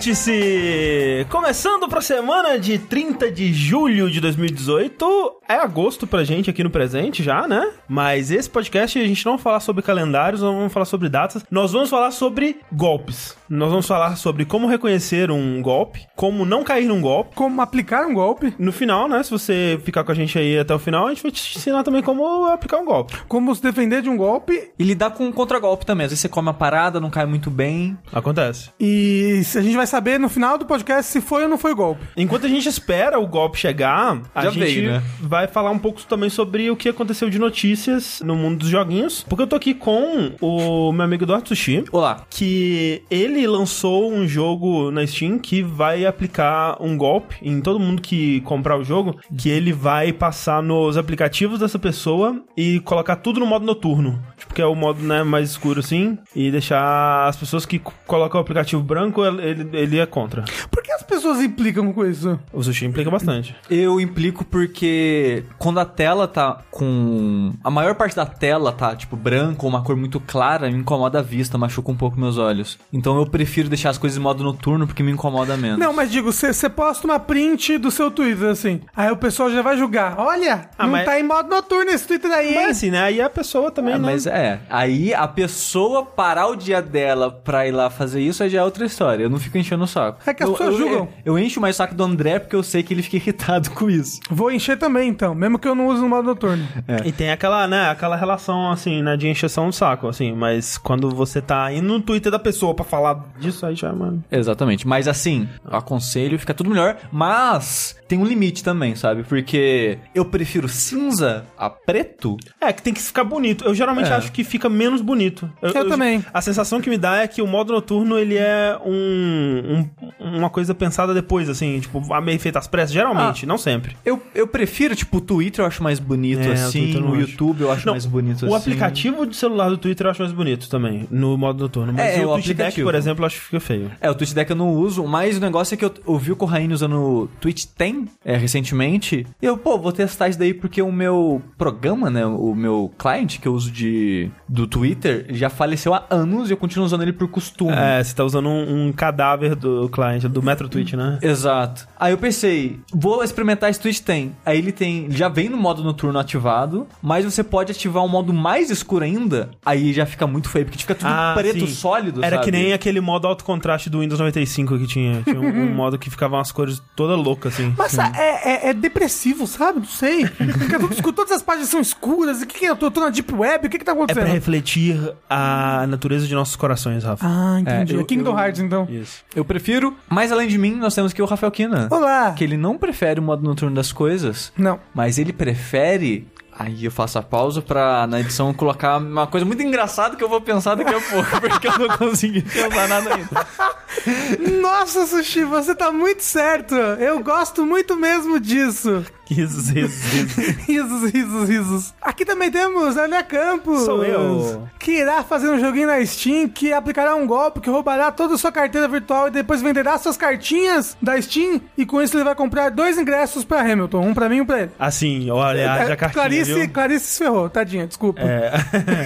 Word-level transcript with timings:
Vértice! 0.00 1.26
Começando 1.28 1.86
pra 1.86 2.00
semana 2.00 2.58
de 2.58 2.78
30 2.78 3.30
de 3.30 3.52
julho 3.52 4.10
de 4.10 4.18
2018. 4.18 5.39
É 5.50 5.56
agosto 5.56 6.06
pra 6.06 6.22
gente 6.22 6.48
aqui 6.48 6.62
no 6.62 6.70
presente 6.70 7.24
já, 7.24 7.48
né? 7.48 7.72
Mas 7.88 8.30
esse 8.30 8.48
podcast 8.48 8.96
a 8.96 9.04
gente 9.04 9.26
não 9.26 9.32
vai 9.32 9.42
falar 9.42 9.58
sobre 9.58 9.82
calendários, 9.82 10.40
não 10.42 10.54
vamos 10.54 10.72
falar 10.72 10.84
sobre 10.86 11.08
datas. 11.08 11.44
Nós 11.50 11.72
vamos 11.72 11.90
falar 11.90 12.12
sobre 12.12 12.60
golpes. 12.72 13.36
Nós 13.48 13.68
vamos 13.68 13.84
falar 13.84 14.14
sobre 14.14 14.44
como 14.44 14.68
reconhecer 14.68 15.28
um 15.28 15.60
golpe, 15.60 16.06
como 16.14 16.44
não 16.44 16.62
cair 16.62 16.86
num 16.86 17.00
golpe. 17.00 17.34
Como 17.34 17.60
aplicar 17.60 18.06
um 18.06 18.14
golpe, 18.14 18.54
No 18.60 18.70
final, 18.70 19.08
né? 19.08 19.20
Se 19.24 19.30
você 19.32 19.80
ficar 19.84 20.04
com 20.04 20.12
a 20.12 20.14
gente 20.14 20.38
aí 20.38 20.56
até 20.56 20.72
o 20.72 20.78
final, 20.78 21.06
a 21.06 21.08
gente 21.08 21.24
vai 21.24 21.32
te 21.32 21.58
ensinar 21.58 21.82
também 21.82 22.00
como 22.00 22.44
aplicar 22.46 22.78
um 22.78 22.84
golpe. 22.84 23.16
como 23.26 23.52
se 23.52 23.60
defender 23.60 24.02
de 24.02 24.08
um 24.08 24.16
golpe 24.16 24.70
E 24.78 24.84
lidar 24.84 25.10
com 25.10 25.24
um 25.26 25.32
contragolpe 25.32 25.84
também. 25.84 26.04
Às 26.04 26.12
vezes 26.12 26.22
você 26.22 26.28
come 26.28 26.48
a 26.50 26.52
parada, 26.54 27.00
não 27.00 27.10
cai 27.10 27.26
muito 27.26 27.50
bem. 27.50 27.98
Acontece. 28.12 28.70
e 28.78 29.42
se 29.42 29.58
a 29.58 29.62
gente 29.62 29.76
vai 29.76 29.88
saber 29.88 30.20
no 30.20 30.28
final 30.28 30.56
do 30.56 30.64
podcast 30.64 31.10
se 31.10 31.20
foi 31.20 31.42
ou 31.42 31.48
não 31.48 31.58
foi 31.58 31.72
o 31.72 31.76
golpe. 31.76 32.06
Enquanto 32.16 32.46
a 32.46 32.48
gente 32.48 32.68
espera 32.68 33.18
o 33.18 33.26
golpe 33.26 33.58
chegar, 33.58 34.20
a 34.32 34.44
Já 34.44 34.50
gente 34.50 34.60
veio, 34.60 34.92
né? 34.92 35.02
vai 35.20 35.39
falar 35.48 35.70
um 35.70 35.78
pouco 35.78 36.02
também 36.04 36.30
sobre 36.30 36.70
o 36.70 36.76
que 36.76 36.88
aconteceu 36.88 37.28
de 37.30 37.38
notícias 37.38 38.20
no 38.24 38.34
mundo 38.34 38.58
dos 38.58 38.68
joguinhos. 38.68 39.24
Porque 39.28 39.42
eu 39.42 39.46
tô 39.46 39.56
aqui 39.56 39.74
com 39.74 40.32
o 40.40 40.92
meu 40.92 41.04
amigo 41.04 41.24
Eduardo 41.24 41.48
Sushi, 41.48 41.84
Olá. 41.92 42.24
que 42.28 43.02
ele 43.10 43.46
lançou 43.46 44.10
um 44.12 44.26
jogo 44.26 44.90
na 44.90 45.06
Steam 45.06 45.38
que 45.38 45.62
vai 45.62 46.06
aplicar 46.06 46.76
um 46.80 46.96
golpe 46.96 47.36
em 47.42 47.60
todo 47.60 47.78
mundo 47.78 48.02
que 48.02 48.40
comprar 48.42 48.76
o 48.76 48.84
jogo, 48.84 49.18
que 49.36 49.48
ele 49.48 49.72
vai 49.72 50.12
passar 50.12 50.62
nos 50.62 50.96
aplicativos 50.96 51.60
dessa 51.60 51.78
pessoa 51.78 52.42
e 52.56 52.80
colocar 52.80 53.16
tudo 53.16 53.40
no 53.40 53.46
modo 53.46 53.64
noturno. 53.64 54.20
Tipo, 54.36 54.54
que 54.54 54.62
é 54.62 54.66
o 54.66 54.74
modo 54.74 55.02
né, 55.02 55.22
mais 55.22 55.50
escuro 55.50 55.80
assim, 55.80 56.18
e 56.34 56.50
deixar 56.50 57.26
as 57.28 57.36
pessoas 57.36 57.66
que 57.66 57.80
colocam 58.06 58.40
o 58.40 58.42
aplicativo 58.42 58.82
branco, 58.82 59.24
ele, 59.24 59.68
ele 59.72 59.98
é 59.98 60.06
contra. 60.06 60.44
Por 60.70 60.82
que 60.82 60.92
as 60.92 61.02
pessoas 61.02 61.40
implicam 61.40 61.92
com 61.92 62.04
isso? 62.06 62.38
O 62.52 62.62
Sushi 62.62 62.86
implica 62.86 63.10
bastante. 63.10 63.54
Eu 63.68 64.00
implico 64.00 64.44
porque 64.44 65.29
quando 65.58 65.80
a 65.80 65.84
tela 65.84 66.26
tá 66.28 66.60
com. 66.70 67.52
A 67.62 67.70
maior 67.70 67.94
parte 67.94 68.16
da 68.16 68.26
tela 68.26 68.72
tá, 68.72 68.94
tipo, 68.94 69.16
branca 69.16 69.62
ou 69.62 69.68
uma 69.68 69.82
cor 69.82 69.96
muito 69.96 70.20
clara, 70.20 70.70
me 70.70 70.78
incomoda 70.78 71.18
a 71.18 71.22
vista, 71.22 71.56
machuca 71.58 71.90
um 71.90 71.96
pouco 71.96 72.18
meus 72.18 72.38
olhos. 72.38 72.78
Então 72.92 73.16
eu 73.18 73.26
prefiro 73.26 73.68
deixar 73.68 73.90
as 73.90 73.98
coisas 73.98 74.18
em 74.18 74.20
modo 74.22 74.42
noturno 74.42 74.86
porque 74.86 75.02
me 75.02 75.10
incomoda 75.12 75.56
menos. 75.56 75.78
Não, 75.78 75.92
mas 75.92 76.10
digo, 76.10 76.32
você 76.32 76.68
posta 76.68 77.06
uma 77.06 77.18
print 77.18 77.78
do 77.78 77.90
seu 77.90 78.10
Twitter, 78.10 78.48
assim. 78.48 78.80
Aí 78.96 79.10
o 79.10 79.16
pessoal 79.16 79.50
já 79.50 79.62
vai 79.62 79.76
julgar. 79.76 80.14
Olha, 80.18 80.68
Ah, 80.78 80.84
não 80.84 80.92
mas- 80.92 81.04
tá 81.04 81.18
em 81.18 81.22
modo 81.22 81.48
noturno 81.48 81.90
esse 81.90 82.06
Twitter 82.06 82.30
aí, 82.30 82.48
hein? 82.50 82.54
Mas 82.66 82.76
assim, 82.76 82.90
né? 82.90 83.02
Aí 83.02 83.20
a 83.20 83.30
pessoa 83.30 83.70
também, 83.70 83.94
É, 83.94 83.98
né? 83.98 84.04
mas 84.04 84.26
é, 84.26 84.60
aí 84.68 85.12
a 85.14 85.26
pessoa 85.28 86.04
parar 86.04 86.46
o 86.48 86.56
dia 86.56 86.80
dela 86.82 87.30
pra 87.30 87.66
ir 87.66 87.72
lá 87.72 87.90
fazer 87.90 88.20
isso 88.20 88.42
aí 88.42 88.48
já 88.50 88.60
é 88.60 88.64
outra 88.64 88.84
história. 88.84 89.24
Eu 89.24 89.30
não 89.30 89.38
fico 89.38 89.58
enchendo 89.58 89.84
o 89.84 89.86
saco. 89.86 90.18
É 90.26 90.34
que 90.34 90.42
as 90.42 90.48
eu, 90.48 90.54
pessoas 90.56 90.72
eu, 90.74 90.78
julgam. 90.88 91.08
Eu, 91.24 91.38
encho 91.38 91.60
mais 91.60 91.76
o 91.76 91.78
saco 91.78 91.94
do 91.94 92.04
André 92.04 92.38
porque 92.38 92.56
eu 92.56 92.62
sei 92.62 92.82
que 92.82 92.92
ele 92.94 93.02
fica 93.02 93.16
irritado 93.30 93.70
com 93.70 93.88
isso. 93.90 94.20
Vou 94.30 94.50
encher 94.50 94.78
também, 94.78 95.08
então. 95.20 95.34
Mesmo 95.34 95.58
que 95.58 95.68
eu 95.68 95.74
não 95.74 95.86
use 95.88 96.00
no 96.00 96.08
modo 96.08 96.26
noturno. 96.26 96.66
E 97.04 97.12
tem 97.12 97.30
aquela, 97.30 97.66
né, 97.68 97.90
aquela 97.90 98.16
relação, 98.16 98.70
assim, 98.72 99.02
né, 99.02 99.16
de 99.16 99.28
encheção 99.28 99.66
do 99.68 99.72
saco, 99.72 100.08
assim, 100.08 100.32
mas 100.32 100.78
quando 100.78 101.10
você 101.10 101.40
tá 101.42 101.70
indo 101.72 101.86
no 101.86 102.00
Twitter 102.00 102.32
da 102.32 102.38
pessoa 102.38 102.74
pra 102.74 102.84
falar 102.84 103.24
disso, 103.38 103.66
aí 103.66 103.74
já, 103.74 103.92
mano... 103.92 104.24
Exatamente. 104.30 104.86
Mas 104.88 105.06
assim, 105.06 105.48
eu 105.70 105.76
aconselho, 105.76 106.38
fica 106.38 106.54
tudo 106.54 106.70
melhor. 106.70 106.96
Mas 107.12 107.96
tem 108.08 108.18
um 108.18 108.24
limite 108.24 108.64
também, 108.64 108.96
sabe? 108.96 109.22
Porque 109.24 109.98
eu 110.14 110.24
prefiro 110.24 110.68
cinza 110.68 111.44
a 111.58 111.68
preto. 111.68 112.36
É, 112.60 112.72
que 112.72 112.82
tem 112.82 112.92
que 112.94 113.00
ficar 113.00 113.24
bonito. 113.24 113.64
Eu 113.64 113.74
geralmente 113.74 114.10
É. 114.10 114.14
acho 114.14 114.32
que 114.32 114.42
fica 114.42 114.68
menos 114.68 115.00
bonito. 115.00 115.50
Eu 115.62 115.72
também. 115.88 116.24
A 116.32 116.40
sensação 116.40 116.80
que 116.80 116.88
me 116.90 116.96
dá 116.98 117.18
é 117.18 117.28
que 117.28 117.42
o 117.42 117.46
modo 117.46 117.72
noturno, 117.72 118.18
ele 118.18 118.36
é 118.36 118.76
um, 118.84 119.86
um- 120.20 120.36
uma 120.38 120.50
coisa 120.50 120.74
pensada 120.74 121.12
depois, 121.14 121.48
assim, 121.48 121.78
tipo, 121.80 122.12
a 122.12 122.20
meio 122.20 122.38
feita 122.40 122.58
às 122.58 122.66
pressas, 122.66 122.92
geralmente, 122.92 123.44
não 123.46 123.58
sempre. 123.58 123.96
Eu, 124.04 124.22
eu 124.34 124.46
prefiro, 124.46 124.94
tipo, 124.96 125.09
o 125.12 125.20
Twitter 125.20 125.62
eu 125.62 125.66
acho 125.68 125.82
mais 125.82 125.98
bonito 125.98 126.40
É, 126.40 126.48
o 126.48 126.52
assim, 126.52 126.94
o 126.96 127.08
acho. 127.14 127.20
YouTube 127.20 127.60
eu 127.62 127.72
acho 127.72 127.86
Não, 127.86 127.92
mais 127.94 128.06
bonito 128.06 128.42
O 128.46 128.54
assim. 128.54 128.56
aplicativo 128.70 129.26
de 129.26 129.36
celular 129.36 129.68
do 129.70 129.78
Twitter 129.78 130.06
eu 130.06 130.10
acho 130.10 130.20
mais 130.22 130.32
bonito 130.32 130.68
também, 130.68 131.06
no 131.10 131.36
modo 131.36 131.62
noturno. 131.62 131.92
Mas 131.92 132.18
É, 132.18 132.24
o 132.26 132.30
o 132.30 132.34
Twitch 132.34 132.56
Deck, 132.56 132.82
por 132.82 132.94
exemplo, 132.94 133.22
eu 133.22 133.26
acho 133.26 133.36
que 133.36 133.44
fica 133.46 133.60
feio. 133.60 133.90
É, 134.00 134.10
o 134.10 134.14
Twitch 134.14 134.32
Deck 134.32 134.50
eu 134.50 134.56
não 134.56 134.70
uso, 134.70 135.04
mas 135.06 135.36
o 135.36 135.40
negócio 135.40 135.74
é 135.74 135.76
que 135.76 135.84
eu, 135.84 135.92
eu 136.06 136.18
vi 136.18 136.32
o 136.32 136.36
Corraine 136.36 136.72
usando 136.72 136.94
o 136.96 137.28
Twitch 137.40 137.64
10 137.76 138.04
é, 138.24 138.36
recentemente. 138.36 139.26
E 139.40 139.46
eu, 139.46 139.56
pô, 139.56 139.78
vou 139.78 139.92
testar 139.92 140.28
isso 140.28 140.38
daí 140.38 140.54
porque 140.54 140.80
o 140.82 140.92
meu 140.92 141.42
programa, 141.58 142.10
né, 142.10 142.24
o 142.26 142.54
meu 142.54 142.92
client 142.98 143.38
que 143.38 143.48
eu 143.48 143.52
uso 143.54 143.70
de, 143.70 144.30
do 144.48 144.66
Twitter, 144.66 145.26
já 145.30 145.48
faleceu 145.50 145.94
há 145.94 146.04
anos 146.10 146.50
e 146.50 146.52
eu 146.52 146.56
continuo 146.56 146.84
usando 146.86 147.02
ele 147.02 147.12
por 147.12 147.28
costume. 147.28 147.72
É, 147.72 148.02
você 148.02 148.14
tá 148.14 148.24
usando 148.24 148.48
um, 148.48 148.88
um 148.88 148.92
cadáver 148.92 149.54
do 149.54 149.88
cliente, 149.88 150.28
do 150.28 150.42
Metro 150.42 150.68
Twitch, 150.68 150.92
né? 150.94 151.18
Exato. 151.22 151.86
Aí 151.98 152.12
eu 152.12 152.18
pensei, 152.18 152.78
vou 152.92 153.22
experimentar 153.24 153.70
esse 153.70 153.80
Twitch 153.80 154.00
tem. 154.00 154.32
Aí 154.44 154.58
ele 154.58 154.72
tem, 154.72 154.89
já 155.10 155.28
vem 155.28 155.48
no 155.48 155.56
modo 155.56 155.82
noturno 155.82 156.18
ativado, 156.18 156.86
mas 157.02 157.24
você 157.24 157.42
pode 157.42 157.72
ativar 157.72 158.04
um 158.04 158.08
modo 158.08 158.32
mais 158.32 158.70
escuro 158.70 159.04
ainda. 159.04 159.50
Aí 159.64 159.92
já 159.92 160.06
fica 160.06 160.26
muito 160.26 160.48
feio, 160.48 160.64
porque 160.66 160.78
fica 160.78 160.94
tudo 160.94 161.08
Ah, 161.08 161.32
preto 161.36 161.66
sim. 161.66 161.72
sólido, 161.74 162.22
Era 162.24 162.36
sabe? 162.36 162.44
que 162.46 162.50
nem 162.52 162.72
aquele 162.72 163.00
modo 163.00 163.26
alto 163.26 163.44
contraste 163.44 163.88
do 163.90 164.00
Windows 164.00 164.18
95 164.20 164.78
que 164.78 164.86
tinha. 164.86 165.22
Tinha 165.22 165.40
um, 165.40 165.46
um 165.46 165.70
modo 165.74 165.98
que 165.98 166.10
ficava 166.10 166.36
umas 166.36 166.50
cores 166.52 166.82
toda 166.96 167.14
louca, 167.14 167.48
assim. 167.48 167.74
Mas 167.76 167.96
é, 167.98 168.10
é, 168.44 168.68
é 168.70 168.74
depressivo, 168.74 169.46
sabe? 169.46 169.78
Não 169.80 169.86
sei. 169.86 170.26
Fica 170.26 170.78
tudo 170.78 170.92
escuro, 170.94 171.12
todas 171.14 171.32
as 171.32 171.42
páginas 171.42 171.68
são 171.68 171.80
escuras. 171.80 172.42
O 172.42 172.46
que, 172.46 172.58
que 172.60 172.64
é? 172.66 172.70
Eu 172.70 172.76
tô, 172.76 172.90
tô 172.90 173.00
na 173.00 173.10
Deep 173.10 173.32
Web? 173.34 173.66
O 173.66 173.70
que, 173.70 173.78
que 173.78 173.84
tá 173.84 173.92
É 173.92 173.94
pra 173.94 174.04
acontecendo? 174.04 174.32
refletir 174.32 175.12
a 175.28 175.86
natureza 175.88 176.26
de 176.26 176.34
nossos 176.34 176.56
corações, 176.56 177.04
Rafa. 177.04 177.26
Ah, 177.26 177.60
entendi. 177.60 177.92
É, 177.94 177.96
eu- 177.96 178.00
É, 178.00 178.04
Kingdom 178.04 178.30
eu- 178.32 178.38
Hearts, 178.38 178.60
então. 178.60 178.86
Isso. 178.90 179.22
Eu 179.34 179.44
prefiro, 179.44 179.94
mas 180.08 180.32
além 180.32 180.48
de 180.48 180.58
mim, 180.58 180.74
nós 180.74 180.94
temos 180.94 181.12
aqui 181.12 181.22
o 181.22 181.26
Rafael 181.26 181.50
Kina. 181.52 181.86
Olá. 181.90 182.32
Que 182.32 182.42
ele 182.42 182.56
não 182.56 182.76
prefere 182.76 183.20
o 183.20 183.22
modo 183.22 183.42
noturno 183.44 183.74
das 183.76 183.92
coisas, 183.92 184.52
Não. 184.56 184.79
Mas 184.94 185.18
ele 185.18 185.32
prefere. 185.32 186.26
Aí 186.52 186.84
eu 186.84 186.90
faço 186.90 187.18
a 187.18 187.22
pausa 187.22 187.62
pra 187.62 188.06
na 188.06 188.20
edição 188.20 188.52
colocar 188.52 188.98
uma 188.98 189.26
coisa 189.26 189.46
muito 189.46 189.62
engraçada 189.62 190.14
que 190.14 190.22
eu 190.22 190.28
vou 190.28 190.42
pensar 190.42 190.74
daqui 190.74 190.94
a 190.94 191.00
pouco, 191.00 191.40
porque 191.40 191.68
eu 191.68 191.78
não 191.78 191.96
consegui 191.96 192.42
pensar 192.42 192.88
nada 192.88 193.14
ainda. 193.14 194.60
Nossa, 194.60 195.06
Sushi, 195.06 195.44
você 195.44 195.74
tá 195.74 195.90
muito 195.90 196.22
certo. 196.22 196.74
Eu 196.74 197.20
gosto 197.20 197.64
muito 197.64 197.96
mesmo 197.96 198.38
disso. 198.38 199.04
Risos, 199.30 199.68
risos, 199.70 200.02
risos. 200.12 200.56
Risos, 200.66 201.10
risos, 201.12 201.48
risos. 201.48 201.94
Aqui 202.02 202.24
também 202.24 202.50
temos 202.50 202.96
André 202.96 203.22
Campos. 203.22 203.84
Sou 203.84 204.04
eu. 204.04 204.66
Que 204.78 204.98
irá 204.98 205.22
fazer 205.22 205.48
um 205.48 205.58
joguinho 205.60 205.86
na 205.86 206.04
Steam 206.04 206.48
que 206.48 206.72
aplicará 206.72 207.14
um 207.14 207.26
golpe 207.26 207.60
que 207.60 207.70
roubará 207.70 208.10
toda 208.10 208.34
a 208.34 208.38
sua 208.38 208.50
carteira 208.50 208.88
virtual 208.88 209.28
e 209.28 209.30
depois 209.30 209.62
venderá 209.62 209.96
suas 209.98 210.16
cartinhas 210.16 210.96
da 211.00 211.20
Steam. 211.20 211.60
E 211.78 211.86
com 211.86 212.02
isso 212.02 212.16
ele 212.16 212.24
vai 212.24 212.34
comprar 212.34 212.70
dois 212.70 212.98
ingressos 212.98 213.44
pra 213.44 213.60
Hamilton. 213.60 214.00
Um 214.00 214.14
pra 214.14 214.28
mim 214.28 214.36
e 214.36 214.40
um 214.40 214.46
pra 214.46 214.62
ele. 214.62 214.70
Assim, 214.78 215.30
olha, 215.30 215.72
haja 215.72 215.92
É, 215.92 215.96
cartinha, 215.96 216.22
Clarice, 216.22 216.54
viu? 216.54 216.70
Clarice 216.70 217.06
se 217.06 217.18
ferrou, 217.18 217.48
tadinha, 217.48 217.86
desculpa. 217.86 218.20
É. 218.20 218.52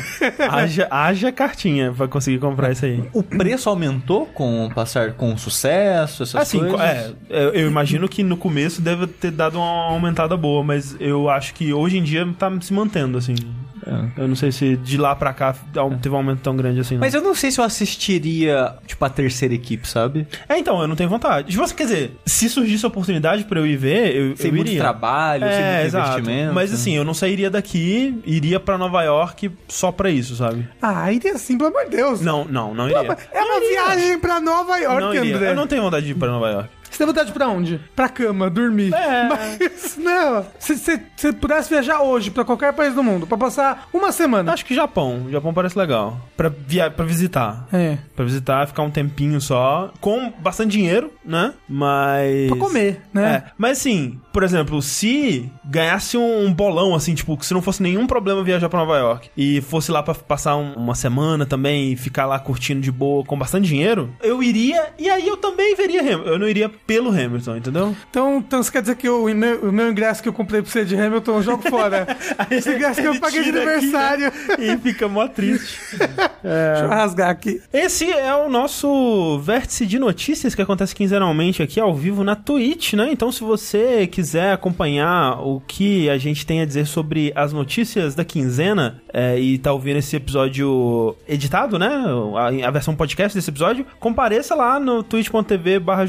haja, 0.51 0.89
haja 0.91 1.33
cartinha 1.33 1.93
pra 1.93 2.09
conseguir 2.09 2.39
comprar 2.39 2.73
isso 2.73 2.85
aí. 2.85 3.05
O 3.13 3.23
preço 3.23 3.69
aumentou 3.69 4.27
com 4.27 4.67
o 4.67 4.75
passar 4.75 5.13
com 5.13 5.37
sucesso, 5.37 6.23
essas 6.23 6.35
Assim, 6.41 6.59
coisas? 6.61 6.81
é, 6.81 7.13
eu 7.31 7.67
imagino 7.67 8.09
que 8.09 8.23
no 8.23 8.37
começo 8.37 8.81
deve 8.81 9.07
ter 9.07 9.31
dado 9.31 9.59
uma 9.59 9.89
aumentada 10.15 10.37
boa, 10.37 10.63
mas 10.63 10.97
eu 11.01 11.29
acho 11.29 11.53
que 11.55 11.73
hoje 11.73 11.99
em 11.99 12.03
dia 12.03 12.27
tá 12.39 12.51
se 12.61 12.73
mantendo, 12.73 13.19
assim. 13.19 13.35
É. 13.87 14.23
Eu 14.23 14.29
não 14.29 14.35
sei 14.35 14.51
se 14.51 14.77
de 14.79 14.97
lá 14.97 15.15
pra 15.15 15.35
cá 15.35 15.55
teve 16.01 16.15
um 16.15 16.17
aumento 16.17 16.41
tão 16.41 16.57
grande 16.57 16.81
assim. 16.81 16.95
Não. 16.95 17.01
Mas 17.03 17.13
eu 17.13 17.21
não 17.21 17.35
sei 17.35 17.51
se 17.51 17.61
eu 17.61 17.65
assistiria, 17.65 18.73
tipo, 18.87 19.05
a 19.05 19.11
terceira 19.11 19.53
equipe, 19.53 19.87
sabe? 19.87 20.27
É, 20.49 20.57
então, 20.57 20.81
eu 20.81 20.89
não 20.89 20.97
tenho 20.97 21.11
vontade. 21.11 21.53
Se 21.53 21.59
você 21.59 21.75
quer 21.75 21.85
dizer, 21.85 22.17
se 22.25 22.49
surgisse 22.49 22.83
a 22.87 22.89
oportunidade 22.89 23.45
pra 23.45 23.61
eu 23.61 23.67
ir 23.67 23.77
ver, 23.77 24.17
eu, 24.17 24.37
Sem 24.39 24.47
eu 24.51 24.57
muito 24.57 24.69
iria. 24.69 24.81
trabalho, 24.81 25.43
sem 25.47 25.53
É, 25.53 25.75
muito 25.75 25.87
exato. 25.87 26.19
investimento. 26.21 26.55
Mas 26.55 26.73
assim, 26.73 26.97
eu 26.97 27.05
não 27.05 27.13
sairia 27.13 27.51
daqui, 27.51 28.19
iria 28.25 28.59
pra 28.59 28.79
Nova 28.79 29.03
York 29.03 29.51
só 29.69 29.93
pra 29.93 30.09
isso, 30.09 30.35
sabe? 30.37 30.67
Ah, 30.81 31.13
iria 31.13 31.37
sim, 31.37 31.59
pelo 31.59 31.69
amor 31.69 31.85
de 31.85 31.97
Deus. 31.97 32.23
Não, 32.23 32.47
não, 32.47 32.73
não 32.73 32.87
iria. 32.89 33.19
É 33.33 33.43
uma 33.43 33.61
viagem 33.61 34.19
pra 34.19 34.41
Nova 34.41 34.79
York, 34.79 35.01
Não 35.03 35.15
iria. 35.15 35.37
André. 35.37 35.51
Eu 35.51 35.57
não 35.57 35.67
tenho 35.67 35.83
vontade 35.83 36.07
de 36.07 36.13
ir 36.13 36.15
pra 36.15 36.29
Nova 36.29 36.49
York. 36.49 36.71
Você 36.95 36.99
tem 36.99 37.07
vontade 37.07 37.33
pra 37.33 37.49
onde? 37.49 37.81
Pra 37.97 38.09
cama, 38.09 38.49
dormir. 38.49 38.95
É. 38.95 39.25
Mas, 39.29 39.97
não. 39.99 40.47
Se 40.59 40.77
você 40.77 41.33
pudesse 41.33 41.69
viajar 41.71 42.01
hoje 42.03 42.31
pra 42.31 42.45
qualquer 42.45 42.73
país 42.73 42.95
do 42.95 43.03
mundo, 43.03 43.27
pra 43.27 43.37
passar 43.37 43.89
uma 43.93 44.13
semana. 44.13 44.53
Acho 44.53 44.65
que 44.65 44.75
Japão. 44.75 45.27
Japão 45.31 45.53
parece 45.53 45.79
legal. 45.79 46.21
Pra, 46.37 46.49
via 46.49 46.91
pra 46.91 47.05
visitar. 47.05 47.67
É. 47.73 47.99
Pra 48.15 48.25
visitar, 48.25 48.67
ficar 48.69 48.83
um 48.83 48.91
tempinho 48.91 49.41
só. 49.41 49.93
Com 50.01 50.33
bastante 50.39 50.73
dinheiro, 50.73 51.13
né? 51.25 51.53
Mas. 51.69 52.49
Pra 52.49 52.57
comer, 52.59 53.03
né? 53.13 53.43
É. 53.47 53.51
Mas 53.59 53.79
assim, 53.79 54.21
por 54.33 54.43
exemplo, 54.43 54.81
se 54.81 55.51
ganhasse 55.65 56.17
um, 56.17 56.53
bolão, 56.53 56.95
assim, 56.95 57.15
tipo, 57.15 57.37
que 57.37 57.45
se 57.45 57.53
não 57.55 57.61
fosse 57.63 57.83
nenhum 57.83 58.07
problema 58.07 58.43
viajar 58.45 58.69
pra 58.69 58.79
Nova 58.81 58.97
York 58.97 59.31
e 59.37 59.61
fosse 59.63 59.91
lá 59.91 60.03
pra 60.03 60.15
passar 60.15 60.57
um- 60.57 60.75
uma 60.75 60.95
semana 60.95 61.45
também 61.45 61.93
e 61.93 61.97
ficar 61.97 62.27
lá 62.27 62.39
curtindo 62.39 62.81
de 62.81 62.93
boa 62.93 63.25
com 63.25 63.37
bastante 63.39 63.67
dinheiro, 63.67 64.11
eu 64.23 64.43
iria 64.43 64.89
e 64.99 65.09
aí 65.11 65.27
eu 65.27 65.37
também 65.37 65.75
veria. 65.75 66.03
Eu 66.05 66.39
não 66.39 66.49
iria 66.49 66.69
pelo 66.87 67.11
Hamilton, 67.11 67.57
entendeu? 67.57 67.97
Então, 68.11 68.39
então 68.39 68.63
você 68.63 68.71
quer 68.71 68.83
dizer 68.83 68.97
que 68.97 69.09
o, 69.09 69.27
meu- 69.35 69.61
o 69.69 69.73
meu 69.73 69.91
ingresso 69.91 70.23
que 70.23 70.29
eu 70.29 70.33
comprei 70.33 70.61
pra 70.63 70.71
você 70.71 70.85
de 70.85 70.97
Hamilton 70.97 71.37
eu 71.37 71.43
jogo 71.43 71.63
fora? 71.69 72.07
Esse 72.51 72.71
ingresso 72.75 73.01
que 73.01 73.09
eu 73.09 73.19
paguei 73.19 73.43
de 73.43 73.53
tira 73.53 73.61
aqui, 73.63 73.71
aniversário. 73.87 74.33
E 74.59 74.77
fica 74.79 75.09
mó 75.09 75.27
triste. 75.29 75.79
Deixa 75.99 76.85
eu 76.85 76.89
rasgar 76.89 77.31
aqui. 77.31 77.61
Esse 77.73 78.11
é 78.11 78.35
o 78.35 78.49
nosso 78.51 79.39
vértice 79.41 79.87
de 79.87 79.99
notícias 79.99 80.55
que 80.55 80.61
acontece 80.63 80.95
quinzenalmente 80.95 81.63
aqui 81.63 81.81
ao 81.81 81.95
vivo 81.95 82.23
na 82.23 82.37
Twitch, 82.37 82.93
né? 82.95 83.09
Então, 83.11 83.33
se 83.33 83.43
você 83.43 84.07
quiser 84.07 84.53
acompanhar 84.53 85.41
o 85.41 85.61
que 85.67 86.09
a 86.11 86.19
gente 86.19 86.45
tem 86.45 86.61
a 86.61 86.67
dizer 86.67 86.87
sobre 86.87 87.33
as 87.35 87.53
notícias 87.53 88.15
da 88.15 88.25
quinzena 88.25 89.01
é, 89.13 89.39
e 89.39 89.57
tá 89.59 89.73
ouvindo 89.73 89.97
esse 89.99 90.17
episódio 90.17 91.17
editado, 91.27 91.79
né? 91.79 91.89
A, 92.37 92.69
a 92.69 92.71
versão 92.71 92.95
podcast 92.95 93.37
desse 93.37 93.51
episódio, 93.51 93.87
compareça 93.99 94.55
lá 94.55 94.79
no 94.79 95.03
twitch.tv 95.03 95.79
barra 95.79 96.05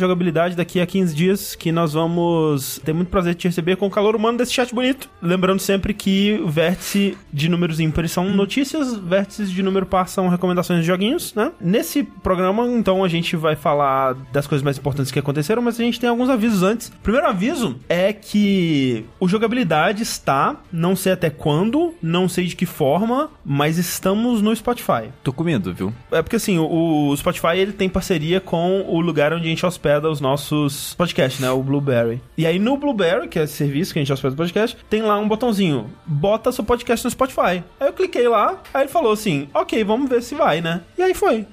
jogabilidade 0.55 0.57
daqui 0.57 0.79
a 0.79 0.85
15 0.85 1.13
dias 1.13 1.55
que 1.55 1.71
nós 1.71 1.93
vamos 1.93 2.79
ter 2.83 2.93
muito 2.93 3.09
prazer 3.09 3.35
de 3.35 3.41
te 3.41 3.47
receber 3.47 3.75
com 3.75 3.87
o 3.87 3.89
calor 3.89 4.15
humano 4.15 4.37
desse 4.37 4.53
chat 4.53 4.73
bonito. 4.73 5.09
Lembrando 5.21 5.59
sempre 5.59 5.93
que 5.93 6.39
o 6.43 6.47
vértice 6.47 7.17
de 7.31 7.49
números 7.49 7.79
ímpares 7.79 8.11
são 8.11 8.29
notícias, 8.29 8.95
vértices 8.95 9.51
de 9.51 9.61
número 9.61 9.85
par 9.85 10.07
são 10.07 10.27
recomendações 10.29 10.81
de 10.81 10.87
joguinhos, 10.87 11.33
né? 11.35 11.51
Nesse 11.59 12.03
programa, 12.03 12.65
então, 12.67 13.03
a 13.03 13.07
gente 13.07 13.35
vai 13.35 13.55
falar 13.55 14.13
das 14.31 14.47
coisas 14.47 14.63
mais 14.63 14.77
importantes 14.77 15.11
que 15.11 15.19
aconteceram, 15.19 15.61
mas 15.61 15.79
a 15.79 15.83
gente 15.83 15.99
tem 15.99 16.09
alguns 16.09 16.29
avisos 16.29 16.63
antes. 16.63 16.91
Primeiro 17.03 17.27
aviso 17.27 17.77
é 17.89 18.13
que 18.13 19.05
o 19.19 19.27
jogabilidade 19.27 20.03
está, 20.03 20.55
não 20.71 20.95
sei 20.95 21.11
até 21.11 21.29
quando, 21.29 21.93
não 22.01 22.29
sei 22.29 22.45
de 22.45 22.55
que 22.55 22.65
forma, 22.65 23.29
mas 23.43 23.77
estamos 23.77 24.41
no 24.41 24.55
Spotify. 24.55 25.09
Tô 25.23 25.33
com 25.33 25.43
medo, 25.43 25.73
viu? 25.73 25.93
É 26.11 26.21
porque 26.21 26.35
assim, 26.35 26.57
o, 26.57 27.09
o 27.09 27.17
Spotify 27.17 27.57
ele 27.57 27.73
tem 27.73 27.89
parceria 27.89 28.39
com 28.39 28.85
o 28.87 28.99
lugar 28.99 29.33
onde 29.33 29.45
a 29.45 29.49
gente 29.49 29.65
hospeda 29.65 30.09
os 30.09 30.21
nossos 30.21 30.44
podcasts, 30.97 31.39
né? 31.39 31.49
O 31.49 31.61
Blueberry. 31.61 32.21
E 32.37 32.45
aí 32.45 32.59
no 32.59 32.77
Blueberry, 32.77 33.27
que 33.27 33.39
é 33.39 33.43
esse 33.43 33.53
serviço 33.53 33.93
que 33.93 33.99
a 33.99 34.01
gente 34.01 34.13
hospeda 34.13 34.33
o 34.33 34.37
podcast, 34.37 34.77
tem 34.89 35.01
lá 35.01 35.17
um 35.17 35.27
botãozinho, 35.27 35.89
bota 36.05 36.51
seu 36.51 36.63
podcast 36.63 37.03
no 37.05 37.11
Spotify. 37.11 37.63
Aí 37.79 37.87
eu 37.87 37.93
cliquei 37.93 38.27
lá, 38.27 38.61
aí 38.73 38.83
ele 38.83 38.91
falou 38.91 39.11
assim, 39.11 39.47
ok, 39.53 39.83
vamos 39.83 40.09
ver 40.09 40.21
se 40.21 40.35
vai, 40.35 40.61
né? 40.61 40.81
E 40.97 41.01
aí 41.01 41.13
foi. 41.13 41.45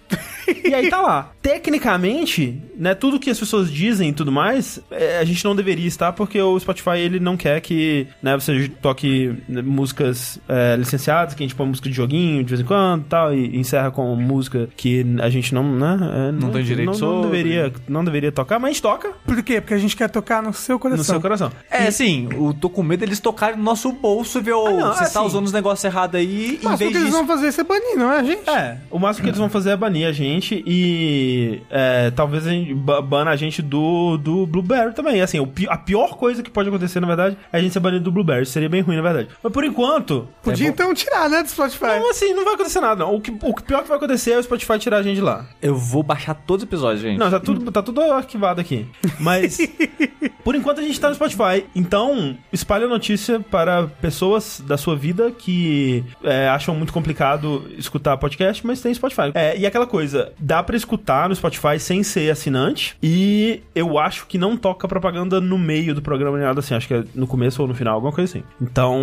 e 0.64 0.74
aí 0.74 0.88
tá 0.88 1.00
lá. 1.00 1.32
Tecnicamente, 1.40 2.62
né, 2.76 2.94
tudo 2.94 3.18
que 3.18 3.30
as 3.30 3.38
pessoas 3.38 3.70
dizem 3.70 4.10
e 4.10 4.12
tudo 4.12 4.30
mais, 4.30 4.80
é, 4.90 5.18
a 5.18 5.24
gente 5.24 5.44
não 5.44 5.56
deveria 5.56 5.86
estar 5.86 6.12
porque 6.12 6.40
o 6.40 6.58
Spotify 6.58 6.98
ele 6.98 7.18
não 7.18 7.36
quer 7.36 7.60
que, 7.60 8.06
né, 8.22 8.34
você 8.34 8.68
toque 8.80 9.34
né, 9.48 9.62
músicas 9.62 10.38
é, 10.48 10.76
licenciadas, 10.76 11.34
que 11.34 11.42
a 11.42 11.46
gente 11.46 11.56
põe 11.56 11.66
música 11.66 11.88
de 11.88 11.94
joguinho 11.94 12.44
de 12.44 12.50
vez 12.50 12.60
em 12.60 12.64
quando, 12.64 13.02
e 13.02 13.08
tal, 13.08 13.34
e 13.34 13.56
encerra 13.56 13.90
com 13.90 14.14
música 14.14 14.68
que 14.76 15.04
a 15.20 15.28
gente 15.28 15.54
não, 15.54 15.64
né, 15.64 16.28
é, 16.28 16.32
não, 16.32 16.50
tem 16.50 16.62
direito 16.62 16.86
não, 16.86 16.92
não 16.92 17.22
sobre. 17.22 17.30
deveria, 17.30 17.72
não 17.88 18.04
deveria 18.04 18.32
tocar, 18.32 18.58
mas 18.58 18.80
toca 18.82 19.12
Por 19.25 19.43
quê? 19.43 19.61
Porque 19.61 19.75
a 19.75 19.79
gente 19.79 19.96
quer 19.96 20.11
tocar 20.11 20.43
no 20.43 20.52
seu 20.52 20.79
coração. 20.79 20.99
no 20.99 21.05
seu 21.05 21.20
coração. 21.20 21.52
É, 21.70 21.87
assim, 21.87 22.29
eu 22.32 22.52
tô 22.52 22.69
com 22.69 22.82
medo 22.82 23.00
deles 23.00 23.20
tocarem 23.20 23.56
no 23.56 23.62
nosso 23.62 23.90
bolso 23.93 24.38
e 24.38 24.43
ver, 24.43 24.52
Ah, 24.52 24.70
não, 24.73 24.93
você 24.93 25.05
assim- 25.05 25.14
tá 25.14 25.23
usando 25.23 25.46
os 25.46 25.52
negócios 25.52 25.84
errados 25.84 26.17
aí, 26.20 26.58
em 26.61 26.64
Mas 26.64 26.75
o 26.75 26.79
que 26.79 26.84
eles 26.84 26.99
disso... 26.99 27.12
vão 27.12 27.26
fazer 27.26 27.46
é 27.46 27.52
ser 27.52 27.64
banir, 27.64 27.96
não 27.96 28.12
é, 28.12 28.19
a 28.19 28.23
gente? 28.25 28.50
É, 28.50 28.79
o 28.90 28.99
máximo 28.99 29.25
que 29.25 29.31
eles 29.31 29.38
vão 29.38 29.49
fazer 29.49 29.70
é 29.70 29.76
banir 29.76 30.06
a 30.06 30.12
gente 30.12 30.62
e 30.67 31.62
é, 31.70 32.11
talvez 32.11 32.46
a 32.46 32.50
gente 32.50 32.75
ba- 32.75 33.00
bana 33.00 33.31
a 33.31 33.37
gente 33.37 33.62
do, 33.62 34.17
do 34.19 34.46
Blueberry 34.46 34.93
também. 34.94 35.20
Assim, 35.20 35.38
o 35.38 35.50
a 35.69 35.76
pior 35.76 36.17
coisa 36.17 36.43
que 36.43 36.50
pode 36.50 36.69
acontecer, 36.69 36.99
na 37.00 37.06
verdade, 37.06 37.37
é 37.52 37.58
a 37.58 37.61
gente 37.62 37.73
ser 37.73 37.81
banido 37.81 38.05
do 38.05 38.12
Blueberry. 38.12 38.43
Isso 38.43 38.52
seria 38.52 38.69
bem 38.69 38.81
ruim, 38.82 38.96
na 38.96 39.02
verdade. 39.02 39.28
Mas 39.43 39.52
por 39.52 39.64
enquanto. 39.64 40.28
Podia 40.43 40.67
É 40.67 40.70
então 40.70 40.93
tirar, 40.94 41.28
né, 41.28 41.43
do 41.43 41.49
Spotify. 41.49 41.85
Não, 41.85 42.11
assim, 42.11 42.35
não 42.35 42.44
vai 42.44 42.55
acontecer 42.55 42.81
nada, 42.81 42.96
não. 43.05 43.14
O, 43.14 43.20
que, 43.20 43.31
o 43.31 43.55
pior 43.62 43.82
que 43.82 43.88
vai 43.88 43.96
acontecer 43.96 44.32
é 44.32 44.38
o 44.38 44.43
Spotify 44.43 44.78
tirar 44.78 44.99
a 44.99 45.02
gente 45.02 45.17
de 45.17 45.20
lá. 45.23 45.44
Eu 45.61 45.75
vou 45.76 46.02
baixar 46.02 46.35
todos 46.35 46.62
os 46.64 46.69
episódios, 46.69 47.00
gente. 47.02 47.19
Não, 47.19 47.31
tá 47.31 47.38
tudo, 47.40 47.70
tá 47.70 47.82
tudo 47.82 48.00
arquivado 48.00 48.61
aqui. 48.61 48.71
Mas, 49.19 49.58
por 50.44 50.54
enquanto, 50.54 50.80
a 50.80 50.82
gente 50.82 50.98
tá 51.00 51.08
no 51.08 51.14
Spotify. 51.14 51.64
Então, 51.74 52.36
espalhe 52.52 52.84
a 52.84 52.88
notícia 52.88 53.40
para 53.40 53.86
pessoas 53.86 54.62
da 54.66 54.76
sua 54.76 54.96
vida 54.96 55.30
que 55.30 56.04
é, 56.22 56.48
acham 56.48 56.74
muito 56.74 56.92
complicado 56.92 57.66
escutar 57.76 58.16
podcast, 58.16 58.66
mas 58.66 58.80
tem 58.80 58.92
Spotify. 58.94 59.32
É, 59.34 59.56
e 59.58 59.66
aquela 59.66 59.86
coisa, 59.86 60.32
dá 60.38 60.62
pra 60.62 60.76
escutar 60.76 61.28
no 61.28 61.34
Spotify 61.34 61.78
sem 61.78 62.02
ser 62.02 62.30
assinante. 62.30 62.96
E 63.02 63.60
eu 63.74 63.98
acho 63.98 64.26
que 64.26 64.38
não 64.38 64.56
toca 64.56 64.88
propaganda 64.88 65.40
no 65.40 65.58
meio 65.58 65.94
do 65.94 66.02
programa 66.02 66.36
nem 66.36 66.46
nada 66.46 66.60
assim. 66.60 66.75
Acho 66.75 66.88
que 66.88 66.94
é 66.94 67.04
no 67.14 67.26
começo 67.26 67.60
ou 67.62 67.68
no 67.68 67.75
final, 67.75 67.94
alguma 67.94 68.12
coisa 68.12 68.30
assim. 68.38 68.44
Então, 68.60 68.98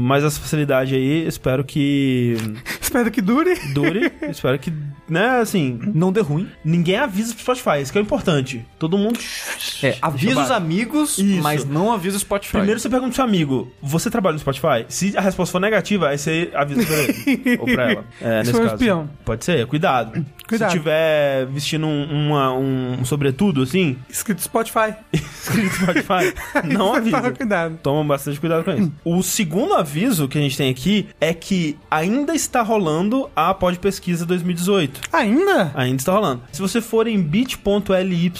mais 0.00 0.24
essa 0.24 0.40
facilidade 0.40 0.94
aí, 0.94 1.26
espero 1.26 1.64
que 1.64 2.36
Espero 2.80 3.10
que 3.10 3.22
dure. 3.22 3.54
dure. 3.72 4.12
espero 4.28 4.58
que, 4.58 4.72
né, 5.08 5.40
assim, 5.40 5.80
Não 5.94 6.12
dê 6.12 6.20
ruim. 6.20 6.48
Ninguém 6.64 6.96
avisa 6.96 7.32
pro 7.32 7.42
Spotify, 7.42 7.80
isso 7.80 7.92
que 7.92 7.98
é 7.98 8.00
o 8.00 8.04
importante. 8.04 8.64
Todo 8.78 8.98
mundo. 8.98 9.11
É, 9.82 9.96
avisa 10.00 10.40
os 10.42 10.50
amigos, 10.50 11.18
Isso. 11.18 11.42
mas 11.42 11.64
não 11.64 11.92
avisa 11.92 12.16
o 12.16 12.20
Spotify. 12.20 12.52
Primeiro 12.52 12.78
você 12.80 12.88
pergunta 12.88 13.08
pro 13.10 13.16
seu 13.16 13.24
amigo: 13.24 13.72
Você 13.82 14.10
trabalha 14.10 14.34
no 14.34 14.38
Spotify? 14.40 14.84
Se 14.88 15.16
a 15.16 15.20
resposta 15.20 15.52
for 15.52 15.60
negativa, 15.60 16.08
aí 16.08 16.18
você 16.18 16.50
avisa 16.54 16.84
pra 16.86 16.96
ele. 16.98 17.56
ou 17.60 17.66
pra 17.66 17.90
ela. 17.92 18.04
É, 18.20 18.38
nesse 18.38 18.52
caso. 18.52 18.66
espião. 18.74 19.10
Pode 19.24 19.44
ser, 19.44 19.66
cuidado. 19.66 20.24
Cuidado. 20.52 20.70
Se 20.72 20.76
tiver 20.76 21.46
vestindo 21.46 21.86
um, 21.86 22.26
uma- 22.28 22.52
um 22.52 23.02
sobretudo 23.06 23.62
assim, 23.62 23.96
Escrito 24.10 24.42
Spotify. 24.42 24.92
escrito 25.10 25.64
no 25.64 25.70
Spotify, 26.02 26.34
não 26.68 26.78
Toma 26.92 26.96
avisa. 26.98 27.30
cuidado. 27.32 27.78
Toma 27.82 28.04
bastante 28.04 28.38
cuidado 28.38 28.62
com 28.64 28.72
isso. 28.72 28.92
O 29.02 29.22
segundo 29.22 29.72
aviso 29.74 30.28
que 30.28 30.36
a 30.36 30.40
gente 30.42 30.56
tem 30.56 30.68
aqui 30.70 31.08
é 31.20 31.32
que 31.32 31.78
ainda 31.90 32.34
está 32.34 32.60
rolando 32.60 33.30
a 33.34 33.54
Pod 33.54 33.78
Pesquisa 33.78 34.26
2018. 34.26 35.00
Ainda? 35.12 35.70
Ainda 35.74 35.96
está 35.96 36.12
rolando. 36.12 36.42
Se 36.52 36.60
você 36.60 36.82
for 36.82 37.06
em 37.06 37.22
bit.ly 37.22 38.32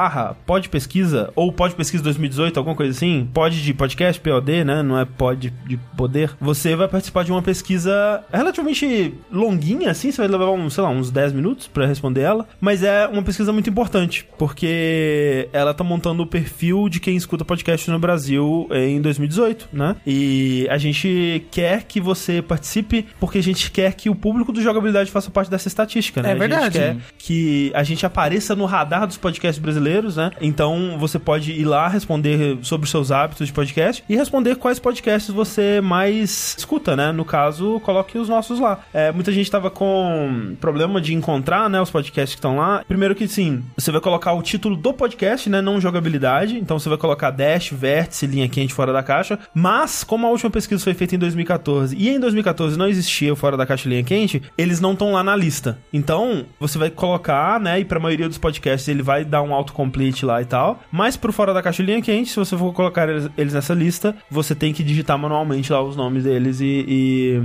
barra 0.00 0.34
podpesquisa 0.46 1.30
ou 1.36 1.52
podpesquisa 1.52 2.02
2018, 2.02 2.56
alguma 2.56 2.74
coisa 2.74 2.92
assim, 2.92 3.28
pod 3.34 3.62
de 3.62 3.74
podcast, 3.74 4.18
POD, 4.18 4.64
né? 4.64 4.82
Não 4.82 4.98
é 4.98 5.04
pod 5.04 5.52
de 5.66 5.76
poder. 5.94 6.30
Você 6.40 6.74
vai 6.74 6.88
participar 6.88 7.22
de 7.22 7.30
uma 7.30 7.42
pesquisa 7.42 8.24
relativamente 8.32 9.12
longuinha, 9.30 9.90
assim. 9.90 10.10
Você 10.10 10.22
vai 10.22 10.28
levar, 10.28 10.50
um, 10.52 10.70
sei 10.70 10.82
lá, 10.82 10.88
uns 10.88 11.10
10 11.10 11.34
minutos 11.34 11.66
para 11.66 11.84
responder 11.84 12.22
ela. 12.22 12.48
Mas 12.58 12.82
é 12.82 13.06
uma 13.08 13.22
pesquisa 13.22 13.52
muito 13.52 13.68
importante, 13.68 14.26
porque 14.38 15.50
ela 15.52 15.74
tá 15.74 15.84
montando 15.84 16.22
o 16.22 16.26
perfil 16.26 16.88
de 16.88 16.98
quem 16.98 17.14
escuta 17.14 17.44
podcast 17.44 17.90
no 17.90 17.98
Brasil 17.98 18.66
em 18.70 19.02
2018, 19.02 19.68
né? 19.70 19.96
E 20.06 20.66
a 20.70 20.78
gente 20.78 21.44
quer 21.50 21.82
que 21.82 22.00
você 22.00 22.40
participe 22.40 23.06
porque 23.20 23.36
a 23.36 23.42
gente 23.42 23.70
quer 23.70 23.92
que 23.92 24.08
o 24.08 24.14
público 24.14 24.50
do 24.50 24.62
jogabilidade 24.62 25.10
faça 25.10 25.30
parte 25.30 25.50
dessa 25.50 25.68
estatística, 25.68 26.22
né? 26.22 26.30
É 26.30 26.34
verdade. 26.34 26.78
A 26.78 26.92
gente 26.92 26.96
quer 26.96 27.14
que 27.18 27.70
a 27.74 27.82
gente 27.82 28.06
apareça 28.06 28.56
no 28.56 28.64
radar 28.64 29.06
dos 29.06 29.18
podcasts 29.18 29.60
brasileiros, 29.60 29.89
né? 30.16 30.30
Então 30.40 30.96
você 30.98 31.18
pode 31.18 31.52
ir 31.52 31.64
lá 31.64 31.88
responder 31.88 32.58
sobre 32.62 32.84
os 32.84 32.90
seus 32.90 33.10
hábitos 33.10 33.46
de 33.46 33.52
podcast 33.52 34.04
e 34.08 34.16
responder 34.16 34.56
quais 34.56 34.78
podcasts 34.78 35.32
você 35.34 35.80
mais 35.80 36.54
escuta, 36.56 36.94
né? 36.94 37.12
No 37.12 37.24
caso, 37.24 37.80
coloque 37.80 38.18
os 38.18 38.28
nossos 38.28 38.60
lá. 38.60 38.80
É, 38.92 39.10
muita 39.12 39.32
gente 39.32 39.50
tava 39.50 39.70
com 39.70 40.56
problema 40.60 41.00
de 41.00 41.14
encontrar, 41.14 41.68
né, 41.68 41.80
os 41.80 41.90
podcasts 41.90 42.34
que 42.34 42.38
estão 42.38 42.56
lá. 42.56 42.84
Primeiro 42.86 43.14
que 43.14 43.26
sim, 43.26 43.62
você 43.76 43.90
vai 43.90 44.00
colocar 44.00 44.32
o 44.32 44.42
título 44.42 44.76
do 44.76 44.92
podcast, 44.92 45.48
né, 45.50 45.60
não 45.60 45.80
jogabilidade. 45.80 46.58
Então 46.58 46.78
você 46.78 46.88
vai 46.88 46.98
colocar 46.98 47.30
Dash, 47.30 47.70
Vértice, 47.72 48.26
linha 48.26 48.48
quente 48.48 48.72
fora 48.72 48.92
da 48.92 49.02
caixa. 49.02 49.38
Mas 49.54 50.04
como 50.04 50.26
a 50.26 50.30
última 50.30 50.50
pesquisa 50.50 50.82
foi 50.82 50.94
feita 50.94 51.14
em 51.14 51.18
2014 51.18 51.96
e 51.96 52.08
em 52.08 52.20
2014 52.20 52.78
não 52.78 52.88
existia 52.88 53.32
o 53.32 53.36
fora 53.36 53.56
da 53.56 53.66
caixa 53.66 53.88
linha 53.88 54.02
quente, 54.02 54.42
eles 54.56 54.80
não 54.80 54.92
estão 54.92 55.12
lá 55.12 55.22
na 55.22 55.34
lista. 55.34 55.78
Então, 55.92 56.44
você 56.58 56.78
vai 56.78 56.90
colocar, 56.90 57.58
né, 57.58 57.80
e 57.80 57.84
pra 57.84 58.00
maioria 58.00 58.28
dos 58.28 58.38
podcasts 58.38 58.88
ele 58.88 59.02
vai 59.02 59.24
dar 59.24 59.42
um 59.42 59.54
autocomplete 59.80 60.24
lá 60.24 60.40
e 60.40 60.44
tal. 60.44 60.80
Mas 60.92 61.16
pro 61.16 61.32
fora 61.32 61.52
da 61.54 61.62
caixa 61.62 61.82
linha 61.82 62.00
quente, 62.02 62.30
se 62.30 62.36
você 62.36 62.56
for 62.56 62.72
colocar 62.72 63.08
eles, 63.08 63.28
eles 63.36 63.54
nessa 63.54 63.74
lista, 63.74 64.14
você 64.30 64.54
tem 64.54 64.72
que 64.72 64.82
digitar 64.82 65.18
manualmente 65.18 65.72
lá 65.72 65.82
os 65.82 65.96
nomes 65.96 66.24
deles 66.24 66.60
e- 66.60 66.84
e 66.88 67.40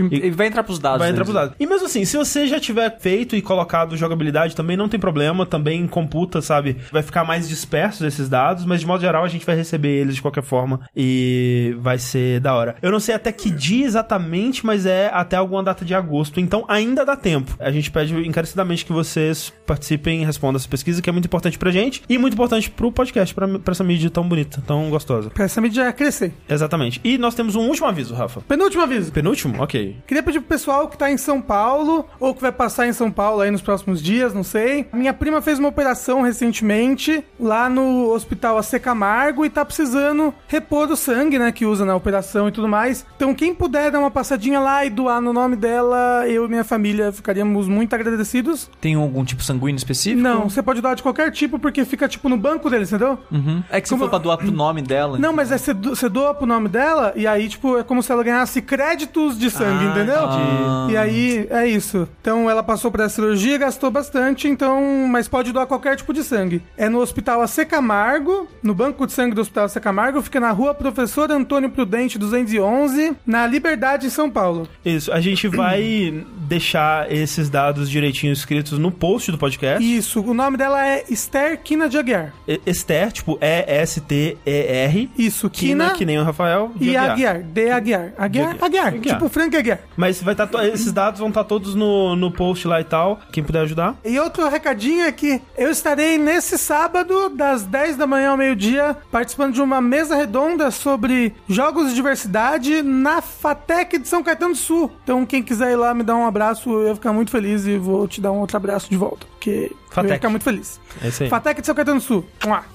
E, 0.00 0.26
e 0.26 0.30
vai 0.30 0.48
entrar 0.48 0.62
pros 0.62 0.78
dados. 0.78 0.98
Vai 0.98 1.10
entrar 1.10 1.24
deles. 1.24 1.32
pros 1.34 1.34
dados. 1.48 1.56
E 1.58 1.66
mesmo 1.66 1.86
assim, 1.86 2.04
se 2.04 2.16
você 2.16 2.46
já 2.46 2.58
tiver 2.60 2.98
feito 3.00 3.36
e 3.36 3.42
colocado 3.42 3.96
jogabilidade, 3.96 4.54
também 4.56 4.76
não 4.76 4.88
tem 4.88 4.98
problema, 4.98 5.46
também 5.46 5.86
computa, 5.86 6.40
sabe? 6.42 6.76
Vai 6.92 7.02
ficar 7.02 7.24
mais 7.24 7.48
dispersos 7.48 8.02
esses 8.02 8.28
dados, 8.28 8.64
mas 8.64 8.80
de 8.80 8.86
modo 8.86 9.00
geral 9.00 9.24
a 9.24 9.28
gente 9.28 9.44
vai 9.46 9.56
receber 9.56 9.88
eles 10.00 10.16
de 10.16 10.22
qualquer 10.22 10.42
forma 10.42 10.80
e 10.94 11.76
vai 11.80 11.98
ser 11.98 12.40
da 12.40 12.54
hora. 12.54 12.76
Eu 12.82 12.90
não 12.90 13.00
sei 13.00 13.14
até 13.14 13.30
que 13.32 13.50
dia 13.50 13.84
exatamente, 13.86 14.64
mas 14.64 14.86
é 14.86 15.10
até 15.12 15.36
alguma 15.36 15.62
data 15.62 15.84
de 15.84 15.94
agosto, 15.94 16.40
então 16.40 16.64
ainda 16.68 17.04
dá 17.04 17.16
tempo. 17.16 17.54
A 17.58 17.70
gente 17.70 17.90
pede 17.90 18.14
encarecidamente 18.26 18.84
que 18.84 18.92
vocês 18.92 19.52
participem 19.66 20.22
e 20.22 20.24
respondam 20.24 20.56
essa 20.56 20.68
pesquisa, 20.68 21.00
que 21.02 21.08
é 21.08 21.12
muito 21.12 21.26
importante 21.26 21.58
pra 21.58 21.70
gente 21.70 21.75
e 22.08 22.18
muito 22.18 22.34
importante 22.34 22.70
pro 22.70 22.90
podcast, 22.92 23.34
pra, 23.34 23.46
pra 23.58 23.72
essa 23.72 23.84
mídia 23.84 24.10
tão 24.10 24.26
bonita, 24.28 24.62
tão 24.66 24.88
gostosa. 24.90 25.30
Pra 25.30 25.44
essa 25.44 25.60
mídia 25.60 25.92
crescer. 25.92 26.32
Exatamente. 26.48 27.00
E 27.04 27.18
nós 27.18 27.34
temos 27.34 27.54
um 27.54 27.66
último 27.68 27.86
aviso, 27.86 28.14
Rafa. 28.14 28.40
Penúltimo 28.42 28.82
aviso. 28.82 29.12
Penúltimo? 29.12 29.62
Ok. 29.62 29.96
Queria 30.06 30.22
pedir 30.22 30.40
pro 30.40 30.48
pessoal 30.48 30.88
que 30.88 30.96
tá 30.96 31.10
em 31.10 31.16
São 31.16 31.40
Paulo, 31.40 32.06
ou 32.18 32.34
que 32.34 32.40
vai 32.42 32.52
passar 32.52 32.86
em 32.86 32.92
São 32.92 33.10
Paulo 33.10 33.40
aí 33.40 33.50
nos 33.50 33.62
próximos 33.62 34.02
dias, 34.02 34.32
não 34.34 34.42
sei. 34.42 34.86
Minha 34.92 35.12
prima 35.12 35.40
fez 35.42 35.58
uma 35.58 35.68
operação 35.68 36.22
recentemente 36.22 37.24
lá 37.38 37.68
no 37.68 38.10
hospital 38.10 38.58
AC 38.58 38.80
Camargo 38.80 39.44
e 39.44 39.50
tá 39.50 39.64
precisando 39.64 40.32
repor 40.48 40.90
o 40.90 40.96
sangue, 40.96 41.38
né, 41.38 41.52
que 41.52 41.64
usa 41.66 41.84
na 41.84 41.94
operação 41.94 42.48
e 42.48 42.52
tudo 42.52 42.68
mais. 42.68 43.04
Então, 43.16 43.34
quem 43.34 43.54
puder 43.54 43.90
dar 43.90 43.98
uma 43.98 44.10
passadinha 44.10 44.60
lá 44.60 44.84
e 44.84 44.90
doar 44.90 45.20
no 45.20 45.32
nome 45.32 45.56
dela, 45.56 46.24
eu 46.28 46.44
e 46.44 46.48
minha 46.48 46.64
família 46.64 47.12
ficaríamos 47.12 47.68
muito 47.68 47.94
agradecidos. 47.94 48.70
Tem 48.80 48.94
algum 48.94 49.24
tipo 49.24 49.42
sanguíneo 49.42 49.76
específico? 49.76 50.22
Não, 50.22 50.48
você 50.48 50.62
pode 50.62 50.80
doar 50.80 50.94
de 50.94 51.02
qualquer 51.02 51.30
tipo, 51.30 51.55
porque 51.58 51.84
fica, 51.84 52.08
tipo, 52.08 52.28
no 52.28 52.36
banco 52.36 52.68
deles, 52.70 52.88
entendeu? 52.92 53.18
Uhum. 53.30 53.62
É 53.70 53.80
que 53.80 53.88
você 53.88 53.94
Como- 53.94 54.04
for 54.04 54.10
pra 54.10 54.18
doar 54.18 54.38
pro 54.38 54.50
nome 54.50 54.82
dela. 54.82 55.18
Não, 55.18 55.32
mas 55.32 55.50
é 55.52 55.58
você 55.58 55.72
do- 55.74 55.94
você 55.96 56.08
doa 56.08 56.34
pro 56.34 56.46
nome 56.46 56.68
dela, 56.68 57.12
e 57.16 57.26
aí, 57.26 57.48
tipo, 57.48 57.78
é 57.78 57.82
como 57.82 58.02
se 58.02 58.10
ela 58.12 58.22
ganhasse 58.22 58.60
créditos 58.62 59.38
de 59.38 59.50
sangue, 59.50 59.86
Ah, 59.86 59.90
entendeu? 59.90 60.22
entendi. 60.24 60.92
E 60.92 60.96
aí, 60.96 61.46
é 61.50 61.66
isso. 61.66 62.08
Então, 62.20 62.48
ela 62.50 62.62
passou 62.62 62.90
por 62.90 63.00
essa 63.00 63.14
cirurgia, 63.16 63.58
gastou 63.58 63.90
bastante, 63.90 64.48
então... 64.48 65.06
Mas 65.08 65.28
pode 65.28 65.52
doar 65.52 65.66
qualquer 65.66 65.96
tipo 65.96 66.12
de 66.12 66.22
sangue. 66.22 66.62
É 66.76 66.88
no 66.88 66.98
Hospital 67.00 67.40
AC 67.42 67.64
Camargo, 67.64 68.48
no 68.62 68.74
Banco 68.74 69.06
de 69.06 69.12
Sangue 69.12 69.34
do 69.34 69.40
Hospital 69.40 69.64
AC 69.66 69.80
Camargo, 69.80 70.20
fica 70.22 70.40
na 70.40 70.50
rua 70.50 70.74
Professor 70.74 71.30
Antônio 71.30 71.70
Prudente, 71.70 72.18
211, 72.18 73.16
na 73.26 73.46
Liberdade, 73.46 74.06
em 74.06 74.10
São 74.10 74.30
Paulo. 74.30 74.68
Isso, 74.84 75.12
a 75.12 75.20
gente 75.20 75.48
vai 75.48 76.24
deixar 76.48 77.10
esses 77.12 77.48
dados 77.48 77.88
direitinho 77.90 78.32
escritos 78.32 78.78
no 78.78 78.90
post 78.90 79.30
do 79.30 79.38
podcast. 79.38 79.82
Isso, 79.84 80.20
o 80.20 80.34
nome 80.34 80.56
dela 80.56 80.86
é 80.86 81.04
Esther 81.08 81.45
Kina 81.56 81.88
de 81.88 81.98
Aguiar. 81.98 82.32
E- 82.48 82.60
Esther, 82.66 83.12
tipo, 83.12 83.38
E-S-T-E-R. 83.40 85.10
Isso, 85.18 85.50
Kina, 85.50 85.84
Kina 85.86 85.94
que 85.96 86.04
nem 86.06 86.18
o 86.18 86.24
Rafael. 86.24 86.70
de 86.74 86.90
e 86.90 86.96
Aguiar. 86.96 87.12
Aguiar. 87.36 87.42
De 87.42 87.70
Aguiar. 87.70 88.12
Aguiar, 88.16 88.54
De- 88.54 88.64
Aguiar. 88.64 88.86
Aguiar. 88.94 89.14
Tipo 89.14 89.28
Frank 89.28 89.56
Aguiar. 89.56 89.80
Mas 89.96 90.22
vai 90.22 90.34
estar 90.34 90.48
esses 90.66 90.92
dados 90.92 91.20
vão 91.20 91.28
estar 91.28 91.44
todos 91.44 91.74
no, 91.74 92.16
no 92.16 92.30
post 92.30 92.66
lá 92.66 92.80
e 92.80 92.84
tal. 92.84 93.20
Quem 93.30 93.44
puder 93.44 93.60
ajudar. 93.62 93.96
E 94.04 94.18
outro 94.18 94.48
recadinho 94.48 95.04
é 95.04 95.12
que 95.12 95.40
eu 95.56 95.70
estarei 95.70 96.16
nesse 96.18 96.56
sábado, 96.58 97.28
das 97.30 97.62
10 97.64 97.96
da 97.96 98.06
manhã 98.06 98.30
ao 98.30 98.36
meio-dia, 98.36 98.96
participando 99.10 99.54
de 99.54 99.60
uma 99.60 99.80
mesa 99.80 100.16
redonda 100.16 100.70
sobre 100.70 101.34
jogos 101.48 101.88
de 101.90 101.94
diversidade 101.94 102.82
na 102.82 103.20
FATEC 103.20 103.98
de 103.98 104.08
São 104.08 104.22
Caetano 104.22 104.52
do 104.54 104.58
Sul. 104.58 104.90
Então, 105.02 105.26
quem 105.26 105.42
quiser 105.42 105.72
ir 105.72 105.76
lá 105.76 105.92
me 105.94 106.02
dar 106.02 106.16
um 106.16 106.26
abraço, 106.26 106.70
eu 106.70 106.88
ia 106.88 106.94
ficar 106.94 107.12
muito 107.12 107.30
feliz 107.30 107.66
e 107.66 107.76
vou 107.76 108.06
te 108.08 108.20
dar 108.20 108.32
um 108.32 108.38
outro 108.38 108.56
abraço 108.56 108.88
de 108.88 108.96
volta. 108.96 109.26
Porque 109.26 109.72
eu 110.00 110.04
ia 110.04 110.08
FATEC. 110.08 110.14
ficar 110.14 110.30
muito 110.30 110.42
feliz. 110.42 110.80
É 111.02 111.08
isso 111.08 111.22
aí. 111.22 111.28
FATEC 111.28 111.60
de 111.60 111.66
São 111.66 111.74
Caetano 111.74 111.98
do 112.00 112.04
Sul. 112.04 112.24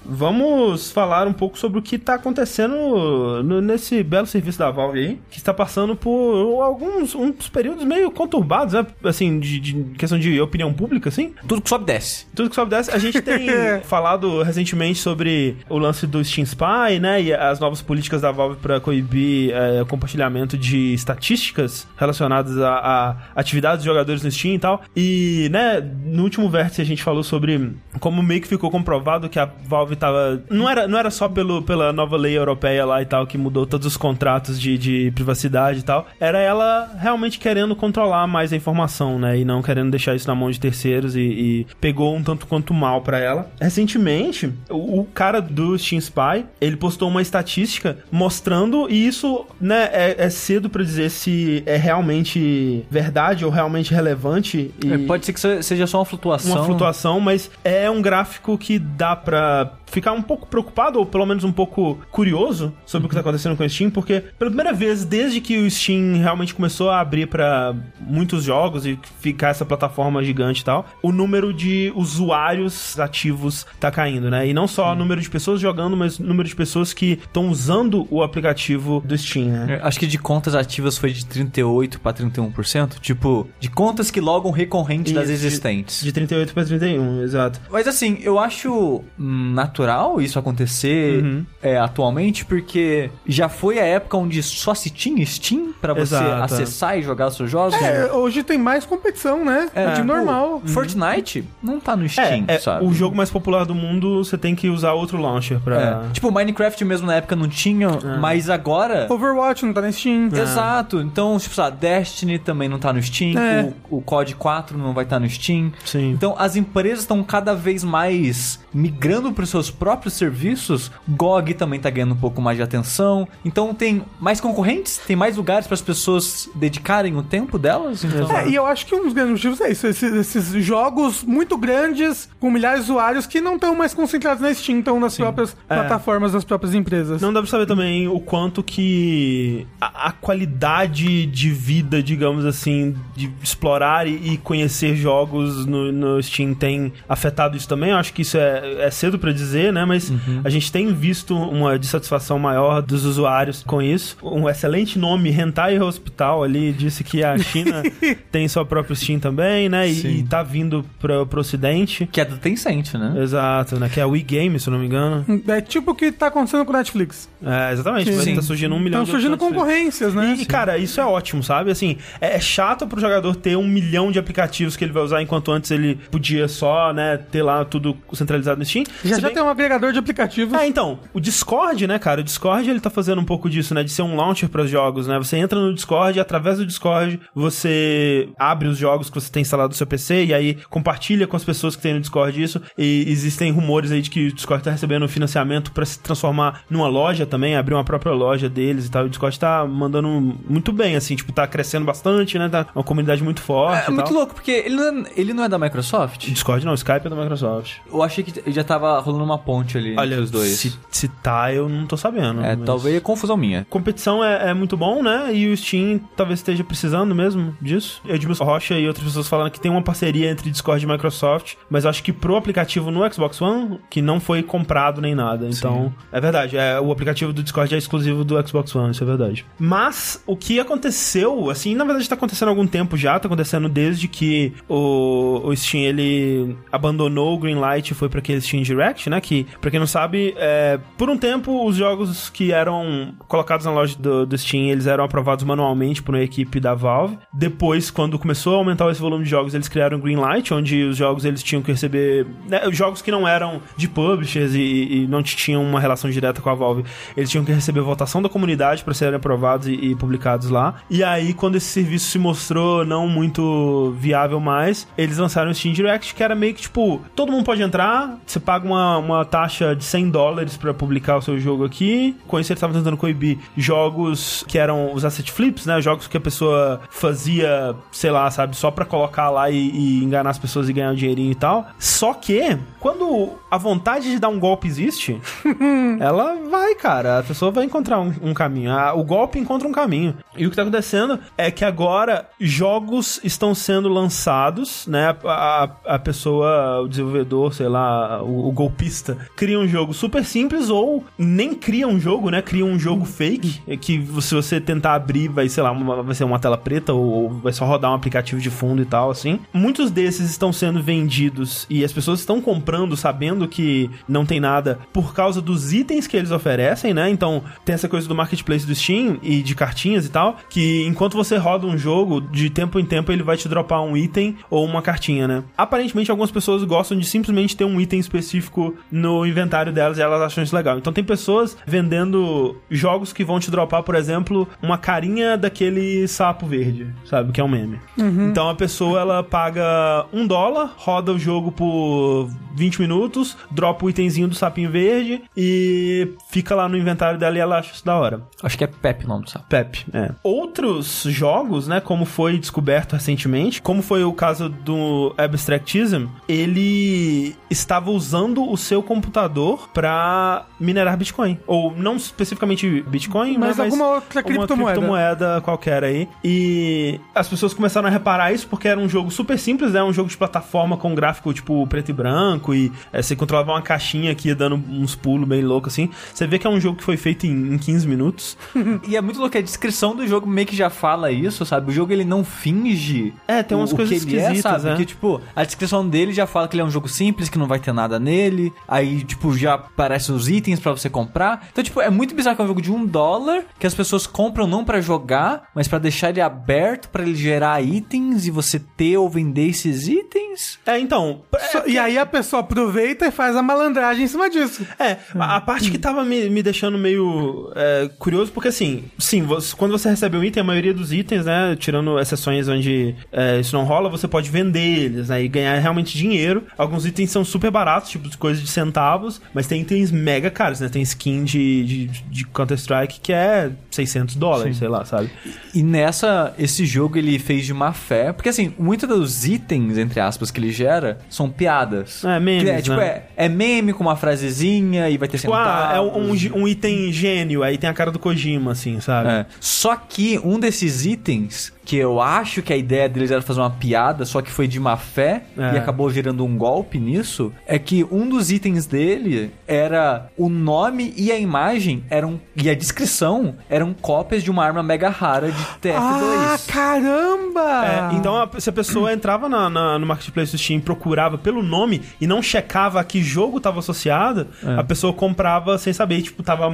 Vamos 0.05 0.91
falar 0.91 1.27
um 1.27 1.33
pouco 1.33 1.57
sobre 1.57 1.79
o 1.79 1.81
que 1.81 1.95
está 1.95 2.15
acontecendo 2.15 3.41
no- 3.43 3.61
nesse 3.61 4.03
belo 4.03 4.27
serviço 4.27 4.59
da 4.59 4.69
Valve 4.71 4.99
aí, 4.99 5.19
que 5.29 5.37
está 5.37 5.53
passando 5.53 5.95
por 5.95 6.61
alguns 6.61 7.15
uns 7.15 7.47
períodos 7.49 7.83
meio 7.83 8.11
conturbados, 8.11 8.73
né? 8.73 8.85
Assim, 9.03 9.39
de, 9.39 9.59
de 9.59 9.73
questão 9.97 10.17
de 10.19 10.39
opinião 10.41 10.73
pública, 10.73 11.09
assim. 11.09 11.33
Tudo 11.47 11.61
que 11.61 11.69
sobe 11.69 11.85
desce. 11.85 12.25
Tudo 12.35 12.49
que 12.49 12.55
sobe 12.55 12.71
desce. 12.71 12.91
A 12.91 12.97
gente 12.97 13.21
tem 13.21 13.47
falado 13.83 14.41
recentemente 14.43 14.99
sobre 14.99 15.57
o 15.69 15.77
lance 15.77 16.05
do 16.07 16.23
Steam 16.23 16.43
Spy, 16.45 16.99
né? 16.99 17.21
E 17.21 17.33
as 17.33 17.59
novas 17.59 17.81
políticas 17.81 18.21
da 18.21 18.31
Valve 18.31 18.57
para 18.61 18.79
coibir 18.79 19.51
é, 19.53 19.81
o 19.81 19.85
compartilhamento 19.85 20.57
de 20.57 20.93
estatísticas 20.93 21.87
relacionadas 21.97 22.57
a, 22.57 22.69
a 22.73 23.15
atividades 23.39 23.83
de 23.83 23.89
jogadores 23.89 24.23
no 24.23 24.31
Steam 24.31 24.55
e 24.55 24.59
tal. 24.59 24.81
E, 24.95 25.49
né, 25.51 25.79
no 26.05 26.23
último 26.23 26.49
vértice 26.49 26.81
a 26.81 26.85
gente 26.85 27.03
falou 27.03 27.10
sobre 27.23 27.73
como 27.99 28.23
meio 28.23 28.41
que 28.41 28.47
ficou 28.47 28.71
comprovado 28.71 29.27
que 29.29 29.39
a 29.39 29.49
Valve 29.67 29.95
tava. 29.95 30.41
Não 30.49 30.69
era, 30.69 30.87
não 30.87 30.97
era 30.97 31.09
só 31.11 31.27
pelo, 31.27 31.61
pela 31.61 31.91
nova 31.91 32.15
lei 32.17 32.37
europeia 32.37 32.85
lá 32.85 33.01
e 33.01 33.05
tal, 33.05 33.27
que 33.27 33.37
mudou 33.37 33.65
todos 33.65 33.85
os 33.87 33.97
contratos 33.97 34.59
de, 34.59 34.77
de 34.77 35.11
privacidade 35.13 35.79
e 35.79 35.83
tal. 35.83 36.07
Era 36.19 36.39
ela 36.39 36.89
realmente 36.99 37.39
querendo 37.39 37.75
controlar 37.75 38.27
mais 38.27 38.53
a 38.53 38.55
informação, 38.55 39.19
né? 39.19 39.37
E 39.39 39.45
não 39.45 39.61
querendo 39.61 39.91
deixar 39.91 40.15
isso 40.15 40.27
na 40.27 40.35
mão 40.35 40.49
de 40.49 40.59
terceiros 40.59 41.15
e, 41.15 41.19
e 41.21 41.67
pegou 41.79 42.15
um 42.15 42.23
tanto 42.23 42.47
quanto 42.47 42.73
mal 42.73 43.01
pra 43.01 43.19
ela. 43.19 43.49
Recentemente, 43.59 44.51
o, 44.69 45.01
o 45.01 45.05
cara 45.05 45.41
do 45.41 45.77
Steam 45.77 45.99
Spy, 45.99 46.45
ele 46.59 46.77
postou 46.77 47.09
uma 47.09 47.21
estatística 47.21 47.97
mostrando, 48.11 48.87
e 48.89 49.07
isso, 49.07 49.45
né, 49.59 49.89
é, 49.91 50.15
é 50.25 50.29
cedo 50.29 50.69
pra 50.69 50.83
dizer 50.83 51.09
se 51.09 51.63
é 51.65 51.75
realmente 51.77 52.85
verdade 52.89 53.43
ou 53.45 53.51
realmente 53.51 53.93
relevante. 53.93 54.71
E 54.83 54.91
É, 54.93 54.97
Pode 54.99 55.25
ser 55.25 55.33
que 55.33 55.39
se- 55.39 55.63
seja 55.63 55.87
só 55.87 55.99
uma 55.99 56.05
flutuação. 56.05 56.51
uma 56.55 56.63
flutuação, 56.65 57.00
mas 57.19 57.49
é 57.63 57.89
um 57.89 58.01
gráfico 58.01 58.57
que 58.57 58.77
dá 58.77 59.15
pra 59.15 59.71
ficar 59.91 60.13
um 60.13 60.21
pouco 60.21 60.47
preocupado, 60.47 60.97
ou 60.97 61.05
pelo 61.05 61.25
menos 61.25 61.43
um 61.43 61.51
pouco 61.51 61.99
curioso 62.09 62.73
sobre 62.85 63.05
o 63.05 63.09
que 63.09 63.15
tá 63.15 63.21
acontecendo 63.21 63.55
com 63.55 63.63
o 63.63 63.69
Steam, 63.69 63.91
porque 63.91 64.21
pela 64.39 64.49
primeira 64.49 64.73
vez, 64.73 65.05
desde 65.05 65.39
que 65.41 65.57
o 65.57 65.69
Steam 65.69 66.15
realmente 66.17 66.55
começou 66.55 66.89
a 66.89 66.99
abrir 66.99 67.27
pra 67.27 67.75
muitos 67.99 68.43
jogos 68.43 68.85
e 68.85 68.97
ficar 69.19 69.49
essa 69.49 69.65
plataforma 69.65 70.23
gigante 70.23 70.61
e 70.61 70.65
tal, 70.65 70.85
o 71.03 71.11
número 71.11 71.53
de 71.53 71.91
usuários 71.95 72.99
ativos 72.99 73.65
tá 73.79 73.91
caindo, 73.91 74.29
né? 74.29 74.47
E 74.47 74.53
não 74.53 74.67
só 74.67 74.93
o 74.93 74.95
número 74.95 75.19
de 75.21 75.29
pessoas 75.29 75.59
jogando, 75.59 75.95
mas 75.97 76.17
o 76.19 76.23
número 76.23 76.47
de 76.47 76.55
pessoas 76.55 76.93
que 76.93 77.19
estão 77.21 77.49
usando 77.49 78.07
o 78.09 78.23
aplicativo 78.23 79.01
do 79.05 79.17
Steam, 79.17 79.47
né? 79.49 79.79
É, 79.81 79.87
Acho 79.87 79.99
que 79.99 80.07
de 80.07 80.17
contas 80.17 80.55
ativas 80.55 80.97
foi 80.97 81.11
de 81.11 81.25
38 81.25 81.99
pra 81.99 82.13
31%. 82.13 82.99
Tipo, 82.99 83.49
de 83.59 83.69
contas 83.69 84.09
que 84.09 84.21
logam 84.21 84.51
recorrente 84.51 85.13
das 85.13 85.29
Isso, 85.29 85.39
de- 85.41 85.47
existentes. 85.47 86.01
De 86.03 86.11
38 86.11 86.53
pra 86.53 86.63
31, 86.63 87.21
exato. 87.23 87.59
Mas 87.69 87.87
assim, 87.87 88.17
eu 88.21 88.39
acho 88.39 89.03
hum, 89.19 89.51
natural 89.81 90.21
isso 90.21 90.37
acontecer 90.37 91.21
Uhum. 91.23 91.45
é, 91.61 91.77
atualmente, 91.77 92.45
porque 92.45 93.09
já 93.25 93.49
foi 93.49 93.79
a 93.79 93.83
época 93.85 94.17
onde 94.17 94.41
só 94.43 94.73
se 94.73 94.89
tinha 94.89 95.25
Steam 95.25 95.73
pra 95.81 95.93
você 95.93 96.15
Exato. 96.15 96.43
acessar 96.43 96.97
e 96.97 97.01
jogar 97.01 97.27
os 97.27 97.35
seus 97.35 97.49
jogos. 97.49 97.73
É, 97.81 98.11
hoje 98.13 98.43
tem 98.43 98.57
mais 98.57 98.85
competição, 98.85 99.43
né? 99.43 99.69
É, 99.73 99.87
de 99.87 99.95
tipo, 99.95 100.07
normal. 100.07 100.61
Fortnite 100.67 101.43
não 101.61 101.79
tá 101.79 101.95
no 101.95 102.07
Steam, 102.07 102.45
É, 102.47 102.55
é 102.55 102.59
sabe? 102.59 102.85
o 102.85 102.93
jogo 102.93 103.15
mais 103.15 103.29
popular 103.29 103.65
do 103.65 103.73
mundo, 103.75 104.23
você 104.23 104.37
tem 104.37 104.55
que 104.55 104.69
usar 104.69 104.93
outro 104.93 105.19
launcher 105.19 105.59
pra... 105.59 106.05
É. 106.09 106.13
Tipo, 106.13 106.31
Minecraft 106.31 106.83
mesmo 106.85 107.07
na 107.07 107.15
época 107.15 107.35
não 107.35 107.47
tinha, 107.47 107.89
mas 108.19 108.49
agora. 108.49 109.07
Overwatch 109.09 109.65
não 109.65 109.73
tá 109.73 109.81
na 109.81 109.91
Steam. 109.91 110.29
Exato. 110.33 111.01
Então, 111.01 111.37
tipo, 111.39 111.55
sabe, 111.55 111.77
Destiny 111.77 112.37
também 112.39 112.69
não 112.69 112.77
tá 112.79 112.93
no 112.93 113.01
Steam, 113.01 113.37
É. 113.39 113.73
o, 113.89 113.97
o 113.97 114.01
COD 114.01 114.35
4 114.35 114.77
não 114.77 114.93
vai 114.93 115.03
estar 115.03 115.19
no 115.19 115.29
Steam. 115.29 115.71
Sim. 115.85 116.11
Então, 116.11 116.35
as 116.37 116.55
empresas 116.55 116.99
estão 117.01 117.23
cada 117.23 117.53
vez 117.55 117.83
mais 117.83 118.59
migrando 118.73 119.31
para 119.31 119.43
os 119.43 119.49
seus 119.49 119.70
próprios 119.71 120.13
serviços. 120.13 120.91
GOG 121.09 121.53
também 121.53 121.79
tá 121.79 121.89
ganhando 121.89 122.13
um 122.13 122.17
pouco 122.17 122.41
mais 122.41 122.57
de 122.57 122.63
atenção. 122.63 123.27
Então, 123.43 123.73
tem 123.73 124.03
mais 124.19 124.39
concorrentes, 124.39 124.97
tem 125.07 125.15
mais 125.15 125.37
lugares 125.37 125.65
para 125.67 125.75
as 125.75 125.81
pessoas 125.81 126.49
dedicarem 126.55 127.15
o 127.17 127.23
tempo 127.23 127.57
delas. 127.57 128.03
Então, 128.03 128.31
É, 128.37 128.47
e 128.49 128.55
eu 128.55 128.65
acho 128.65 128.85
que 128.85 128.93
um 128.95 129.03
dos 129.03 129.13
grandes 129.13 129.31
motivos 129.33 129.61
é 129.61 129.71
isso. 129.71 129.87
Esses, 129.87 130.13
esses 130.35 130.65
jogos 130.65 131.23
muito 131.23 131.57
grandes, 131.57 132.29
com 132.39 132.51
milhares 132.51 132.85
de 132.85 132.91
usuários, 132.91 133.25
que 133.25 133.39
não 133.41 133.55
estão 133.55 133.75
mais 133.75 133.93
concentrados 133.93 134.41
na 134.41 134.53
Steam, 134.53 134.79
estão 134.79 134.99
nas 134.99 135.15
próprias 135.15 135.55
É. 135.69 135.75
plataformas 135.75 136.31
das 136.33 136.43
próprias 136.43 136.73
empresas. 136.75 137.21
Não 137.21 137.31
dá 137.33 137.41
pra 137.41 137.49
saber 137.49 137.65
também 137.65 138.07
o 138.07 138.19
quanto 138.19 138.61
que 138.63 139.65
a, 139.79 140.07
a 140.07 140.11
qualidade 140.11 141.25
de 141.25 141.49
vida, 141.49 142.01
digamos 142.03 142.45
assim, 142.45 142.95
de 143.15 143.31
explorar 143.41 144.07
e, 144.07 144.33
e 144.33 144.37
conhecer 144.37 144.95
jogos 144.95 145.65
no, 145.65 145.91
no 145.91 146.21
Steam 146.23 146.53
tem 146.53 146.91
afetado 147.07 147.55
isso 147.55 147.67
também. 147.67 147.91
Eu 147.91 147.97
acho 147.97 148.13
que 148.13 148.21
isso 148.23 148.37
é, 148.37 148.83
é 148.85 148.91
cedo 148.91 149.17
pra 149.17 149.31
dizer, 149.31 149.60
né? 149.69 149.83
Mas 149.83 150.11
a 150.45 150.49
gente 150.49 150.71
tem 150.71 150.93
visto 150.93 151.35
uma 151.35 151.77
dissatisfação 151.77 152.39
maior 152.39 152.81
dos 152.81 153.03
usuários 153.03 153.63
com 153.67 153.81
isso. 153.81 154.15
Um 154.23 154.47
excelente 154.47 154.97
nome, 154.97 155.29
Hentai 155.29 155.77
Hospital, 155.77 156.41
ali 156.43 156.71
disse 156.71 157.03
que 157.03 157.21
a 157.21 157.35
China 157.43 157.83
tem 158.31 158.47
sua 158.47 158.65
própria 158.65 158.95
Steam 158.95 159.19
também, 159.19 159.67
né? 159.67 159.87
E, 159.89 159.95
Sim. 159.95 160.09
e 160.19 160.23
tá 160.23 160.41
vindo 160.41 160.85
pra, 160.99 161.25
pro 161.25 161.41
ocidente. 161.41 162.07
Que 162.09 162.21
é 162.21 162.25
do 162.25 162.37
Tencent, 162.37 162.93
né? 162.93 163.21
Exato, 163.21 163.77
né? 163.77 163.89
Que 163.89 163.99
é 163.99 164.03
a 164.03 164.07
Wii 164.07 164.23
Game, 164.23 164.57
se 164.59 164.69
eu 164.69 164.71
não 164.71 164.79
me 164.79 164.85
engano. 164.85 165.25
É 165.49 165.59
tipo 165.59 165.91
o 165.91 165.95
que 165.95 166.11
tá 166.11 166.27
acontecendo 166.27 166.63
com 166.65 166.71
o 166.71 166.75
Netflix. 166.77 167.29
É, 167.43 167.73
exatamente. 167.73 168.11
Sim. 168.13 168.35
Tá 168.35 168.41
surgindo 168.41 168.73
um 168.73 168.79
milhão 168.79 169.03
Estão 169.03 169.17
de 169.17 169.23
surgindo 169.23 169.37
concorrências, 169.37 170.13
né? 170.13 170.37
E, 170.39 170.45
cara, 170.45 170.77
isso 170.77 170.99
é 171.01 171.05
ótimo, 171.05 171.43
sabe? 171.43 171.69
Assim, 171.69 171.97
é 172.19 172.31
é 172.31 172.39
chato 172.39 172.87
pro 172.87 172.99
jogador 173.01 173.35
ter 173.35 173.57
um 173.57 173.67
milhão 173.67 174.09
de 174.09 174.17
aplicativos 174.17 174.77
que 174.77 174.85
ele 174.85 174.93
vai 174.93 175.03
usar, 175.03 175.21
enquanto 175.21 175.51
antes 175.51 175.69
ele 175.69 175.95
podia 176.09 176.47
só, 176.47 176.93
né, 176.93 177.17
ter 177.17 177.43
lá 177.43 177.65
tudo 177.65 177.97
centralizado 178.13 178.57
no 178.59 178.65
Steam. 178.65 178.85
Já 179.03 179.15
já 179.19 179.27
bem- 179.27 179.35
tem 179.41 179.47
um 179.47 179.49
agregador 179.49 179.91
de 179.91 179.99
aplicativos. 179.99 180.57
É, 180.57 180.67
então, 180.67 180.99
o 181.13 181.19
Discord, 181.19 181.87
né, 181.87 181.97
cara? 181.97 182.21
O 182.21 182.23
Discord, 182.23 182.69
ele 182.69 182.79
tá 182.79 182.89
fazendo 182.89 183.19
um 183.19 183.25
pouco 183.25 183.49
disso, 183.49 183.73
né? 183.73 183.83
De 183.83 183.91
ser 183.91 184.03
um 184.03 184.15
launcher 184.15 184.47
para 184.47 184.61
os 184.61 184.69
jogos, 184.69 185.07
né? 185.07 185.17
Você 185.17 185.37
entra 185.37 185.59
no 185.59 185.73
Discord 185.73 186.17
e 186.17 186.21
através 186.21 186.59
do 186.59 186.65
Discord 186.65 187.19
você 187.33 188.29
abre 188.37 188.67
os 188.67 188.77
jogos 188.77 189.09
que 189.09 189.19
você 189.19 189.31
tem 189.31 189.41
instalado 189.41 189.69
no 189.69 189.75
seu 189.75 189.87
PC 189.87 190.25
e 190.25 190.33
aí 190.33 190.57
compartilha 190.69 191.25
com 191.25 191.35
as 191.35 191.43
pessoas 191.43 191.75
que 191.75 191.81
tem 191.81 191.93
no 191.93 191.99
Discord 191.99 192.41
isso. 192.41 192.61
E 192.77 193.05
existem 193.07 193.51
rumores 193.51 193.91
aí 193.91 194.01
de 194.01 194.09
que 194.09 194.27
o 194.27 194.33
Discord 194.33 194.63
tá 194.63 194.71
recebendo 194.71 195.07
financiamento 195.07 195.71
para 195.71 195.85
se 195.85 195.99
transformar 195.99 196.61
numa 196.69 196.87
loja 196.87 197.25
também, 197.25 197.55
abrir 197.55 197.73
uma 197.73 197.83
própria 197.83 198.13
loja 198.13 198.47
deles 198.47 198.85
e 198.85 198.91
tal. 198.91 199.05
O 199.05 199.09
Discord 199.09 199.39
tá 199.39 199.65
mandando 199.65 200.07
muito 200.47 200.71
bem, 200.71 200.95
assim, 200.95 201.15
tipo, 201.15 201.31
tá 201.31 201.47
crescendo 201.47 201.85
bastante, 201.85 202.37
né? 202.37 202.47
Tá 202.47 202.67
uma 202.75 202.83
comunidade 202.83 203.23
muito 203.23 203.41
forte. 203.41 203.87
É 203.87 203.91
e 203.91 203.93
muito 203.93 204.05
tal. 204.05 204.13
louco, 204.13 204.35
porque 204.35 204.51
ele 204.51 204.75
não 204.75 204.83
é, 204.83 205.05
ele 205.15 205.33
não 205.33 205.43
é 205.43 205.49
da 205.49 205.57
Microsoft. 205.57 206.27
Discord 206.27 206.65
não, 206.65 206.73
Skype 206.73 207.07
é 207.07 207.09
da 207.09 207.15
Microsoft. 207.15 207.77
Eu 207.91 208.03
achei 208.03 208.23
que 208.23 208.51
já 208.51 208.63
tava 208.63 208.99
rolando 208.99 209.23
uma 209.23 209.30
ponte 209.37 209.77
ali 209.77 209.95
Olha, 209.97 210.13
entre 210.13 210.23
os 210.23 210.31
dois. 210.31 210.49
Se, 210.51 210.73
se 210.89 211.07
tá, 211.07 211.53
eu 211.53 211.67
não 211.69 211.85
tô 211.85 211.97
sabendo. 211.97 212.41
É, 212.41 212.55
mas- 212.55 212.65
talvez 212.65 212.95
é 212.95 212.99
confusão 212.99 213.37
minha. 213.37 213.65
Competição 213.69 214.23
é, 214.23 214.49
é 214.49 214.53
muito 214.53 214.75
bom, 214.77 215.01
né? 215.01 215.33
E 215.33 215.51
o 215.51 215.57
Steam 215.57 215.99
talvez 216.15 216.39
esteja 216.39 216.63
precisando 216.63 217.13
mesmo 217.15 217.55
disso. 217.61 218.01
Edmilson 218.07 218.43
Rocha 218.43 218.77
e 218.77 218.87
outras 218.87 219.05
pessoas 219.05 219.27
falando 219.27 219.51
que 219.51 219.59
tem 219.59 219.71
uma 219.71 219.81
parceria 219.81 220.29
entre 220.29 220.49
Discord 220.49 220.83
e 220.83 220.87
Microsoft, 220.87 221.55
mas 221.69 221.85
acho 221.85 222.03
que 222.03 222.11
pro 222.11 222.35
aplicativo 222.35 222.91
no 222.91 223.11
Xbox 223.13 223.41
One, 223.41 223.79
que 223.89 224.01
não 224.01 224.19
foi 224.19 224.43
comprado 224.43 225.01
nem 225.01 225.15
nada. 225.15 225.47
Então, 225.47 225.93
é 226.11 226.19
verdade. 226.19 226.57
É, 226.57 226.79
o 226.79 226.91
aplicativo 226.91 227.31
do 227.31 227.43
Discord 227.43 227.73
é 227.73 227.77
exclusivo 227.77 228.23
do 228.23 228.47
Xbox 228.47 228.75
One, 228.75 228.91
isso 228.91 229.03
é 229.03 229.07
verdade. 229.07 229.45
Mas 229.57 230.21
o 230.25 230.35
que 230.35 230.59
aconteceu, 230.59 231.49
assim, 231.49 231.75
na 231.75 231.83
verdade 231.83 232.07
tá 232.09 232.15
acontecendo 232.15 232.49
há 232.49 232.51
algum 232.51 232.67
tempo 232.67 232.97
já, 232.97 233.19
tá 233.19 233.27
acontecendo 233.27 233.69
desde 233.69 234.07
que 234.07 234.53
o, 234.67 235.41
o 235.43 235.55
Steam 235.55 235.83
ele 235.83 236.55
abandonou 236.71 237.35
o 237.35 237.37
Greenlight 237.37 237.91
e 237.91 237.95
foi 237.95 238.09
para 238.09 238.19
aquele 238.19 238.41
Steam 238.41 238.63
Direct, 238.63 239.09
né? 239.09 239.20
Que, 239.21 239.45
pra 239.59 239.71
quem 239.71 239.79
não 239.79 239.87
sabe, 239.87 240.33
é, 240.37 240.79
por 240.97 241.09
um 241.09 241.17
tempo 241.17 241.65
os 241.65 241.75
jogos 241.75 242.29
que 242.29 242.51
eram 242.51 243.13
colocados 243.27 243.65
na 243.65 243.71
loja 243.71 243.95
do, 243.97 244.25
do 244.25 244.37
Steam, 244.37 244.65
eles 244.65 244.87
eram 244.87 245.03
aprovados 245.03 245.43
manualmente 245.43 246.01
por 246.01 246.15
uma 246.15 246.23
equipe 246.23 246.59
da 246.59 246.73
Valve. 246.73 247.17
Depois, 247.33 247.89
quando 247.89 248.17
começou 248.19 248.55
a 248.55 248.57
aumentar 248.57 248.89
esse 248.91 248.99
volume 248.99 249.23
de 249.23 249.29
jogos, 249.29 249.53
eles 249.53 249.67
criaram 249.67 249.97
o 249.97 250.01
Greenlight, 250.01 250.53
onde 250.53 250.83
os 250.83 250.97
jogos 250.97 251.25
eles 251.25 251.43
tinham 251.43 251.61
que 251.61 251.71
receber 251.71 252.25
né, 252.47 252.67
os 252.67 252.75
jogos 252.75 253.01
que 253.01 253.11
não 253.11 253.27
eram 253.27 253.61
de 253.77 253.87
publishers 253.87 254.53
e, 254.53 255.03
e 255.03 255.07
não 255.07 255.21
tinham 255.23 255.63
uma 255.63 255.79
relação 255.79 256.09
direta 256.09 256.41
com 256.41 256.49
a 256.49 256.55
Valve, 256.55 256.83
eles 257.15 257.29
tinham 257.29 257.45
que 257.45 257.51
receber 257.51 257.81
votação 257.81 258.21
da 258.21 258.29
comunidade 258.29 258.83
para 258.83 258.93
serem 258.93 259.15
aprovados 259.15 259.67
e, 259.67 259.73
e 259.73 259.95
publicados 259.95 260.49
lá. 260.49 260.75
E 260.89 261.03
aí, 261.03 261.33
quando 261.33 261.55
esse 261.55 261.67
serviço 261.67 262.09
se 262.11 262.19
mostrou 262.19 262.85
não 262.85 263.07
muito 263.07 263.93
viável 263.97 264.39
mais, 264.39 264.87
eles 264.97 265.17
lançaram 265.17 265.51
o 265.51 265.53
Steam 265.53 265.73
Direct, 265.73 266.15
que 266.15 266.23
era 266.23 266.35
meio 266.35 266.53
que 266.53 266.61
tipo, 266.61 267.01
todo 267.15 267.31
mundo 267.31 267.43
pode 267.43 267.61
entrar, 267.61 268.17
você 268.25 268.39
paga 268.39 268.65
uma, 268.65 268.97
uma 268.97 269.10
taxa 269.25 269.75
de 269.75 269.83
100 269.83 270.09
dólares 270.09 270.57
para 270.57 270.73
publicar 270.73 271.17
o 271.17 271.21
seu 271.21 271.37
jogo 271.39 271.65
aqui. 271.65 272.15
Com 272.27 272.39
isso, 272.39 272.51
eles 272.51 272.57
estavam 272.57 272.75
tentando 272.75 272.97
coibir 272.97 273.37
jogos 273.55 274.43
que 274.47 274.57
eram 274.57 274.93
os 274.93 275.03
asset 275.05 275.31
flips, 275.31 275.65
né? 275.65 275.81
Jogos 275.81 276.07
que 276.07 276.17
a 276.17 276.21
pessoa 276.21 276.81
fazia, 276.89 277.75
sei 277.91 278.11
lá, 278.11 278.29
sabe, 278.31 278.55
só 278.55 278.69
pra 278.71 278.85
colocar 278.85 279.29
lá 279.29 279.49
e, 279.49 279.57
e 279.71 280.03
enganar 280.03 280.29
as 280.31 280.39
pessoas 280.39 280.69
e 280.69 280.73
ganhar 280.73 280.91
um 280.91 280.95
dinheirinho 280.95 281.31
e 281.31 281.35
tal. 281.35 281.67
Só 281.79 282.13
que, 282.13 282.57
quando 282.79 283.31
a 283.49 283.57
vontade 283.57 284.09
de 284.11 284.19
dar 284.19 284.29
um 284.29 284.39
golpe 284.39 284.67
existe, 284.67 285.19
ela 285.99 286.35
vai, 286.49 286.75
cara. 286.75 287.19
A 287.19 287.23
pessoa 287.23 287.51
vai 287.51 287.65
encontrar 287.65 287.99
um, 287.99 288.13
um 288.21 288.33
caminho. 288.33 288.71
A- 288.71 288.93
o 288.93 289.03
golpe 289.03 289.39
encontra 289.39 289.67
um 289.67 289.71
caminho. 289.71 290.15
E 290.37 290.45
o 290.45 290.49
que 290.49 290.55
tá 290.55 290.61
acontecendo 290.61 291.19
é 291.37 291.51
que 291.51 291.65
agora 291.65 292.27
jogos 292.39 293.19
estão 293.23 293.53
sendo 293.53 293.89
lançados, 293.89 294.85
né? 294.87 295.15
A, 295.25 295.63
a, 295.85 295.95
a 295.95 295.99
pessoa, 295.99 296.81
o 296.81 296.87
desenvolvedor, 296.87 297.53
sei 297.53 297.67
lá, 297.67 298.21
o, 298.21 298.47
o 298.49 298.51
golpista, 298.51 299.00
cria 299.35 299.59
um 299.59 299.67
jogo 299.67 299.93
super 299.93 300.23
simples 300.23 300.69
ou 300.69 301.03
nem 301.17 301.53
cria 301.53 301.87
um 301.87 301.99
jogo, 301.99 302.29
né? 302.29 302.41
Cria 302.41 302.65
um 302.65 302.77
jogo 302.77 303.05
fake 303.05 303.61
é 303.67 303.77
que 303.77 304.05
se 304.21 304.33
você 304.35 304.59
tentar 304.59 304.95
abrir 304.95 305.27
vai, 305.27 305.47
sei 305.49 305.63
lá, 305.63 305.71
vai 305.73 306.15
ser 306.15 306.23
uma 306.23 306.39
tela 306.39 306.57
preta 306.57 306.93
ou, 306.93 307.03
ou 307.03 307.29
vai 307.29 307.53
só 307.53 307.65
rodar 307.65 307.91
um 307.91 307.95
aplicativo 307.95 308.41
de 308.41 308.49
fundo 308.49 308.81
e 308.81 308.85
tal, 308.85 309.11
assim. 309.11 309.39
Muitos 309.53 309.91
desses 309.91 310.29
estão 310.29 310.51
sendo 310.51 310.81
vendidos 310.81 311.65
e 311.69 311.83
as 311.83 311.91
pessoas 311.91 312.19
estão 312.19 312.41
comprando 312.41 312.95
sabendo 312.97 313.47
que 313.47 313.89
não 314.07 314.25
tem 314.25 314.39
nada 314.39 314.79
por 314.91 315.13
causa 315.13 315.41
dos 315.41 315.73
itens 315.73 316.07
que 316.07 316.17
eles 316.17 316.31
oferecem, 316.31 316.93
né? 316.93 317.09
Então, 317.09 317.43
tem 317.65 317.75
essa 317.75 317.89
coisa 317.89 318.07
do 318.07 318.15
marketplace 318.15 318.65
do 318.65 318.75
Steam 318.75 319.17
e 319.21 319.41
de 319.41 319.55
cartinhas 319.55 320.05
e 320.05 320.09
tal, 320.09 320.37
que 320.49 320.85
enquanto 320.85 321.15
você 321.15 321.37
roda 321.37 321.65
um 321.67 321.77
jogo, 321.77 322.21
de 322.21 322.49
tempo 322.49 322.79
em 322.79 322.85
tempo 322.85 323.11
ele 323.11 323.23
vai 323.23 323.37
te 323.37 323.47
dropar 323.47 323.81
um 323.81 323.95
item 323.95 324.37
ou 324.49 324.65
uma 324.65 324.81
cartinha, 324.81 325.27
né? 325.27 325.43
Aparentemente, 325.57 326.11
algumas 326.11 326.31
pessoas 326.31 326.63
gostam 326.63 326.97
de 326.97 327.05
simplesmente 327.05 327.55
ter 327.55 327.65
um 327.65 327.79
item 327.79 327.99
específico 327.99 328.75
no 328.91 329.25
inventário 329.25 329.71
delas 329.71 329.97
e 329.97 330.01
elas 330.01 330.21
acham 330.21 330.43
isso 330.43 330.55
legal. 330.55 330.77
Então, 330.77 330.91
tem 330.91 331.03
pessoas 331.03 331.57
vendendo 331.65 332.57
jogos 332.69 333.13
que 333.13 333.23
vão 333.23 333.39
te 333.39 333.49
dropar, 333.49 333.83
por 333.83 333.95
exemplo, 333.95 334.47
uma 334.61 334.77
carinha 334.77 335.37
daquele 335.37 336.07
sapo 336.07 336.45
verde, 336.45 336.93
sabe? 337.05 337.31
Que 337.31 337.41
é 337.41 337.43
um 337.43 337.47
meme. 337.47 337.79
Então, 337.97 338.49
a 338.49 338.55
pessoa 338.55 338.99
ela 338.99 339.23
paga 339.23 340.05
um 340.11 340.27
dólar, 340.27 340.73
roda 340.77 341.13
o 341.13 341.19
jogo 341.19 341.51
por 341.51 342.29
20 342.55 342.81
minutos, 342.81 343.37
dropa 343.49 343.85
o 343.85 343.89
itemzinho 343.89 344.27
do 344.27 344.35
sapinho 344.35 344.69
verde 344.69 345.21
e 345.35 346.13
fica 346.29 346.55
lá 346.55 346.67
no 346.67 346.77
inventário 346.77 347.19
dela 347.19 347.37
e 347.37 347.39
ela 347.39 347.59
acha 347.59 347.73
isso 347.73 347.85
da 347.85 347.95
hora. 347.95 348.21
Acho 348.43 348.57
que 348.57 348.63
é 348.63 348.67
Pepe 348.67 349.05
o 349.05 349.07
nome 349.07 349.23
do 349.25 349.29
sapo. 349.29 349.45
Pep, 349.47 349.85
é. 349.93 350.11
Outros 350.23 351.03
jogos, 351.07 351.67
né, 351.67 351.79
como 351.79 352.05
foi 352.05 352.37
descoberto 352.37 352.93
recentemente, 352.93 353.61
como 353.61 353.81
foi 353.81 354.03
o 354.03 354.13
caso 354.13 354.49
do 354.49 355.13
Abstractism, 355.17 356.05
ele 356.27 357.35
estava 357.49 357.91
usando 357.91 358.49
o 358.49 358.57
seu 358.57 358.80
computador 358.83 359.69
para 359.73 360.45
minerar 360.59 360.97
Bitcoin. 360.97 361.39
Ou 361.47 361.73
não 361.75 361.95
especificamente 361.95 362.83
Bitcoin, 362.87 363.37
Mas 363.37 363.57
né, 363.57 363.65
alguma 363.65 363.87
outra 363.87 364.23
criptomoeda. 364.23 364.73
criptomoeda 364.73 365.41
qualquer 365.41 365.83
aí. 365.83 366.07
E 366.23 366.99
as 367.13 367.27
pessoas 367.27 367.53
começaram 367.53 367.87
a 367.87 367.91
reparar 367.91 368.31
isso 368.31 368.47
porque 368.47 368.67
era 368.67 368.79
um 368.79 368.87
jogo 368.89 369.11
super 369.11 369.37
simples, 369.37 369.73
né? 369.73 369.83
Um 369.83 369.93
jogo 369.93 370.09
de 370.09 370.17
plataforma 370.17 370.77
com 370.77 370.93
gráfico 370.95 371.33
tipo 371.33 371.65
preto 371.67 371.89
e 371.89 371.93
branco 371.93 372.53
e 372.53 372.71
é, 372.91 373.01
você 373.01 373.15
controlava 373.15 373.51
uma 373.51 373.61
caixinha 373.61 374.13
que 374.15 374.29
ia 374.29 374.35
dando 374.35 374.55
uns 374.55 374.95
pulos 374.95 375.27
bem 375.27 375.43
loucos 375.43 375.73
assim. 375.73 375.89
Você 376.13 376.27
vê 376.27 376.37
que 376.37 376.47
é 376.47 376.49
um 376.49 376.59
jogo 376.59 376.77
que 376.77 376.83
foi 376.83 376.97
feito 376.97 377.25
em, 377.25 377.53
em 377.53 377.57
15 377.57 377.87
minutos. 377.87 378.37
E 378.87 378.95
é 378.95 379.01
muito 379.01 379.19
louco, 379.19 379.37
a 379.37 379.41
descrição 379.41 379.95
do 379.95 380.05
jogo 380.07 380.27
meio 380.27 380.47
que 380.47 380.55
já 380.55 380.69
fala 380.69 381.11
isso, 381.11 381.45
sabe? 381.45 381.69
O 381.69 381.73
jogo 381.73 381.93
ele 381.93 382.03
não 382.03 382.23
finge. 382.23 383.13
É, 383.27 383.43
tem 383.43 383.55
umas 383.57 383.71
o, 383.71 383.75
coisas 383.75 384.03
o 384.03 384.07
que 384.07 384.17
é, 384.17 384.21
esquisitas, 384.21 384.61
sabe? 384.61 384.65
né? 384.65 384.75
Que 384.75 384.85
tipo, 384.85 385.21
a 385.35 385.43
descrição 385.43 385.87
dele 385.87 386.13
já 386.13 386.25
fala 386.25 386.47
que 386.47 386.55
ele 386.55 386.61
é 386.61 386.65
um 386.65 386.69
jogo 386.69 386.87
simples, 386.87 387.29
que 387.29 387.37
não 387.37 387.47
vai 387.47 387.59
ter 387.59 387.73
nada 387.73 387.99
nele. 387.99 388.51
Aí, 388.71 389.03
tipo, 389.03 389.37
já 389.37 389.55
aparecem 389.55 390.15
os 390.15 390.29
itens 390.29 390.57
pra 390.59 390.71
você 390.71 390.89
comprar. 390.89 391.47
Então, 391.51 391.61
tipo, 391.61 391.81
é 391.81 391.89
muito 391.89 392.15
bizarro 392.15 392.37
que 392.37 392.41
é 392.41 392.45
um 392.45 392.47
jogo 392.47 392.61
de 392.61 392.71
um 392.71 392.85
dólar 392.85 393.43
que 393.59 393.67
as 393.67 393.73
pessoas 393.75 394.07
compram 394.07 394.47
não 394.47 394.63
pra 394.63 394.79
jogar, 394.79 395.49
mas 395.53 395.67
pra 395.67 395.77
deixar 395.77 396.09
ele 396.09 396.21
aberto 396.21 396.87
pra 396.89 397.03
ele 397.03 397.13
gerar 397.13 397.61
itens 397.61 398.25
e 398.25 398.31
você 398.31 398.59
ter 398.59 398.95
ou 398.95 399.09
vender 399.09 399.47
esses 399.49 399.89
itens. 399.89 400.57
É, 400.65 400.79
então. 400.79 401.21
Só- 401.51 401.67
e 401.67 401.77
aí 401.77 401.97
a 401.97 402.05
pessoa 402.05 402.39
aproveita 402.39 403.05
e 403.05 403.11
faz 403.11 403.35
a 403.35 403.41
malandragem 403.41 404.05
em 404.05 404.07
cima 404.07 404.29
disso. 404.29 404.65
É, 404.79 404.97
a, 405.19 405.35
a 405.35 405.41
parte 405.41 405.69
que 405.69 405.77
tava 405.77 406.05
me, 406.05 406.29
me 406.29 406.41
deixando 406.41 406.77
meio 406.77 407.51
é, 407.55 407.89
curioso, 407.99 408.31
porque 408.31 408.47
assim, 408.47 408.85
sim, 408.97 409.23
você- 409.23 409.53
quando 409.55 409.71
você 409.73 409.89
recebe 409.89 410.15
um 410.15 410.23
item, 410.23 410.39
a 410.41 410.45
maioria 410.45 410.73
dos 410.73 410.93
itens, 410.93 411.25
né, 411.25 411.57
tirando 411.59 411.99
exceções 411.99 412.47
onde 412.47 412.95
é, 413.11 413.39
isso 413.41 413.53
não 413.55 413.65
rola, 413.65 413.89
você 413.89 414.07
pode 414.07 414.29
vender 414.29 414.61
eles, 414.61 415.09
né, 415.09 415.21
e 415.21 415.27
ganhar 415.27 415.57
realmente 415.59 415.97
dinheiro. 415.97 416.43
Alguns 416.57 416.85
itens 416.85 417.11
são 417.11 417.25
super 417.25 417.51
baratos, 417.51 417.89
tipo 417.89 418.07
de 418.07 418.17
coisa 418.17 418.39
de 418.41 418.47
centavos, 418.61 419.21
mas 419.33 419.47
tem 419.47 419.61
itens 419.61 419.91
mega 419.91 420.29
caros, 420.29 420.59
né, 420.59 420.69
tem 420.69 420.81
skin 420.81 421.23
de, 421.23 421.63
de, 421.63 421.87
de 422.09 422.25
Counter-Strike 422.25 422.99
que 422.99 423.11
é 423.11 423.51
600 423.71 424.15
dólares, 424.15 424.57
sei 424.57 424.67
lá, 424.67 424.85
sabe? 424.85 425.09
E 425.53 425.63
nessa, 425.63 426.33
esse 426.37 426.65
jogo 426.65 426.97
ele 426.97 427.17
fez 427.19 427.45
de 427.45 427.53
má 427.53 427.73
fé, 427.73 428.13
porque 428.13 428.29
assim, 428.29 428.53
muitos 428.57 428.87
dos 428.87 429.25
itens, 429.25 429.77
entre 429.77 429.99
aspas, 429.99 430.29
que 430.29 430.39
ele 430.39 430.51
gera 430.51 430.99
são 431.09 431.29
piadas. 431.29 432.03
É, 432.05 432.19
memes, 432.19 432.49
é, 432.49 432.61
tipo, 432.61 432.75
né? 432.75 432.85
é, 432.85 433.25
é 433.25 433.29
meme 433.29 433.73
com 433.73 433.83
uma 433.83 433.95
frasezinha 433.95 434.89
e 434.89 434.97
vai 434.97 435.07
ter 435.07 435.17
Tipo, 435.21 435.33
ah, 435.33 435.71
é 435.73 435.79
centavos. 435.79 436.25
um, 436.25 436.39
um, 436.39 436.43
um 436.43 436.47
item 436.47 436.91
gênio, 436.91 437.43
aí 437.43 437.57
tem 437.57 437.69
a 437.69 437.73
cara 437.73 437.91
do 437.91 437.99
Kojima, 437.99 438.51
assim, 438.51 438.79
sabe? 438.79 439.09
É. 439.09 439.25
Só 439.39 439.75
que 439.75 440.19
um 440.23 440.39
desses 440.39 440.85
itens, 440.85 441.53
que 441.63 441.77
eu 441.77 442.01
acho 442.01 442.41
que 442.41 442.51
a 442.51 442.57
ideia 442.57 442.89
deles 442.89 443.11
era 443.11 443.21
fazer 443.21 443.39
uma 443.39 443.49
piada, 443.51 444.03
só 444.05 444.21
que 444.21 444.31
foi 444.31 444.47
de 444.47 444.59
má 444.59 444.75
fé 444.77 445.23
É. 445.37 445.55
e 445.55 445.57
acabou 445.57 445.89
gerando 445.91 446.25
um 446.25 446.35
golpe 446.37 446.79
nisso, 446.79 447.31
é 447.45 447.59
que 447.59 447.85
um 447.91 448.09
dos 448.09 448.31
itens 448.31 448.65
dele 448.65 449.31
era 449.47 450.07
o 450.17 450.27
nome 450.29 450.93
e 450.97 451.11
a 451.11 451.17
imagem 451.19 451.83
eram 451.89 452.19
e 452.35 452.49
a 452.49 452.55
descrição 452.55 453.35
eram 453.49 453.73
cópias 453.73 454.23
de 454.23 454.31
uma 454.31 454.43
arma 454.43 454.63
mega 454.63 454.89
rara 454.89 455.31
de 455.31 455.41
TF2. 455.61 455.73
Ah, 455.77 456.37
caramba! 456.47 457.91
É, 457.93 457.95
então, 457.95 458.15
a- 458.21 458.29
se 458.39 458.49
a 458.49 458.53
pessoa 458.53 458.91
entrava 458.93 459.29
na- 459.29 459.49
na- 459.49 459.77
no 459.79 459.85
Marketplace 459.85 460.31
do 460.31 460.37
Steam 460.37 460.57
e 460.57 460.61
procurava 460.61 461.17
pelo 461.17 461.43
nome 461.43 461.81
e 461.99 462.07
não 462.07 462.21
checava 462.21 462.79
a 462.79 462.83
que 462.83 463.01
jogo 463.03 463.39
tava 463.39 463.59
associado, 463.59 464.27
É. 464.43 464.55
a 464.59 464.63
pessoa 464.63 464.93
comprava 464.93 465.57
sem 465.57 465.73
saber, 465.73 466.01
tipo, 466.01 466.23
tava 466.23 466.49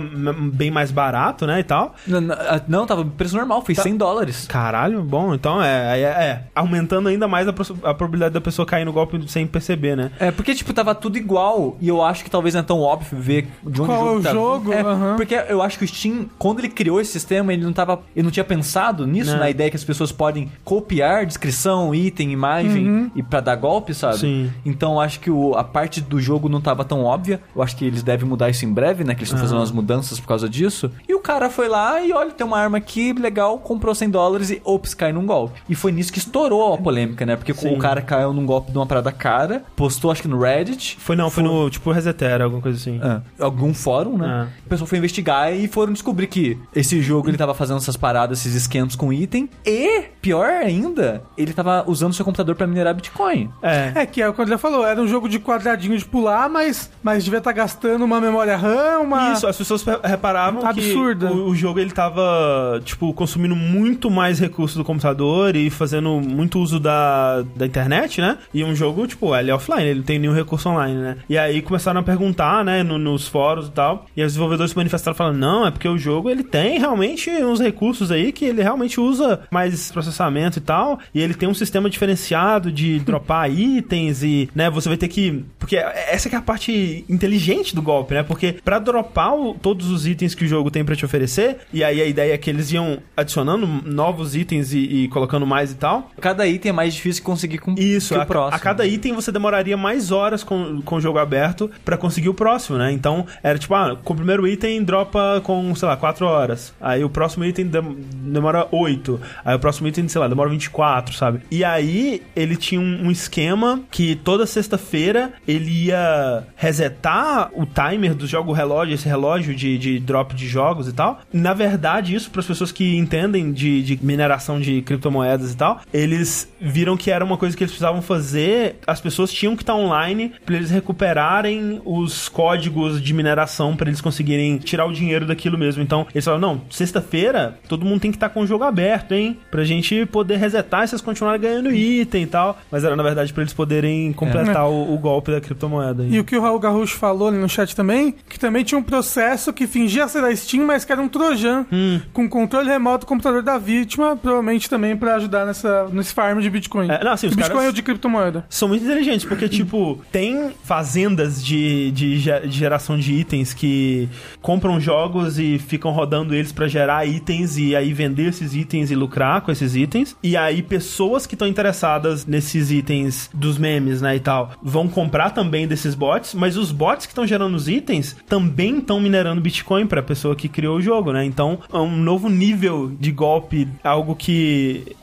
bem 0.54 0.70
mais 0.72 0.92
barato, 0.92 1.46
né, 1.48 1.60
e 1.60 1.64
tal. 1.64 1.96
Não, 2.06 2.22
não, 2.22 2.36
Não, 2.68 2.86
tava 2.86 3.04
preço 3.06 3.36
normal, 3.36 3.64
foi 3.66 3.74
100 3.76 3.96
dólares. 3.98 4.46
Caralho, 4.48 4.97
bom, 5.02 5.34
então 5.34 5.62
é, 5.62 6.00
é, 6.00 6.04
é, 6.04 6.44
aumentando 6.56 7.10
ainda 7.10 7.28
mais 7.28 7.48
a, 7.48 7.52
a 7.52 7.94
probabilidade 7.94 8.34
da 8.34 8.42
pessoa 8.42 8.66
cair 8.66 8.86
no 8.86 8.94
golpe 8.94 9.20
sem 9.28 9.46
perceber, 9.48 9.96
né? 9.96 10.12
É, 10.20 10.32
porque, 10.32 10.54
tipo, 10.56 10.74
tava 10.74 10.94
tudo 10.96 11.18
igual. 11.18 11.78
E 11.80 11.88
eu 11.88 12.04
acho 12.04 12.24
que 12.24 12.30
talvez 12.30 12.54
não 12.54 12.62
é 12.62 12.64
tão 12.64 12.80
óbvio 12.82 13.18
ver 13.20 13.48
de 13.64 13.82
onde 13.82 13.92
Qual 13.92 14.02
o 14.02 14.06
jogo 14.06 14.18
é 14.18 14.20
o 14.20 14.24
tá. 14.24 14.32
jogo? 14.32 14.74
É, 14.74 14.82
Aham. 14.82 15.16
porque 15.18 15.36
eu 15.50 15.62
acho 15.62 15.78
que 15.78 15.86
o 15.86 15.88
Steam, 15.88 16.26
quando 16.38 16.60
ele 16.60 16.70
criou 16.70 17.00
esse 17.02 17.12
sistema, 17.12 17.54
ele 17.54 17.64
não 17.64 17.74
tava. 17.74 18.02
Ele 18.16 18.24
não 18.24 18.32
tinha 18.32 18.44
pensado 18.44 19.06
nisso, 19.08 19.32
Né. 19.32 19.40
na 19.40 19.50
ideia 19.50 19.70
que 19.70 19.76
as 19.76 19.84
pessoas 19.84 20.12
podem 20.12 20.52
copiar 20.64 21.26
descrição, 21.26 21.94
item, 21.94 22.32
imagem 22.32 23.12
e 23.16 23.24
pra 23.24 23.40
dar 23.40 23.56
golpe, 23.56 23.94
sabe? 23.94 24.18
Sim. 24.20 24.52
Então 24.66 24.94
eu 24.94 25.00
acho 25.00 25.20
que 25.20 25.30
o- 25.32 25.54
a 25.56 25.64
parte 25.64 26.02
do 26.02 26.20
jogo 26.20 26.50
não 26.50 26.62
tava 26.62 26.84
tão 26.84 27.04
óbvia. 27.04 27.40
Eu 27.56 27.62
acho 27.62 27.76
que 27.76 27.86
eles 27.86 28.04
devem 28.04 28.28
mudar 28.28 28.50
isso 28.50 28.66
em 28.66 28.72
breve, 28.74 29.04
né? 29.04 29.14
Que 29.14 29.20
eles 29.22 29.30
estão 29.30 29.40
fazendo 29.40 29.58
umas 29.60 29.72
mudanças 29.72 30.20
por 30.20 30.28
causa 30.28 30.48
disso. 30.50 30.92
E 31.08 31.14
o 31.14 31.20
cara 31.20 31.50
foi 31.50 31.68
lá 31.68 32.02
e 32.02 32.12
olha, 32.14 32.32
tem 32.32 32.46
uma 32.46 32.58
arma 32.60 32.78
aqui, 32.78 33.14
legal, 33.14 33.58
comprou 33.60 33.94
100 33.94 34.10
dólares 34.10 34.50
e, 34.50 34.62
ops, 34.64 34.87
golpes, 34.88 34.94
cai 34.94 35.12
num 35.12 35.26
golpe. 35.26 35.62
E 35.70 35.76
foi 35.76 35.92
nisso 35.92 36.12
que 36.12 36.20
estourou 36.20 36.74
a 36.74 36.78
polêmica, 36.78 37.26
né? 37.26 37.36
Porque 37.36 37.54
Sim. 37.54 37.74
o 37.76 37.78
cara 37.78 38.02
caiu 38.02 38.34
num 38.34 38.46
golpe 38.46 38.72
de 38.72 38.78
uma 38.78 38.86
parada 38.86 39.12
cara, 39.12 39.64
postou 39.76 40.12
acho 40.12 40.22
que 40.22 40.28
no 40.28 40.40
Reddit, 40.40 40.98
Foi 41.00 41.16
não, 41.16 41.30
foi 41.30 41.44
no 41.44 41.70
tipo 41.70 41.92
Resetera, 41.92 42.44
alguma 42.46 42.62
coisa 42.62 42.78
assim. 42.78 43.00
ah, 43.04 43.22
algum 43.40 43.74
fórum, 43.74 44.18
né? 44.18 44.48
É. 44.48 44.66
O 44.66 44.70
pessoal 44.70 44.88
foi 44.88 44.98
investigar 44.98 45.54
e 45.54 45.68
foram 45.68 45.94
descobrir 45.94 46.28
que 46.28 46.58
esse 46.76 47.02
jogo 47.02 47.30
ele 47.30 47.38
tava 47.38 47.54
fazendo 47.54 47.78
essas 47.78 47.98
paradas, 47.98 48.40
esses 48.40 48.54
esquemas 48.56 48.96
com 48.96 49.12
item. 49.12 49.50
E, 49.66 50.04
pior 50.22 50.50
ainda, 50.50 51.24
ele 51.38 51.54
tava 51.54 51.84
usando 51.88 52.14
seu 52.14 52.24
computador 52.26 52.56
pra 52.56 52.68
minerar 52.68 52.94
Bitcoin. 52.94 53.50
É. 53.62 53.92
É, 53.96 54.06
que 54.06 54.22
é 54.22 54.30
o 54.30 54.34
que 54.34 54.40
o 54.40 54.44
André 54.44 54.58
falou, 54.58 54.86
era 54.86 55.02
um 55.02 55.08
jogo 55.08 55.28
de 55.28 55.40
quadradinho 55.40 55.98
de 55.98 56.06
pular, 56.06 56.50
mas, 56.50 56.92
mas 57.02 57.24
devia 57.24 57.40
estar 57.40 57.52
gastando 57.52 58.04
uma 58.06 58.20
memória 58.22 58.56
RAM, 58.56 59.00
uma... 59.02 59.34
Isso, 59.34 59.48
as 59.48 59.58
pessoas 59.58 59.84
re- 59.84 60.00
reparavam 60.04 60.66
Absurda. 60.66 61.28
que 61.28 61.34
o, 61.34 61.48
o 61.50 61.56
jogo 61.56 61.80
ele 61.80 61.92
tava, 61.92 62.82
tipo, 62.84 63.14
consumindo 63.14 63.56
muito 63.56 64.10
mais 64.10 64.40
recursos 64.40 64.77
do 64.78 64.84
computador 64.86 65.56
e 65.56 65.70
fazendo 65.70 66.20
muito 66.22 66.60
uso 66.60 66.80
da, 66.80 67.42
da 67.56 67.66
internet, 67.66 68.22
né? 68.22 68.38
E 68.54 68.64
um 68.64 68.76
jogo, 68.76 69.06
tipo, 69.08 69.36
ele 69.36 69.52
é 69.52 69.56
offline, 69.56 69.84
ele 69.84 70.00
não 70.00 70.04
tem 70.06 70.20
nenhum 70.20 70.34
recurso 70.34 70.70
online, 70.70 70.96
né? 70.96 71.18
E 71.30 71.38
aí 71.38 71.62
começaram 71.62 72.00
a 72.00 72.04
perguntar, 72.04 72.64
né, 72.64 72.84
no- 72.84 72.98
nos 72.98 73.28
fóruns 73.28 73.68
e 73.68 73.72
tal, 73.72 74.06
e 74.16 74.22
os 74.24 74.28
desenvolvedores 74.34 74.72
se 74.72 74.78
manifestaram 74.78 75.16
falando, 75.16 75.38
não, 75.38 75.66
é 75.68 75.72
porque 75.72 75.88
o 75.88 75.98
jogo 75.98 76.30
ele 76.30 76.44
tem 76.44 76.80
realmente 76.80 77.30
uns 77.30 77.60
recursos 77.60 78.12
aí 78.12 78.32
que 78.32 78.46
ele 78.46 78.62
realmente 78.62 79.00
usa 79.00 79.42
mais 79.52 79.92
processamento 79.92 80.58
e 80.60 80.62
tal, 80.62 81.00
e 81.14 81.22
ele 81.22 81.34
tem 81.34 81.48
um 81.50 81.54
sistema 81.54 81.90
diferenciado 81.90 82.72
de 82.72 83.00
dropar 83.06 83.50
itens 83.52 84.24
e, 84.24 84.50
né, 84.56 84.70
você 84.70 84.88
vai 84.90 84.98
ter 84.98 85.08
que... 85.08 85.44
Porque 85.60 85.76
essa 85.76 86.30
que 86.30 86.36
é 86.36 86.38
a 86.38 86.42
parte 86.42 87.06
inteligente 87.10 87.76
do 87.76 87.82
golpe, 87.82 88.14
né? 88.14 88.24
Porque 88.24 88.54
pra 88.64 88.80
dropar 88.80 89.34
o- 89.36 89.54
todos 89.54 89.90
os 89.90 90.06
itens 90.08 90.34
que 90.36 90.46
o 90.46 90.48
jogo 90.48 90.70
tem 90.72 90.84
pra 90.86 90.96
te 90.96 91.06
oferecer, 91.06 91.58
e 91.74 91.84
aí 91.84 92.02
a 92.02 92.06
ideia 92.06 92.34
é 92.34 92.38
que 92.38 92.50
eles 92.50 92.72
iam 92.72 93.00
adicionando 93.16 93.68
novos 93.68 94.36
itens 94.36 94.67
e, 94.74 95.04
e 95.04 95.08
colocando 95.10 95.46
mais 95.46 95.72
e 95.72 95.76
tal. 95.76 96.12
Cada 96.20 96.48
item 96.48 96.70
é 96.70 96.74
mais 96.74 96.94
difícil 96.94 97.24
conseguir 97.24 97.58
com 97.60 97.74
Isso, 97.78 98.14
que 98.14 98.20
a, 98.20 98.24
o 98.24 98.26
próximo. 98.26 98.56
a 98.56 98.60
cada 98.60 98.86
item 98.86 99.14
você 99.14 99.32
demoraria 99.32 99.78
mais 99.78 100.12
horas 100.12 100.44
com, 100.44 100.82
com 100.82 100.96
o 100.96 101.02
jogo 101.02 101.20
aberto 101.20 101.70
pra 101.86 101.98
conseguir 101.98 102.30
o 102.30 102.34
próximo, 102.34 102.78
né? 102.78 102.92
Então 102.92 103.26
era 103.44 103.58
tipo, 103.58 103.74
ah, 103.76 103.98
com 104.04 104.14
o 104.14 104.16
primeiro 104.16 104.48
item 104.48 104.84
dropa 104.84 105.42
com, 105.44 105.74
sei 105.76 105.88
lá, 105.88 105.96
4 105.98 106.26
horas. 106.26 106.74
Aí 106.82 107.04
o 107.04 107.10
próximo 107.10 107.44
item 107.46 107.68
dem- 107.68 107.98
demora 108.24 108.68
8. 108.72 109.20
Aí 109.44 109.56
o 109.56 109.60
próximo 109.60 109.88
item, 109.88 110.08
sei 110.08 110.20
lá, 110.22 110.28
demora 110.28 110.50
24, 110.50 111.16
sabe? 111.16 111.40
E 111.52 111.64
aí 111.64 112.22
ele 112.36 112.56
tinha 112.56 112.80
um, 112.82 113.08
um 113.08 113.12
esquema 113.12 113.82
que 113.92 114.16
toda 114.16 114.46
sexta-feira 114.46 115.34
ele 115.48 115.86
ia 115.88 116.44
resetar 116.56 117.50
o 117.54 117.66
timer 117.66 118.14
do 118.14 118.28
jogo, 118.28 118.52
relógio, 118.52 118.94
esse 118.94 119.08
relógio 119.08 119.56
de, 119.56 119.78
de 119.78 120.00
drop 120.00 120.36
de 120.36 120.48
jogos 120.48 120.88
e 120.88 120.94
tal. 120.94 121.20
Na 121.34 121.54
verdade, 121.54 122.14
isso 122.16 122.30
para 122.30 122.42
as 122.42 122.48
pessoas 122.48 122.72
que 122.72 122.96
entendem 122.96 123.52
de, 123.52 123.82
de 123.82 124.00
mineração 124.02 124.57
de 124.60 124.82
criptomoedas 124.82 125.52
e 125.54 125.58
tal, 125.58 125.82
eles 125.94 126.52
viram 126.60 126.96
que 126.98 127.12
era 127.12 127.24
uma 127.24 127.38
coisa 127.38 127.56
que 127.56 127.64
eles 127.64 127.72
precisavam 127.72 128.02
fazer. 128.02 128.78
As 128.86 129.00
pessoas 129.02 129.32
tinham 129.32 129.56
que 129.56 129.64
estar 129.64 129.76
online 129.76 130.34
para 130.46 130.56
eles 130.56 130.70
recuperarem 130.72 131.82
os 131.86 132.28
códigos 132.30 133.02
de 133.02 133.14
mineração 133.14 133.76
para 133.76 133.90
eles 133.90 134.02
conseguirem 134.02 134.58
tirar 134.58 134.86
o 134.86 134.94
dinheiro 134.94 135.26
daquilo 135.26 135.58
mesmo. 135.58 135.82
Então, 135.82 136.06
eles 136.14 136.26
falaram: 136.26 136.42
não, 136.56 136.62
sexta-feira 136.70 137.58
todo 137.68 137.86
mundo 137.86 138.02
tem 138.02 138.12
que 138.12 138.18
estar 138.18 138.30
com 138.30 138.42
o 138.42 138.48
jogo 138.48 138.64
aberto, 138.64 139.14
hein? 139.14 139.38
Pra 139.52 139.64
gente 139.64 140.06
poder 140.06 140.38
resetar 140.38 140.84
e 140.84 140.88
vocês 140.88 141.02
continuarem 141.02 141.40
ganhando 141.42 141.72
item 141.74 142.24
e 142.24 142.28
tal. 142.28 142.58
Mas 142.72 142.84
era 142.84 142.96
na 142.96 143.04
verdade 143.04 143.32
para 143.34 143.44
eles 143.44 143.54
poderem 143.54 144.12
completar 144.14 144.68
o, 144.70 144.94
o 144.94 144.98
golpe 144.98 145.32
da 145.32 145.40
criptomoeda. 145.42 146.04
aí. 146.04 146.14
E 146.16 146.20
o 146.20 146.24
que 146.24 146.36
o 146.38 146.42
Raul 146.42 146.60
Garrucho 146.60 146.96
falou 146.98 147.28
ali 147.30 147.38
no 147.38 147.50
chat 147.50 147.76
também, 147.76 148.14
que 148.30 148.40
também 148.40 148.64
tinha 148.64 148.78
um 148.78 148.84
processo 148.84 149.54
que 149.54 149.68
fingia 149.68 150.08
ser 150.08 150.22
da 150.22 150.36
Steam, 150.36 150.66
mas 150.66 150.84
que 150.86 150.92
era 150.92 151.02
um 151.02 151.08
Trojan, 151.08 151.66
Hum. 151.72 152.00
com 152.14 152.28
controle 152.30 152.70
remoto 152.70 153.06
do 153.06 153.08
computador 153.08 153.42
da 153.44 153.58
vítima, 153.58 154.16
provavelmente 154.16 154.47
também 154.70 154.96
pra 154.96 155.16
ajudar 155.16 155.46
nessa, 155.46 155.88
nesse 155.92 156.14
farm 156.14 156.40
de 156.40 156.50
Bitcoin. 156.50 156.90
É, 156.90 157.04
não, 157.04 157.12
assim, 157.12 157.28
os 157.28 157.36
de 157.36 157.38
Bitcoin 157.38 157.66
ou 157.66 157.72
de 157.72 157.84
criptomoeda. 157.84 158.46
São 158.50 158.68
muito 158.68 158.86
inteligentes, 158.86 159.26
porque, 159.26 159.48
tipo, 159.50 160.02
tem 160.12 160.52
fazendas 160.64 161.44
de, 161.44 161.92
de, 161.92 162.18
de 162.18 162.52
geração 162.52 162.98
de 162.98 163.14
itens 163.14 163.54
que 163.54 164.10
compram 164.42 164.80
jogos 164.80 165.38
e 165.38 165.60
ficam 165.60 165.92
rodando 165.92 166.34
eles 166.34 166.52
pra 166.52 166.68
gerar 166.68 167.06
itens 167.06 167.58
e 167.58 167.76
aí 167.76 167.94
vender 167.94 168.30
esses 168.30 168.56
itens 168.56 168.90
e 168.90 168.96
lucrar 168.96 169.42
com 169.42 169.52
esses 169.52 169.76
itens. 169.76 170.16
E 170.24 170.38
aí, 170.38 170.62
pessoas 170.62 171.26
que 171.26 171.36
estão 171.36 171.48
interessadas 171.48 172.26
nesses 172.26 172.72
itens 172.72 173.30
dos 173.34 173.58
memes, 173.58 174.02
né, 174.02 174.16
e 174.16 174.20
tal, 174.20 174.52
vão 174.64 174.88
comprar 174.88 175.32
também 175.32 175.68
desses 175.68 175.94
bots, 175.94 176.34
mas 176.34 176.56
os 176.56 176.72
bots 176.72 177.06
que 177.06 177.12
estão 177.12 177.28
gerando 177.28 177.56
os 177.56 177.68
itens 177.68 178.16
também 178.28 178.78
estão 178.78 179.00
minerando 179.00 179.42
Bitcoin 179.42 179.88
pra 179.88 180.02
pessoa 180.02 180.36
que 180.36 180.48
criou 180.48 180.78
o 180.78 180.82
jogo, 180.82 181.12
né? 181.12 181.26
Então, 181.26 181.60
é 181.72 181.78
um 181.78 181.98
novo 181.98 182.30
nível 182.30 182.92
de 183.00 183.12
golpe, 183.12 183.68
algo 183.84 184.16
que 184.16 184.37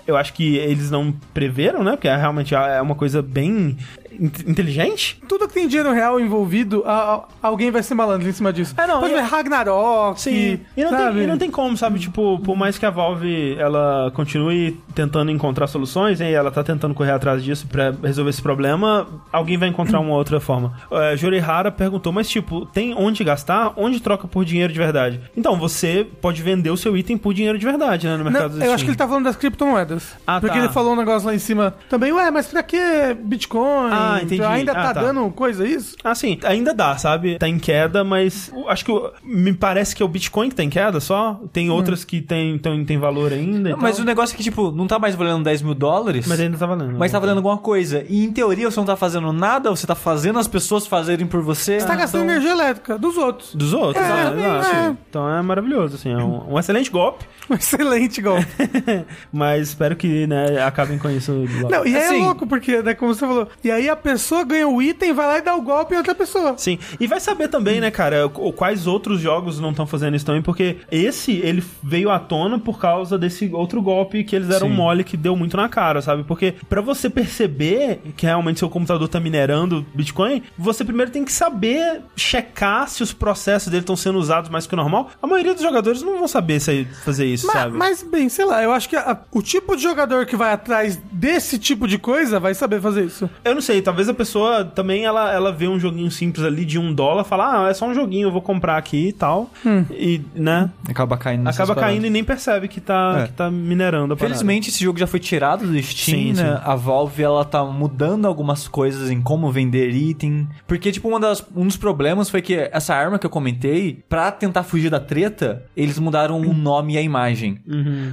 eu 0.07 0.17
acho 0.17 0.33
que 0.33 0.57
eles 0.57 0.91
não 0.91 1.13
preveram, 1.33 1.83
né? 1.83 1.93
Porque 1.93 2.09
realmente 2.09 2.55
é 2.55 2.81
uma 2.81 2.95
coisa 2.95 3.23
bem 3.23 3.77
inteligente. 4.21 5.21
Tudo 5.29 5.47
que 5.49 5.55
tem 5.55 5.67
dinheiro 5.69 5.93
real 5.93 6.19
envolvido, 6.21 6.83
a- 6.87 7.15
a- 7.15 7.25
alguém 7.49 7.71
vai 7.71 7.83
ser 7.83 7.95
malandro 7.95 8.29
em 8.29 8.33
cima 8.33 8.53
disso. 8.53 8.75
É, 8.79 8.87
não, 8.87 9.01
Pode 9.01 9.13
e- 9.13 9.17
ver 9.17 9.23
Ragnarok, 9.23 10.21
Sim. 10.21 10.61
E 10.77 10.83
não, 10.85 10.91
sabe? 10.91 11.15
tem, 11.15 11.23
e 11.23 11.27
não 11.27 11.39
tem 11.39 11.51
como, 11.51 11.77
sabe? 11.77 11.99
Tipo, 11.99 12.39
por 12.41 12.57
mais 12.57 12.79
que 12.79 12.87
a 12.87 12.91
Valve 12.91 13.57
ela 13.59 14.11
continue 14.15 14.81
tentando 14.95 15.31
encontrar 15.31 15.67
soluções, 15.67 16.21
e 16.21 16.25
ela 16.33 16.51
tá 16.51 16.63
tentando 16.63 16.95
correr 16.95 17.13
atrás 17.13 17.43
disso 17.43 17.67
pra 17.67 17.93
resolver 18.03 18.31
esse 18.31 18.43
problema, 18.43 19.07
alguém 19.33 19.57
vai 19.57 19.69
encontrar 19.69 20.01
uma 20.01 20.15
outra 20.15 20.41
forma. 20.41 20.73
Jorihara 21.17 21.71
perguntou, 21.71 22.13
mas 22.13 22.29
tipo, 22.29 22.67
tem 22.67 22.95
onde 22.97 23.23
gastar? 23.25 23.73
Onde 23.77 24.01
troca 24.01 24.27
por 24.29 24.45
dinheiro 24.45 24.73
de 24.73 24.79
verdade? 24.79 25.21
Então, 25.37 25.57
você 25.59 26.07
pode 26.21 26.43
vender 26.43 26.71
o 26.71 26.77
seu 26.77 26.97
item 26.97 27.17
por 27.17 27.35
dinheiro 27.35 27.59
de 27.59 27.65
verdade, 27.65 28.07
né? 28.07 28.17
No 28.17 28.25
Não, 28.25 28.31
mercado 28.31 28.59
do 28.59 28.65
eu 28.65 28.73
acho 28.73 28.85
que 28.85 28.91
ele 28.91 28.97
tá 28.97 29.07
falando 29.07 29.25
das 29.25 29.37
criptomoedas. 29.37 30.15
Ah, 30.27 30.41
porque 30.41 30.57
tá. 30.57 30.65
ele 30.65 30.73
falou 30.73 30.93
um 30.93 30.97
negócio 30.97 31.27
lá 31.29 31.35
em 31.35 31.39
cima 31.39 31.75
também, 31.89 32.13
ué, 32.13 32.31
mas 32.31 32.47
pra 32.47 32.63
que 32.63 32.79
Bitcoin? 33.25 33.91
Ah, 33.93 34.04
entendi. 34.23 34.43
Ainda 34.43 34.73
Ah, 34.73 34.75
tá, 34.75 34.95
tá. 34.95 35.01
dando 35.03 35.29
coisa 35.31 35.67
isso? 35.67 35.97
Ah, 36.05 36.15
sim, 36.15 36.39
ainda 36.45 36.73
dá, 36.75 36.97
sabe? 36.97 37.39
Tá 37.39 37.49
em 37.49 37.59
queda, 37.59 38.03
mas 38.05 38.53
acho 38.69 38.85
que 38.85 38.93
me 39.23 39.53
parece 39.53 39.95
que 39.95 40.03
é 40.03 40.07
o 40.07 40.09
Bitcoin 40.09 40.49
que 40.49 40.55
tá 40.55 40.63
em 40.63 40.71
queda 40.71 41.01
só. 41.01 41.41
Tem 41.53 41.71
outras 41.71 42.05
que 42.05 42.21
tem, 42.21 42.59
tem, 42.59 42.85
tem 42.85 42.99
valor 42.99 43.33
ainda. 43.33 43.77
Mas 43.77 43.99
o 43.99 44.05
negócio 44.05 44.35
é 44.35 44.37
que, 44.37 44.43
tipo, 44.43 44.71
não 44.71 44.87
tá 44.87 44.99
mais 44.99 45.15
valendo 45.15 45.43
10 45.45 45.63
mil 45.63 45.75
dólares. 45.75 46.27
Mas 46.27 46.41
ainda 46.41 46.57
tá 46.57 46.67
valendo. 46.67 46.99
Mas 46.99 47.13
tá 47.13 47.19
valendo 47.19 47.37
alguma 47.39 47.59
coisa. 47.59 48.05
E 48.09 48.25
em 48.25 48.33
teoria 48.33 48.71
você 48.71 48.79
não 48.79 48.87
tá 48.87 48.97
fazendo 48.97 49.33
nada, 49.33 49.71
você 49.71 49.87
tá 49.87 49.95
fazendo 49.95 50.39
as 50.39 50.49
pessoas 50.49 50.87
fazerem 50.87 51.27
por 51.27 51.41
você. 51.43 51.81
Você 51.81 51.87
tá 51.87 51.95
gastando 51.95 52.23
Então- 52.25 52.35
energia 52.37 52.53
elétrica 52.53 52.99
dos 52.99 53.17
outros. 53.17 53.55
Dos 53.55 53.73
outros, 53.73 54.05
É, 54.05 54.09
né? 54.31 54.43
é. 54.45 54.59
Exato. 54.59 54.99
Então 55.11 55.29
é 55.31 55.43
maravilhoso, 55.43 55.97
assim. 55.97 56.13
É 56.13 56.17
um, 56.17 56.55
um 56.55 56.59
excelente 56.59 56.91
golpe, 56.91 57.25
Um 57.51 57.55
excelente 57.55 58.23
golpe. 58.23 58.47
mas 59.33 59.69
espero 59.69 59.97
que, 59.97 60.27
né, 60.27 60.63
acabem 60.63 60.99
com 60.99 61.11
isso 61.11 61.33
logo. 61.61 61.71
Não, 61.71 61.87
e 61.87 61.95
aí 61.97 62.03
Assim- 62.05 62.21
é 62.21 62.25
louco, 62.25 62.47
porque, 62.47 62.83
né, 62.83 62.95
como 62.95 63.15
você 63.15 63.21
falou, 63.27 63.49
e 63.63 63.71
aí 63.71 63.89
a 63.89 63.94
pessoa 63.97 64.45
ganha 64.45 64.69
o 64.69 64.81
item, 64.83 65.13
vai 65.13 65.27
lá 65.27 65.39
e 65.39 65.43
dá 65.43 65.55
o 65.55 65.63
golpe 65.63 65.95
em 65.95 65.99
outra 65.99 66.15
pessoa. 66.15 66.55
Sim, 66.57 66.79
e 67.01 67.07
vai 67.07 67.21
saber 67.21 67.49
também, 67.49 67.81
né, 67.81 67.91
cara, 67.91 68.29
qu- 68.29 68.53
quais 68.53 68.87
outros 68.87 69.21
jogos 69.21 69.59
não 69.61 69.71
estão 69.71 69.87
fazendo 69.87 70.17
isso 70.17 70.25
também, 70.27 70.43
porque 70.43 70.79
esse, 70.91 71.33
ele 71.33 71.63
veio 71.83 72.11
à 72.11 72.19
tona 72.19 72.59
por 72.59 72.79
causa 72.79 73.19
desse 73.19 73.51
outro 73.53 73.81
golpe 73.83 74.25
que 74.25 74.35
eles 74.37 74.49
deram 74.49 74.69
Sim. 74.69 74.75
mole 74.75 75.05
que 75.05 75.17
deu 75.17 75.37
muito 75.37 75.57
na 75.57 75.69
cara, 75.69 76.01
sabe? 76.03 76.25
Porque 76.25 76.55
pra 76.69 76.81
você 76.81 77.09
perceber 77.11 78.01
que 78.17 78.27
realmente 78.27 78.59
seu 78.59 78.69
computador 78.71 79.09
tá 79.09 79.19
minerando 79.21 79.85
Bitcoin, 79.95 80.43
você 80.57 80.85
primeiro 80.85 81.11
tem 81.11 81.25
que 81.25 81.33
saber 81.33 82.01
checar 82.17 82.89
se 82.89 83.03
os 83.03 83.13
processos 83.13 83.69
dele 83.69 83.83
estão 83.83 83.97
sendo 83.97 84.19
usados 84.19 84.51
mais 84.51 84.67
que 84.67 84.75
o 84.75 84.77
normal. 84.77 85.11
A 85.23 85.27
maioria 85.27 85.55
dos 85.55 85.63
jogadores 85.63 86.03
não 86.03 86.19
vão 86.19 86.29
saber 86.29 86.61
se- 86.61 86.87
fazer 87.05 87.27
isso, 87.27 87.47
Ma- 87.47 87.53
sabe? 87.53 87.77
Mas, 87.77 88.03
bem, 88.03 88.29
sei 88.29 88.45
lá, 88.45 88.63
eu 88.63 88.73
acho 88.73 88.89
que 88.89 88.97
a- 88.97 89.19
o 89.33 89.43
tipo 89.43 89.77
de 89.77 89.83
jogador 89.83 90.27
que 90.27 90.37
vai 90.37 90.53
atrás 90.53 90.97
desse 91.13 91.59
tipo 91.59 91.87
de 91.89 91.99
coisa 91.99 92.39
vai 92.41 92.55
saber 92.55 92.81
fazer 92.81 93.05
isso. 93.05 93.29
Eu 93.45 93.55
não 93.55 93.63
sei, 93.63 93.83
talvez 93.85 94.09
a 94.09 94.15
pessoa 94.15 94.65
também 94.65 95.05
ela, 95.05 95.33
ela 95.33 95.53
vê 95.53 95.69
um 95.69 95.79
joguinho 95.79 96.11
simples 96.11 96.45
ali 96.45 96.65
de 96.65 96.79
um 96.79 96.93
dólar, 96.93 97.23
fala, 97.25 97.67
ah, 97.67 97.71
é 97.71 97.75
só 97.75 97.87
um 97.87 97.95
joguinho, 97.95 98.27
eu 98.29 98.33
vou 98.33 98.43
comprar 98.43 98.77
aqui 98.77 99.09
e 99.09 99.13
tal. 99.13 99.51
E, 99.91 100.21
né? 100.35 100.71
Acaba 100.89 101.17
caindo 101.17 101.47
Acaba 101.49 101.75
paradas. 101.75 101.93
caindo 101.93 102.07
e 102.07 102.11
nem 102.11 102.25
percebe 102.25 102.67
que 102.69 102.81
tá, 102.81 103.21
É. 103.23 103.27
que 103.27 103.33
tá 103.35 103.51
minerando 103.51 104.15
a 104.15 104.17
parada. 104.17 104.35
Felizmente 104.35 104.71
esse 104.71 104.83
jogo 104.83 104.99
já 104.99 105.07
foi 105.07 105.21
tirado 105.21 105.67
do 105.67 105.81
Steam, 105.83 106.19
Sim, 106.19 106.33
né? 106.33 106.57
sim. 106.57 106.63
A 106.65 106.75
Valve 106.75 107.23
ela 107.23 107.45
tá 107.45 107.65
mudando 107.65 108.27
algumas 108.27 108.67
coisas 108.67 109.11
em 109.11 109.21
como 109.21 109.51
vender 109.53 109.91
item, 109.91 110.49
porque 110.67 110.91
tipo 110.91 111.09
uma 111.09 111.21
das, 111.21 111.45
um 111.55 111.67
dos 111.67 111.77
problemas 111.77 112.31
foi 112.31 112.41
que 112.43 112.55
essa 112.73 112.95
arma 112.95 113.19
que 113.19 113.27
eu 113.27 113.31
comentei, 113.31 114.03
pra 114.09 114.33
tentar 114.33 114.63
fugir 114.63 114.91
da 114.91 114.99
treta, 115.01 115.63
eles 115.77 115.99
mudaram 115.99 116.41
o 116.41 116.53
nome 116.55 116.95
e 116.95 116.99
a 116.99 117.03
imagem. 117.03 117.61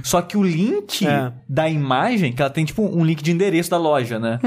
Só 0.02 0.20
que 0.20 0.36
o 0.36 0.42
link 0.42 1.06
É. 1.06 1.32
da 1.48 1.68
imagem, 1.68 2.32
que 2.32 2.42
ela 2.42 2.50
tem 2.50 2.64
tipo 2.64 2.82
um 2.82 3.04
link 3.04 3.22
de 3.22 3.32
endereço 3.32 3.70
da 3.70 3.78
loja, 3.78 4.18
né? 4.18 4.38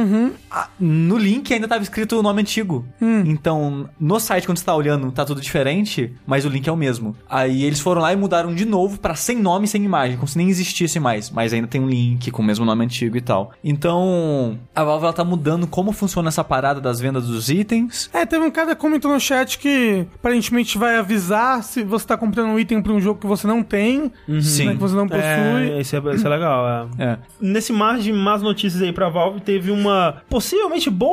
A- 0.52 0.68
no 0.80 1.15
no 1.16 1.18
link 1.18 1.54
ainda 1.54 1.68
tava 1.68 1.82
escrito 1.82 2.20
o 2.20 2.22
nome 2.22 2.42
antigo. 2.42 2.86
Então, 3.26 3.90
no 4.00 4.20
site, 4.20 4.46
quando 4.46 4.58
você 4.58 4.66
tá 4.66 4.76
olhando, 4.76 5.12
tá 5.12 5.24
tudo 5.24 5.40
diferente, 5.40 6.14
mas 6.28 6.46
o 6.46 6.50
link 6.50 6.68
é 6.68 6.72
o 6.72 6.76
mesmo. 6.76 7.16
Aí 7.30 7.64
eles 7.64 7.80
foram 7.80 8.02
lá 8.02 8.12
e 8.12 8.16
mudaram 8.16 8.54
de 8.54 8.66
novo 8.66 9.00
pra 9.00 9.16
sem 9.16 9.38
nome 9.38 9.66
e 9.66 9.68
sem 9.68 9.84
imagem, 9.84 10.18
como 10.18 10.28
se 10.28 10.38
nem 10.38 10.50
existisse 10.50 11.00
mais. 11.00 11.30
Mas 11.30 11.54
ainda 11.54 11.68
tem 11.68 11.82
um 11.82 11.88
link 11.88 12.30
com 12.32 12.42
o 12.42 12.46
mesmo 12.46 12.66
nome 12.66 12.84
antigo 12.84 13.16
e 13.16 13.22
tal. 13.22 13.52
Então, 13.64 14.60
a 14.76 14.84
Valve 14.84 15.06
ela 15.06 15.14
tá 15.14 15.24
mudando 15.24 15.68
como 15.68 15.92
funciona 15.92 16.28
essa 16.28 16.44
parada 16.44 16.82
das 16.82 17.00
vendas 17.00 17.28
dos 17.28 17.50
itens. 17.50 18.10
É, 18.14 18.26
teve 18.26 18.44
um 18.44 18.52
cara 18.52 18.76
que 18.76 18.82
comentou 18.82 19.12
no 19.12 19.20
chat 19.20 19.58
que 19.58 20.06
aparentemente 20.16 20.78
vai 20.78 20.98
avisar 20.98 21.64
se 21.64 21.84
você 21.84 22.06
tá 22.06 22.18
comprando 22.18 22.50
um 22.50 22.60
item 22.60 22.82
pra 22.82 22.92
um 22.92 23.00
jogo 23.00 23.20
que 23.20 23.28
você 23.28 23.48
não 23.48 23.64
tem, 23.64 24.12
Sim. 24.42 24.66
né, 24.66 24.74
que 24.74 24.80
você 24.80 24.96
não 24.96 25.08
possui. 25.08 25.24
É, 25.24 25.80
esse 25.80 25.96
é, 25.96 26.00
esse 26.14 26.26
é 26.26 26.30
legal, 26.30 26.90
é. 27.00 27.04
É. 27.04 27.18
Nesse 27.40 27.72
mar 27.72 27.98
de 28.00 28.12
más 28.12 28.42
notícias 28.42 28.82
aí 28.82 28.92
pra 28.92 29.10
Valve, 29.10 29.40
teve 29.42 29.72
uma 29.72 30.22
possivelmente 30.30 30.90
boa, 30.90 31.05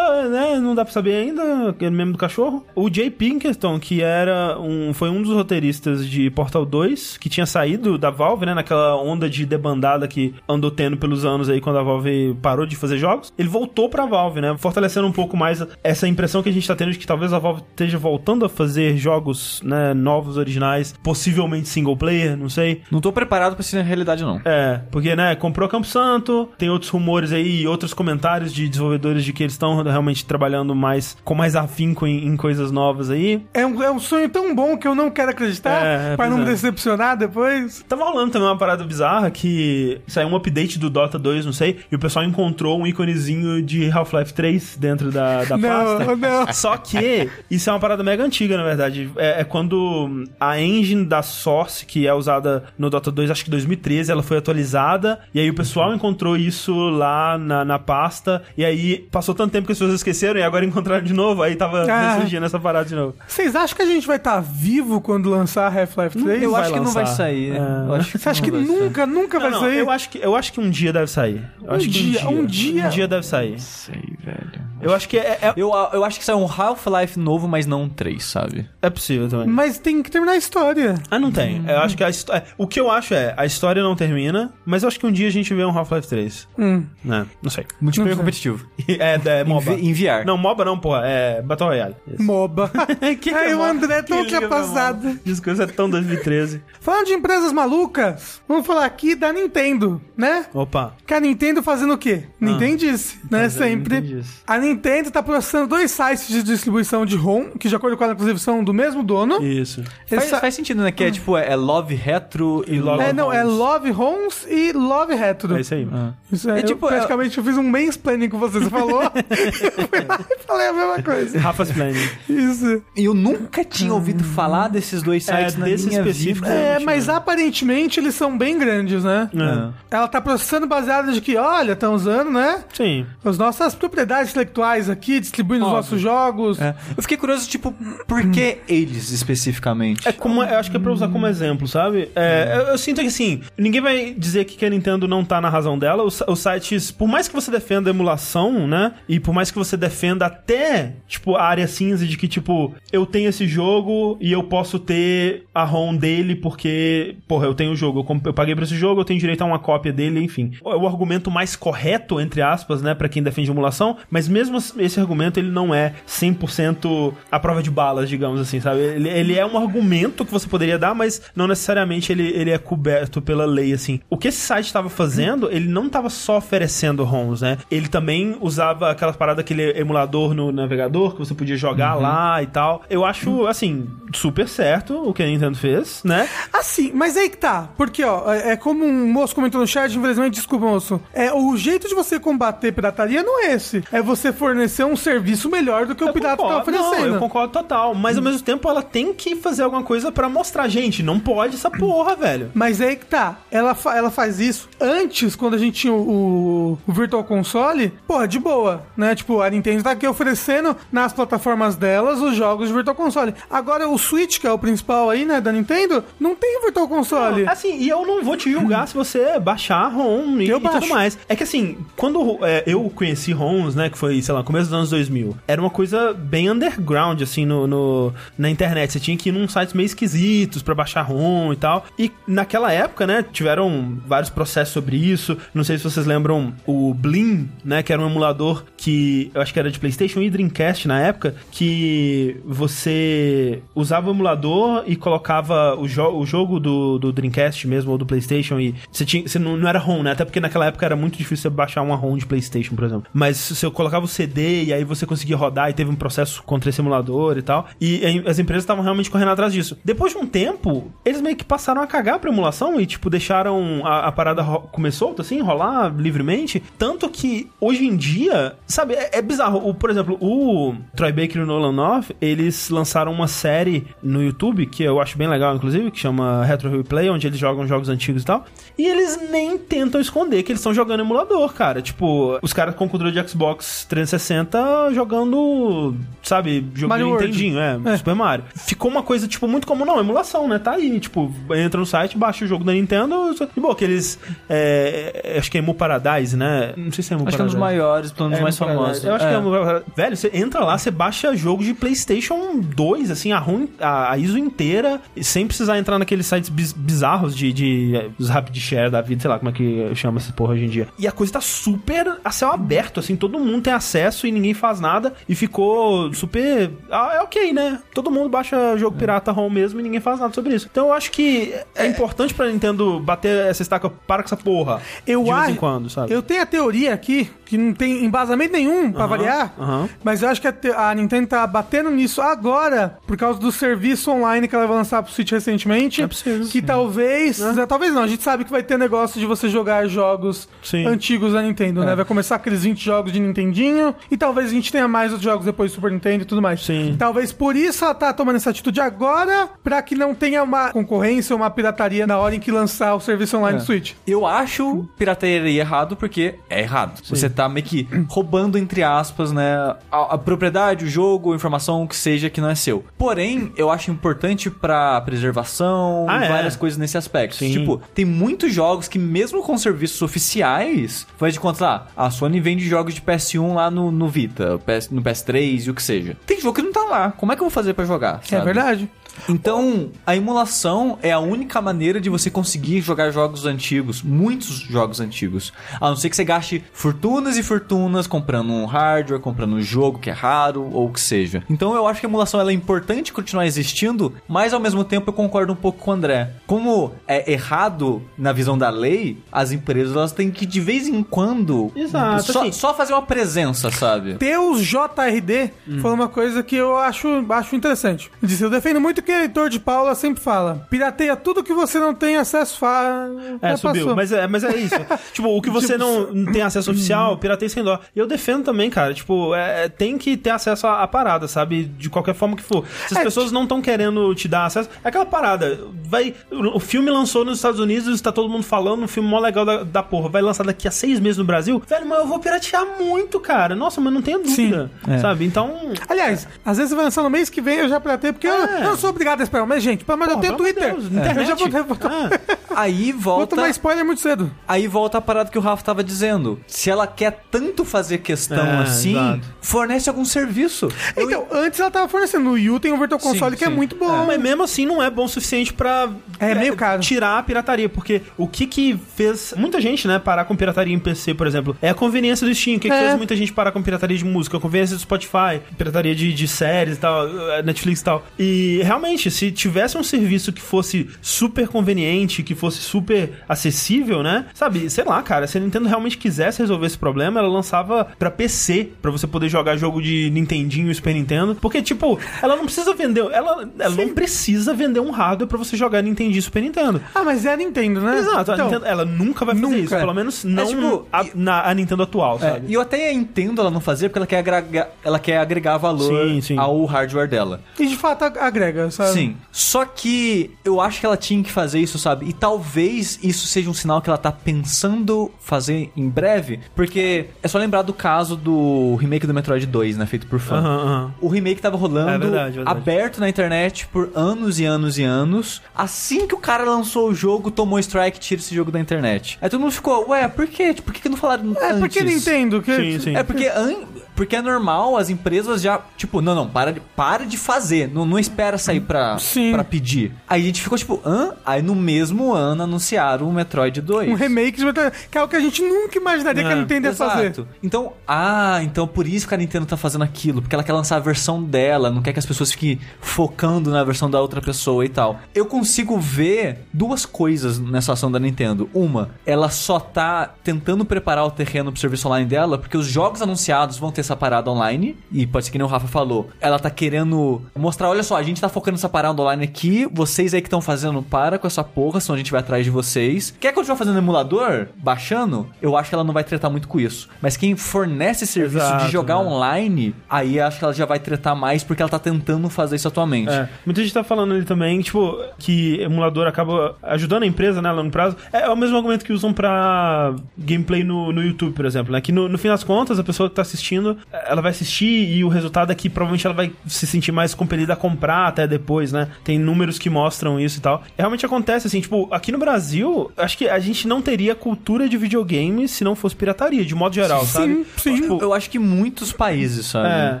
né? 0.30 0.58
Não 0.58 0.74
dá 0.74 0.84
pra 0.84 0.92
saber 0.92 1.14
ainda, 1.14 1.70
aquele 1.70 1.90
mesmo 1.90 2.12
do 2.12 2.18
cachorro. 2.18 2.64
O 2.74 2.92
Jay 2.92 3.10
Pinkerton, 3.10 3.78
que 3.78 4.02
era 4.02 4.58
um, 4.58 4.92
foi 4.92 5.10
um 5.10 5.22
dos 5.22 5.32
roteiristas 5.32 6.06
de 6.06 6.30
Portal 6.30 6.64
2, 6.64 7.16
que 7.16 7.28
tinha 7.28 7.46
saído 7.46 7.96
da 7.98 8.10
Valve, 8.10 8.46
né? 8.46 8.54
Naquela 8.54 8.96
onda 8.96 9.28
de 9.28 9.46
debandada 9.46 10.06
que 10.08 10.34
andou 10.48 10.70
tendo 10.70 10.96
pelos 10.96 11.24
anos 11.24 11.48
aí 11.48 11.60
quando 11.60 11.78
a 11.78 11.82
Valve 11.82 12.36
parou 12.42 12.66
de 12.66 12.76
fazer 12.76 12.98
jogos. 12.98 13.32
Ele 13.38 13.48
voltou 13.48 13.88
pra 13.88 14.06
Valve, 14.06 14.40
né? 14.40 14.54
Fortalecendo 14.58 15.06
um 15.06 15.12
pouco 15.12 15.36
mais 15.36 15.64
essa 15.82 16.06
impressão 16.06 16.42
que 16.42 16.48
a 16.48 16.52
gente 16.52 16.66
tá 16.66 16.76
tendo 16.76 16.92
de 16.92 16.98
que 16.98 17.06
talvez 17.06 17.32
a 17.32 17.38
Valve 17.38 17.62
esteja 17.70 17.98
voltando 17.98 18.44
a 18.44 18.48
fazer 18.48 18.96
jogos, 18.96 19.60
né? 19.64 19.94
Novos, 19.94 20.36
originais, 20.36 20.94
possivelmente 21.02 21.68
single 21.68 21.96
player, 21.96 22.36
não 22.36 22.48
sei. 22.48 22.82
Não 22.90 23.00
tô 23.00 23.12
preparado 23.12 23.54
pra 23.54 23.62
isso 23.62 23.76
na 23.76 23.82
realidade, 23.82 24.22
não. 24.22 24.40
É, 24.44 24.80
porque, 24.90 25.14
né, 25.16 25.34
comprou 25.34 25.68
Campo 25.68 25.86
Santo, 25.86 26.48
tem 26.58 26.70
outros 26.70 26.90
rumores 26.90 27.32
aí 27.32 27.62
e 27.62 27.66
outros 27.66 27.94
comentários 27.94 28.52
de 28.52 28.68
desenvolvedores 28.68 29.24
de 29.24 29.32
que 29.32 29.42
eles 29.42 29.54
estão 29.54 29.63
realmente 29.82 30.24
trabalhando 30.24 30.74
mais, 30.74 31.16
com 31.24 31.34
mais 31.34 31.56
afinco 31.56 32.06
em, 32.06 32.26
em 32.26 32.36
coisas 32.36 32.70
novas 32.70 33.10
aí. 33.10 33.42
É 33.54 33.64
um, 33.66 33.82
é 33.82 33.90
um 33.90 33.98
sonho 33.98 34.28
tão 34.28 34.54
bom 34.54 34.76
que 34.76 34.86
eu 34.86 34.94
não 34.94 35.10
quero 35.10 35.30
acreditar, 35.30 35.84
É, 35.84 36.16
pra 36.16 36.26
pois 36.26 36.30
não 36.30 36.38
me 36.38 36.44
é. 36.44 36.52
decepcionar 36.52 37.16
depois. 37.16 37.84
Tava 37.88 38.04
rolando 38.04 38.30
também 38.32 38.48
uma 38.48 38.58
parada 38.58 38.84
bizarra 38.84 39.30
que 39.30 40.00
saiu 40.06 40.28
um 40.28 40.36
update 40.36 40.78
do 40.78 40.90
Dota 40.90 41.18
2, 41.18 41.46
não 41.46 41.52
sei, 41.52 41.78
e 41.90 41.96
o 41.96 41.98
pessoal 41.98 42.24
encontrou 42.24 42.78
um 42.80 42.86
íconezinho 42.86 43.62
de 43.62 43.90
Half-Life 43.90 44.34
3 44.34 44.76
dentro 44.76 45.10
da, 45.10 45.44
da 45.44 45.56
pasta. 45.58 46.04
Não, 46.04 46.16
não. 46.16 46.52
Só 46.52 46.76
que 46.76 47.30
isso 47.50 47.70
é 47.70 47.72
uma 47.72 47.78
parada 47.80 48.02
mega 48.02 48.22
antiga, 48.24 48.56
na 48.56 48.64
verdade. 48.64 49.10
É, 49.16 49.40
é 49.40 49.44
quando 49.44 50.24
a 50.38 50.60
engine 50.60 51.04
da 51.04 51.22
Source, 51.22 51.86
que 51.86 52.06
é 52.06 52.12
usada 52.14 52.64
no 52.78 52.90
Dota 52.90 53.10
2, 53.10 53.30
acho 53.30 53.44
que 53.44 53.50
2013, 53.50 54.10
ela 54.10 54.22
foi 54.22 54.38
atualizada. 54.38 55.20
E 55.32 55.40
aí 55.40 55.48
o 55.50 55.54
pessoal 55.54 55.94
encontrou 55.94 56.36
isso 56.36 56.74
lá 56.90 57.38
na, 57.38 57.64
na 57.64 57.78
pasta. 57.78 58.42
E 58.56 58.64
aí 58.64 58.98
passou 59.10 59.34
tanto 59.34 59.53
tempo 59.54 59.66
que 59.66 59.72
as 59.72 59.78
pessoas 59.78 59.94
esqueceram 59.94 60.38
e 60.38 60.42
agora 60.42 60.64
encontraram 60.66 61.04
de 61.04 61.12
novo. 61.14 61.42
Aí 61.42 61.54
tava 61.56 61.84
Ah. 61.90 62.14
ressurgindo 62.14 62.44
essa 62.44 62.58
parada 62.60 62.88
de 62.88 62.94
novo. 62.94 63.14
Vocês 63.26 63.54
acham 63.56 63.76
que 63.76 63.82
a 63.82 63.86
gente 63.86 64.06
vai 64.06 64.16
estar 64.16 64.40
vivo 64.40 65.00
quando 65.00 65.30
lançar 65.30 65.66
Half-Life 65.76 66.22
3? 66.22 66.42
Eu 66.42 66.50
vai 66.52 66.62
acho 66.62 66.72
que 66.72 66.80
não 66.80 66.92
vai 66.92 67.06
sair. 67.06 67.52
É. 67.52 67.58
Eu 67.58 67.94
acho 67.94 68.18
Você 68.18 68.28
acha 68.28 68.42
que 68.42 68.50
não 68.50 68.60
nunca, 68.60 69.06
nunca 69.06 69.38
vai 69.38 69.50
Não, 69.50 69.60
não, 69.60 69.66
sair? 69.68 69.78
eu, 69.78 69.90
acho 69.90 70.08
que, 70.10 70.18
eu 70.18 70.36
acho 70.36 70.52
que 70.52 70.60
um 70.60 70.68
dia 70.70 70.92
deve 70.92 71.06
sair. 71.10 71.44
Eu 71.62 71.70
Um 71.72 71.74
acho 71.76 71.84
que 71.86 71.90
dia, 71.90 72.28
um 72.28 72.44
dia? 72.44 72.86
Um 72.86 72.88
dia 72.90 73.08
deve 73.08 73.24
sair. 73.26 73.58
Sei, 73.60 74.02
velho. 74.22 74.64
Eu 74.82 74.94
acho 74.94 75.08
que 75.08 75.16
é, 75.16 75.38
é, 75.40 75.52
Eu, 75.56 75.70
eu 75.94 76.04
acho 76.04 76.18
que 76.18 76.24
sai 76.24 76.34
um 76.34 76.44
Half-Life 76.44 77.18
novo, 77.18 77.48
mas 77.48 77.64
não 77.66 77.84
um 77.84 77.88
3, 77.88 78.22
sabe? 78.22 78.68
é 78.82 78.90
possível 78.90 79.28
também. 79.28 79.46
Mas 79.46 79.78
tem 79.78 80.02
que 80.02 80.10
terminar 80.10 80.32
a 80.32 80.36
história. 80.36 80.94
Ah, 81.10 81.18
não 81.18 81.32
tem. 81.32 81.64
Eu 81.66 81.78
acho 81.78 81.96
que 81.96 82.04
a 82.04 82.10
história. 82.10 82.44
O 82.58 82.66
que 82.66 82.78
eu 82.78 82.90
acho 82.90 83.14
é, 83.14 83.32
a 83.36 83.46
história 83.46 83.82
não 83.82 83.96
termina, 83.96 84.52
mas 84.66 84.82
eu 84.82 84.88
acho 84.88 85.00
que 85.00 85.06
um 85.06 85.12
dia 85.12 85.26
a 85.26 85.30
gente 85.30 85.54
vê 85.54 85.64
um 85.64 85.70
Half-Life 85.76 86.06
3. 86.08 86.48
Hum. 86.58 86.84
Né? 87.02 87.24
Não 87.42 87.50
sei. 87.50 87.64
Multiplayer 87.80 88.14
Não 88.16 88.22
competitivo. 88.24 88.66
É, 88.86 89.14
é 89.14 89.33
MOBA. 89.42 89.72
Em, 89.72 89.76
vi- 89.76 89.88
em 89.88 89.92
VR. 90.20 90.24
Não, 90.26 90.36
MOBA 90.38 90.64
não, 90.64 90.78
porra. 90.78 91.02
É 91.04 91.42
Battle 91.42 91.68
Royale. 91.70 91.96
Isso. 92.06 92.22
MOBA. 92.22 92.70
Que 93.00 93.16
que 93.16 93.30
Ai, 93.34 93.50
é 93.52 93.54
o 93.56 93.58
MOBA? 93.58 93.70
André 93.70 93.94
é 93.98 94.02
tão 94.02 94.24
Que. 94.24 94.38
MOBA? 94.38 95.16
Desculpa, 95.24 95.52
isso 95.52 95.62
é 95.62 95.66
tão 95.66 95.90
2013. 95.90 96.62
Falando 96.80 97.06
de 97.06 97.12
empresas 97.14 97.52
malucas, 97.52 98.40
vamos 98.46 98.66
falar 98.66 98.84
aqui 98.84 99.14
da 99.14 99.32
Nintendo, 99.32 100.00
né? 100.16 100.46
Opa. 100.54 100.94
Que 101.06 101.14
a 101.14 101.20
Nintendo 101.20 101.62
fazendo 101.62 101.94
o 101.94 101.98
quê? 101.98 102.24
Nintendice, 102.38 103.18
né? 103.30 103.46
É, 103.46 103.48
Sempre. 103.48 104.00
Nintendice. 104.00 104.32
A 104.46 104.58
Nintendo 104.58 105.10
tá 105.10 105.22
processando 105.22 105.66
dois 105.68 105.90
sites 105.90 106.28
de 106.28 106.42
distribuição 106.42 107.06
de 107.06 107.16
ROM, 107.16 107.50
que 107.58 107.68
de 107.68 107.74
acordo 107.76 107.96
com 107.96 108.04
ela, 108.04 108.12
inclusive, 108.12 108.38
são 108.38 108.62
do 108.62 108.74
mesmo 108.74 109.02
dono. 109.02 109.42
Isso. 109.42 109.82
Faz, 110.06 110.24
sa- 110.24 110.40
faz 110.40 110.54
sentido, 110.54 110.82
né? 110.82 110.92
Que 110.92 111.04
é 111.04 111.10
tipo, 111.10 111.36
é, 111.36 111.50
é 111.52 111.56
Love 111.56 111.94
Retro 111.94 112.64
e 112.66 112.78
Love 112.78 112.98
Love... 112.98 113.02
É, 113.10 113.12
não, 113.12 113.32
é 113.32 113.42
ROMs. 113.42 113.58
Love 113.58 113.90
ROMs 113.90 114.46
e 114.50 114.72
Love 114.72 115.14
Retro. 115.14 115.56
É 115.56 115.60
isso 115.60 115.74
aí. 115.74 115.88
Isso 116.30 116.50
é, 116.50 116.56
É 116.56 116.58
eu 116.60 116.66
tipo, 116.66 116.86
praticamente 116.86 117.38
eu 117.38 117.44
fiz 117.44 117.56
um 117.56 117.62
mansplaining 117.62 118.28
com 118.28 118.38
você. 118.38 118.58
Você 118.60 118.70
falou? 118.70 119.02
eu 119.30 119.88
fui 119.88 120.00
lá 120.06 120.20
e 120.30 120.42
falei 120.46 120.66
a 120.68 120.72
mesma 120.72 121.02
coisa. 121.02 121.38
Rafa's 121.38 121.70
Planning. 121.72 122.08
Isso. 122.28 122.82
E 122.96 123.04
eu 123.04 123.14
nunca 123.14 123.64
tinha 123.64 123.92
ouvido 123.92 124.22
falar 124.24 124.68
desses 124.68 125.02
dois 125.02 125.24
sites 125.24 125.54
É, 125.54 125.58
na 125.58 125.66
desse 125.66 125.86
minha 125.86 126.00
específico, 126.00 126.46
vida. 126.46 126.54
É, 126.58 126.78
mas 126.78 127.06
né? 127.06 127.14
aparentemente 127.14 128.00
eles 128.00 128.14
são 128.14 128.36
bem 128.36 128.58
grandes, 128.58 129.04
né? 129.04 129.30
É. 129.34 129.96
Ela 129.96 130.08
tá 130.08 130.20
processando 130.20 130.66
baseado 130.66 131.12
de 131.12 131.20
que, 131.20 131.36
olha, 131.36 131.72
estão 131.72 131.94
usando, 131.94 132.30
né? 132.30 132.64
Sim. 132.72 133.06
As 133.24 133.38
nossas 133.38 133.74
propriedades 133.74 134.30
intelectuais 134.30 134.88
aqui, 134.90 135.20
distribuindo 135.20 135.64
os 135.64 135.70
Óbvio. 135.70 135.82
nossos 135.82 136.00
jogos. 136.00 136.60
É. 136.60 136.74
Eu 136.96 137.02
fiquei 137.02 137.16
curioso, 137.16 137.48
tipo, 137.48 137.72
por 138.06 138.30
que 138.30 138.58
eles 138.68 139.10
especificamente? 139.10 140.06
É 140.08 140.12
como, 140.12 140.42
eu 140.42 140.58
acho 140.58 140.70
que 140.70 140.76
é 140.76 140.80
pra 140.80 140.92
usar 140.92 141.08
como 141.08 141.26
exemplo, 141.26 141.66
sabe? 141.66 142.10
É, 142.14 142.54
eu, 142.56 142.60
eu 142.68 142.78
sinto 142.78 143.00
que 143.00 143.06
assim, 143.06 143.42
ninguém 143.56 143.80
vai 143.80 144.14
dizer 144.16 144.44
que 144.44 144.64
a 144.64 144.70
Nintendo 144.70 145.06
não 145.06 145.24
tá 145.24 145.40
na 145.40 145.48
razão 145.48 145.78
dela. 145.78 146.02
Os, 146.02 146.22
os 146.26 146.38
sites, 146.40 146.90
por 146.90 147.08
mais 147.08 147.28
que 147.28 147.34
você 147.34 147.50
defenda 147.50 147.90
a 147.90 147.92
emulação, 147.92 148.66
né? 148.66 148.92
E 149.08 149.13
por 149.20 149.34
mais 149.34 149.50
que 149.50 149.58
você 149.58 149.76
defenda 149.76 150.26
até, 150.26 150.94
tipo, 151.06 151.36
a 151.36 151.42
área 151.42 151.66
cinza 151.66 152.06
de 152.06 152.16
que, 152.16 152.28
tipo, 152.28 152.74
eu 152.92 153.04
tenho 153.04 153.28
esse 153.28 153.46
jogo 153.46 154.16
e 154.20 154.32
eu 154.32 154.42
posso 154.42 154.78
ter 154.78 155.44
a 155.54 155.64
ROM 155.64 155.94
dele 155.94 156.34
porque, 156.34 157.16
porra, 157.28 157.46
eu 157.46 157.54
tenho 157.54 157.72
o 157.72 157.76
jogo. 157.76 158.06
Eu, 158.24 158.32
paguei 158.32 158.54
pra 158.54 158.64
esse 158.64 158.76
jogo, 158.76 159.00
eu 159.00 159.04
tenho 159.04 159.20
direito 159.20 159.42
a 159.42 159.44
uma 159.44 159.58
cópia 159.58 159.92
dele, 159.92 160.22
enfim. 160.22 160.52
É 160.64 160.68
o 160.76 160.86
argumento 160.86 161.30
mais 161.30 161.56
correto, 161.56 162.20
entre 162.20 162.42
aspas, 162.42 162.82
né? 162.82 162.94
Pra 162.94 163.08
quem 163.08 163.22
defende 163.22 163.50
emulação. 163.50 163.96
Mas 164.10 164.28
mesmo 164.28 164.58
esse 164.78 164.98
argumento, 165.00 165.38
ele 165.38 165.50
não 165.50 165.74
é 165.74 165.94
100% 166.08 167.14
a 167.30 167.38
prova 167.38 167.62
de 167.62 167.70
balas, 167.70 168.08
digamos 168.08 168.40
assim, 168.40 168.60
sabe? 168.60 168.80
Ele, 168.80 169.08
ele 169.08 169.38
é 169.38 169.46
um 169.46 169.56
argumento 169.56 170.24
que 170.24 170.32
você 170.32 170.48
poderia 170.48 170.78
dar, 170.78 170.94
mas 170.94 171.22
não 171.34 171.46
necessariamente 171.46 172.12
ele, 172.12 172.28
ele 172.28 172.50
é 172.50 172.58
coberto 172.58 173.20
pela 173.20 173.44
lei, 173.44 173.72
assim. 173.72 174.00
O 174.08 174.16
que 174.16 174.28
esse 174.28 174.40
site 174.40 174.66
estava 174.66 174.88
fazendo, 174.88 175.50
ele 175.50 175.68
não 175.68 175.86
estava 175.86 176.10
só 176.10 176.38
oferecendo 176.38 177.04
ROMs, 177.04 177.42
né? 177.42 177.58
Ele 177.70 177.88
também 177.88 178.36
usava 178.40 178.94
aquela 179.04 179.18
parada, 179.18 179.40
aquele 179.40 179.78
emulador 179.78 180.34
no 180.34 180.50
navegador, 180.52 181.12
que 181.12 181.18
você 181.18 181.34
podia 181.34 181.56
jogar 181.56 181.94
lá 181.94 182.42
e 182.42 182.46
tal. 182.46 182.82
Eu 182.88 183.04
acho, 183.04 183.46
assim, 183.46 183.86
super 184.12 184.48
certo 184.48 184.94
o 185.08 185.12
que 185.12 185.22
a 185.22 185.26
Nintendo 185.26 185.56
fez, 185.56 186.02
né? 186.04 186.28
Assim, 186.52 186.90
mas 186.94 187.16
aí 187.16 187.28
que 187.28 187.36
tá. 187.36 187.68
Porque, 187.76 188.02
ó, 188.04 188.32
é 188.32 188.44
é 188.52 188.56
como 188.56 188.84
um 188.84 189.10
moço 189.12 189.34
comentou 189.34 189.60
no 189.60 189.66
chat, 189.66 189.96
infelizmente, 189.96 190.34
desculpa, 190.34 190.66
moço. 190.66 191.00
É, 191.12 191.32
o 191.32 191.56
jeito 191.56 191.88
de 191.88 191.94
você 191.94 192.20
combater 192.20 192.72
pirataria 192.72 193.22
não 193.22 193.44
é 193.44 193.54
esse. 193.54 193.82
É 193.90 194.00
você 194.02 194.32
fornecer 194.32 194.84
um 194.84 194.96
serviço 194.96 195.48
melhor 195.50 195.86
do 195.86 195.94
que 195.94 196.04
o 196.04 196.08
Eu 196.08 196.12
pirata 196.12 196.36
tá 196.36 196.42
concordo. 196.42 196.60
oferecendo. 196.62 197.06
Não, 197.08 197.14
eu 197.14 197.18
concordo 197.20 197.52
total. 197.52 197.94
Mas 197.94 198.16
ao 198.16 198.22
mesmo 198.22 198.40
tempo 198.42 198.68
ela 198.68 198.82
tem 198.82 199.12
que 199.14 199.34
fazer 199.36 199.62
alguma 199.62 199.82
coisa 199.82 200.12
pra 200.12 200.28
mostrar, 200.28 200.68
gente, 200.68 201.02
não 201.02 201.18
pode 201.18 201.54
essa 201.56 201.70
porra, 201.70 202.14
velho. 202.14 202.50
Mas 202.54 202.80
aí 202.80 202.96
que 202.96 203.06
tá. 203.06 203.38
Ela, 203.50 203.74
fa- 203.74 203.96
ela 203.96 204.10
faz 204.10 204.38
isso 204.40 204.68
antes, 204.80 205.34
quando 205.34 205.54
a 205.54 205.58
gente 205.58 205.80
tinha 205.80 205.92
o, 205.92 206.78
o 206.86 206.92
Virtual 206.92 207.24
Console, 207.24 207.92
porra, 208.06 208.28
de 208.28 208.38
boa, 208.38 208.84
né? 208.96 209.14
Tipo, 209.14 209.40
a 209.40 209.50
Nintendo 209.50 209.82
tá 209.82 209.90
aqui 209.92 210.06
oferecendo 210.06 210.76
nas 210.92 211.12
plataformas 211.12 211.76
delas 211.76 212.20
os 212.20 212.36
jogos 212.36 212.68
de 212.68 212.74
Virtual 212.74 212.94
Console. 212.96 213.34
Agora, 213.50 213.88
o 213.88 213.98
Switch, 213.98 214.38
que 214.38 214.46
é 214.46 214.52
o 214.52 214.58
principal 214.58 215.10
aí, 215.10 215.24
né, 215.24 215.40
da 215.40 215.52
Nintendo, 215.52 216.04
não 216.18 216.34
tem 216.34 216.60
Virtual 216.62 216.88
Console. 216.88 217.46
Assim, 217.48 217.78
e 217.78 217.88
eu 217.88 218.06
não 218.06 218.22
vou 218.22 218.36
te 218.36 218.50
julgar 218.52 218.86
se 218.88 218.94
você 218.94 219.38
baixar 219.38 219.78
a 219.84 219.88
ROM 219.88 220.40
e, 220.40 220.48
Eu 220.48 220.58
e 220.58 220.60
tudo 220.60 220.88
mais. 220.88 221.18
É 221.28 221.34
que 221.36 221.42
assim, 221.42 221.78
quando 221.96 222.38
é, 222.44 222.62
eu 222.66 222.90
conheci 222.94 223.32
ROMs, 223.32 223.76
né, 223.76 223.88
que 223.90 223.98
foi, 223.98 224.20
sei 224.22 224.34
lá, 224.34 224.42
começo 224.42 224.66
dos 224.66 224.74
anos 224.74 224.90
2000, 224.90 225.36
era 225.46 225.60
uma 225.60 225.70
coisa 225.70 226.12
bem 226.12 226.50
underground, 226.50 227.20
assim, 227.22 227.44
no, 227.44 227.66
no- 227.66 228.14
na 228.38 228.48
internet. 228.50 228.92
Você 228.92 229.00
tinha 229.00 229.16
que 229.16 229.28
ir 229.28 229.32
num 229.32 229.46
sites 229.48 229.72
meio 229.74 229.86
esquisitos 229.86 230.62
pra 230.62 230.74
baixar 230.74 231.02
ROM 231.02 231.52
e 231.52 231.56
tal. 231.56 231.84
E 231.98 232.10
naquela 232.26 232.72
época, 232.72 233.06
né, 233.06 233.24
tiveram 233.32 233.98
vários 234.06 234.30
processos 234.30 234.72
sobre 234.72 234.96
isso. 234.96 235.36
Não 235.52 235.64
sei 235.64 235.78
se 235.78 235.84
vocês 235.84 236.06
lembram 236.06 236.52
o 236.66 236.94
Blim, 236.94 237.48
né, 237.64 237.82
que 237.82 237.92
era 237.92 238.00
um 238.02 238.06
emulador 238.08 238.64
que 238.84 239.30
eu 239.32 239.40
acho 239.40 239.50
que 239.50 239.58
era 239.58 239.70
de 239.70 239.78
PlayStation 239.78 240.20
e 240.20 240.28
Dreamcast 240.28 240.86
na 240.86 241.00
época, 241.00 241.34
que 241.50 242.36
você 242.44 243.62
usava 243.74 244.08
o 244.08 244.12
emulador 244.12 244.84
e 244.86 244.94
colocava 244.94 245.74
o, 245.74 245.88
jo 245.88 246.06
o 246.08 246.26
jogo 246.26 246.60
do, 246.60 246.98
do 246.98 247.10
Dreamcast 247.10 247.66
mesmo 247.66 247.92
ou 247.92 247.96
do 247.96 248.04
PlayStation 248.04 248.60
e 248.60 248.74
você, 248.92 249.06
tinha, 249.06 249.26
você 249.26 249.38
não, 249.38 249.56
não 249.56 249.66
era 249.66 249.78
ROM, 249.78 250.02
né? 250.02 250.12
Até 250.12 250.22
porque 250.26 250.38
naquela 250.38 250.66
época 250.66 250.84
era 250.84 250.94
muito 250.94 251.16
difícil 251.16 251.44
você 251.44 251.50
baixar 251.50 251.80
uma 251.80 251.96
ROM 251.96 252.18
de 252.18 252.26
PlayStation, 252.26 252.74
por 252.74 252.84
exemplo. 252.84 253.06
Mas 253.14 253.38
você 253.38 253.70
colocava 253.70 254.06
CD 254.06 254.64
e 254.64 254.72
aí 254.74 254.84
você 254.84 255.06
conseguia 255.06 255.36
rodar 255.36 255.70
e 255.70 255.72
teve 255.72 255.90
um 255.90 255.96
processo 255.96 256.42
contra 256.42 256.68
esse 256.68 256.82
emulador 256.82 257.38
e 257.38 257.42
tal. 257.42 257.66
E 257.80 258.22
as 258.26 258.38
empresas 258.38 258.64
estavam 258.64 258.84
realmente 258.84 259.10
correndo 259.10 259.30
atrás 259.30 259.50
disso. 259.50 259.78
Depois 259.82 260.12
de 260.12 260.18
um 260.18 260.26
tempo, 260.26 260.92
eles 261.06 261.22
meio 261.22 261.36
que 261.36 261.44
passaram 261.44 261.80
a 261.80 261.86
cagar 261.86 262.18
pra 262.18 262.30
emulação 262.30 262.78
e, 262.78 262.84
tipo, 262.84 263.08
deixaram 263.08 263.80
a, 263.86 264.08
a 264.08 264.12
parada 264.12 264.44
comer 264.44 264.92
solta, 264.92 265.22
assim, 265.22 265.40
rolar 265.40 265.88
livremente. 265.96 266.62
Tanto 266.76 267.08
que 267.08 267.48
hoje 267.58 267.86
em 267.86 267.96
dia, 267.96 268.56
sabe, 268.74 268.94
é, 268.94 269.10
é 269.18 269.22
bizarro. 269.22 269.68
O, 269.68 269.74
por 269.74 269.90
exemplo, 269.90 270.16
o 270.20 270.74
Troy 270.94 271.12
Baker 271.12 271.38
e 271.38 271.40
o 271.40 271.46
Nolan 271.46 271.72
North, 271.72 272.10
eles 272.20 272.68
lançaram 272.70 273.12
uma 273.12 273.28
série 273.28 273.86
no 274.02 274.22
YouTube, 274.22 274.66
que 274.66 274.82
eu 274.82 275.00
acho 275.00 275.16
bem 275.16 275.28
legal, 275.28 275.54
inclusive, 275.56 275.90
que 275.90 275.98
chama 275.98 276.44
Retro 276.44 276.70
Replay, 276.70 277.08
onde 277.10 277.26
eles 277.26 277.38
jogam 277.38 277.66
jogos 277.66 277.88
antigos 277.88 278.22
e 278.22 278.26
tal. 278.26 278.44
E 278.78 278.86
eles 278.86 279.18
nem 279.30 279.56
tentam 279.58 280.00
esconder 280.00 280.42
que 280.42 280.52
eles 280.52 280.60
estão 280.60 280.74
jogando 280.74 281.00
emulador, 281.00 281.52
cara. 281.54 281.80
Tipo, 281.80 282.38
os 282.42 282.52
caras 282.52 282.74
com 282.74 282.88
controle 282.88 283.12
de 283.12 283.28
Xbox 283.28 283.86
360 283.88 284.92
jogando, 284.92 285.94
sabe, 286.22 286.66
jogo 286.74 286.88
Mario 286.90 287.06
de 287.06 287.10
World. 287.12 287.26
Nintendinho, 287.26 287.58
é, 287.58 287.78
É. 287.84 287.96
Super 287.96 288.14
Mario. 288.14 288.44
Ficou 288.54 288.90
uma 288.90 289.02
coisa, 289.02 289.26
tipo, 289.28 289.46
muito 289.46 289.66
comum. 289.66 289.84
Não, 289.84 289.98
emulação, 290.00 290.48
né? 290.48 290.58
Tá 290.58 290.72
aí, 290.72 290.98
tipo, 291.00 291.32
entra 291.54 291.78
no 291.78 291.86
site, 291.86 292.16
baixa 292.18 292.44
o 292.44 292.48
jogo 292.48 292.64
da 292.64 292.72
Nintendo. 292.72 293.34
E, 293.56 293.60
bom, 293.60 293.70
aqueles. 293.70 294.18
É, 294.48 295.36
acho 295.38 295.50
que 295.50 295.58
é 295.58 295.60
Emu 295.60 295.74
Paradise, 295.74 296.36
né? 296.36 296.74
Não 296.76 296.90
sei 296.92 297.04
se 297.04 297.12
é 297.12 297.16
Emu 297.16 297.26
Acho 297.28 297.36
que 297.36 297.42
é 297.42 297.44
um 297.44 297.46
dos 297.46 297.54
Paradise. 297.54 297.78
maiores, 297.80 298.12
pelo 298.12 298.28
menos 298.28 298.40
É, 298.40 298.42
mais 298.42 298.56
Famosos. 298.66 299.04
Eu 299.04 299.14
acho 299.14 299.26
que 299.26 299.32
é 299.34 299.36
É. 299.36 299.40
Paradise. 299.64 299.92
Velho, 299.96 300.16
você 300.16 300.30
entra 300.34 300.64
lá, 300.64 300.76
você 300.78 300.90
baixa 300.90 301.34
jogos 301.36 301.66
de 301.66 301.74
PlayStation 301.74 302.58
2, 302.60 303.10
assim, 303.10 303.32
a, 303.32 303.38
ROM, 303.38 303.66
a, 303.80 304.16
ISO 304.18 304.38
inteira, 304.38 305.00
sem 305.20 305.46
precisar 305.46 305.78
entrar 305.78 305.98
naqueles 305.98 306.26
sites 306.26 306.48
biz- 306.48 306.72
bizarros 306.72 307.34
de, 307.36 307.52
de 307.52 307.96
é, 307.96 308.08
os 308.18 308.28
Rapid 308.28 308.56
Share 308.56 308.90
da 308.90 309.00
vida, 309.00 309.20
sei 309.20 309.30
lá 309.30 309.38
como 309.38 309.50
é 309.50 309.52
que 309.52 309.94
chama 309.94 310.18
essa 310.18 310.32
porra 310.32 310.52
hoje 310.54 310.64
em 310.64 310.68
dia. 310.68 310.88
E 310.98 311.06
a 311.06 311.12
coisa 311.12 311.32
tá 311.34 311.40
super 311.40 312.18
a 312.24 312.30
céu 312.30 312.50
aberto, 312.52 313.00
assim, 313.00 313.16
todo 313.16 313.38
mundo 313.38 313.62
tem 313.62 313.72
acesso 313.72 314.26
e 314.26 314.32
ninguém 314.32 314.54
faz 314.54 314.80
nada. 314.80 315.12
E 315.28 315.34
ficou 315.34 316.12
super. 316.14 316.70
Ah, 316.90 317.12
é 317.14 317.20
ok, 317.20 317.52
né? 317.52 317.80
Todo 317.94 318.10
mundo 318.10 318.28
baixa 318.28 318.76
jogo 318.76 318.96
pirata 318.96 319.30
ROM 319.32 319.48
mesmo 319.50 319.80
e 319.80 319.82
ninguém 319.82 320.00
faz 320.00 320.20
nada 320.20 320.32
sobre 320.32 320.54
isso. 320.54 320.68
Então 320.70 320.86
eu 320.88 320.92
acho 320.92 321.10
que 321.10 321.54
é 321.74 321.86
importante 321.86 322.32
pra 322.34 322.46
Nintendo 322.50 322.98
bater 323.00 323.46
essa 323.46 323.62
estaca 323.62 323.88
para 323.90 324.22
com 324.22 324.26
essa 324.28 324.36
porra. 324.36 324.80
Eu 325.06 325.20
de 325.24 325.30
vez 325.30 325.38
acho. 325.42 325.50
em 325.50 325.54
quando, 325.56 325.90
sabe? 325.90 326.12
Eu 326.12 326.22
tenho 326.22 326.42
a 326.42 326.46
teoria 326.46 326.92
aqui, 326.94 327.30
que 327.44 327.56
não 327.58 327.72
tem 327.74 328.04
embasamento 328.04 328.53
nenhum 328.54 328.92
pra 328.92 329.06
variar, 329.06 329.52
aham. 329.58 329.88
mas 330.02 330.22
eu 330.22 330.28
acho 330.28 330.40
que 330.40 330.48
a, 330.48 330.54
a 330.90 330.94
Nintendo 330.94 331.26
tá 331.28 331.46
batendo 331.46 331.90
nisso 331.90 332.20
agora 332.22 332.98
por 333.06 333.16
causa 333.16 333.38
do 333.38 333.50
serviço 333.52 334.10
online 334.10 334.48
que 334.48 334.54
ela 334.54 334.66
vai 334.66 334.76
lançar 334.76 335.02
pro 335.02 335.12
Switch 335.12 335.30
recentemente. 335.32 336.02
É 336.02 336.06
possível, 336.06 336.40
que 336.46 336.60
sim. 336.60 336.62
talvez. 336.62 337.38
né, 337.38 337.66
Talvez 337.66 337.92
não, 337.92 338.02
a 338.02 338.06
gente 338.06 338.22
sabe 338.22 338.44
que 338.44 338.50
vai 338.50 338.62
ter 338.62 338.78
negócio 338.78 339.18
de 339.20 339.26
você 339.26 339.48
jogar 339.48 339.86
jogos 339.88 340.48
Sim. 340.62 340.86
antigos 340.86 341.32
da 341.32 341.42
Nintendo, 341.42 341.82
É. 341.82 341.86
né? 341.86 341.96
Vai 341.96 342.04
começar 342.04 342.36
aqueles 342.36 342.62
20 342.62 342.82
jogos 342.84 343.12
de 343.12 343.20
Nintendinho 343.20 343.94
e 344.10 344.16
talvez 344.16 344.48
a 344.50 344.52
gente 344.52 344.70
tenha 344.70 344.86
mais 344.86 345.10
outros 345.12 345.24
jogos 345.24 345.44
depois 345.44 345.70
do 345.70 345.74
Super 345.74 345.90
Nintendo 345.90 346.22
e 346.22 346.26
tudo 346.26 346.40
mais. 346.40 346.64
Sim. 346.64 346.94
Talvez 346.98 347.32
por 347.32 347.56
isso 347.56 347.84
ela 347.84 347.94
tá 347.94 348.12
tomando 348.12 348.36
essa 348.36 348.50
atitude 348.50 348.80
agora, 348.80 349.48
pra 349.62 349.80
que 349.82 349.94
não 349.94 350.14
tenha 350.14 350.42
uma 350.42 350.70
concorrência 350.70 351.34
ou 351.34 351.40
uma 351.40 351.50
pirataria 351.50 352.06
na 352.06 352.18
hora 352.18 352.34
em 352.36 352.40
que 352.40 352.50
lançar 352.50 352.94
o 352.94 353.00
serviço 353.00 353.36
online 353.36 353.56
É. 353.56 353.60
do 353.60 353.64
Switch. 353.66 353.92
Eu 354.06 354.26
acho 354.26 354.86
pirataria 354.96 355.60
errado 355.60 355.96
porque 355.96 356.34
é 356.48 356.60
errado. 356.60 357.00
Você 357.08 357.28
tá 357.28 357.48
meio 357.48 357.64
que 357.66 357.88
roubando, 358.08 358.43
entre 358.56 358.82
aspas, 358.82 359.32
né, 359.32 359.56
a, 359.90 360.14
a 360.14 360.18
propriedade, 360.18 360.84
o 360.84 360.88
jogo, 360.88 361.32
a 361.32 361.36
informação, 361.36 361.82
o 361.82 361.88
que 361.88 361.96
seja 361.96 362.28
que 362.30 362.40
não 362.40 362.48
é 362.50 362.54
seu. 362.54 362.84
Porém, 362.98 363.52
eu 363.56 363.70
acho 363.70 363.90
importante 363.90 364.50
pra 364.50 365.00
preservação 365.00 366.06
Ah, 366.08 366.20
e 366.20 366.24
é. 366.24 366.28
várias 366.28 366.56
coisas 366.56 366.78
nesse 366.78 366.96
aspecto. 366.96 367.36
Sim. 367.36 367.50
Tipo, 367.52 367.80
tem 367.94 368.04
muitos 368.04 368.52
jogos 368.52 368.88
que 368.88 368.98
mesmo 368.98 369.42
com 369.42 369.56
serviços 369.58 370.00
oficiais, 370.02 371.06
faz 371.16 371.34
de 371.34 371.40
conta, 371.40 371.64
lá, 371.64 371.86
a 371.96 372.10
Sony 372.10 372.40
vende 372.40 372.66
jogos 372.68 372.94
de 372.94 373.00
PS1 373.00 373.54
lá 373.54 373.70
no, 373.70 373.90
no 373.90 374.08
Vita, 374.08 374.60
no 374.90 375.02
PS3 375.02 375.66
e 375.66 375.70
o 375.70 375.74
que 375.74 375.82
seja. 375.82 376.16
Tem 376.26 376.40
jogo 376.40 376.54
que 376.54 376.62
não 376.62 376.72
tá 376.72 376.84
lá. 376.84 377.12
Como 377.12 377.32
é 377.32 377.36
que 377.36 377.40
eu 377.42 377.46
vou 377.46 377.50
fazer 377.50 377.74
pra 377.74 377.84
jogar? 377.84 378.20
É 378.24 378.28
sabe? 378.28 378.44
verdade. 378.44 378.90
Então, 379.28 379.90
a 380.06 380.14
emulação 380.16 380.98
é 381.02 381.10
a 381.12 381.18
única 381.18 381.60
maneira 381.60 382.00
de 382.00 382.10
você 382.10 382.30
conseguir 382.30 382.80
jogar 382.80 383.10
jogos 383.10 383.46
antigos, 383.46 384.02
muitos 384.02 384.58
jogos 384.60 385.00
antigos. 385.00 385.52
A 385.80 385.88
não 385.88 385.96
ser 385.96 386.10
que 386.10 386.16
você 386.16 386.24
gaste 386.24 386.62
fortunas 386.72 387.36
e 387.36 387.42
fortunas 387.42 388.06
comprando 388.06 388.52
um 388.52 388.64
hardware, 388.66 389.20
comprando 389.20 389.54
um 389.54 389.62
jogo 389.62 389.98
que 389.98 390.10
é 390.10 390.12
raro 390.12 390.68
ou 390.72 390.88
o 390.88 390.92
que 390.92 391.00
seja. 391.00 391.42
Então, 391.48 391.74
eu 391.74 391.86
acho 391.86 392.00
que 392.00 392.06
a 392.06 392.08
emulação 392.08 392.40
ela 392.40 392.50
é 392.50 392.54
importante 392.54 393.12
continuar 393.12 393.46
existindo, 393.46 394.12
mas 394.28 394.52
ao 394.52 394.60
mesmo 394.60 394.84
tempo 394.84 395.08
eu 395.10 395.14
concordo 395.14 395.52
um 395.52 395.56
pouco 395.56 395.78
com 395.78 395.90
o 395.90 395.94
André. 395.94 396.30
Como 396.46 396.92
é 397.06 397.30
errado 397.32 398.02
na 398.18 398.32
visão 398.32 398.56
da 398.58 398.70
lei, 398.70 399.18
as 399.30 399.52
empresas 399.52 399.94
elas 399.96 400.12
têm 400.12 400.30
que 400.30 400.44
de 400.46 400.60
vez 400.60 400.86
em 400.88 401.02
quando 401.02 401.72
Exato, 401.74 402.32
só, 402.32 402.40
assim. 402.42 402.52
só 402.52 402.74
fazer 402.74 402.92
uma 402.92 403.02
presença, 403.02 403.70
sabe? 403.70 404.14
Ter 404.14 404.38
os 404.38 404.60
JRD 404.64 405.52
Hum. 405.68 405.78
foi 405.80 405.92
uma 405.92 406.08
coisa 406.08 406.42
que 406.42 406.56
eu 406.56 406.76
acho, 406.76 407.08
acho 407.30 407.56
interessante. 407.56 408.10
Eu 408.40 408.50
defendo 408.50 408.80
muito 408.80 409.02
que 409.04 409.12
o 409.12 409.20
Heitor 409.20 409.48
de 409.48 409.60
Paula 409.60 409.94
sempre 409.94 410.22
fala. 410.22 410.66
Pirateia 410.70 411.14
tudo 411.16 411.44
que 411.44 411.52
você 411.52 411.78
não 411.78 411.94
tem 411.94 412.16
acesso. 412.16 412.58
Fa... 412.58 413.08
É, 413.42 413.56
subiu. 413.56 413.94
Mas 413.94 414.10
é, 414.12 414.26
mas 414.26 414.42
é 414.44 414.56
isso. 414.56 414.74
tipo, 415.12 415.28
o 415.28 415.40
que 415.42 415.50
você 415.50 415.76
não 415.78 416.12
não 416.12 416.32
tem 416.32 416.42
acesso 416.42 416.70
oficial, 416.70 417.16
pirateia 417.18 417.48
sem 417.48 417.62
dó. 417.62 417.78
E 417.94 417.98
eu 417.98 418.06
defendo 418.06 418.44
também, 418.44 418.70
cara. 418.70 418.92
Tipo, 418.94 419.34
é, 419.34 419.68
tem 419.68 419.96
que 419.98 420.16
ter 420.16 420.30
acesso 420.30 420.66
à, 420.66 420.82
à 420.82 420.88
parada, 420.88 421.28
sabe? 421.28 421.64
De 421.64 421.88
qualquer 421.90 422.14
forma 422.14 422.36
que 422.36 422.42
for. 422.42 422.64
Se 422.88 422.94
as 422.94 423.00
É, 423.00 423.04
pessoas 423.04 423.30
não 423.30 423.42
estão 423.44 423.60
querendo 423.60 424.14
te 424.14 424.26
dar 424.26 424.46
acesso, 424.46 424.68
é 424.82 424.88
aquela 424.88 425.04
parada. 425.06 425.60
Vai. 425.84 426.14
O 426.30 426.58
filme 426.60 426.90
lançou 426.90 427.24
nos 427.24 427.38
Estados 427.38 427.60
Unidos, 427.60 427.94
está 427.94 428.10
todo 428.10 428.28
mundo 428.28 428.42
falando, 428.44 428.82
um 428.82 428.88
filme 428.88 429.08
mó 429.08 429.18
legal 429.20 429.44
da, 429.44 429.62
da 429.62 429.82
porra. 429.82 430.08
Vai 430.08 430.22
lançar 430.22 430.44
daqui 430.44 430.66
a 430.66 430.70
seis 430.70 430.98
meses 431.00 431.18
no 431.18 431.24
Brasil. 431.24 431.62
Velho, 431.68 431.86
mas 431.86 431.98
eu 431.98 432.06
vou 432.06 432.18
piratear 432.18 432.64
muito, 432.80 433.20
cara. 433.20 433.54
Nossa, 433.54 433.80
mas 433.80 433.92
não 433.92 434.00
tenho 434.02 434.22
dúvida. 434.22 434.70
É. 434.88 434.98
Sabe? 434.98 435.24
Então. 435.26 435.72
Aliás, 435.88 436.26
às 436.44 436.56
vezes 436.56 436.72
vai 436.72 436.84
lançar 436.84 437.02
no 437.02 437.10
mês 437.10 437.28
que 437.28 437.40
vem, 437.40 437.58
eu 437.58 437.68
já 437.68 437.78
piratei, 437.80 438.12
porque 438.12 438.26
eu, 438.26 438.32
É. 438.34 438.60
eu 438.60 438.64
não 438.64 438.76
sou 438.76 438.92
obrigado 438.94 439.20
a 439.20 439.24
esperar. 439.24 439.46
Mas, 439.46 439.62
gente, 439.62 439.84
mas 439.86 440.08
eu 440.10 440.16
tenho 440.18 440.36
Twitter. 440.36 440.72
Deus, 440.74 440.84
É. 440.96 441.20
Eu 441.20 441.24
já 441.26 441.34
vou, 441.34 441.48
vou, 441.48 441.76
Ah, 441.84 442.10
Aí 442.56 442.92
vou 442.92 443.16
volta 443.16 443.34
tomar 443.36 443.48
spoiler 443.50 443.84
muito 443.84 444.00
cedo. 444.00 444.30
Aí 444.46 444.66
volta 444.68 444.98
a 444.98 445.00
parada 445.00 445.30
que 445.30 445.36
o 445.38 445.40
Rafa 445.40 445.64
tava 445.64 445.82
dizendo. 445.82 446.40
Se 446.46 446.70
ela 446.70 446.86
quer 446.86 447.24
tanto 447.30 447.64
fazer 447.64 447.98
questão 447.98 448.44
É, 448.46 448.62
assim, 448.62 448.92
exato. 448.92 449.20
fornece 449.40 449.88
algum 449.88 450.04
serviço. 450.04 450.68
Eu- 450.96 451.04
Então, 451.08 451.26
antes 451.32 451.58
ela 451.60 451.70
tava 451.70 451.88
fornecendo. 451.88 452.24
No 452.24 452.32
Wii 452.32 452.50
U 452.50 452.60
tem 452.60 452.72
um 452.72 452.78
Virtual 452.78 453.00
Sim, 453.00 453.08
Console 453.10 453.36
que 453.36 453.44
é 453.44 453.48
sim. 453.48 453.54
muito 453.54 453.76
bom. 453.76 454.06
Mas 454.06 454.20
mesmo 454.20 454.42
assim 454.44 454.64
não 454.66 454.82
é 454.82 454.88
bom 454.88 455.04
o 455.04 455.08
suficiente 455.08 455.52
pra 455.52 455.88
É 456.20 456.34
meio 456.34 456.54
caro. 456.56 456.80
tirar 456.80 457.18
a 457.18 457.22
pirataria, 457.22 457.68
porque 457.68 458.02
o 458.16 458.26
que 458.28 458.46
que 458.46 458.78
fez 458.96 459.34
muita 459.36 459.60
gente, 459.60 459.86
né, 459.88 459.98
parar 459.98 460.24
com 460.24 460.36
pirataria 460.36 460.72
em 460.74 460.78
PC, 460.78 461.12
por 461.14 461.26
exemplo, 461.26 461.56
é 461.60 461.70
a 461.70 461.74
conveniência 461.74 462.26
do 462.26 462.32
Steam. 462.34 462.56
O 462.56 462.60
que, 462.60 462.68
que 462.68 462.74
É. 462.74 462.80
fez 462.84 462.96
muita 462.96 463.16
gente 463.16 463.32
parar 463.32 463.50
com 463.52 463.60
pirataria 463.62 463.96
de 463.98 464.04
música? 464.04 464.36
A 464.36 464.40
conveniência 464.40 464.76
do 464.76 464.80
Spotify, 464.80 465.40
pirataria 465.58 465.94
de, 465.94 466.12
de 466.12 466.28
séries 466.28 466.76
e 466.76 466.80
tal, 466.80 467.06
Netflix 467.44 467.80
e 467.80 467.84
tal. 467.84 468.06
E 468.18 468.60
realmente, 468.62 468.83
se 469.10 469.32
tivesse 469.32 469.76
um 469.78 469.82
serviço 469.82 470.32
que 470.32 470.40
fosse 470.40 470.88
super 471.00 471.48
conveniente, 471.48 472.22
que 472.22 472.34
fosse 472.34 472.58
super 472.58 473.12
acessível, 473.28 474.02
né? 474.02 474.26
Sabe, 474.34 474.68
sei 474.70 474.84
lá, 474.84 475.02
cara, 475.02 475.26
se 475.26 475.38
a 475.38 475.40
Nintendo 475.40 475.68
realmente 475.68 475.96
quisesse 475.98 476.40
resolver 476.40 476.66
esse 476.66 476.78
problema, 476.78 477.18
ela 477.20 477.28
lançava 477.28 477.88
pra 477.98 478.10
PC, 478.10 478.70
pra 478.80 478.90
você 478.90 479.06
poder 479.06 479.28
jogar 479.28 479.56
jogo 479.56 479.80
de 479.82 480.10
Nintendinho 480.10 480.70
e 480.70 480.74
Super 480.74 480.94
Nintendo. 480.94 481.34
Porque, 481.34 481.60
tipo, 481.62 481.98
ela 482.22 482.36
não 482.36 482.44
precisa 482.44 482.74
vender. 482.74 483.00
Ela, 483.12 483.48
ela 483.58 483.74
não 483.74 483.88
precisa 483.94 484.54
vender 484.54 484.80
um 484.80 484.90
hardware 484.90 485.28
pra 485.28 485.38
você 485.38 485.56
jogar 485.56 485.82
Nintendinho 485.82 486.18
e 486.18 486.22
Super 486.22 486.42
Nintendo. 486.42 486.80
Ah, 486.94 487.02
mas 487.04 487.24
é 487.26 487.32
a 487.32 487.36
Nintendo, 487.36 487.80
né? 487.80 487.98
Exato, 487.98 488.30
a 488.30 488.34
Então, 488.34 488.46
Nintendo, 488.46 488.66
ela 488.66 488.84
nunca 488.84 489.24
vai 489.24 489.34
fazer 489.34 489.46
nunca. 489.46 489.58
isso. 489.58 489.76
Pelo 489.76 489.94
menos 489.94 490.24
não 490.24 490.46
tipo, 490.46 490.86
a, 490.92 491.04
na, 491.14 491.48
a 491.48 491.54
Nintendo 491.54 491.82
atual, 491.82 492.16
É, 492.16 492.20
sabe? 492.20 492.46
e 492.48 492.54
eu 492.54 492.60
até 492.60 492.92
entendo 492.92 493.40
ela 493.40 493.50
não 493.50 493.60
fazer 493.60 493.88
porque 493.88 493.98
ela 493.98 494.06
quer 494.06 494.18
agregar, 494.18 494.68
ela 494.84 494.98
quer 494.98 495.18
agregar 495.18 495.56
valor 495.58 496.08
Sim, 496.08 496.20
sim. 496.20 496.38
ao 496.38 496.64
hardware 496.64 497.08
dela. 497.08 497.40
E 497.58 497.66
de 497.66 497.76
fato 497.76 498.02
ag- 498.04 498.18
agrega, 498.18 498.70
sabe? 498.74 498.92
Sim. 498.92 499.16
Só 499.32 499.64
que 499.64 500.30
eu 500.44 500.60
acho 500.60 500.80
que 500.80 500.86
ela 500.86 500.96
tinha 500.96 501.22
que 501.22 501.30
fazer 501.32 501.58
isso, 501.60 501.78
sabe? 501.78 502.06
E 502.08 502.12
talvez 502.12 502.98
isso 503.02 503.26
seja 503.26 503.48
um 503.50 503.54
sinal 503.54 503.80
que 503.80 503.88
ela 503.88 503.98
tá 503.98 504.12
pensando 504.12 505.10
fazer 505.20 505.70
em 505.76 505.88
breve. 505.88 506.40
Porque 506.54 507.06
é 507.22 507.28
só 507.28 507.38
lembrar 507.38 507.62
do 507.62 507.72
caso 507.72 508.16
do 508.16 508.74
remake 508.76 509.06
do 509.06 509.14
Metroid 509.14 509.46
2, 509.46 509.76
né? 509.76 509.86
Feito 509.86 510.06
por 510.06 510.18
fã. 510.20 510.36
Aham, 510.36 510.56
aham. 510.62 510.94
O 511.00 511.08
remake 511.08 511.40
tava 511.40 511.56
rolando 511.56 511.90
É 511.90 511.98
verdade, 511.98 512.36
verdade. 512.36 512.58
aberto 512.58 512.98
na 513.00 513.08
internet 513.08 513.66
por 513.68 513.90
anos 513.94 514.38
e 514.38 514.44
anos 514.44 514.78
e 514.78 514.82
anos. 514.82 515.40
Assim 515.54 516.06
que 516.06 516.14
o 516.14 516.18
cara 516.18 516.44
lançou 516.44 516.88
o 516.90 516.94
jogo, 516.94 517.30
tomou 517.30 517.58
strike, 517.58 517.98
tira 518.00 518.20
esse 518.20 518.34
jogo 518.34 518.50
da 518.50 518.60
internet. 518.60 519.18
Aí 519.20 519.28
todo 519.30 519.40
mundo 519.40 519.52
ficou, 519.52 519.88
ué, 519.90 520.08
por 520.08 520.26
quê? 520.26 520.52
Tipo, 520.52 520.64
Por 520.64 520.72
que, 520.72 520.80
que 520.80 520.88
não 520.88 520.96
falaram 520.96 521.34
É, 521.38 521.46
antes? 521.50 521.58
porque 521.60 521.82
Nintendo. 521.84 522.40
Que... 522.42 522.56
Sim, 522.56 522.80
sim. 522.80 522.96
É 522.96 523.02
porque, 523.02 523.26
an... 523.26 523.54
porque 523.94 524.16
é 524.16 524.22
normal 524.22 524.76
as 524.76 524.90
empresas 524.90 525.40
já, 525.42 525.60
tipo, 525.76 526.00
não, 526.00 526.14
não, 526.14 526.28
para 526.28 526.52
de, 526.52 526.60
para 526.60 527.04
de 527.06 527.16
fazer. 527.16 527.68
Não, 527.72 527.84
não 527.86 527.98
espera 527.98 528.36
sair 528.38 528.60
pra, 528.60 528.98
Sim. 528.98 529.32
pra 529.32 529.44
pedir. 529.44 529.92
Aí 530.08 530.22
a 530.22 530.24
gente 530.24 530.42
ficou 530.42 530.58
tipo, 530.58 530.80
hã? 530.84 531.12
Aí 531.24 531.42
no 531.42 531.54
mesmo 531.54 532.12
ano 532.12 532.42
anunciaram 532.42 533.08
o 533.08 533.12
Metroid 533.12 533.60
2. 533.60 533.90
Um 533.90 533.94
remake 533.94 534.38
de 534.38 534.44
Metroid, 534.44 534.72
que 534.90 534.98
é 534.98 535.00
algo 535.00 535.10
que 535.10 535.16
a 535.16 535.20
gente 535.20 535.42
nunca 535.42 535.78
imaginaria 535.78 536.22
que 536.24 536.28
a 536.28 536.32
É, 536.32 536.40
Nintendo 536.40 536.66
ia 536.68 536.74
fazer. 536.74 537.04
Exato. 537.06 537.28
Então, 537.42 537.72
ah, 537.86 538.40
então 538.42 538.66
por 538.66 538.86
isso 538.86 539.06
que 539.06 539.14
a 539.14 539.16
Nintendo 539.16 539.46
tá 539.46 539.56
fazendo 539.56 539.84
aquilo, 539.84 540.20
porque 540.20 540.34
ela 540.34 540.42
quer 540.44 540.52
lançar 540.52 540.76
a 540.76 540.80
versão 540.80 541.22
dela, 541.22 541.70
não 541.70 541.80
quer 541.82 541.92
que 541.92 541.98
as 541.98 542.06
pessoas 542.06 542.32
fiquem 542.32 542.58
focando 542.80 543.50
na 543.50 543.62
versão 543.62 543.88
da 543.90 544.00
outra 544.00 544.20
pessoa 544.20 544.64
e 544.64 544.68
tal. 544.68 544.98
Eu 545.14 545.26
consigo 545.26 545.78
ver 545.78 546.40
duas 546.52 546.84
coisas 546.84 547.38
nessa 547.38 547.72
ação 547.72 547.90
da 547.90 547.98
Nintendo. 547.98 548.50
Uma, 548.52 548.90
ela 549.06 549.28
só 549.30 549.60
tá 549.60 550.12
tentando 550.22 550.64
preparar 550.64 551.04
o 551.06 551.10
terreno 551.10 551.52
pro 551.52 551.60
serviço 551.60 551.86
online 551.88 552.06
dela, 552.08 552.38
porque 552.38 552.56
os 552.56 552.66
jogos 552.66 553.00
anunciados 553.00 553.56
vão 553.56 553.70
ter 553.70 553.83
essa 553.84 553.96
parada 553.96 554.30
online, 554.30 554.76
e 554.90 555.06
pode 555.06 555.26
ser 555.26 555.30
que 555.30 555.38
nem 555.38 555.46
o 555.46 555.50
Rafa 555.50 555.66
falou, 555.66 556.08
ela 556.20 556.38
tá 556.38 556.50
querendo 556.50 557.22
mostrar, 557.36 557.68
olha 557.68 557.82
só, 557.82 557.96
a 557.96 558.02
gente 558.02 558.20
tá 558.20 558.28
focando 558.28 558.52
nessa 558.52 558.68
parada 558.68 559.00
online 559.00 559.24
aqui, 559.24 559.66
vocês 559.72 560.14
aí 560.14 560.20
que 560.20 560.26
estão 560.26 560.40
fazendo, 560.40 560.82
para 560.82 561.18
com 561.18 561.26
essa 561.26 561.44
porra, 561.44 561.80
senão 561.80 561.94
a 561.94 561.98
gente 561.98 562.10
vai 562.10 562.20
atrás 562.20 562.44
de 562.44 562.50
vocês. 562.50 563.14
Quer 563.20 563.32
continuar 563.32 563.56
fazendo 563.56 563.78
emulador? 563.78 564.48
Baixando? 564.56 565.28
Eu 565.40 565.56
acho 565.56 565.68
que 565.68 565.74
ela 565.74 565.84
não 565.84 565.92
vai 565.92 566.04
tretar 566.04 566.30
muito 566.30 566.48
com 566.48 566.58
isso. 566.58 566.88
Mas 567.00 567.16
quem 567.16 567.36
fornece 567.36 568.06
serviço 568.06 568.46
Exato, 568.46 568.66
de 568.66 568.72
jogar 568.72 568.96
né? 568.96 569.04
online, 569.04 569.74
aí 569.88 570.20
acho 570.20 570.38
que 570.38 570.44
ela 570.44 570.54
já 570.54 570.66
vai 570.66 570.78
tretar 570.78 571.14
mais, 571.14 571.44
porque 571.44 571.62
ela 571.62 571.70
tá 571.70 571.78
tentando 571.78 572.28
fazer 572.28 572.56
isso 572.56 572.68
atualmente. 572.68 573.10
É, 573.10 573.28
muita 573.44 573.62
gente 573.62 573.72
tá 573.72 573.84
falando 573.84 574.14
ali 574.14 574.24
também, 574.24 574.60
tipo, 574.60 574.98
que 575.18 575.60
emulador 575.60 576.06
acaba 576.06 576.56
ajudando 576.62 577.02
a 577.02 577.06
empresa, 577.06 577.40
né, 577.42 577.50
lá 577.50 577.62
no 577.62 577.70
prazo. 577.70 577.96
É, 578.12 578.28
o 578.28 578.36
mesmo 578.36 578.56
argumento 578.56 578.84
que 578.84 578.92
usam 578.92 579.12
pra 579.12 579.94
gameplay 580.16 580.64
no, 580.64 580.92
no 580.92 581.02
YouTube, 581.02 581.34
por 581.34 581.44
exemplo, 581.44 581.72
né? 581.72 581.80
Que 581.80 581.92
no, 581.92 582.08
no 582.08 582.18
fim 582.18 582.28
das 582.28 582.44
contas, 582.44 582.78
a 582.78 582.84
pessoa 582.84 583.08
que 583.08 583.14
tá 583.14 583.22
assistindo, 583.22 583.73
ela 584.06 584.20
vai 584.22 584.30
assistir 584.30 584.66
e 584.66 585.04
o 585.04 585.08
resultado 585.08 585.52
é 585.52 585.54
que 585.54 585.68
provavelmente 585.68 586.06
ela 586.06 586.14
vai 586.14 586.32
se 586.46 586.66
sentir 586.66 586.92
mais 586.92 587.14
compelida 587.14 587.52
a 587.52 587.56
comprar 587.56 588.08
até 588.08 588.26
depois, 588.26 588.72
né? 588.72 588.88
Tem 589.02 589.18
números 589.18 589.58
que 589.58 589.70
mostram 589.70 590.18
isso 590.18 590.38
e 590.38 590.40
tal. 590.40 590.62
Realmente 590.76 591.04
acontece, 591.06 591.46
assim, 591.46 591.60
tipo, 591.60 591.88
aqui 591.92 592.10
no 592.12 592.18
Brasil, 592.18 592.90
acho 592.96 593.16
que 593.18 593.28
a 593.28 593.38
gente 593.38 593.66
não 593.66 593.80
teria 593.82 594.14
cultura 594.14 594.68
de 594.68 594.76
videogame 594.76 595.48
se 595.48 595.64
não 595.64 595.74
fosse 595.74 595.96
pirataria, 595.96 596.44
de 596.44 596.54
modo 596.54 596.74
geral, 596.74 597.04
sabe? 597.04 597.46
sim. 597.56 597.74
Tipo, 597.76 597.98
Eu 598.00 598.12
acho 598.12 598.30
que 598.30 598.38
muitos 598.38 598.92
países, 598.92 599.46
sabe? 599.46 599.68
é, 599.68 600.00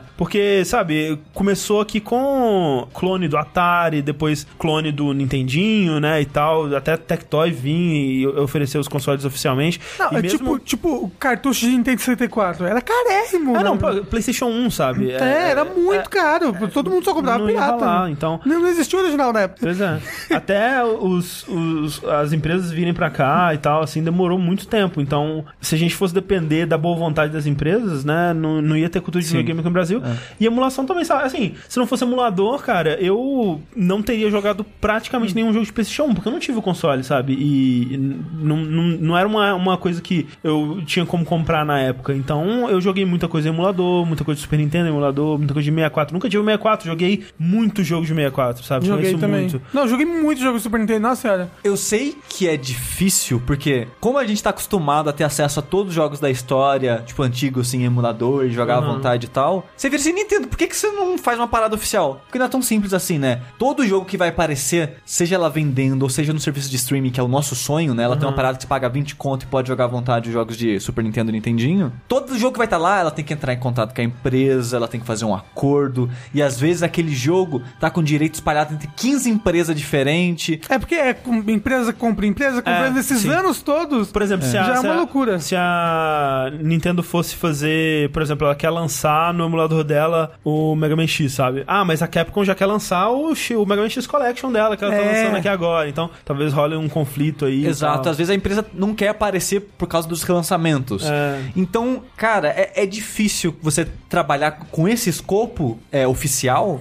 porque, 0.16 0.64
sabe, 0.64 1.18
começou 1.32 1.80
aqui 1.80 2.00
com 2.00 2.86
clone 2.94 3.28
do 3.28 3.36
Atari, 3.36 4.02
depois 4.02 4.46
clone 4.58 4.92
do 4.92 5.12
Nintendinho, 5.12 6.00
né, 6.00 6.20
e 6.20 6.24
tal, 6.24 6.74
até 6.74 6.96
Tectoy 6.96 7.50
vir 7.50 7.74
e 7.74 8.26
oferecer 8.26 8.78
os 8.78 8.88
consoles 8.88 9.24
oficialmente. 9.24 9.80
Não, 9.98 10.12
e 10.12 10.16
é 10.16 10.22
mesmo... 10.22 10.38
tipo, 10.38 10.58
tipo 10.58 10.88
o 11.04 11.10
cartucho 11.18 11.60
de 11.66 11.72
Nintendo 11.72 12.00
64. 12.00 12.66
Era 12.66 12.80
carérrimo, 12.80 13.52
né? 13.52 13.63
Não, 13.64 14.04
PlayStation 14.04 14.46
1, 14.46 14.70
sabe? 14.70 15.10
É, 15.10 15.50
era 15.50 15.64
muito 15.64 16.08
caro. 16.10 16.54
Todo 16.72 16.90
mundo 16.90 17.04
só 17.04 17.14
comprava 17.14 17.44
pirata. 17.46 18.10
então... 18.10 18.40
Não, 18.44 18.60
não 18.60 18.68
existia 18.68 18.98
original 18.98 19.32
na 19.32 19.40
época. 19.42 19.60
Pois 19.62 19.80
é. 19.80 19.98
Até 20.30 20.84
os, 20.84 21.46
os- 21.48 22.04
as 22.04 22.32
empresas 22.32 22.70
virem 22.70 22.92
pra 22.94 23.10
cá 23.10 23.52
e 23.54 23.58
tal, 23.58 23.82
assim, 23.82 24.02
demorou 24.02 24.38
muito 24.38 24.66
tempo. 24.66 25.00
Então, 25.00 25.44
se 25.60 25.74
a 25.74 25.78
gente 25.78 25.94
fosse 25.94 26.12
depender 26.14 26.66
da 26.66 26.76
boa 26.78 26.96
vontade 26.96 27.32
das 27.32 27.46
empresas, 27.46 28.04
né, 28.04 28.32
não, 28.34 28.60
não 28.62 28.76
ia 28.76 28.88
ter 28.88 29.00
cultura 29.00 29.22
de 29.22 29.28
videogame 29.28 29.60
aqui 29.60 29.68
no 29.68 29.72
Brasil. 29.72 30.02
E 30.38 30.46
emulação 30.46 30.84
também, 30.86 31.04
sabe? 31.04 31.24
Assim, 31.24 31.54
se 31.68 31.78
não 31.78 31.86
fosse 31.86 32.04
emulador, 32.04 32.62
cara, 32.62 32.98
eu 33.00 33.60
não 33.74 34.02
teria 34.02 34.30
jogado 34.30 34.64
praticamente 34.80 35.34
nenhum 35.34 35.52
jogo 35.52 35.64
de 35.64 35.72
PlayStation 35.72 36.04
1, 36.10 36.14
porque 36.14 36.28
eu 36.28 36.32
não 36.32 36.38
tive 36.40 36.58
o 36.58 36.62
console, 36.62 37.02
sabe? 37.04 37.34
E 37.38 37.96
não, 38.38 38.56
não, 38.56 38.82
não 38.82 39.18
era 39.18 39.26
uma, 39.28 39.54
uma 39.54 39.76
coisa 39.76 40.00
que 40.00 40.26
eu 40.42 40.82
tinha 40.86 41.04
como 41.06 41.24
comprar 41.24 41.64
na 41.64 41.78
época. 41.80 42.14
Então, 42.14 42.68
eu 42.70 42.80
joguei 42.80 43.04
muita 43.04 43.28
coisa 43.28 43.48
emulador, 43.54 44.04
muita 44.06 44.24
coisa 44.24 44.36
de 44.36 44.42
Super 44.42 44.58
Nintendo 44.58 44.86
em 44.86 44.90
emulador, 44.90 45.38
muita 45.38 45.54
coisa 45.54 45.64
de 45.68 45.74
64. 45.74 46.12
Nunca 46.14 46.28
tive 46.28 46.42
o 46.42 46.44
64, 46.44 46.86
joguei 46.86 47.24
muito 47.38 47.82
jogo 47.82 48.02
de 48.02 48.08
64, 48.08 48.64
sabe? 48.64 48.86
Joguei 48.86 49.04
Conheço 49.04 49.20
também. 49.20 49.40
muito. 49.42 49.62
Não, 49.72 49.88
joguei 49.88 50.06
muito 50.06 50.40
jogo 50.40 50.56
de 50.58 50.62
Super 50.62 50.80
Nintendo, 50.80 51.00
nossa 51.00 51.22
senhora. 51.22 51.50
Eu 51.62 51.76
sei 51.76 52.16
que 52.28 52.48
é 52.48 52.56
difícil, 52.56 53.40
porque 53.46 53.86
como 54.00 54.18
a 54.18 54.26
gente 54.26 54.42
tá 54.42 54.50
acostumado 54.50 55.08
a 55.08 55.12
ter 55.12 55.24
acesso 55.24 55.60
a 55.60 55.62
todos 55.62 55.88
os 55.90 55.94
jogos 55.94 56.20
da 56.20 56.30
história, 56.30 57.02
tipo, 57.06 57.22
antigo, 57.22 57.60
assim, 57.60 57.82
em 57.82 57.84
emulador, 57.84 58.44
e 58.44 58.50
jogar 58.50 58.76
à 58.76 58.80
Uhum. 58.80 58.94
vontade 58.94 59.26
e 59.26 59.28
tal, 59.28 59.66
você 59.76 59.88
vira 59.88 60.00
assim, 60.00 60.12
Nintendo, 60.12 60.48
por 60.48 60.58
que, 60.58 60.66
que 60.66 60.76
você 60.76 60.88
não 60.88 61.16
faz 61.16 61.38
uma 61.38 61.48
parada 61.48 61.74
oficial? 61.74 62.20
Porque 62.26 62.38
não 62.38 62.46
é 62.46 62.48
tão 62.48 62.60
simples 62.62 62.92
assim, 62.92 63.18
né? 63.18 63.40
Todo 63.58 63.86
jogo 63.86 64.04
que 64.06 64.16
vai 64.16 64.28
aparecer, 64.28 64.94
seja 65.04 65.34
ela 65.36 65.48
vendendo, 65.48 66.02
ou 66.02 66.08
seja 66.08 66.32
no 66.32 66.40
serviço 66.40 66.68
de 66.70 66.76
streaming, 66.76 67.10
que 67.10 67.20
é 67.20 67.22
o 67.22 67.28
nosso 67.28 67.54
sonho, 67.54 67.94
né? 67.94 68.02
Ela 68.04 68.16
tem 68.16 68.26
uma 68.28 68.34
parada 68.34 68.56
que 68.56 68.62
você 68.62 68.68
paga 68.68 68.88
20 68.88 69.14
conto 69.16 69.44
e 69.44 69.46
pode 69.46 69.68
jogar 69.68 69.84
à 69.84 69.88
vontade 69.88 70.28
os 70.28 70.32
jogos 70.32 70.56
de 70.56 70.78
Super 70.80 71.02
Nintendo 71.04 71.30
e 71.30 71.32
Nintendinho. 71.34 71.92
Todo 72.08 72.36
jogo 72.38 72.52
que 72.52 72.58
vai 72.58 72.66
estar 72.66 72.78
lá, 72.78 72.98
ela 73.00 73.10
tem 73.10 73.24
que 73.24 73.32
entrar 73.32 73.43
em 73.52 73.58
contato 73.58 73.94
com 73.94 74.00
a 74.00 74.04
empresa, 74.04 74.76
ela 74.76 74.88
tem 74.88 74.98
que 75.00 75.06
fazer 75.06 75.24
um 75.24 75.34
acordo, 75.34 76.08
e 76.32 76.42
às 76.42 76.58
vezes 76.58 76.82
aquele 76.82 77.14
jogo 77.14 77.62
tá 77.78 77.90
com 77.90 78.02
direito 78.02 78.34
espalhado 78.34 78.74
entre 78.74 78.88
15 78.96 79.28
empresas 79.28 79.76
diferentes. 79.76 80.58
É 80.68 80.78
porque 80.78 80.94
é 80.94 81.12
com- 81.14 81.42
empresa 81.48 81.92
compra 81.92 82.26
empresa, 82.26 82.62
comprando 82.62 82.96
É, 82.96 83.00
esses 83.00 83.20
sim. 83.20 83.28
anos 83.30 83.60
todos. 83.62 84.10
Por 84.10 84.22
exemplo, 84.22 84.46
se 84.46 84.56
a, 84.56 84.64
já 84.64 84.72
é 84.74 84.76
se 84.76 84.84
uma 84.86 84.94
a- 84.94 84.96
loucura. 84.96 85.38
Se 85.40 85.54
a 85.56 86.50
Nintendo 86.60 87.02
fosse 87.02 87.34
fazer, 87.34 88.10
por 88.10 88.22
exemplo, 88.22 88.46
ela 88.46 88.54
quer 88.54 88.70
lançar 88.70 89.32
no 89.34 89.44
emulador 89.44 89.84
dela 89.84 90.32
o 90.44 90.74
Mega 90.74 90.96
Man 90.96 91.06
X, 91.06 91.32
sabe? 91.32 91.64
Ah, 91.66 91.84
mas 91.84 92.02
a 92.02 92.06
Capcom 92.06 92.44
já 92.44 92.54
quer 92.54 92.66
lançar 92.66 93.08
o, 93.10 93.32
o 93.32 93.66
Mega 93.66 93.82
Man 93.82 93.88
X 93.90 94.06
Collection 94.06 94.50
dela, 94.52 94.76
que 94.76 94.84
ela 94.84 94.94
tá 94.94 95.02
É. 95.02 95.18
lançando 95.22 95.36
aqui 95.36 95.48
agora. 95.48 95.88
Então, 95.88 96.10
talvez 96.24 96.52
role 96.52 96.76
um 96.76 96.88
conflito 96.88 97.44
aí. 97.44 97.66
Exato, 97.66 98.08
às 98.08 98.16
vezes 98.16 98.30
a 98.30 98.34
empresa 98.34 98.64
não 98.74 98.94
quer 98.94 99.08
aparecer 99.08 99.60
por 99.78 99.86
causa 99.88 100.06
dos 100.08 100.22
relançamentos. 100.22 101.04
É. 101.04 101.40
Então, 101.56 102.02
cara, 102.16 102.48
é, 102.48 102.72
é 102.76 102.86
difícil 102.86 103.33
você 103.62 103.86
trabalhar 104.08 104.52
com 104.70 104.88
esse 104.88 105.08
escopo 105.10 105.78
é, 105.90 106.06
oficial, 106.06 106.78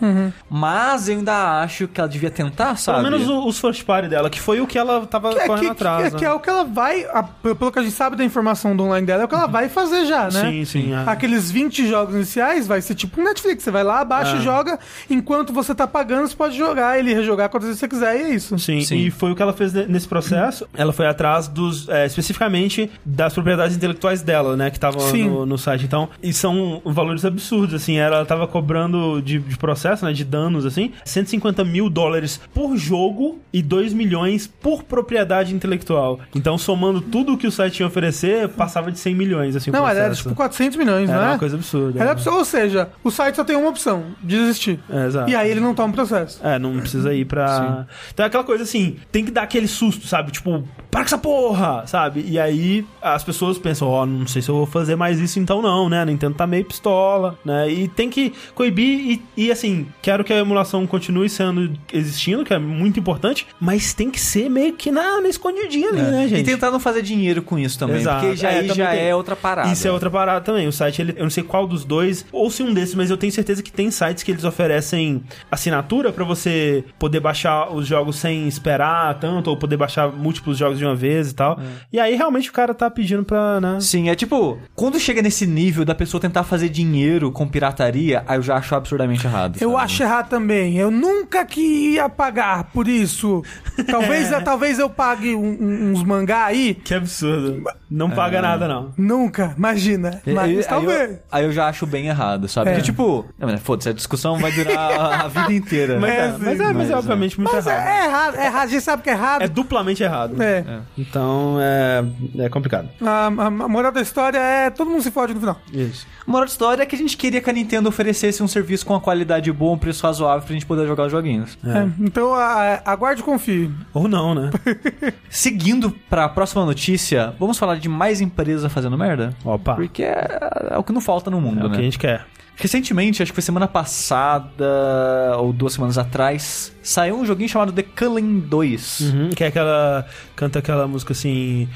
mas 0.50 1.08
eu 1.08 1.18
ainda 1.18 1.62
acho 1.62 1.88
que 1.88 2.00
ela 2.00 2.10
devia 2.10 2.30
tentar, 2.32 2.76
sabe? 2.78 3.04
Pelo 3.04 3.18
menos 3.20 3.28
os 3.48 3.60
first 3.60 3.84
party 3.86 4.08
dela, 4.10 4.30
que 4.30 4.40
foi 4.40 4.62
o 4.62 4.68
que 4.68 4.78
ela 4.78 5.06
tava 5.06 5.34
Que 5.34 5.40
é, 5.40 5.48
correndo 5.48 5.66
que, 5.66 5.72
atrás. 5.72 6.08
que- 6.08 6.14
né? 6.14 6.20
que 6.20 6.26
é 6.26 6.32
o 6.32 6.40
que 6.40 6.50
ela 6.50 6.64
vai, 6.64 7.06
a- 7.06 7.24
pelo 7.24 7.72
que 7.72 7.80
a 7.80 7.82
gente 7.82 7.94
sabe 7.94 8.16
da 8.16 8.24
informação 8.24 8.76
do 8.76 8.84
online 8.84 9.06
dela, 9.06 9.24
é 9.24 9.26
o 9.26 9.28
que 9.28 9.36
ela 9.36 9.48
vai 9.48 9.70
fazer 9.70 10.06
já, 10.06 10.30
né? 10.30 10.42
Sim, 10.52 10.66
sim. 10.66 10.94
é. 10.94 11.04
Aqueles 11.10 11.50
20 11.52 11.88
jogos 11.88 12.16
iniciais 12.16 12.68
vai 12.68 12.82
ser 12.82 12.96
tipo 12.96 13.20
um 13.20 13.24
Netflix. 13.24 13.64
Você 13.64 13.72
vai 13.72 13.84
lá, 13.84 14.04
baixa 14.04 14.36
É. 14.36 14.40
e 14.40 14.42
joga. 14.44 14.80
Enquanto 15.10 15.54
você 15.54 15.74
tá 15.76 15.88
pagando, 15.88 16.28
você 16.28 16.36
pode 16.36 16.58
jogar 16.58 16.98
ele 17.00 17.14
rejogar 17.14 17.50
quantas 17.50 17.68
vezes 17.68 17.80
você 17.80 17.88
quiser 17.88 18.16
e 18.18 18.24
é 18.24 18.30
isso. 18.36 18.58
Sim, 18.60 18.82
Sim. 18.82 18.96
e 18.98 19.12
foi 19.12 19.32
o 19.32 19.36
que 19.36 19.42
ela 19.42 19.54
fez 19.54 19.74
ne- 19.74 19.86
nesse 19.86 20.08
processo. 20.08 20.68
Ela 20.76 20.92
foi 20.92 21.08
atrás 21.08 21.48
dos, 21.48 21.88
é, 21.90 22.06
especificamente 22.06 22.92
das 23.06 23.34
propriedades 23.34 23.76
intelectuais 23.76 24.22
dela, 24.22 24.56
né, 24.58 24.70
que 24.70 24.78
estavam 24.78 25.08
no, 25.14 25.46
no 25.46 25.58
site. 25.58 25.86
Então, 25.86 26.10
e 26.22 26.33
são 26.34 26.82
valores 26.86 27.26
absurdos, 27.26 27.76
assim. 27.76 27.98
Ela 27.98 28.26
tava 28.26 28.48
cobrando 28.48 29.22
de, 29.22 29.40
de 29.40 29.58
processo, 29.58 30.06
né, 30.06 30.14
de 30.14 30.24
danos, 30.24 30.66
assim, 30.66 30.92
150 31.06 31.64
mil 31.64 31.90
dólares 31.90 32.40
por 32.54 32.76
jogo 32.78 33.40
e 33.52 33.62
2 33.62 33.94
milhões 33.94 34.48
por 34.48 34.84
propriedade 34.84 35.54
intelectual. 35.54 36.20
Então, 36.36 36.58
somando 36.58 37.02
tudo 37.02 37.38
que 37.38 37.48
o 37.48 37.52
site 37.52 37.74
tinha 37.76 37.88
a 37.88 37.90
oferecer, 37.90 38.50
passava 38.50 38.92
de 38.92 39.00
100 39.00 39.16
milhões, 39.16 39.56
assim, 39.56 39.70
o 39.70 39.74
Não, 39.74 39.88
era 39.88 40.14
tipo 40.14 40.36
400 40.36 40.78
milhões, 40.78 41.10
Era 41.10 41.20
não 41.20 41.28
é? 41.28 41.32
uma 41.32 41.40
coisa 41.40 41.56
absurda. 41.56 41.98
Era 42.00 42.06
né? 42.06 42.12
absurdo. 42.12 42.38
Ou 42.40 42.46
seja, 42.46 42.90
o 43.04 43.12
site 43.12 43.36
só 43.36 43.44
tem 43.44 43.56
uma 43.56 43.70
opção: 43.70 44.04
desistir. 44.22 44.80
É, 44.90 45.06
exato. 45.06 45.30
E 45.30 45.36
aí 45.36 45.50
ele 45.50 45.60
não 45.60 45.74
toma 45.74 45.94
processo. 45.94 46.40
É, 46.46 46.58
não 46.58 46.78
precisa 46.80 47.14
ir 47.14 47.26
pra. 47.26 47.86
Então 48.14 48.24
é 48.24 48.28
aquela 48.28 48.44
coisa 48.44 48.64
assim, 48.64 48.98
tem 49.12 49.24
que 49.26 49.32
dar 49.32 49.44
aquele 49.44 49.68
susto, 49.68 50.08
sabe? 50.08 50.32
Tipo, 50.32 50.64
para 50.90 51.02
com 51.02 51.06
essa 51.06 51.18
porra, 51.18 51.84
sabe? 51.88 52.24
E 52.28 52.40
aí 52.40 52.86
as 53.02 53.24
pessoas 53.24 53.58
pensam, 53.58 53.88
ó, 53.88 54.06
não 54.06 54.28
sei 54.28 54.42
se 54.42 54.50
eu 54.50 54.56
vou 54.56 54.66
fazer 54.66 54.96
mais 54.96 55.20
isso 55.20 55.40
então 55.40 55.62
não, 55.62 55.90
né? 55.90 56.06
Nintendo 56.24 56.36
tá 56.38 56.48
meio 56.48 56.66
pistola, 56.66 57.38
né? 57.44 57.70
E 57.70 57.88
tem 57.88 58.10
que 58.10 58.34
coibir 58.56 59.22
e, 59.38 59.46
e 59.46 59.52
assim, 59.52 59.88
quero 60.02 60.24
que 60.24 60.32
a 60.32 60.38
emulação 60.38 60.86
continue 60.88 61.30
sendo 61.30 61.72
existindo, 61.92 62.44
que 62.46 62.54
é 62.54 62.60
muito 62.60 63.00
importante, 63.00 63.46
mas 63.60 63.94
tem 63.94 64.10
que 64.10 64.20
ser 64.20 64.50
meio 64.50 64.74
que 64.74 64.92
na, 64.92 65.20
na 65.22 65.28
escondidinha 65.30 65.90
ali, 65.90 66.02
né, 66.02 66.28
gente? 66.28 66.42
E 66.42 66.44
tentar 66.44 66.72
não 66.72 66.80
fazer 66.80 67.02
dinheiro 67.02 67.42
com 67.42 67.58
isso 67.60 67.78
também, 67.78 67.98
Exato. 67.98 68.22
porque 68.22 68.36
já, 68.36 68.52
É, 68.52 68.64
já 68.66 68.90
tem- 68.92 69.00
é 69.08 69.16
outra 69.16 69.36
parada. 69.36 69.70
Isso 69.72 69.88
é 69.88 69.92
outra 69.92 70.10
parada 70.10 70.42
também. 70.42 70.68
O 70.68 70.72
site, 70.72 71.02
ele, 71.02 71.14
eu 71.18 71.24
não 71.24 71.30
sei 71.30 71.44
qual 71.44 71.68
dos 71.68 71.84
dois, 71.84 72.26
ou 72.32 72.50
se 72.50 72.64
um 72.64 72.74
desses, 72.74 72.96
mas 72.96 73.10
eu 73.10 73.18
tenho 73.18 73.32
certeza 73.32 73.62
que 73.62 73.72
tem 73.72 73.92
sites 73.92 74.24
que 74.24 74.32
eles 74.32 74.44
oferecem 74.44 75.24
assinatura 75.52 76.12
pra 76.12 76.24
você 76.24 76.84
poder 76.98 77.20
baixar 77.20 77.72
os 77.74 77.86
jogos 77.88 78.16
sem 78.18 78.48
esperar 78.48 79.20
tanto, 79.20 79.50
ou 79.50 79.58
poder 79.58 79.78
baixar 79.78 80.12
múltiplos 80.12 80.58
jogos 80.58 80.78
de 80.78 80.86
uma 80.86 80.96
vez 80.96 81.32
e 81.32 81.36
tal. 81.36 81.60
E 81.92 82.00
aí 82.00 82.16
realmente 82.16 82.50
o 82.50 82.54
cara 82.54 82.74
tá 82.74 82.90
pedindo 82.90 83.24
pra, 83.24 83.60
né? 83.60 83.80
Sim, 83.82 84.10
é 84.10 84.16
tipo, 84.16 84.60
quando 84.76 85.00
chega 85.00 85.22
nesse 85.22 85.46
nível 85.46 85.84
da 85.86 85.96
pessoa 85.96 86.13
tentar 86.20 86.44
fazer 86.44 86.70
dinheiro 86.70 87.32
com 87.32 87.48
pirataria, 87.48 88.24
aí 88.28 88.38
eu 88.38 88.42
já 88.42 88.56
acho 88.56 88.76
absurdamente 88.76 89.26
errado. 89.26 89.58
Eu 89.62 89.72
sabe? 89.72 89.84
acho 89.84 90.04
errado 90.04 90.30
também. 90.30 90.78
Eu 90.78 90.90
nunca 90.92 91.46
que 91.46 91.94
ia 91.94 92.10
pagar 92.10 92.66
por 92.66 92.88
isso. 92.88 93.44
Talvez, 93.90 94.30
talvez 94.44 94.80
eu 94.80 94.90
pague 94.90 95.36
um- 95.36 95.92
uns 95.92 96.04
mangá 96.04 96.46
aí. 96.46 96.74
Que 96.76 96.94
absurdo. 96.94 97.64
Não 97.90 98.10
paga 98.10 98.42
nada, 98.42 98.68
não. 98.68 98.92
Nunca, 98.98 99.54
imagina. 99.58 100.22
E- 100.26 100.34
Mas 100.34 100.46
aí, 100.46 100.58
aí 100.58 100.64
talvez. 100.64 101.10
eu, 101.12 101.20
aí 101.32 101.46
eu 101.46 101.52
já 101.52 101.68
acho 101.68 101.86
bem 101.86 102.08
errado, 102.08 102.48
sabe? 102.48 102.72
É. 102.72 102.76
Que 102.76 102.82
tipo, 102.82 103.26
mas 103.40 103.60
foda-se, 103.62 103.90
a 103.90 103.94
discussão 103.94 104.38
vai 104.40 104.52
durar 104.52 105.26
a 105.26 105.28
vida 105.30 105.54
inteira. 105.54 106.00
Mas 106.00 106.10
é, 106.12 106.16
É, 106.16 106.28
mas 106.40 106.48
é, 106.48 106.52
sim, 106.52 106.58
mas 106.58 106.76
mas 106.76 106.90
é 106.90 106.94
é. 106.94 106.96
obviamente 106.98 107.40
muito 107.40 107.54
Mas 107.56 107.68
é, 107.68 107.72
errado. 107.72 107.88
é 107.88 108.06
errado, 108.06 108.36
é 108.36 108.46
errado. 108.48 108.64
A 108.64 108.68
gente 108.68 108.82
sabe 108.82 109.04
que 109.04 109.10
é 109.10 109.14
errado. 109.14 109.42
É 109.44 109.48
duplamente 109.48 110.02
errado. 110.04 110.42
É. 110.42 110.64
Então 110.98 111.58
é, 111.60 112.04
é 112.40 112.50
complicado. 112.50 112.90
A, 113.02 113.28
a- 113.28 113.46
a 113.48 113.50
moral 113.68 113.92
da 113.92 114.02
história 114.02 114.38
é 114.40 114.70
todo 114.70 114.90
mundo 114.90 115.04
se 115.04 115.12
fode 115.12 115.34
no 115.34 115.40
final. 115.40 115.60
Isso. 115.72 116.03
A 116.26 116.32
moral 116.32 116.46
da 116.46 116.52
história 116.52 116.84
é 116.84 116.86
que 116.86 116.96
a 116.96 116.98
gente 116.98 117.18
queria 117.18 117.42
que 117.42 117.50
a 117.50 117.54
Nintendo 117.54 117.90
oferecesse 117.90 118.42
um 118.42 118.48
serviço 118.48 118.86
com 118.86 118.94
uma 118.94 119.00
qualidade 119.02 119.52
boa, 119.52 119.74
um 119.74 119.78
preço 119.78 120.06
razoável 120.06 120.42
pra 120.46 120.54
gente 120.54 120.66
poder 120.66 120.88
jogar 120.88 121.06
os 121.06 121.12
joguinhos. 121.12 121.58
É, 121.66 121.88
Então 122.00 122.34
a- 122.34 122.82
aguarde 122.86 123.22
e 123.22 123.24
confie. 123.26 123.70
Ou 123.94 124.08
não, 124.08 124.34
né? 124.34 124.50
Seguindo 125.30 125.92
pra 126.10 126.30
próxima 126.30 126.66
notícia, 126.66 127.34
vamos 127.40 127.58
falar 127.58 127.76
de 127.76 127.90
mais 127.90 128.22
empresa 128.22 128.70
fazendo 128.70 128.98
merda? 128.98 129.36
Opa. 129.44 129.76
Porque 129.76 130.04
é, 130.04 130.40
é 130.72 130.78
o 130.78 130.84
que 130.84 130.94
não 130.94 131.02
falta 131.02 131.30
no 131.30 131.38
É 131.38 131.42
mundo, 131.42 131.66
o 131.68 131.70
que 131.70 131.76
a 131.76 131.80
né? 131.80 131.84
gente 131.84 132.00
quer. 132.00 132.26
Recentemente, 132.56 133.22
acho 133.24 133.32
que 133.32 133.36
foi 133.36 133.42
semana 133.42 133.68
passada 133.68 135.36
ou 135.40 135.52
duas 135.52 135.74
semanas 135.74 135.98
atrás, 135.98 136.72
saiu 136.84 137.18
um 137.18 137.26
joguinho 137.26 137.50
chamado 137.50 137.72
The 137.72 137.82
Culling 137.84 138.42
2. 138.42 139.00
Uhum, 139.02 139.30
que 139.32 139.44
é 139.44 139.48
aquela. 139.48 140.06
Canta 140.36 140.60
aquela 140.60 140.88
música 140.88 141.14
assim. 141.14 141.68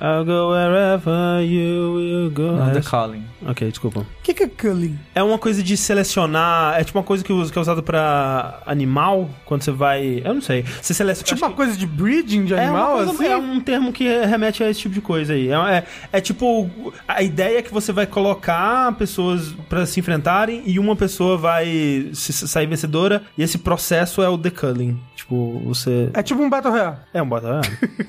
I'll 0.00 0.24
go 0.24 0.50
wherever 0.50 1.42
you 1.44 1.94
will 1.94 2.30
go. 2.30 2.52
Não, 2.56 2.72
The? 2.72 2.80
Calling. 2.80 3.22
Ok, 3.46 3.68
desculpa. 3.68 4.00
O 4.00 4.06
que, 4.22 4.32
que 4.34 4.42
é 4.44 4.48
culling? 4.48 4.98
É 5.14 5.22
uma 5.22 5.38
coisa 5.38 5.62
de 5.62 5.76
selecionar. 5.76 6.80
É 6.80 6.84
tipo 6.84 6.98
uma 6.98 7.04
coisa 7.04 7.22
que, 7.22 7.32
usa- 7.32 7.52
que 7.52 7.58
é 7.58 7.60
usada 7.60 7.82
pra 7.82 8.60
animal, 8.66 9.28
quando 9.44 9.62
você 9.62 9.70
vai. 9.70 10.22
Eu 10.24 10.34
não 10.34 10.40
sei. 10.40 10.62
Você 10.80 10.94
seleciona. 10.94 11.26
Tipo 11.26 11.46
uma 11.46 11.52
coisa 11.54 11.76
de 11.76 11.86
breeding 11.86 12.44
de 12.46 12.54
É, 12.54 12.64
animal, 12.64 12.96
coisa- 12.96 13.12
assim? 13.12 13.26
é 13.26 13.36
um 13.36 13.60
termo 13.60 13.92
que 13.92 14.04
remete 14.24 14.62
a 14.64 14.70
esse 14.70 14.80
tipo 14.80 14.94
de 14.94 15.00
coisa 15.00 15.34
aí. 15.34 15.48
É, 15.50 15.54
é, 15.54 15.84
é 16.12 16.20
tipo, 16.20 16.70
a 17.06 17.22
ideia 17.22 17.58
é 17.58 17.62
que 17.62 17.72
você 17.72 17.92
vai 17.92 18.06
colocar 18.06 18.92
pessoas 18.96 19.54
pra 19.68 19.84
se 19.86 20.00
enfrentarem 20.00 20.62
e 20.64 20.78
uma 20.78 20.96
pessoa 20.96 21.36
vai 21.36 22.08
se- 22.14 22.32
sair 22.48 22.66
vencedora 22.66 23.22
e 23.36 23.42
esse 23.42 23.58
processo 23.58 24.22
é 24.22 24.28
o 24.28 24.36
deculling. 24.36 24.98
Tipo, 25.14 25.60
você... 25.64 26.10
É 26.12 26.22
tipo 26.22 26.42
um 26.42 26.50
Battle 26.50 26.72
Royale. 26.72 26.96
É 27.14 27.22
um 27.22 27.26
bota. 27.28 27.60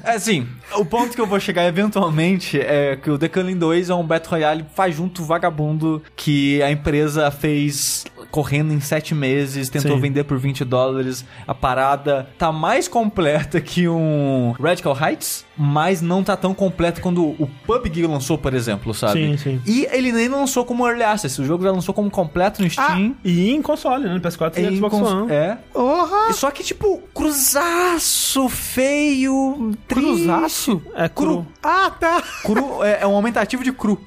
É 0.03 0.11
assim, 0.15 0.45
o 0.75 0.83
ponto 0.83 1.13
que 1.15 1.21
eu 1.21 1.25
vou 1.25 1.39
chegar 1.39 1.64
eventualmente 1.67 2.59
é 2.59 2.95
que 2.95 3.09
o 3.09 3.17
The 3.17 3.27
Culling 3.27 3.57
2 3.57 3.89
é 3.89 3.95
um 3.95 4.05
Battle 4.05 4.31
Royale 4.31 4.65
faz 4.73 4.95
junto 4.95 5.23
vagabundo 5.23 6.01
que 6.15 6.61
a 6.61 6.71
empresa 6.71 7.29
fez 7.31 8.05
correndo 8.31 8.73
em 8.73 8.79
sete 8.81 9.15
meses, 9.15 9.69
tentou 9.69 9.95
Sim. 9.95 10.01
vender 10.01 10.23
por 10.25 10.37
20 10.37 10.65
dólares. 10.65 11.25
A 11.47 11.53
parada 11.53 12.27
tá 12.37 12.51
mais 12.51 12.87
completa 12.87 13.61
que 13.61 13.87
um 13.87 14.53
Radical 14.59 14.97
Heights, 14.99 15.45
mas 15.57 16.01
não 16.01 16.23
tá 16.23 16.35
tão 16.35 16.53
completa 16.53 16.99
quando 17.01 17.23
o 17.23 17.49
PUBG 17.65 18.05
lançou, 18.07 18.37
por 18.37 18.53
exemplo, 18.53 18.93
sabe? 18.93 19.13
Sim, 19.13 19.37
sim. 19.37 19.61
E 19.65 19.87
ele 19.91 20.11
nem 20.11 20.27
lançou 20.27 20.65
como 20.65 20.85
Early 20.87 21.03
Access, 21.03 21.41
o 21.41 21.45
jogo 21.45 21.63
já 21.63 21.71
lançou 21.71 21.93
como 21.93 22.09
completo 22.11 22.61
no 22.61 22.69
Steam. 22.69 23.15
E 23.23 23.51
em 23.51 23.61
console, 23.61 24.03
né? 24.05 24.13
No 24.13 24.19
PS4 24.21 24.57
e 24.57 24.75
Xbox 24.75 24.95
cons- 24.97 25.11
One. 25.11 25.31
É. 25.31 25.57
Porra! 25.73 26.33
Só 26.33 26.51
que, 26.51 26.63
tipo, 26.63 27.01
cruzaço, 27.13 28.49
feio, 28.49 29.71
triste. 29.87 30.05
Cruzaço? 30.25 30.81
É 30.95 31.07
cru. 31.09 31.45
Ah, 31.63 31.89
tá. 31.91 32.21
Cru 32.43 32.83
é, 32.83 32.99
é 33.01 33.07
um 33.07 33.15
aumentativo 33.15 33.63
de 33.63 33.71
cru. 33.71 33.99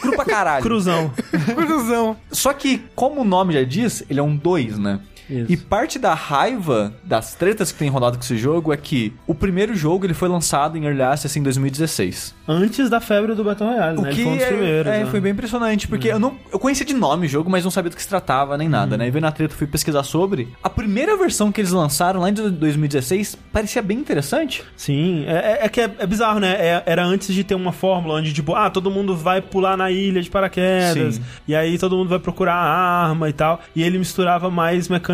Cru 0.00 0.12
pra 0.16 0.24
caralho. 0.24 0.62
Cruzão. 0.62 1.12
Cruzão. 1.54 2.16
Só 2.30 2.52
que, 2.52 2.82
como 2.94 3.20
o 3.20 3.24
nome 3.24 3.52
já 3.54 3.62
diz, 3.64 4.02
ele 4.08 4.20
é 4.20 4.22
um 4.22 4.36
2, 4.36 4.78
né? 4.78 5.00
Isso. 5.28 5.52
E 5.52 5.56
parte 5.56 5.98
da 5.98 6.14
raiva 6.14 6.92
das 7.02 7.34
tretas 7.34 7.72
que 7.72 7.78
tem 7.78 7.88
rolado 7.88 8.16
com 8.18 8.24
esse 8.24 8.36
jogo 8.36 8.72
é 8.72 8.76
que 8.76 9.12
o 9.26 9.34
primeiro 9.34 9.74
jogo 9.74 10.04
ele 10.06 10.14
foi 10.14 10.28
lançado 10.28 10.76
em 10.76 10.84
Early 10.84 11.02
Access 11.02 11.38
em 11.38 11.42
2016. 11.42 12.34
Antes 12.46 12.90
da 12.90 13.00
febre 13.00 13.34
do 13.34 13.42
Battle 13.42 13.68
Royale, 13.68 13.98
O 13.98 14.02
né? 14.02 14.08
Ele 14.10 14.16
que 14.16 14.22
foi 14.22 14.32
um 14.32 14.36
dos 14.36 14.44
é- 14.44 14.48
primeiros. 14.48 14.92
é, 14.92 14.98
né? 15.04 15.06
foi 15.06 15.20
bem 15.20 15.32
impressionante, 15.32 15.88
porque 15.88 16.08
eu 16.08 16.18
não 16.18 16.36
eu 16.52 16.58
conhecia 16.58 16.84
de 16.84 16.92
nome 16.94 17.26
o 17.26 17.28
jogo, 17.28 17.48
mas 17.50 17.64
não 17.64 17.70
sabia 17.70 17.90
do 17.90 17.96
que 17.96 18.02
se 18.02 18.08
tratava 18.08 18.56
nem 18.58 18.68
nada, 18.68 18.96
né? 18.98 19.06
E 19.08 19.10
vendo 19.10 19.24
a 19.26 19.32
treta, 19.32 19.54
fui 19.54 19.66
pesquisar 19.66 20.02
sobre. 20.02 20.48
A 20.62 20.68
primeira 20.68 21.16
versão 21.16 21.50
que 21.50 21.60
eles 21.60 21.70
lançaram 21.70 22.20
lá 22.20 22.28
em 22.28 22.34
2016 22.34 23.36
parecia 23.52 23.80
bem 23.82 23.98
interessante. 23.98 24.62
Sim, 24.76 25.24
é, 25.26 25.32
é- 25.62 25.64
é 25.64 25.68
que 25.68 25.80
é, 25.80 25.90
é 25.98 26.06
bizarro, 26.06 26.38
né? 26.40 26.52
É- 26.58 26.82
era 26.86 27.04
antes 27.04 27.32
de 27.34 27.42
ter 27.44 27.54
uma 27.54 27.72
fórmula 27.72 28.14
onde, 28.18 28.32
tipo, 28.32 28.54
ah, 28.54 28.68
todo 28.68 28.90
mundo 28.90 29.16
vai 29.16 29.40
pular 29.40 29.76
na 29.76 29.90
ilha 29.90 30.20
de 30.20 30.30
paraquedas, 30.30 31.14
Sim. 31.16 31.22
e 31.48 31.54
aí 31.54 31.78
todo 31.78 31.96
mundo 31.96 32.08
vai 32.08 32.18
procurar 32.18 32.54
a 32.54 33.06
arma 33.06 33.28
e 33.28 33.32
tal. 33.32 33.60
E 33.74 33.82
ele 33.82 33.98
misturava 33.98 34.50
mais 34.50 34.88
mecânicas 34.88 35.13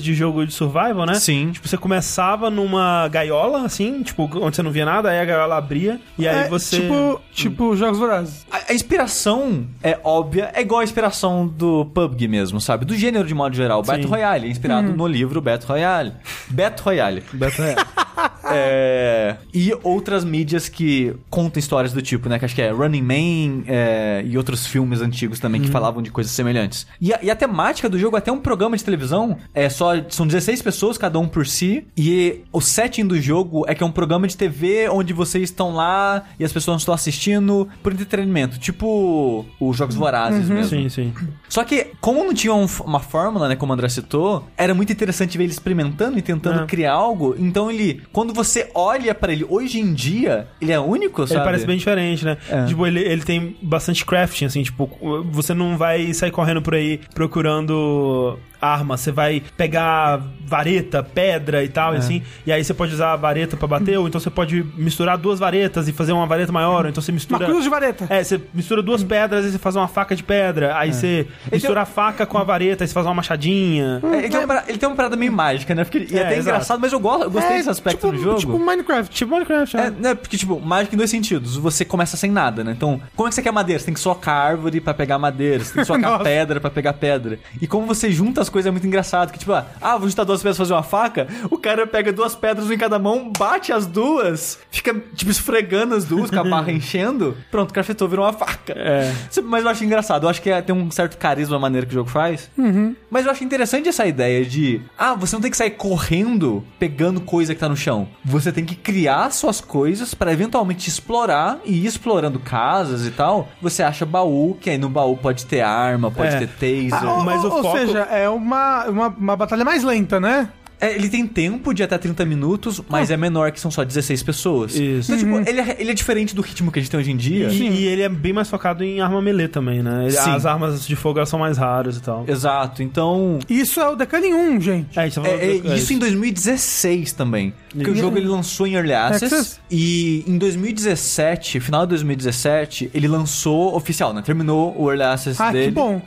de 0.00 0.14
jogo 0.14 0.46
de 0.46 0.52
survival, 0.52 1.06
né? 1.06 1.14
Sim. 1.14 1.50
Tipo, 1.52 1.68
você 1.68 1.76
começava 1.76 2.50
numa 2.50 3.08
gaiola, 3.08 3.64
assim, 3.64 4.02
tipo, 4.02 4.28
onde 4.40 4.56
você 4.56 4.62
não 4.62 4.70
via 4.70 4.84
nada, 4.84 5.10
aí 5.10 5.18
a 5.20 5.24
gaiola 5.24 5.56
abria, 5.56 6.00
e 6.18 6.26
aí 6.26 6.46
É, 6.46 6.48
você. 6.48 6.80
Tipo, 6.80 7.20
tipo 7.32 7.76
Jogos 7.76 7.98
Vorazes. 7.98 8.46
A, 8.50 8.70
a 8.70 8.74
inspiração 8.74 9.66
é 9.82 9.98
óbvia, 10.02 10.50
é 10.54 10.60
igual 10.60 10.80
a 10.80 10.84
inspiração 10.84 11.46
do 11.46 11.86
PUBG 11.86 12.28
mesmo, 12.28 12.60
sabe? 12.60 12.84
Do 12.84 12.94
gênero 12.94 13.26
de 13.26 13.34
modo 13.34 13.54
geral. 13.54 13.82
Battle 13.82 14.08
Royale, 14.08 14.46
é 14.46 14.50
inspirado 14.50 14.92
no 14.92 15.06
livro 15.06 15.40
Battle 15.40 15.68
Royale. 15.68 16.12
Battle 16.48 16.84
Royale. 16.84 17.22
Battle 17.32 17.64
Royale. 17.64 17.86
É, 18.52 19.36
e 19.54 19.72
outras 19.84 20.24
mídias 20.24 20.68
que 20.68 21.14
contam 21.28 21.60
histórias 21.60 21.92
do 21.92 22.02
tipo, 22.02 22.28
né? 22.28 22.38
Que 22.38 22.44
acho 22.44 22.54
que 22.54 22.62
é 22.62 22.70
Running 22.70 23.02
Man 23.02 23.62
é, 23.68 24.22
e 24.26 24.36
outros 24.36 24.66
filmes 24.66 25.00
antigos 25.00 25.38
também 25.38 25.60
que 25.60 25.68
falavam 25.68 26.02
de 26.02 26.10
coisas 26.10 26.32
semelhantes. 26.32 26.86
E 27.00 27.12
a, 27.14 27.20
e 27.22 27.30
a 27.30 27.36
temática 27.36 27.88
do 27.88 27.98
jogo 27.98 28.16
é 28.16 28.18
até 28.18 28.32
um 28.32 28.38
programa 28.40 28.76
de 28.76 28.84
televisão. 28.84 29.36
É 29.54 29.68
só. 29.68 29.92
São 30.08 30.26
16 30.26 30.62
pessoas, 30.62 30.98
cada 30.98 31.18
um 31.18 31.28
por 31.28 31.46
si. 31.46 31.86
E 31.96 32.40
o 32.52 32.60
setting 32.60 33.06
do 33.06 33.20
jogo 33.20 33.64
é 33.68 33.74
que 33.74 33.82
é 33.82 33.86
um 33.86 33.92
programa 33.92 34.26
de 34.26 34.36
TV 34.36 34.88
onde 34.88 35.12
vocês 35.12 35.44
estão 35.44 35.72
lá 35.74 36.24
e 36.38 36.44
as 36.44 36.52
pessoas 36.52 36.80
estão 36.82 36.94
assistindo 36.94 37.68
por 37.82 37.92
entretenimento. 37.92 38.58
Tipo 38.58 39.44
os 39.60 39.76
Jogos 39.76 39.94
Vorazes 39.94 40.48
mesmo. 40.48 40.68
sim, 40.68 40.88
sim. 40.88 41.12
Só 41.48 41.62
que, 41.64 41.88
como 42.00 42.24
não 42.24 42.34
tinha 42.34 42.54
um- 42.54 42.66
uma 42.84 43.00
fórmula, 43.00 43.48
né, 43.48 43.56
como 43.56 43.72
o 43.72 43.74
André 43.74 43.88
citou, 43.88 44.46
era 44.56 44.74
muito 44.74 44.92
interessante 44.92 45.36
ver 45.38 45.44
ele 45.44 45.52
experimentando 45.52 46.18
e 46.18 46.22
tentando 46.22 46.62
É. 46.62 46.66
criar 46.66 46.92
algo. 46.92 47.34
Então 47.38 47.70
ele, 47.70 48.02
quando 48.12 48.32
você 48.32 48.70
olha 48.74 49.14
pra 49.14 49.32
ele 49.32 49.44
hoje 49.48 49.78
em 49.78 49.94
dia, 49.94 50.48
ele 50.60 50.72
é 50.72 50.80
único, 50.80 51.26
sabe? 51.26 51.40
Ele 51.40 51.44
parece 51.44 51.66
bem 51.66 51.76
diferente, 51.76 52.24
né? 52.24 52.36
É. 52.48 52.66
Tipo, 52.66 52.86
ele, 52.86 53.00
ele 53.00 53.22
tem 53.22 53.56
bastante 53.62 54.04
crafting, 54.04 54.46
assim, 54.46 54.62
tipo, 54.62 54.90
você 55.30 55.54
não 55.54 55.76
vai 55.76 56.12
sair 56.12 56.30
correndo 56.30 56.60
por 56.62 56.74
aí 56.74 57.00
procurando 57.14 58.38
arma, 58.60 58.96
você 58.96 59.10
vai 59.12 59.42
pegar 59.56 60.20
vareta, 60.46 61.02
pedra 61.02 61.62
e 61.64 61.68
tal, 61.68 61.94
É. 61.94 61.98
assim, 61.98 62.22
e 62.46 62.52
aí 62.52 62.62
você 62.62 62.74
pode 62.74 62.92
usar 62.92 63.12
a 63.12 63.16
vareta 63.16 63.56
pra 63.56 63.66
bater, 63.68 63.98
ou 63.98 64.08
então 64.08 64.20
você 64.20 64.30
pode 64.30 64.64
misturar 64.76 65.16
duas 65.16 65.38
varetas 65.38 65.88
e 65.88 65.92
fazer 65.92 66.12
uma 66.12 66.26
vareta 66.26 66.52
maior, 66.52 66.84
ou 66.84 66.90
então 66.90 67.02
você 67.02 67.10
Uma 67.10 67.14
mistura... 67.16 67.46
cruz 67.46 67.64
de 67.64 67.70
vareta. 67.70 68.06
É, 68.10 68.22
você 68.22 68.40
mistura 68.52 68.82
duas 68.82 69.02
pedras 69.02 69.44
e 69.44 69.50
você 69.52 69.58
faz 69.58 69.76
uma 69.76 69.88
faca 69.88 70.14
de 70.16 70.22
pedra. 70.22 70.76
Aí 70.76 70.92
você 70.92 71.26
mistura 71.50 71.82
a 71.82 71.84
faca 71.84 72.26
com 72.26 72.38
a 72.38 72.44
vareta 72.44 72.84
e 72.84 72.88
você 72.88 72.94
faz 72.94 73.06
uma 73.06 73.14
machadinha. 73.14 74.00
É, 74.02 74.16
ele, 74.18 74.28
tem 74.28 74.38
uma, 74.40 74.46
parada- 74.46 74.64
ele 74.68 74.78
tem 74.78 74.88
uma 74.88 74.96
parada 74.96 75.16
meio 75.16 75.32
mágica, 75.32 75.74
né? 75.74 75.84
Porque, 75.84 76.06
e 76.10 76.16
é 76.16 76.22
É, 76.22 76.24
até 76.26 76.36
exato. 76.36 76.48
engraçado, 76.56 76.80
mas 76.80 76.92
eu, 76.92 77.00
gosto, 77.00 77.22
eu 77.24 77.30
gostei 77.30 77.54
É, 77.54 77.58
desse 77.58 77.70
aspecto 77.70 77.98
tipo, 78.06 78.12
do 78.12 78.22
jogo. 78.22 78.38
Tipo 78.38 78.58
Minecraft. 78.58 79.14
Tipo 79.14 79.32
Minecraft, 79.32 79.76
né? 79.76 79.86
É, 79.86 79.90
né, 79.90 80.14
porque, 80.14 80.36
tipo, 80.36 80.60
mágica 80.60 80.94
em 80.94 80.98
dois 80.98 81.10
sentidos. 81.10 81.56
Você 81.56 81.84
começa 81.84 82.16
sem 82.16 82.30
nada, 82.30 82.62
né? 82.64 82.72
Então, 82.76 83.00
como 83.16 83.28
é 83.28 83.30
que 83.30 83.34
você 83.34 83.42
quer 83.42 83.52
madeira? 83.52 83.78
Você 83.78 83.86
tem 83.86 83.94
que 83.94 84.00
socar 84.00 84.34
árvore 84.46 84.80
pra 84.80 84.92
pegar 84.94 85.18
madeira, 85.18 85.64
você 85.64 85.72
tem 85.72 85.82
que 85.82 85.86
socar 85.86 86.20
pedra 86.22 86.60
pra 86.60 86.70
pegar 86.70 86.92
pedra. 86.94 87.38
E 87.60 87.66
como 87.66 87.86
você 87.86 88.10
junta 88.10 88.40
as 88.40 88.48
coisas 88.50 88.70
muito 88.72 88.86
engraçado. 88.86 89.32
Que, 89.32 89.38
tipo, 89.38 89.52
ah, 89.52 89.66
ah, 89.80 89.96
vou 89.96 90.08
juntar 90.08 90.24
duas 90.24 90.40
pedras 90.42 90.56
pra 90.56 90.64
fazer 90.66 90.74
uma 90.74 90.82
faca. 90.82 91.26
O 91.50 91.56
cara 91.56 91.86
pega 91.86 92.12
duas 92.12 92.34
pedras 92.34 92.70
em 92.70 92.76
cada 92.76 92.98
mão, 92.98 93.30
bate 93.38 93.72
as 93.72 93.86
duas, 93.86 94.58
fica, 94.70 94.94
tipo, 95.14 95.30
esfregando 95.30 95.94
as 95.94 96.04
duas, 96.04 96.30
com 96.30 96.38
a 96.40 96.44
barra 96.44 96.70
enchendo. 96.72 97.36
Pronto, 97.50 97.72
craftou, 97.72 98.08
virou 98.08 98.24
uma 98.26 98.32
faca. 98.32 98.72
É. 98.76 99.12
Mas 99.44 99.64
eu 99.64 99.70
acho 99.70 99.84
engraçado. 99.84 100.24
Eu 100.24 100.28
acho 100.28 100.42
que 100.42 100.50
é- 100.50 100.60
tem 100.60 100.74
um 100.74 100.90
certo 100.90 101.16
carisma 101.16 101.56
a 101.56 101.58
maneira 101.60 101.86
que 101.86 101.92
o 101.92 101.94
jogo 101.94 102.10
faz. 102.10 102.50
Uhum. 102.58 102.94
Mas 103.10 103.24
eu 103.24 103.30
acho 103.32 103.42
interessante 103.44 103.88
essa 103.88 104.04
ideia 104.06 104.44
de, 104.44 104.80
ah, 104.98 105.14
você 105.14 105.34
não 105.36 105.40
tem 105.40 105.50
que 105.50 105.56
sair 105.56 105.70
correndo 105.70 106.64
pegando 106.78 107.20
coisa 107.20 107.54
que 107.54 107.60
tá 107.60 107.68
no 107.68 107.76
chão. 107.76 108.08
Você 108.24 108.50
tem 108.50 108.64
que 108.64 108.74
criar 108.74 109.30
suas 109.30 109.60
coisas 109.60 110.14
pra 110.14 110.32
eventualmente 110.32 110.88
explorar 110.88 111.58
e 111.64 111.72
ir 111.82 111.86
explorando 111.86 112.38
casas 112.38 113.06
e 113.06 113.10
tal. 113.10 113.48
Você 113.62 113.82
acha 113.82 114.04
baú, 114.06 114.56
que 114.60 114.70
aí 114.70 114.78
no 114.78 114.88
baú 114.88 115.16
pode 115.16 115.46
ter 115.46 115.60
arma, 115.60 116.10
pode 116.10 116.34
É. 116.34 116.46
ter 116.46 116.88
taser. 116.90 117.08
Ah, 117.08 117.22
Mas 117.24 117.44
ou, 117.44 117.50
o 117.50 117.54
ou 117.56 117.62
foco- 117.62 117.78
seja, 117.78 118.00
é 118.10 118.28
uma, 118.40 118.84
uma, 118.86 119.08
uma 119.08 119.36
batalha 119.36 119.64
mais 119.64 119.82
lenta, 119.84 120.18
né? 120.18 120.48
É, 120.80 120.94
ele 120.94 121.08
tem 121.08 121.26
tempo 121.26 121.74
de 121.74 121.82
até 121.82 121.98
30 121.98 122.24
minutos, 122.24 122.80
mas 122.88 123.10
é 123.10 123.16
menor 123.16 123.52
que 123.52 123.60
são 123.60 123.70
só 123.70 123.84
16 123.84 124.22
pessoas. 124.22 124.74
Isso. 124.74 125.12
Então, 125.12 125.18
tipo, 125.40 125.48
ele 125.50 125.60
é, 125.60 125.76
ele 125.78 125.90
é 125.90 125.94
diferente 125.94 126.34
do 126.34 126.40
ritmo 126.42 126.72
que 126.72 126.78
a 126.78 126.82
gente 126.82 126.90
tem 126.90 126.98
hoje 127.00 127.10
em 127.10 127.16
dia. 127.16 127.48
E, 127.48 127.68
e 127.68 127.86
ele 127.86 128.02
é 128.02 128.08
bem 128.08 128.32
mais 128.32 128.48
focado 128.48 128.82
em 128.82 129.00
arma 129.00 129.20
melee 129.20 129.48
também, 129.48 129.82
né? 129.82 130.04
Ele- 130.04 130.12
Sim. 130.12 130.30
As 130.30 130.46
armas 130.46 130.86
de 130.86 130.96
fogo 130.96 131.24
são 131.26 131.38
mais 131.38 131.58
raras 131.58 131.96
e 131.96 132.00
tal. 132.02 132.24
Exato. 132.26 132.82
Então, 132.82 133.38
Isso 133.48 133.78
é 133.80 133.88
o 133.88 133.94
Decanin 133.96 134.32
1, 134.32 134.60
gente. 134.60 134.98
É, 134.98 135.04
gente 135.04 135.20
tá 135.20 135.28
É, 135.28 135.34
é, 135.34 135.60
é 135.72 135.74
isso 135.76 135.92
em 135.92 135.98
2016 135.98 137.12
também. 137.12 137.52
Porque 137.72 137.90
o 137.90 137.92
Isso. 137.92 138.00
jogo 138.02 138.16
ele 138.18 138.26
lançou 138.26 138.66
em 138.66 138.74
Early 138.74 138.94
Access, 138.94 139.24
Access. 139.34 139.60
e 139.70 140.24
em 140.26 140.36
2017, 140.38 141.60
final 141.60 141.82
de 141.82 141.90
2017, 141.90 142.90
ele 142.92 143.06
lançou 143.06 143.76
oficial, 143.76 144.12
né? 144.12 144.22
Terminou 144.22 144.74
o 144.76 144.88
Early 144.90 145.04
Access 145.04 145.40
Ah, 145.40 145.52
dele. 145.52 145.66
que 145.66 145.70
bom. 145.72 146.00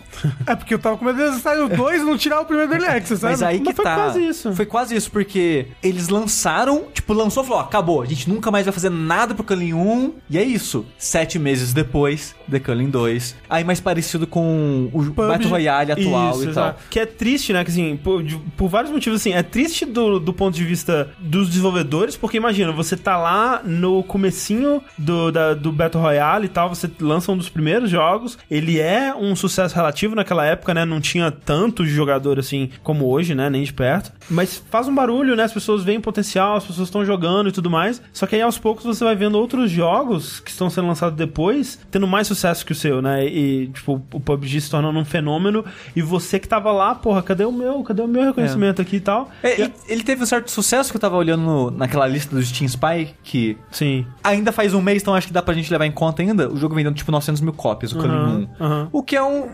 É 0.46 0.56
porque 0.56 0.74
eu 0.74 0.80
tava 0.80 0.98
com 0.98 1.06
medo 1.06 1.32
de 1.32 1.40
sair 1.40 1.60
o 1.62 1.70
2 1.70 2.02
e 2.02 2.06
não 2.06 2.18
tirar 2.18 2.42
o 2.42 2.46
primeiro 2.46 2.74
Early 2.74 2.88
Access, 2.88 3.22
sabe? 3.22 3.32
Mas 3.34 3.44
aí 3.44 3.60
que 3.60 3.66
Mas 3.66 3.76
foi 3.76 3.86
tá. 3.86 3.96
quase 3.96 4.20
isso. 4.28 4.54
Foi 4.54 4.63
quase 4.66 4.96
isso, 4.96 5.12
porque 5.12 5.68
eles 5.82 6.10
lançaram, 6.10 6.88
tipo, 6.94 7.14
lançou 7.14 7.44
e 7.44 7.48
falou: 7.48 7.62
ó, 7.62 7.66
acabou, 7.66 8.02
a 8.02 8.06
gente 8.06 8.30
nunca 8.30 8.52
mais 8.52 8.66
vai 8.66 8.74
fazer 8.74 8.90
nada 8.90 9.34
pro 9.34 9.44
Culling 9.44 9.74
1. 9.74 10.14
E 10.30 10.38
é 10.38 10.44
isso. 10.44 10.86
Sete 10.98 11.38
meses 11.38 11.74
depois, 11.74 12.36
The 12.50 12.60
Culling 12.60 12.90
2. 12.90 13.36
Aí 13.50 13.64
mais 13.64 13.80
parecido 13.80 14.26
com 14.28 14.90
o 14.94 15.02
Battle 15.12 15.50
Royale 15.50 15.92
atual 15.92 16.32
Isso, 16.32 16.42
e 16.42 16.46
tal. 16.46 16.52
exato. 16.66 16.84
Que 16.90 17.00
é 17.00 17.06
triste, 17.06 17.54
né? 17.54 17.64
Que 17.64 17.72
assim, 17.72 17.98
por, 17.98 18.24
de- 18.24 18.38
por 18.58 18.68
vários 18.70 18.92
motivos, 18.92 19.20
assim, 19.20 19.34
é 19.34 19.44
triste 19.44 19.86
do, 19.86 20.20
do 20.20 20.34
ponto 20.34 20.56
de 20.56 20.64
vista 20.64 21.10
dos 21.20 21.48
desenvolvedores, 21.50 22.16
porque 22.18 22.38
imagina, 22.38 22.72
você 22.72 22.96
tá 22.98 23.18
lá 23.18 23.62
no 23.64 24.04
comecinho 24.04 24.82
do, 24.98 25.32
da- 25.32 25.54
do 25.54 25.72
Battle 25.72 26.02
Royale 26.04 26.46
e 26.46 26.50
tal, 26.50 26.70
você 26.70 26.90
lança 27.00 27.32
um 27.32 27.38
dos 27.38 27.50
primeiros 27.50 27.90
jogos, 27.90 28.38
ele 28.50 28.80
é 28.80 29.14
um 29.16 29.36
sucesso 29.36 29.76
relativo 29.76 30.16
naquela 30.16 30.46
época, 30.46 30.74
né? 30.74 30.86
Não 30.86 31.00
tinha 31.02 31.32
tanto 31.32 31.86
jogador 31.86 32.40
assim 32.40 32.70
como 32.84 33.06
hoje, 33.08 33.34
né? 33.36 33.50
Nem 33.50 33.64
de 33.64 33.74
perto. 33.74 34.12
Mas 34.30 34.64
faz 34.70 34.88
um 34.88 34.96
barulho, 34.96 35.36
né? 35.36 35.44
As 35.44 35.54
pessoas 35.54 35.84
veem 35.84 36.00
potencial, 36.00 36.56
as 36.56 36.66
pessoas 36.66 36.88
estão 36.88 37.06
jogando 37.06 37.50
e 37.50 37.52
tudo 37.52 37.70
mais. 37.70 38.02
Só 38.12 38.26
que 38.26 38.36
aí 38.36 38.42
aos 38.42 38.58
poucos 38.58 38.84
você 38.84 39.04
vai 39.04 39.16
vendo 39.16 39.38
outros 39.38 39.70
jogos 39.72 40.40
que 40.40 40.50
estão 40.52 40.70
sendo 40.70 40.88
lançados 40.88 41.18
depois, 41.18 41.80
tendo 41.92 42.08
mais 42.08 42.28
sucesso 42.36 42.66
que 42.66 42.72
o 42.72 42.76
seu, 42.76 43.02
né? 43.02 43.26
E, 43.26 43.68
tipo, 43.68 44.02
o 44.14 44.20
PUBG 44.20 44.62
se 44.62 44.70
tornando 44.70 44.98
um 45.00 45.06
fenômeno 45.06 45.64
e 45.96 46.02
você 46.02 46.40
que 46.40 46.48
tava 46.48 46.72
lá, 46.72 46.96
porra, 46.96 47.22
cadê 47.22 47.46
o 47.46 47.52
meu? 47.52 47.82
Cadê 47.84 48.02
o 48.02 48.08
meu 48.08 48.24
reconhecimento 48.24 48.82
aqui 48.82 48.98
e 48.98 49.00
tal? 49.00 49.30
É, 49.42 49.62
E- 49.62 49.74
ele, 49.88 50.04
teve 50.04 50.24
um 50.24 50.26
certo 50.26 50.50
sucesso 50.52 50.92
que 50.92 50.98
eu 50.98 51.02
tava 51.02 51.16
olhando 51.18 51.42
no- 51.44 51.72
naquela 51.72 52.08
lista 52.08 52.36
do 52.36 52.42
Steam 52.42 52.68
Spy, 52.68 53.10
que 53.24 53.58
Sim. 53.72 54.06
ainda 54.24 54.52
faz 54.52 54.74
um 54.74 54.82
mês, 54.82 55.02
então 55.02 55.14
acho 55.16 55.28
que 55.28 55.34
dá 55.34 55.42
pra 55.42 55.54
gente 55.54 55.72
levar 55.72 55.86
em 55.86 55.92
conta 55.92 56.22
ainda. 56.22 56.50
O 56.52 56.58
jogo 56.58 56.76
vendendo 56.76 56.96
tipo 56.96 57.12
900 57.12 57.42
mil 57.42 57.54
cópias, 57.54 57.92
o 57.94 58.00
1. 58.00 58.48
aham. 58.60 58.90
O 58.92 59.04
que 59.04 59.16
é 59.16 59.24
um, 59.24 59.50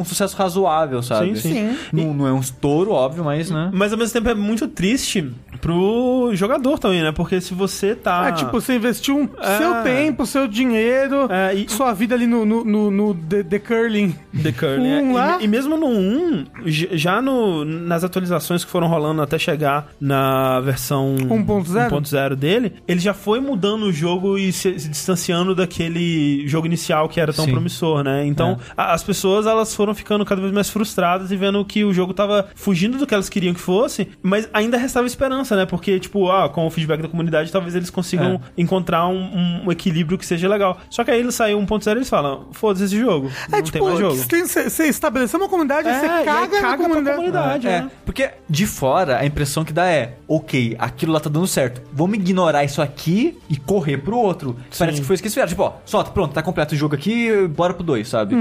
um 0.00 0.04
sucesso 0.04 0.36
razoável, 0.36 1.02
sabe? 1.02 1.36
Sim, 1.38 1.52
sim. 1.54 1.76
Não, 1.92 2.14
não 2.14 2.26
é 2.26 2.32
um 2.32 2.40
estouro, 2.40 2.90
óbvio, 2.92 3.24
mas, 3.24 3.50
né? 3.50 3.70
Mas 3.72 3.92
ao 3.92 3.98
mesmo 3.98 4.12
tempo 4.12 4.28
é 4.28 4.34
muito 4.34 4.66
triste 4.68 5.30
pro 5.60 6.30
jogador 6.34 6.78
também, 6.78 7.02
né? 7.02 7.12
Porque 7.12 7.40
se 7.40 7.54
você 7.54 7.94
tá. 7.94 8.28
É, 8.28 8.32
tipo, 8.32 8.50
você 8.52 8.76
investiu 8.76 9.16
um- 9.18 9.28
É. 9.40 9.58
seu 9.58 9.74
tempo, 9.82 10.26
seu 10.26 10.46
dinheiro, 10.46 11.26
É, 11.30 11.54
e- 11.54 11.68
sua 11.68 11.92
vida 11.92 12.14
ali 12.14 12.23
no, 12.26 12.44
no, 12.44 12.64
no, 12.64 12.90
no 12.90 13.14
The, 13.14 13.42
The 13.42 13.58
Curling. 13.58 14.14
The 14.42 14.52
Curling. 14.52 14.88
é. 14.90 15.02
Um 15.02 15.12
lá? 15.12 15.38
E, 15.40 15.44
e 15.44 15.48
mesmo 15.48 15.76
no 15.76 15.86
1, 15.86 16.46
j- 16.66 16.96
já 16.96 17.20
no, 17.22 17.64
nas 17.64 18.04
atualizações 18.04 18.64
que 18.64 18.70
foram 18.70 18.86
rolando 18.88 19.20
até 19.22 19.38
chegar 19.38 19.88
na 20.00 20.60
versão 20.60 21.16
1.0? 21.16 21.90
1.0 21.90 22.34
dele, 22.34 22.72
ele 22.86 23.00
já 23.00 23.14
foi 23.14 23.40
mudando 23.40 23.84
o 23.84 23.92
jogo 23.92 24.36
e 24.38 24.52
se, 24.52 24.78
se 24.78 24.88
distanciando 24.88 25.54
daquele 25.54 26.46
jogo 26.48 26.66
inicial 26.66 27.08
que 27.08 27.20
era 27.20 27.32
tão 27.32 27.44
Sim. 27.44 27.52
promissor, 27.52 28.02
né? 28.02 28.24
Então, 28.26 28.58
a- 28.76 28.92
as 28.94 29.02
pessoas 29.02 29.46
elas 29.46 29.74
foram 29.74 29.94
ficando 29.94 30.24
cada 30.24 30.40
vez 30.40 30.52
mais 30.52 30.70
frustradas 30.70 31.30
e 31.30 31.36
vendo 31.36 31.64
que 31.64 31.84
o 31.84 31.92
jogo 31.92 32.12
tava 32.14 32.48
fugindo 32.54 32.98
do 32.98 33.06
que 33.06 33.14
elas 33.14 33.28
queriam 33.28 33.54
que 33.54 33.60
fosse, 33.60 34.08
mas 34.22 34.48
ainda 34.52 34.76
restava 34.76 35.06
esperança, 35.06 35.56
né? 35.56 35.66
Porque, 35.66 35.98
tipo, 36.00 36.30
ah, 36.30 36.48
com 36.48 36.66
o 36.66 36.70
feedback 36.70 37.02
da 37.02 37.08
comunidade, 37.08 37.50
talvez 37.52 37.74
eles 37.74 37.90
consigam 37.90 38.40
encontrar 38.56 39.06
um, 39.08 39.64
um 39.66 39.72
equilíbrio 39.72 40.18
que 40.18 40.26
seja 40.26 40.48
legal. 40.48 40.78
Só 40.90 41.04
que 41.04 41.10
aí 41.10 41.20
ele 41.20 41.32
saiu 41.32 41.58
1.0 41.58 41.86
e 41.86 41.90
eles 41.98 42.08
falam, 42.14 42.46
foda-se 42.52 42.84
esse 42.84 42.98
jogo. 42.98 43.30
É 43.50 43.56
não 43.56 43.62
tipo, 43.62 43.78
tem 43.78 43.86
mais 43.86 43.98
jogo. 43.98 44.16
você 44.16 44.84
estabeleceu 44.86 45.38
uma 45.40 45.48
comunidade, 45.48 45.88
É, 45.88 46.00
você 46.00 46.06
caga, 46.08 46.24
na 46.24 46.46
caga 46.46 46.60
pra 46.60 46.76
comunidade. 46.76 47.16
comunidade. 47.16 47.66
É, 47.66 47.80
né? 47.82 47.90
porque 48.04 48.30
de 48.48 48.66
fora 48.66 49.18
a 49.18 49.26
impressão 49.26 49.64
que 49.64 49.72
dá 49.72 49.86
é, 49.86 50.16
ok, 50.28 50.76
aquilo 50.78 51.12
lá 51.12 51.20
tá 51.20 51.28
dando 51.30 51.46
certo. 51.46 51.82
Vamos 51.92 52.16
ignorar 52.18 52.64
isso 52.64 52.80
aqui 52.80 53.38
e 53.48 53.56
correr 53.56 53.98
pro 53.98 54.16
outro. 54.16 54.56
Parece 54.78 55.00
que 55.00 55.06
foi 55.06 55.14
isso 55.14 55.22
que 55.22 55.26
eles 55.26 55.34
fizeram. 55.34 55.48
Tipo, 55.48 55.62
ó, 55.62 55.72
solta, 55.84 56.10
pronto, 56.10 56.32
tá 56.32 56.42
completo 56.42 56.74
o 56.74 56.78
jogo 56.78 56.94
aqui, 56.94 57.46
bora 57.48 57.74
pro 57.74 57.82
2, 57.84 58.06
sabe? 58.08 58.34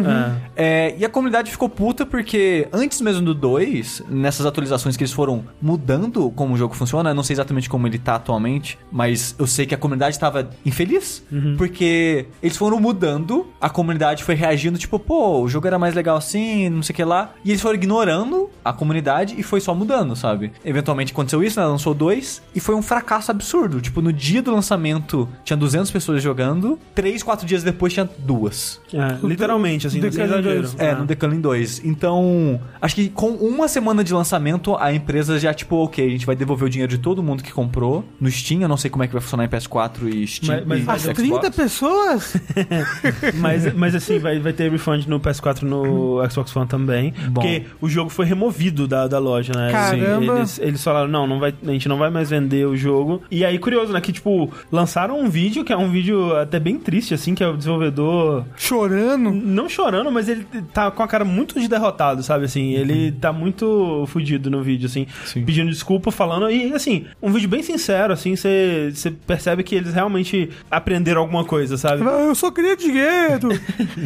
É, 0.56 0.96
e 0.98 1.06
a 1.06 1.10
comunidade 1.10 1.50
ficou 1.52 1.68
puta 1.70 2.06
porque 2.06 2.68
antes 2.72 3.02
mesmo 3.02 3.24
do 3.26 3.34
2, 3.34 4.04
nessas 4.10 4.46
atualizações 4.46 4.96
que 4.98 5.04
eles 5.04 5.14
foram 5.14 5.44
mudando 5.62 6.30
como 6.32 6.54
o 6.54 6.58
jogo 6.58 6.74
funciona, 6.76 7.10
eu 7.12 7.16
não 7.16 7.24
sei 7.24 7.34
exatamente 7.34 7.70
como 7.70 7.88
ele 7.88 7.98
tá 7.98 8.16
atualmente, 8.16 8.78
mas 8.92 9.36
eu 9.40 9.48
sei 9.48 9.66
que 9.66 9.74
a 9.74 9.78
comunidade 9.78 10.18
tava 10.20 10.50
infeliz 10.66 11.24
porque 11.58 12.26
eles 12.42 12.58
foram 12.58 12.80
mudando, 12.80 13.48
a 13.64 13.70
comunidade 13.70 14.26
foi 14.26 14.36
reagindo, 14.36 14.78
tipo, 14.78 15.00
pô, 15.00 15.42
o 15.42 15.48
jogo 15.48 15.66
era 15.66 15.80
mais 15.80 15.96
legal 15.96 16.18
assim, 16.18 16.68
não 16.70 16.84
sei 16.84 16.92
o 16.92 16.96
que 16.98 17.04
lá, 17.06 17.32
e 17.46 17.50
eles 17.52 17.62
foram 17.62 17.76
ignorando 17.76 18.50
a 18.64 18.74
comunidade 18.74 19.36
e 19.38 19.42
foi 19.42 19.62
só 19.62 19.74
mudando, 19.74 20.16
sabe? 20.18 20.52
Eventualmente 20.66 21.14
aconteceu 21.14 21.42
isso, 21.42 21.58
né? 21.60 21.66
Lançou 21.66 21.94
dois 21.94 22.42
e 22.54 22.60
foi 22.60 22.76
um 22.76 22.82
fracasso 22.82 23.32
absurdo. 23.32 23.80
Tipo, 23.80 24.02
no 24.02 24.12
dia 24.12 24.42
do 24.42 24.52
lançamento 24.52 25.30
tinha 25.46 25.56
200 25.56 25.90
pessoas 25.92 26.22
jogando, 26.22 26.78
três, 26.94 27.24
quatro 27.24 27.46
dias 27.48 27.64
depois 27.64 27.94
tinha 27.94 28.10
duas. 28.20 28.82
É, 28.94 29.26
literalmente, 29.26 29.88
assim, 29.88 30.02
Curling 30.02 30.22
exagero. 30.24 30.42
2. 30.62 30.76
É, 30.78 30.94
no 30.96 31.06
Decalin 31.06 31.40
2. 31.40 31.82
Então, 31.86 32.60
acho 32.82 32.96
que 32.96 33.08
com 33.10 33.30
uma 33.32 33.70
semana 33.70 34.04
de 34.04 34.14
lançamento, 34.14 34.76
a 34.76 34.94
empresa 34.94 35.40
já, 35.40 35.54
tipo, 35.54 35.78
ok, 35.78 36.06
a 36.06 36.10
gente 36.10 36.26
vai 36.26 36.36
devolver 36.36 36.68
o 36.68 36.70
dinheiro 36.70 36.92
de 36.92 36.98
todo 36.98 37.24
mundo 37.24 37.42
que 37.42 37.52
comprou 37.54 38.04
no 38.20 38.30
Steam. 38.30 38.62
Eu 38.62 38.68
não 38.68 38.76
sei 38.78 38.90
como 38.90 39.04
é 39.04 39.08
que 39.08 39.14
vai 39.14 39.22
funcionar 39.22 39.46
em 39.46 39.48
PS4 39.48 40.14
e 40.14 40.28
Steam. 40.28 40.64
Mas- 40.68 40.84
mas 40.86 41.06
e 41.06 41.10
As 41.10 41.16
Xbox. 41.18 41.18
30 41.42 41.52
pessoas? 41.52 42.34
mas, 43.40 43.53
mas 43.76 43.96
assim, 43.96 44.20
vai, 44.20 44.40
vai 44.40 44.54
ter 44.54 44.72
refund 44.72 45.06
no 45.08 45.20
PS4 45.20 45.64
no 45.64 46.22
Xbox 46.30 46.56
One 46.56 46.68
também. 46.68 47.14
Bom. 47.30 47.42
Porque 47.42 47.64
o 47.82 47.90
jogo 47.90 48.10
foi 48.10 48.26
removido 48.26 48.88
da, 48.88 49.08
da 49.08 49.20
loja, 49.20 49.54
né? 49.56 49.72
Caramba. 49.72 50.38
Eles, 50.38 50.60
eles 50.60 50.84
falaram, 50.84 51.08
não, 51.08 51.28
não 51.28 51.40
vai, 51.40 51.54
a 51.66 51.72
gente 51.72 51.88
não 51.88 51.98
vai 51.98 52.10
mais 52.10 52.30
vender 52.30 52.66
o 52.66 52.76
jogo. 52.76 53.22
E 53.30 53.44
aí, 53.46 53.58
curioso, 53.60 53.92
né? 53.94 54.02
Que, 54.02 54.12
tipo, 54.12 54.52
lançaram 54.72 55.20
um 55.20 55.30
vídeo, 55.30 55.64
que 55.64 55.74
é 55.74 55.78
um 55.78 55.90
vídeo 55.90 56.36
até 56.36 56.60
bem 56.60 56.78
triste, 56.78 57.14
assim, 57.14 57.36
que 57.36 57.44
é 57.44 57.48
o 57.48 57.58
desenvolvedor 57.58 58.46
Chorando? 58.56 59.32
não 59.32 59.68
chorando, 59.70 60.12
mas 60.12 60.30
ele 60.30 60.46
tá 60.74 60.90
com 60.92 61.04
a 61.04 61.08
cara 61.08 61.26
muito 61.26 61.60
de 61.60 61.68
derrotado, 61.68 62.24
sabe? 62.24 62.46
Assim, 62.46 62.74
ele 62.74 63.12
tá 63.12 63.32
muito 63.32 64.06
fudido 64.08 64.50
no 64.50 64.62
vídeo, 64.62 64.88
assim, 64.88 65.08
Sim. 65.26 65.44
pedindo 65.44 65.70
desculpa, 65.70 66.12
falando. 66.12 66.50
E, 66.50 66.74
assim, 66.74 67.06
um 67.22 67.32
vídeo 67.32 67.50
bem 67.50 67.64
sincero, 67.64 68.14
assim, 68.14 68.36
você 68.36 68.92
você 68.94 69.12
percebe 69.12 69.64
que 69.64 69.76
eles 69.76 69.94
realmente 69.94 70.50
aprenderam 70.70 71.22
alguma 71.22 71.44
coisa, 71.44 71.78
sabe? 71.78 72.04
Eu 72.04 72.36
só 72.36 72.52
queria 72.52 72.76
dinheiro. 72.76 73.43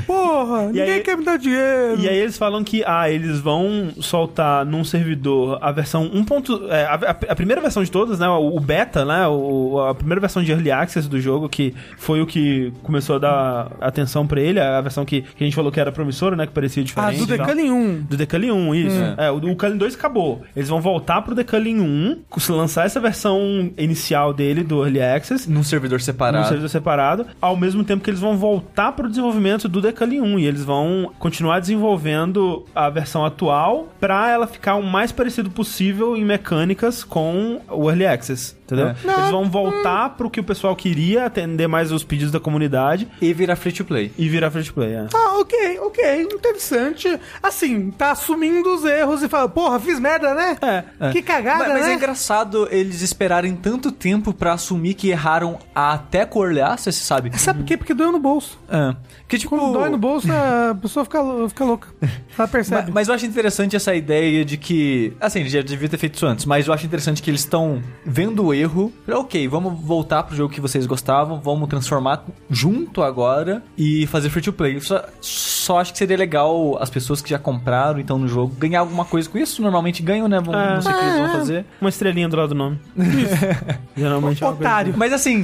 Porra, 0.06 0.68
ninguém 0.68 0.84
aí- 0.96 1.00
quer 1.02 1.18
me 1.18 1.24
dar 1.26 1.38
dinheiro. 1.38 2.00
E 2.00 2.08
aí 2.08 2.18
eles 2.18 2.38
falam 2.38 2.64
que, 2.64 2.84
ah, 2.86 3.10
eles 3.10 3.40
vão 3.40 3.90
soltar 4.00 4.66
num 4.66 4.84
servidor 4.84 5.58
a 5.62 5.72
versão 5.72 6.10
1. 6.14 6.24
ponto- 6.24 6.68
é, 6.70 6.84
a, 6.86 6.94
a- 6.96 7.10
a 7.32 7.36
primeira 7.36 7.62
versão 7.62 7.84
de 7.84 7.92
todas, 7.92 8.20
né? 8.20 8.28
O, 8.28 8.56
o 8.56 8.60
beta, 8.60 9.06
né? 9.06 9.28
O, 9.28 9.80
a 9.90 9.96
primeira 9.96 10.20
versão 10.22 10.44
de 10.44 10.52
Early 10.52 10.72
Access 10.72 11.08
do 11.08 11.20
jogo, 11.20 11.48
que 11.50 11.74
foi 11.98 12.22
o 12.22 12.26
que 12.26 12.72
começou 12.84 13.16
a 13.18 13.20
dar 13.20 13.72
atenção 13.82 14.26
pra 14.28 14.40
ele, 14.42 14.60
a 14.60 14.82
versão 14.82 15.06
que, 15.06 15.22
que 15.22 15.44
a 15.44 15.46
gente 15.46 15.56
falou 15.56 15.72
que 15.72 15.80
era 15.80 15.92
promissora, 15.92 16.36
né? 16.36 16.46
Que 16.46 16.54
parecia 16.54 16.82
ah, 16.82 16.86
diferente. 16.86 17.26
do 17.26 17.34
e 17.34 17.38
tal. 17.38 17.46
Decalin 17.48 17.72
1. 17.72 18.02
Do 18.10 18.18
Decalin 18.18 18.52
1, 18.52 18.76
isso. 18.76 18.96
Hum. 19.02 19.14
É, 19.18 19.32
o, 19.32 19.36
o 19.36 19.40
Decalin 19.40 19.78
2 19.78 19.96
acabou. 19.96 20.42
Eles 20.56 20.70
vão 20.70 20.82
voltar 20.82 21.22
pro 21.22 21.36
Decalin 21.36 21.80
1, 21.80 22.18
se 22.40 22.52
lançar 22.52 22.86
essa 22.86 23.00
versão 23.00 23.72
inicial 23.78 24.34
dele, 24.34 24.64
do 24.64 24.84
Early 24.84 25.02
Access, 25.02 25.50
Num 25.50 25.64
servidor 25.64 25.98
num 26.00 26.04
separado. 26.04 26.48
servidor 26.48 26.70
separado, 26.70 27.26
ao 27.42 27.56
mesmo 27.56 27.84
tempo 27.84 28.04
que 28.04 28.10
eles 28.10 28.20
vão 28.20 28.38
voltar 28.38 28.92
pro 28.92 29.08
desenvolvimento 29.08 29.27
do 29.70 29.82
Decalin 29.82 30.22
1 30.22 30.40
e 30.40 30.46
eles 30.46 30.64
vão 30.64 31.12
continuar 31.20 31.60
desenvolvendo 31.60 32.66
a 32.74 32.90
versão 32.90 33.26
atual 33.26 33.88
pra 34.00 34.30
ela 34.30 34.48
ficar 34.48 34.76
o 34.76 34.84
mais 34.84 35.12
parecido 35.12 35.50
possível 35.50 36.18
em 36.18 36.26
mecânicas 36.26 37.04
com 37.04 37.62
o 37.70 37.90
Early 37.90 38.06
Access, 38.06 38.57
entendeu? 38.68 38.88
É. 38.90 38.96
Eles 39.20 39.32
vão 39.32 39.50
voltar 39.50 40.10
pro 40.12 40.30
que 40.30 40.40
o 40.40 40.44
pessoal 40.44 40.76
queria, 40.76 41.26
atender 41.26 41.68
mais 41.68 41.92
os 41.92 42.04
pedidos 42.04 42.32
da 42.32 42.40
comunidade 42.40 43.08
E 43.22 43.34
virar 43.34 43.56
free 43.56 43.72
to 43.72 43.84
play. 43.86 44.12
e 44.18 44.28
virar 44.30 44.52
free 44.52 44.64
to 44.64 44.74
play, 44.74 44.94
é. 44.94 45.08
Ah, 45.14 45.40
ok, 45.40 45.80
ok, 45.80 46.22
interessante. 46.24 47.20
Assim, 47.42 47.92
tá 47.92 48.12
assumindo 48.12 48.76
os 48.76 48.84
erros 48.86 49.24
e 49.24 49.30
fala, 49.30 49.48
porra, 49.50 49.80
fiz 49.80 50.00
merda, 50.00 50.34
né? 50.34 50.58
É, 51.00 51.12
Que 51.12 51.22
cagada, 51.22 51.60
Mas, 51.66 51.74
mas 51.74 51.86
né? 51.86 51.92
é 51.92 51.96
engraçado 51.96 52.68
eles 52.72 53.02
esperarem 53.02 53.56
tanto 53.56 53.92
tempo 53.92 54.34
pra 54.34 54.54
assumir 54.54 54.94
que 54.94 55.10
erraram 55.10 55.58
até 55.74 56.26
com 56.26 56.40
o 56.40 56.44
Early 56.46 56.62
Access, 56.62 57.00
sabe? 57.04 57.32
Sabe 57.40 57.60
por 57.60 57.66
quê? 57.66 57.78
Porque 57.78 57.94
doeu 57.94 58.12
no 58.12 58.20
bolso. 58.20 58.60
É. 58.70 58.96
Que 59.28 59.38
tipo. 59.38 59.58
Quando 59.58 59.74
dói 59.74 59.90
no 59.90 59.98
bolso, 59.98 60.28
a 60.32 60.76
pessoa 60.82 61.04
fica, 61.06 61.20
fica 61.50 61.64
louca. 61.66 61.88
Ela 62.38 62.48
percebe. 62.48 62.92
Mas 62.92 63.08
eu 63.08 63.14
acho 63.14 63.26
interessante 63.26 63.76
essa 63.76 63.94
ideia 63.94 64.44
de 64.46 64.58
que. 64.58 65.14
Assim, 65.20 65.40
ele 65.42 65.50
já 65.50 65.62
devia 65.62 65.90
ter 65.90 65.98
feito 65.98 66.16
isso 66.16 66.26
antes, 66.26 66.46
mas 66.46 66.68
eu 66.68 66.74
acho 66.74 66.86
interessante 66.86 67.22
que 67.22 67.30
eles 67.30 67.42
estão 67.42 67.82
vendo 68.06 68.46
o 68.46 68.54
erro. 68.60 68.92
Ok, 69.08 69.48
vamos 69.48 69.80
voltar 69.80 70.24
pro 70.24 70.36
jogo 70.36 70.54
que 70.54 70.60
vocês 70.62 70.86
gostavam, 70.86 71.40
vamos 71.40 71.68
transformar 71.70 72.24
junto 72.50 73.02
agora 73.02 73.64
e 73.78 74.06
fazer 74.08 74.30
free 74.30 74.42
to 74.42 74.54
play. 74.54 74.80
Só, 74.82 75.04
só 75.22 75.80
acho 75.80 75.92
que 75.92 75.98
seria 75.98 76.18
legal 76.18 76.78
as 76.82 76.90
pessoas 76.90 77.22
que 77.22 77.30
já 77.30 77.40
compraram 77.40 78.00
então 78.00 78.18
no 78.18 78.28
jogo 78.28 78.54
ganhar 78.58 78.80
alguma 78.82 79.06
coisa 79.06 79.30
com 79.30 79.38
isso. 79.38 79.62
Normalmente 79.62 80.02
ganham, 80.02 80.28
né? 80.28 80.40
Vão, 80.40 80.54
É. 80.54 80.76
não 80.76 80.82
sei 80.82 80.92
o 80.92 80.96
que 80.98 81.04
eles 81.06 81.18
vão 81.18 81.30
fazer. 81.32 81.66
Uma 81.82 81.90
estrelinha 81.90 82.28
do 82.30 82.36
lado 82.38 82.50
do 82.50 82.56
nome. 82.56 82.80
Geralmente 83.96 84.44
é 84.44 84.48
uma 84.48 84.56
coisa 84.56 84.68
Otário. 84.70 84.94
Mas 84.98 85.14
assim. 85.14 85.44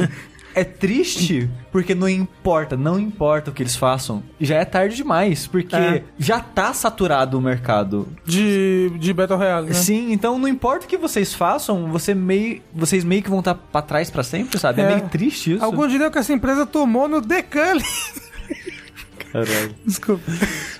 É 0.55 0.63
triste 0.63 1.49
porque 1.71 1.95
não 1.95 2.07
importa, 2.07 2.77
não 2.77 2.99
importa 2.99 3.49
o 3.49 3.53
que 3.53 3.63
eles 3.63 3.75
façam. 3.75 4.21
Já 4.39 4.57
é 4.57 4.65
tarde 4.65 4.95
demais, 4.95 5.47
porque 5.47 5.75
É. 5.75 6.03
já 6.17 6.39
tá 6.39 6.73
saturado 6.73 7.37
o 7.37 7.41
mercado. 7.41 8.07
De, 8.25 8.91
de 8.99 9.13
Battle 9.13 9.37
Royale, 9.39 9.67
né? 9.67 9.73
Sim, 9.73 10.11
então 10.11 10.37
não 10.37 10.47
importa 10.47 10.85
o 10.85 10.87
que 10.89 10.97
vocês 10.97 11.33
façam, 11.33 11.87
você 11.91 12.13
meio, 12.13 12.61
vocês 12.73 13.03
meio 13.03 13.23
que 13.23 13.29
vão 13.29 13.39
estar 13.39 13.55
pra 13.55 13.81
trás 13.81 14.09
pra 14.11 14.23
sempre, 14.23 14.59
sabe? 14.59 14.81
É, 14.81 14.85
É. 14.85 14.95
meio 14.95 15.09
triste 15.09 15.53
isso. 15.53 15.63
Alguns 15.65 15.91
diriam 15.91 16.11
que 16.11 16.17
essa 16.19 16.33
empresa 16.33 16.65
tomou 16.65 17.07
no 17.07 17.21
Decali. 19.41 19.75
Desculpa. 19.85 20.23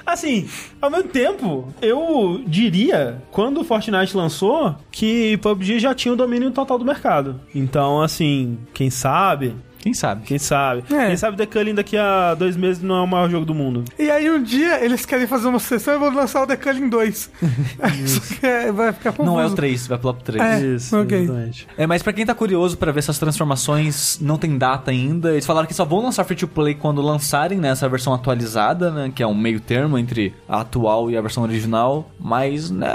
Assim, 0.06 0.48
ao 0.82 0.92
mesmo 0.92 1.10
tempo, 1.10 1.74
eu 1.82 2.42
diria, 2.46 3.22
quando 3.32 3.62
o 3.62 3.64
Fortnite 3.64 4.16
lançou, 4.16 4.76
que 4.92 5.38
PUBG 5.38 5.80
já 5.80 5.94
tinha 5.94 6.14
o 6.14 6.18
domínio 6.18 6.52
total 6.52 6.78
do 6.78 6.86
mercado. 6.86 7.40
Então, 7.56 8.02
assim, 8.02 8.58
quem 8.74 8.90
sabe, 8.90 9.56
Quem 9.84 9.94
sabe? 9.94 10.22
quem 10.24 10.40
sabe. 10.40 10.84
É. 10.90 11.08
Quem 11.08 11.18
sabe 11.18 11.36
The 11.36 11.46
Culling 11.46 11.76
daqui 11.76 11.98
a 11.98 12.34
dois 12.36 12.56
meses 12.56 12.82
não 12.82 12.96
é 12.96 13.02
o 13.02 13.08
maior 13.08 13.30
jogo 13.30 13.46
do 13.46 13.54
mundo. 13.54 13.84
E 14.00 14.10
aí 14.10 14.32
um 14.32 14.42
dia 14.42 14.82
eles 14.82 15.06
querem 15.06 15.28
fazer 15.28 15.50
uma 15.50 15.60
sessão 15.60 15.96
e 15.96 15.98
vão 15.98 16.14
lançar 16.14 16.44
o 16.44 16.46
Decalin 16.46 16.88
2. 16.88 17.30
Só 18.08 18.36
que 18.36 18.46
é- 18.46 18.72
vai 18.72 18.94
ficar 18.94 19.12
confuso. 19.12 19.30
Não 19.30 19.42
é 19.42 19.46
o 19.46 19.54
3, 19.54 19.88
vai 19.88 19.98
pro 19.98 20.14
3. 20.14 20.42
É. 20.42 20.66
Isso, 20.66 20.98
ok. 20.98 21.24
exatamente. 21.24 21.68
É, 21.78 21.86
mas 21.86 22.02
pra 22.02 22.14
quem 22.14 22.26
tá 22.26 22.34
curioso 22.34 22.78
pra 22.78 22.94
ver 22.94 23.00
essas 23.00 23.20
transformações, 23.20 24.18
não 24.22 24.38
tem 24.38 24.58
data 24.58 24.90
ainda. 24.90 25.32
Eles 25.34 25.46
falaram 25.46 25.68
que 25.68 25.74
só 25.74 25.84
vão 25.84 26.02
lançar 26.02 26.24
free 26.24 26.38
to 26.38 26.48
play 26.48 26.76
quando 26.76 27.02
lançarem 27.02 27.58
né, 27.60 27.68
essa 27.68 27.90
versão 27.90 28.14
atualizada, 28.14 28.90
né? 28.90 29.12
Que 29.14 29.22
é 29.22 29.28
um 29.28 29.36
meio 29.36 29.60
termo 29.60 29.98
entre 29.98 30.34
a 30.48 30.62
atual 30.62 31.12
e 31.12 31.18
a 31.18 31.22
versão 31.22 31.44
original. 31.44 32.10
Mas, 32.18 32.72
né, 32.72 32.88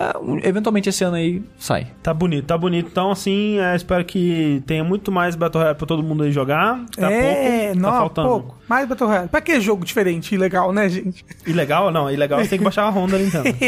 eventualmente 0.42 0.88
esse 0.88 1.04
ano 1.04 1.16
aí 1.16 1.42
sai. 1.58 1.88
Tá 2.02 2.14
bonito, 2.14 2.46
tá 2.46 2.56
bonito. 2.56 2.88
Então, 2.90 3.10
assim, 3.10 3.58
é, 3.58 3.76
espero 3.76 4.04
que 4.06 4.62
tenha 4.66 4.82
muito 4.82 5.12
mais 5.12 5.36
Battle 5.36 5.60
Royale 5.60 5.76
pra 5.76 5.86
todo 5.86 6.02
mundo 6.02 6.22
aí 6.22 6.32
jogar. 6.32 6.77
Tá 6.96 7.10
é, 7.10 7.66
pouco, 7.66 7.80
não, 7.80 7.90
tá 7.90 7.98
faltando. 7.98 8.28
pouco. 8.28 8.58
Mais 8.68 8.86
Battle 8.86 9.08
Royale. 9.08 9.28
Pra 9.28 9.40
que 9.40 9.58
jogo 9.60 9.84
diferente 9.84 10.34
e 10.34 10.38
legal, 10.38 10.72
né, 10.72 10.88
gente? 10.88 11.24
Ilegal? 11.46 11.90
Não, 11.90 12.10
ilegal 12.10 12.38
você 12.38 12.48
tem 12.50 12.58
que 12.58 12.64
baixar 12.64 12.82
a 12.84 12.90
Honda 12.90 13.16
Nintendo. 13.18 13.44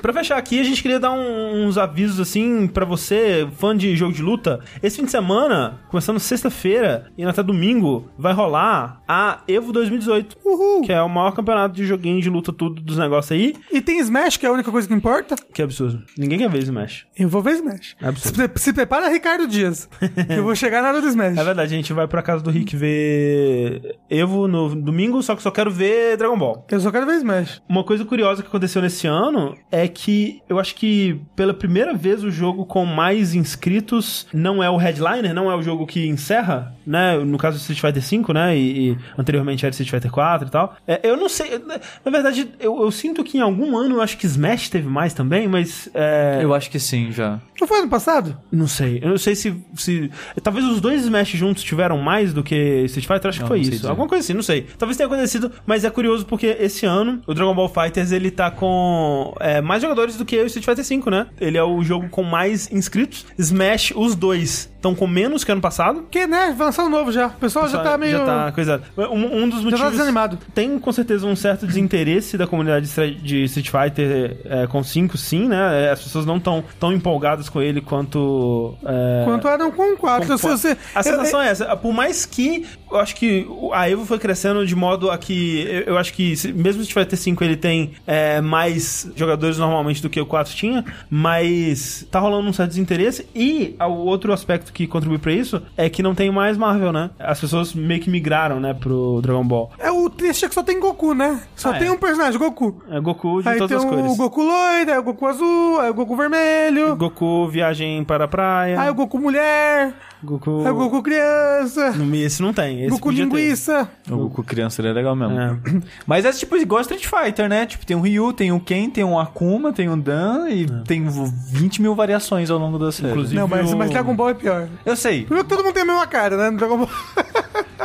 Pra 0.00 0.12
fechar 0.12 0.36
aqui, 0.36 0.60
a 0.60 0.64
gente 0.64 0.82
queria 0.82 1.00
dar 1.00 1.12
um- 1.12 1.66
uns 1.66 1.78
avisos 1.78 2.20
assim 2.20 2.66
pra 2.66 2.84
você, 2.84 3.48
fã 3.56 3.74
de 3.74 3.96
jogo 3.96 4.12
de 4.12 4.20
luta. 4.22 4.60
Esse 4.82 4.96
fim 4.98 5.04
de 5.06 5.10
semana, 5.10 5.80
começando 5.88 6.20
sexta-feira 6.20 7.10
e 7.16 7.24
até 7.24 7.42
domingo, 7.42 8.10
vai 8.18 8.34
rolar 8.34 9.00
a 9.08 9.40
Evo 9.48 9.72
2018. 9.72 10.36
Uhul. 10.44 10.82
Que 10.82 10.92
é 10.92 11.00
o 11.00 11.08
maior 11.08 11.32
campeonato 11.32 11.74
de 11.74 11.86
joguinho 11.86 12.20
de 12.20 12.28
luta, 12.28 12.52
tudo 12.52 12.82
dos 12.82 12.98
negócios 12.98 13.32
aí. 13.32 13.54
E 13.72 13.80
tem 13.80 13.98
Smash, 14.00 14.36
que 14.36 14.44
é 14.44 14.48
a 14.50 14.52
única 14.52 14.70
coisa 14.70 14.86
que 14.86 14.92
importa. 14.92 15.36
Que 15.54 15.62
absurdo. 15.62 16.02
Ninguém 16.18 16.38
quer 16.38 16.50
ver 16.50 16.62
Smash. 16.62 17.06
Eu 17.18 17.28
vou 17.28 17.40
ver 17.42 17.52
Smash. 17.54 17.96
É 18.00 18.08
absurdo. 18.08 18.36
Se, 18.58 18.64
se 18.64 18.72
prepara, 18.74 19.08
Ricardo 19.08 19.46
Dias. 19.48 19.88
que 19.98 20.34
eu 20.34 20.44
vou 20.44 20.54
chegar 20.54 20.82
na 20.82 20.88
hora 20.90 21.00
do 21.00 21.08
Smash. 21.08 21.38
É 21.38 21.44
verdade, 21.44 21.72
a 21.72 21.76
gente 21.76 21.92
vai 21.94 22.06
pra 22.14 22.22
casa 22.22 22.44
do 22.44 22.50
Rick 22.50 22.76
ver 22.76 23.96
Evo 24.08 24.46
no 24.46 24.72
domingo, 24.76 25.20
só 25.20 25.34
que 25.34 25.42
só 25.42 25.50
quero 25.50 25.68
ver 25.68 26.16
Dragon 26.16 26.38
Ball. 26.38 26.64
Eu 26.70 26.78
só 26.78 26.92
quero 26.92 27.06
ver 27.06 27.16
Smash. 27.16 27.60
Uma 27.68 27.82
coisa 27.82 28.04
curiosa 28.04 28.40
que 28.40 28.46
aconteceu 28.46 28.80
nesse 28.80 29.08
ano 29.08 29.56
é 29.68 29.88
que 29.88 30.40
eu 30.48 30.60
acho 30.60 30.76
que 30.76 31.20
pela 31.34 31.52
primeira 31.52 31.92
vez 31.92 32.22
o 32.22 32.30
jogo 32.30 32.64
com 32.66 32.84
mais 32.84 33.34
inscritos 33.34 34.28
não 34.32 34.62
é 34.62 34.70
o 34.70 34.76
headliner, 34.76 35.34
não 35.34 35.50
é 35.50 35.56
o 35.56 35.62
jogo 35.62 35.86
que 35.88 36.06
encerra, 36.06 36.72
né? 36.86 37.18
No 37.18 37.36
caso 37.36 37.58
do 37.58 37.60
Street 37.60 37.80
Fighter 37.80 38.22
V, 38.22 38.32
né? 38.32 38.56
E, 38.56 38.90
e 38.92 38.98
anteriormente 39.18 39.66
era 39.66 39.72
Street 39.72 39.90
Fighter 39.90 40.12
4 40.12 40.46
e 40.46 40.50
tal. 40.52 40.76
É, 40.86 41.00
eu 41.02 41.16
não 41.16 41.28
sei, 41.28 41.58
na 42.04 42.10
verdade, 42.12 42.48
eu, 42.60 42.80
eu 42.80 42.92
sinto 42.92 43.24
que 43.24 43.38
em 43.38 43.40
algum 43.40 43.76
ano 43.76 43.96
eu 43.96 44.00
acho 44.00 44.16
que 44.16 44.26
Smash 44.26 44.68
teve 44.68 44.88
mais 44.88 45.12
também, 45.12 45.48
mas. 45.48 45.88
É, 45.92 46.38
Eu 46.40 46.54
acho 46.54 46.70
que 46.70 46.78
sim, 46.78 47.10
já. 47.10 47.40
Não 47.60 47.66
foi 47.66 47.80
ano 47.80 47.88
passado? 47.88 48.36
Não 48.52 48.68
sei. 48.68 49.00
Eu 49.02 49.10
não 49.10 49.18
sei 49.18 49.34
se, 49.34 49.54
se. 49.74 50.10
Talvez 50.42 50.64
os 50.64 50.80
dois 50.80 51.02
Smash 51.02 51.30
juntos 51.30 51.62
tiveram 51.64 52.03
mais 52.04 52.32
do 52.32 52.42
que 52.42 52.54
Street 52.84 53.06
Fighter. 53.06 53.28
Acho 53.30 53.38
que 53.38 53.42
Não, 53.42 53.48
foi 53.48 53.58
não 53.58 53.64
sei 53.64 53.72
isso. 53.72 53.80
dizer. 53.80 53.88
Alguma 53.90 54.08
coisa 54.08 54.22
assim, 54.24 54.34
não 54.34 54.42
sei. 54.42 54.66
Talvez 54.78 54.96
tenha 54.96 55.06
acontecido, 55.06 55.50
mas 55.66 55.84
é 55.84 55.90
curioso 55.90 56.26
porque 56.26 56.56
esse 56.60 56.86
ano 56.86 57.20
o 57.26 57.34
Dragon 57.34 57.54
Ball 57.54 57.68
Fighters 57.68 58.12
ele 58.12 58.30
tá 58.30 58.50
com 58.50 59.34
é, 59.40 59.60
mais 59.60 59.82
jogadores 59.82 60.16
do 60.16 60.24
que 60.24 60.36
o 60.36 60.46
Street 60.46 60.64
Fighter 60.64 60.84
V, 61.02 61.10
né? 61.10 61.26
Ele 61.40 61.56
é 61.56 61.62
o 61.64 61.82
jogo 61.82 62.08
com 62.08 62.22
mais 62.22 62.70
inscritos. 62.70 63.26
Smash, 63.38 63.92
os 63.96 64.14
dois 64.14 64.70
estão 64.84 64.94
com 64.94 65.06
menos 65.06 65.42
que 65.44 65.50
ano 65.50 65.60
passado. 65.62 66.02
Porque, 66.02 66.26
né, 66.26 66.54
um 66.80 66.88
novo 66.90 67.10
já. 67.10 67.28
O 67.28 67.30
pessoal 67.30 67.66
já 67.68 67.78
tá 67.78 67.96
meio... 67.96 68.18
Já 68.18 68.24
tá 68.26 68.52
coisado. 68.52 68.82
Um, 68.98 69.44
um 69.44 69.48
dos 69.48 69.58
Já 69.60 69.64
motivos. 69.64 69.80
tá 69.80 69.90
desanimado. 69.90 70.38
Tem 70.54 70.78
com 70.78 70.92
certeza 70.92 71.26
um 71.26 71.34
certo 71.34 71.66
desinteresse 71.66 72.36
da 72.36 72.46
comunidade 72.46 72.86
de 73.22 73.44
Street 73.44 73.70
Fighter 73.70 74.36
é, 74.44 74.66
com 74.66 74.82
5, 74.82 75.16
sim, 75.16 75.48
né? 75.48 75.86
É, 75.86 75.90
As 75.90 76.02
pessoas 76.02 76.26
não 76.26 76.36
estão 76.36 76.62
tão 76.78 76.92
empolgadas 76.92 77.48
com 77.48 77.62
ele 77.62 77.80
quanto. 77.80 78.74
É, 78.84 79.24
Quanto 79.24 79.48
eram 79.48 79.70
com 79.70 79.96
4. 79.96 80.28
com- 80.28 80.36
você... 80.36 80.76
a 80.94 81.02
sensação 81.02 81.40
eu, 81.40 81.46
é 81.46 81.50
essa. 81.50 81.76
Por 81.76 81.93
mais 81.94 82.26
que 82.26 82.66
eu 82.90 82.98
acho 82.98 83.16
que 83.16 83.46
a 83.72 83.88
Evo 83.88 84.04
foi 84.04 84.18
crescendo 84.18 84.66
de 84.66 84.74
modo 84.76 85.10
a 85.10 85.16
que. 85.18 85.84
Eu, 85.86 85.96
acho 85.98 86.12
que 86.12 86.36
se- 86.36 86.52
mesmo 86.52 86.80
o 86.80 86.84
Street 86.84 87.06
Fighter 87.06 87.18
5 87.18 87.42
ele 87.44 87.56
tem 87.56 87.92
é, 88.06 88.40
mais 88.40 89.10
jogadores 89.16 89.58
normalmente 89.58 90.02
do 90.02 90.10
que 90.10 90.20
o 90.20 90.26
4 90.26 90.54
tinha, 90.54 90.84
mas 91.10 92.06
tá 92.10 92.18
rolando 92.18 92.48
um 92.48 92.52
certo 92.52 92.70
desinteresse. 92.70 93.26
E 93.34 93.74
o 93.80 93.84
outro 94.06 94.32
aspecto 94.32 94.72
que 94.72 94.86
contribui 94.86 95.18
pra 95.18 95.32
isso 95.32 95.62
é 95.76 95.88
que 95.88 96.02
não 96.02 96.14
tem 96.14 96.30
mais 96.30 96.56
Marvel, 96.56 96.92
né? 96.92 97.10
As 97.18 97.40
pessoas 97.40 97.72
meio 97.74 98.00
que 98.00 98.10
migraram, 98.10 98.60
né, 98.60 98.74
pro 98.74 99.20
Dragon 99.22 99.44
Ball. 99.44 99.72
É 99.78 99.90
o 99.90 100.08
triste 100.10 100.44
é 100.44 100.48
que 100.48 100.54
só 100.54 100.62
tem 100.62 100.78
Goku, 100.78 101.14
né? 101.14 101.40
Só 101.56 101.70
Ah, 101.70 101.78
tem 101.78 101.88
é. 101.88 101.92
um 101.92 101.96
personagem, 101.98 102.38
Goku. 102.38 102.82
É 102.90 103.00
Goku 103.00 103.42
de 103.42 103.48
Aí 103.48 103.58
tem 103.58 103.66
todas 103.68 103.84
as 103.84 103.90
o 103.90 103.94
cores. 103.94 104.16
Goku 104.16 104.42
loiro, 104.42 104.92
aí 104.92 104.98
o 104.98 105.02
Goku 105.02 105.26
azul, 105.26 105.80
aí 105.80 105.90
o 105.90 105.94
Goku 105.94 106.16
vermelho, 106.16 106.96
Goku 106.96 107.48
viagem 107.48 108.04
para 108.04 108.24
a 108.24 108.28
praia. 108.28 108.80
aí 108.80 108.90
o 108.90 108.94
Goku 108.94 109.18
mulher, 109.18 109.92
Goku. 110.24 110.50
o 110.50 110.74
Goku 110.74 111.02
criança, 111.02 111.92
Não, 111.92 112.14
Esse 112.14 112.42
não 112.42 112.52
tem. 112.52 112.80
Esse 112.80 112.90
Goku 112.90 113.02
podia 113.04 113.26
ter. 113.28 113.36
linguiça. 113.36 113.88
O 114.10 114.16
Goku 114.16 114.42
criança 114.42 114.80
ele 114.80 114.88
é 114.88 114.92
legal 114.92 115.14
mesmo. 115.14 115.38
É. 115.38 115.56
Mas 116.06 116.24
é 116.24 116.32
tipo 116.32 116.56
igual 116.56 116.80
Street 116.82 117.06
Fighter, 117.06 117.48
né? 117.48 117.66
Tipo, 117.66 117.84
tem 117.86 117.96
o 117.96 118.00
Ryu, 118.00 118.32
tem 118.32 118.50
o 118.52 118.60
Ken, 118.60 118.90
tem 118.90 119.04
o 119.04 119.18
Akuma, 119.18 119.72
tem 119.72 119.88
o 119.88 119.96
Dan 119.96 120.48
e 120.50 120.66
tem 120.84 121.04
20 121.06 121.80
mil 121.82 121.94
variações 121.94 122.50
ao 122.50 122.58
longo 122.58 122.78
da 122.78 122.90
série. 122.90 123.10
Inclusive- 123.10 123.36
Não, 123.40 123.46
mas, 123.48 123.72
o- 123.72 123.76
mas 123.76 123.90
Dragon 123.90 124.14
Ball 124.16 124.30
é 124.30 124.34
pior. 124.34 124.68
Eu 124.84 124.96
sei. 124.96 125.24
Primeiro 125.24 125.48
que 125.48 125.54
todo 125.54 125.64
mundo 125.64 125.74
tem 125.74 125.82
a 125.82 125.86
mesma 125.86 126.06
cara, 126.06 126.36
né? 126.36 126.50
No 126.50 126.56
Dragon 126.58 126.78
Ball. 126.78 126.88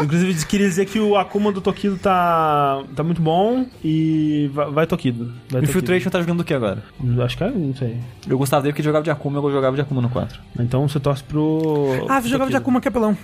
Inclusive, 0.01 0.45
queria 0.45 0.67
dizer 0.69 0.85
que 0.85 0.97
o 0.99 1.17
Akuma 1.17 1.51
do 1.51 1.59
Tokido 1.59 1.97
tá, 1.97 2.81
tá 2.95 3.03
muito 3.03 3.21
bom 3.21 3.65
e 3.83 4.49
vai, 4.53 4.71
vai 4.71 4.87
Tokido. 4.87 5.33
Vai 5.49 5.61
Infiltration 5.63 6.09
tá 6.09 6.19
jogando 6.21 6.39
o 6.39 6.43
que 6.43 6.53
agora? 6.53 6.83
Tokido. 6.97 7.21
Acho 7.23 7.37
que 7.37 7.43
é, 7.43 7.49
não 7.51 7.75
sei. 7.75 7.97
Eu 8.27 8.37
gostava 8.37 8.61
dele 8.63 8.71
porque 8.73 8.83
jogava 8.83 9.03
de 9.03 9.09
Akuma, 9.11 9.39
eu 9.39 9.51
jogava 9.51 9.75
de 9.75 9.81
Akuma 9.81 10.01
no 10.01 10.09
4. 10.09 10.39
Então 10.57 10.87
você 10.87 10.99
torce 11.01 11.23
pro. 11.23 12.05
Ah, 12.07 12.19
jogava 12.29 12.49
de. 12.49 12.57
Akuma 12.57 12.81
que 12.81 12.87
é 12.87 12.91
pelão. 12.91 13.17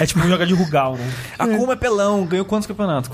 É 0.00 0.06
tipo 0.06 0.20
jogar 0.26 0.46
de 0.46 0.54
Rugal, 0.54 0.96
né? 0.96 1.12
Akuma 1.38 1.74
é 1.74 1.76
pelão, 1.76 2.24
ganhou 2.24 2.44
quantos 2.44 2.66
campeonatos? 2.66 3.10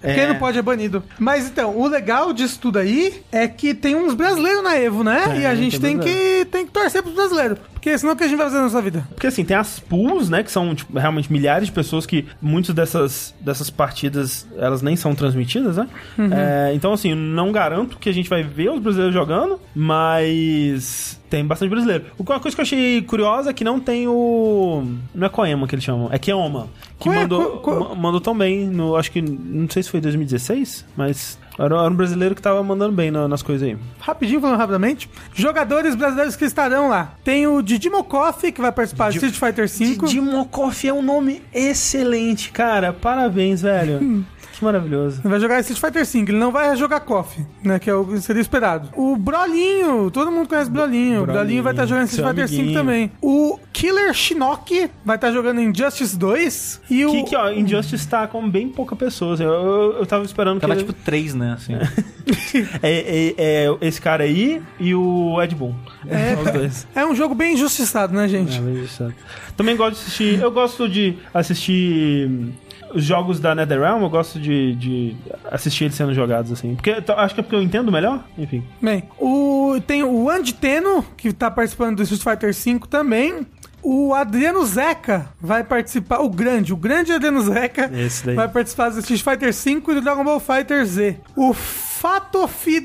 Quem 0.00 0.26
não 0.28 0.34
pode 0.36 0.58
é 0.58 0.62
banido. 0.62 1.02
Mas 1.18 1.46
então, 1.46 1.76
o 1.76 1.88
legal 1.88 2.32
disso 2.32 2.58
tudo 2.60 2.78
aí 2.78 3.22
é 3.32 3.48
que 3.48 3.72
tem 3.72 3.96
uns 3.96 4.14
brasileiros 4.14 4.62
na 4.62 4.76
Evo, 4.76 5.02
né? 5.02 5.28
Tem, 5.28 5.40
e 5.40 5.46
a 5.46 5.54
gente 5.54 5.80
tem 5.80 5.98
tem 5.98 6.06
que, 6.06 6.44
tem 6.50 6.66
que 6.66 6.72
torcer 6.72 7.02
pros 7.02 7.14
brasileiros. 7.14 7.58
Porque 7.84 7.98
senão 7.98 8.14
o 8.14 8.16
que 8.16 8.24
a 8.24 8.26
gente 8.26 8.38
vai 8.38 8.46
fazer 8.46 8.56
na 8.56 8.62
nossa 8.62 8.80
vida? 8.80 9.06
Porque 9.10 9.26
assim, 9.26 9.44
tem 9.44 9.54
as 9.54 9.78
pools, 9.78 10.30
né? 10.30 10.42
Que 10.42 10.50
são 10.50 10.74
tipo, 10.74 10.98
realmente 10.98 11.30
milhares 11.30 11.66
de 11.66 11.72
pessoas 11.72 12.06
que 12.06 12.24
muitas 12.40 12.74
dessas, 12.74 13.34
dessas 13.38 13.68
partidas 13.68 14.48
elas 14.56 14.80
nem 14.80 14.96
são 14.96 15.14
transmitidas, 15.14 15.76
né? 15.76 15.86
É, 16.32 16.72
então, 16.72 16.94
assim, 16.94 17.14
não 17.14 17.52
garanto 17.52 17.98
que 17.98 18.08
a 18.08 18.12
gente 18.12 18.26
vai 18.30 18.42
ver 18.42 18.70
os 18.70 18.80
brasileiros 18.80 19.12
jogando, 19.12 19.60
mas 19.74 21.20
tem 21.28 21.44
bastante 21.44 21.68
brasileiro. 21.68 22.06
Uma 22.18 22.40
coisa 22.40 22.56
que 22.56 22.60
eu 22.62 22.64
achei 22.64 23.02
curiosa 23.02 23.50
é 23.50 23.52
que 23.52 23.64
não 23.64 23.78
tem 23.78 24.08
o. 24.08 24.82
Não 25.14 25.26
é 25.26 25.28
Koema 25.28 25.68
que 25.68 25.74
eles 25.74 25.84
chamam, 25.84 26.08
é 26.10 26.18
Keoma. 26.18 26.68
Que 26.98 27.10
mandou, 27.10 27.94
mandou 27.94 28.20
tão 28.20 28.34
bem 28.34 28.66
no. 28.66 28.96
Acho 28.96 29.10
que. 29.12 29.20
Não 29.20 29.68
sei 29.68 29.82
se 29.82 29.90
foi 29.90 30.00
2016, 30.00 30.86
mas 30.96 31.38
era, 31.58 31.82
um 31.82 31.94
brasileiro 31.94 32.34
que 32.34 32.42
tava 32.42 32.62
mandando 32.62 32.92
bem 32.92 33.10
na- 33.10 33.28
nas 33.28 33.42
coisas 33.42 33.66
aí. 33.68 33.76
Rapidinho, 34.00 34.40
falando 34.40 34.58
rapidamente. 34.58 35.08
Jogadores 35.34 35.94
brasileiros 35.94 36.34
que 36.36 36.44
estarão 36.44 36.88
lá. 36.88 37.14
Tem 37.22 37.46
o 37.46 37.62
Didi 37.62 37.88
Mokoff, 37.88 38.50
que 38.50 38.60
vai 38.60 38.72
participar 38.72 39.10
de 39.10 39.16
Street 39.24 39.34
Fighter 39.36 39.68
V. 39.68 40.06
Dimokoff 40.06 40.86
é 40.88 40.92
um 40.92 41.02
nome 41.02 41.42
excelente, 41.52 42.50
cara. 42.50 42.92
Parabéns, 42.92 43.62
velho. 43.62 44.24
que 44.58 44.64
maravilhoso. 44.64 45.20
Ele 45.22 45.28
vai 45.28 45.40
jogar 45.40 45.60
Street 45.60 45.80
Fighter 45.80 46.04
V, 46.06 46.18
ele 46.30 46.38
não 46.38 46.50
vai 46.52 46.76
jogar 46.76 47.00
KOF, 47.00 47.44
né? 47.62 47.78
Que 47.78 47.90
é 47.90 47.94
o 47.94 48.04
que 48.04 48.20
seria 48.20 48.40
esperado. 48.40 48.88
O 48.96 49.16
Brolinho, 49.16 50.10
todo 50.10 50.30
mundo 50.30 50.48
conhece 50.48 50.70
Brolinho. 50.70 51.22
O 51.22 51.26
Brolinho, 51.26 51.32
Brolinho, 51.32 51.62
vai 51.62 51.72
estar 51.72 51.86
jogando 51.86 52.06
Street 52.08 52.28
Fighter 52.28 52.48
V 52.48 52.72
também. 52.72 53.12
O 53.20 53.58
Killer 53.72 54.12
Shinnok 54.14 54.90
vai 55.04 55.16
estar 55.16 55.32
jogando 55.32 55.60
Injustice 55.60 56.16
2. 56.16 56.80
E 56.90 57.04
o. 57.04 57.10
Que, 57.10 57.22
que, 57.24 57.36
ó, 57.36 57.50
Injustice 57.50 58.06
tá 58.08 58.26
com 58.26 58.48
bem 58.48 58.68
pouca 58.68 58.94
pessoas. 58.96 59.40
Eu, 59.40 59.48
eu, 59.48 59.92
eu 59.98 60.06
tava 60.06 60.24
esperando 60.24 60.60
Tava 60.60 60.74
que. 60.74 60.80
tipo 60.80 60.92
3, 60.92 61.34
né? 61.34 61.52
Assim. 61.54 61.74
é, 62.82 63.34
é- 63.34 63.34
é 63.36 63.76
esse 63.80 64.00
cara 64.00 64.24
aí 64.24 64.62
e 64.78 64.94
o 64.94 65.40
Ed 65.42 65.54
Boon. 65.54 65.74
É, 66.06 66.34
Os 66.40 66.50
dois. 66.50 66.86
é 66.94 67.04
um 67.04 67.14
jogo 67.14 67.34
bem 67.34 67.54
injustiçado, 67.54 68.14
né, 68.14 68.28
gente? 68.28 68.56
É, 68.58 68.60
bem 68.60 68.74
injustiçado. 68.74 69.14
Também 69.56 69.76
gosto 69.76 69.94
de 69.96 70.00
assistir. 70.02 70.40
Eu 70.40 70.50
gosto 70.50 70.88
de 70.88 71.16
assistir 71.32 72.52
os 72.94 73.04
jogos 73.04 73.40
da 73.40 73.54
NetherRealm. 73.54 74.02
Eu 74.02 74.10
gosto 74.10 74.38
de, 74.38 74.74
de 74.76 75.16
assistir 75.50 75.84
eles 75.84 75.96
sendo 75.96 76.14
jogados 76.14 76.52
assim. 76.52 76.74
Porque 76.74 76.90
acho 76.90 77.34
que 77.34 77.40
é 77.40 77.42
porque 77.42 77.56
eu 77.56 77.62
entendo 77.62 77.90
melhor. 77.90 78.24
Enfim. 78.38 78.62
Bem, 78.80 79.04
o, 79.18 79.78
tem 79.86 80.02
o 80.02 80.30
Andy 80.30 80.54
Teno, 80.54 81.04
que 81.16 81.32
tá 81.32 81.50
participando 81.50 81.96
do 81.96 82.02
Street 82.02 82.22
Fighter 82.22 82.54
V 82.54 82.86
também. 82.88 83.46
O 83.82 84.14
Adriano 84.14 84.64
Zeca 84.64 85.26
vai 85.38 85.62
participar, 85.62 86.20
o 86.20 86.30
grande, 86.30 86.72
o 86.72 86.76
grande 86.76 87.12
Adriano 87.12 87.42
Zeca 87.42 87.90
vai 88.34 88.48
participar 88.48 88.88
do 88.88 88.98
Street 89.00 89.22
Fighter 89.22 89.52
V 89.52 89.70
e 89.70 89.94
do 89.94 90.00
Dragon 90.00 90.24
Ball 90.24 90.40
Fighter 90.40 90.86
Z. 90.86 91.18
O 91.36 91.52
Fatofi 91.52 92.80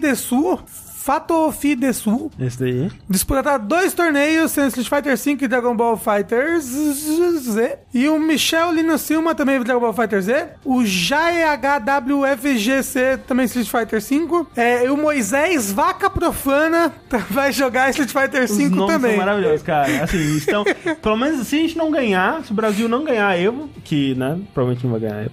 Desu, 1.10 1.12
Fatofi 1.12 1.76
Desu, 1.76 2.32
Esse 2.39 2.60
daí. 2.60 2.91
disputará 3.10 3.57
dois 3.57 3.93
torneios 3.93 4.51
sendo 4.51 4.68
Street 4.68 4.88
Fighter 4.88 5.18
V 5.18 5.43
e 5.43 5.47
Dragon 5.47 5.76
Ball 5.76 5.97
Fighter 5.97 6.60
Z. 6.60 7.80
E 7.93 8.07
o 8.07 8.20
Michel 8.20 8.72
Lino 8.72 8.97
Silva 8.97 9.34
também 9.34 9.60
Dragon 9.62 9.80
Ball 9.80 9.93
Fighter 9.93 10.22
Z. 10.22 10.47
O 10.64 10.86
Jai 10.86 11.41
HWFGC 11.57 13.20
também 13.28 13.45
Street 13.45 13.68
Fighter 13.68 13.99
V. 14.01 14.45
É, 14.55 14.86
e 14.86 14.89
o 14.89 14.97
Moisés 14.97 15.72
Vaca 15.72 16.10
Profana 16.10 16.93
vai 17.32 17.51
jogar 17.51 17.89
Street 17.89 18.12
Fighter 18.12 18.43
Os 18.43 18.55
V 18.55 18.70
nomes 18.70 18.93
também. 18.93 19.12
são 19.16 19.20
maravilhosos, 19.26 19.62
cara. 19.64 20.03
Assim, 20.03 20.38
estão. 20.38 20.64
pelo 21.01 21.18
menos 21.18 21.47
se 21.47 21.55
a 21.55 21.60
gente 21.60 21.78
não 21.78 21.89
ganhar, 21.89 22.43
se 22.43 22.51
o 22.51 22.55
Brasil 22.55 22.88
não 22.88 23.03
ganhar 23.03 23.28
a 23.28 23.38
Evo, 23.38 23.70
que, 23.84 24.14
né, 24.16 24.39
provavelmente 24.53 24.84
não 24.86 24.91
vai 24.91 24.99
ganhar 25.01 25.16
a 25.16 25.22
Evo. 25.24 25.32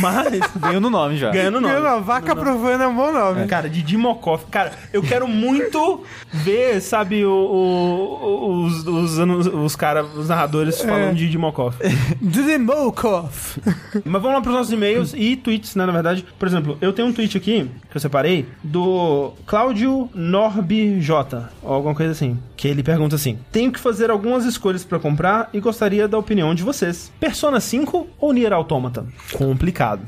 Mas, 0.00 0.40
Ganhou 0.58 0.80
no 0.80 0.90
nome 0.90 1.16
já. 1.16 1.30
ganhando 1.30 1.60
nome. 1.60 1.74
Não, 1.74 1.82
não, 1.82 2.02
Vaca 2.02 2.34
Profana 2.34 2.84
é 2.84 2.86
um 2.86 2.94
bom 2.96 3.12
nome. 3.12 3.46
Cara, 3.46 3.68
de 3.68 3.82
Dimokoff. 3.82 4.46
Cara, 4.50 4.72
eu 4.92 5.02
quero 5.02 5.17
quero 5.18 5.28
muito 5.28 6.02
ver, 6.32 6.80
sabe, 6.80 7.24
o, 7.24 7.30
o- 7.30 8.64
os, 8.64 8.86
os, 8.86 9.18
os, 9.18 9.46
os 9.46 9.76
caras, 9.76 10.06
os 10.16 10.28
narradores 10.28 10.80
falando 10.80 11.14
de 11.16 11.28
Dimokov. 11.28 11.74
Drimokov. 12.20 13.58
Mas 14.04 14.22
vamos 14.22 14.32
lá 14.36 14.40
pros 14.40 14.54
nossos 14.54 14.72
e-mails 14.72 15.14
e 15.16 15.36
tweets, 15.36 15.74
né, 15.74 15.84
na 15.86 15.92
verdade. 15.92 16.24
Por 16.38 16.46
exemplo, 16.46 16.78
eu 16.80 16.92
tenho 16.92 17.08
um 17.08 17.12
tweet 17.12 17.36
aqui, 17.36 17.70
que 17.90 17.96
eu 17.96 18.00
separei, 18.00 18.46
do 18.62 19.32
Cláudio 19.46 20.08
Norbi 20.14 21.00
J, 21.00 21.48
ou 21.62 21.72
alguma 21.74 21.94
coisa 21.94 22.12
assim. 22.12 22.38
Que 22.56 22.68
ele 22.68 22.82
pergunta 22.82 23.14
assim: 23.16 23.38
Tenho 23.52 23.70
que 23.72 23.78
fazer 23.80 24.10
algumas 24.10 24.44
escolhas 24.44 24.84
pra 24.84 24.98
comprar 24.98 25.48
e 25.52 25.60
gostaria 25.60 26.08
da 26.08 26.18
opinião 26.18 26.54
de 26.54 26.62
vocês. 26.62 27.12
Persona 27.20 27.60
5 27.60 28.06
ou 28.20 28.32
Nier 28.32 28.52
Automata? 28.52 29.06
Complicado. 29.32 30.02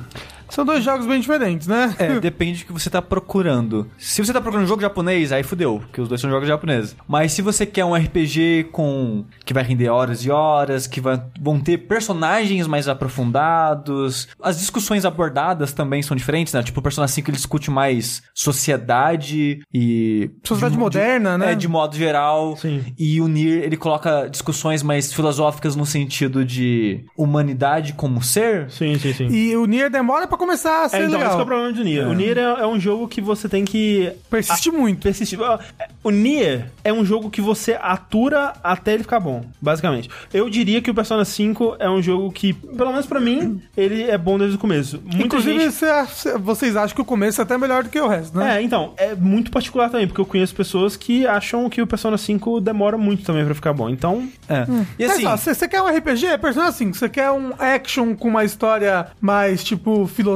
São 0.50 0.64
dois 0.64 0.82
jogos 0.84 1.06
bem 1.06 1.20
diferentes, 1.20 1.66
né? 1.66 1.94
É, 1.98 2.18
depende 2.20 2.60
do 2.60 2.66
que 2.66 2.72
você 2.72 2.90
tá 2.90 3.00
procurando. 3.00 3.90
Se 3.98 4.24
você 4.24 4.32
tá 4.32 4.40
procurando 4.40 4.64
um 4.64 4.68
jogo 4.68 4.82
japonês, 4.82 5.32
aí 5.32 5.42
fudeu, 5.42 5.78
porque 5.80 6.00
os 6.00 6.08
dois 6.08 6.20
são 6.20 6.28
jogos 6.30 6.48
japoneses. 6.48 6.96
Mas 7.08 7.32
se 7.32 7.42
você 7.42 7.64
quer 7.64 7.84
um 7.84 7.94
RPG 7.94 8.68
com 8.72 9.24
que 9.44 9.54
vai 9.54 9.62
render 9.62 9.88
horas 9.88 10.24
e 10.24 10.30
horas, 10.30 10.86
que 10.86 11.00
vai- 11.00 11.22
vão 11.40 11.58
ter 11.60 11.78
personagens 11.78 12.66
mais 12.66 12.88
aprofundados, 12.88 14.28
as 14.42 14.58
discussões 14.58 15.04
abordadas 15.04 15.72
também 15.72 16.02
são 16.02 16.16
diferentes, 16.16 16.52
né? 16.52 16.62
Tipo, 16.62 16.80
o 16.80 16.82
Persona 16.82 17.06
5 17.08 17.30
ele 17.30 17.36
discute 17.36 17.70
mais 17.70 18.22
sociedade 18.34 19.60
e 19.72 20.30
Sociedade 20.44 20.74
de- 20.74 20.80
moderna, 20.80 21.32
de- 21.32 21.38
né? 21.38 21.52
É, 21.52 21.54
de 21.54 21.68
modo 21.68 21.96
geral. 21.96 22.56
Sim. 22.56 22.84
E 22.98 23.20
o 23.20 23.28
Nier, 23.28 23.62
ele 23.64 23.76
coloca 23.76 24.28
discussões 24.30 24.82
mais 24.82 25.12
filosóficas 25.12 25.76
no 25.76 25.86
sentido 25.86 26.44
de 26.44 27.04
humanidade 27.16 27.92
como 27.94 28.22
ser. 28.22 28.70
Sim, 28.70 28.98
sim, 28.98 29.12
sim. 29.12 29.26
E 29.28 29.56
o 29.56 29.66
Nier 29.66 29.90
demora 29.90 30.26
pra 30.26 30.36
começar 30.40 30.84
a 30.84 30.88
ser 30.88 30.96
É, 30.96 30.98
então, 31.00 31.10
esse 31.10 31.18
legal. 31.18 31.30
que 31.34 31.40
é 31.40 31.42
o 31.42 31.46
problema 31.46 31.72
do 31.72 31.84
Nier. 31.84 32.08
O 32.08 32.12
Nier 32.12 32.38
é, 32.38 32.42
é 32.62 32.66
um 32.66 32.80
jogo 32.80 33.06
que 33.06 33.20
você 33.20 33.48
tem 33.48 33.64
que 33.64 34.10
Persiste 34.28 34.70
muito. 34.70 35.02
persistir. 35.02 35.38
O 36.02 36.10
Nier 36.10 36.66
é 36.82 36.92
um 36.92 37.04
jogo 37.04 37.30
que 37.30 37.40
você 37.40 37.78
atura 37.80 38.52
até 38.64 38.94
ele 38.94 39.02
ficar 39.02 39.20
bom, 39.20 39.44
basicamente. 39.60 40.08
Eu 40.32 40.48
diria 40.50 40.80
que 40.80 40.90
o 40.90 40.94
Persona 40.94 41.24
5 41.24 41.76
é 41.78 41.88
um 41.88 42.02
jogo 42.02 42.32
que, 42.32 42.52
pelo 42.52 42.90
menos 42.90 43.06
pra 43.06 43.20
mim, 43.20 43.62
ele 43.76 44.02
é 44.10 44.16
bom 44.18 44.38
desde 44.38 44.56
o 44.56 44.58
começo. 44.58 45.00
Muita 45.04 45.24
Inclusive, 45.26 45.60
gente... 45.70 45.84
acha- 45.84 46.38
vocês 46.38 46.74
acham 46.76 46.94
que 46.94 47.02
o 47.02 47.04
começo 47.04 47.40
é 47.40 47.44
até 47.44 47.56
melhor 47.58 47.84
do 47.84 47.90
que 47.90 48.00
o 48.00 48.08
resto, 48.08 48.36
né? 48.38 48.56
É, 48.58 48.62
então, 48.62 48.94
é 48.96 49.14
muito 49.14 49.50
particular 49.50 49.90
também, 49.90 50.06
porque 50.06 50.20
eu 50.20 50.26
conheço 50.26 50.54
pessoas 50.54 50.96
que 50.96 51.26
acham 51.26 51.68
que 51.68 51.82
o 51.82 51.86
Persona 51.86 52.16
5 52.16 52.60
demora 52.60 52.96
muito 52.96 53.22
também 53.24 53.44
pra 53.44 53.54
ficar 53.54 53.72
bom. 53.72 53.88
Então, 53.90 54.28
É. 54.48 54.66
E 54.98 55.06
Mas, 55.06 55.24
assim, 55.24 55.54
você 55.54 55.68
quer 55.68 55.82
um 55.82 55.86
RPG? 55.86 56.26
É 56.26 56.38
Persona 56.38 56.72
5. 56.72 56.96
Você 56.96 57.08
quer 57.08 57.30
um 57.30 57.52
action 57.58 58.14
com 58.14 58.28
uma 58.28 58.44
história 58.44 59.08
mais, 59.20 59.62
tipo, 59.62 60.06
filosófica? 60.06 60.29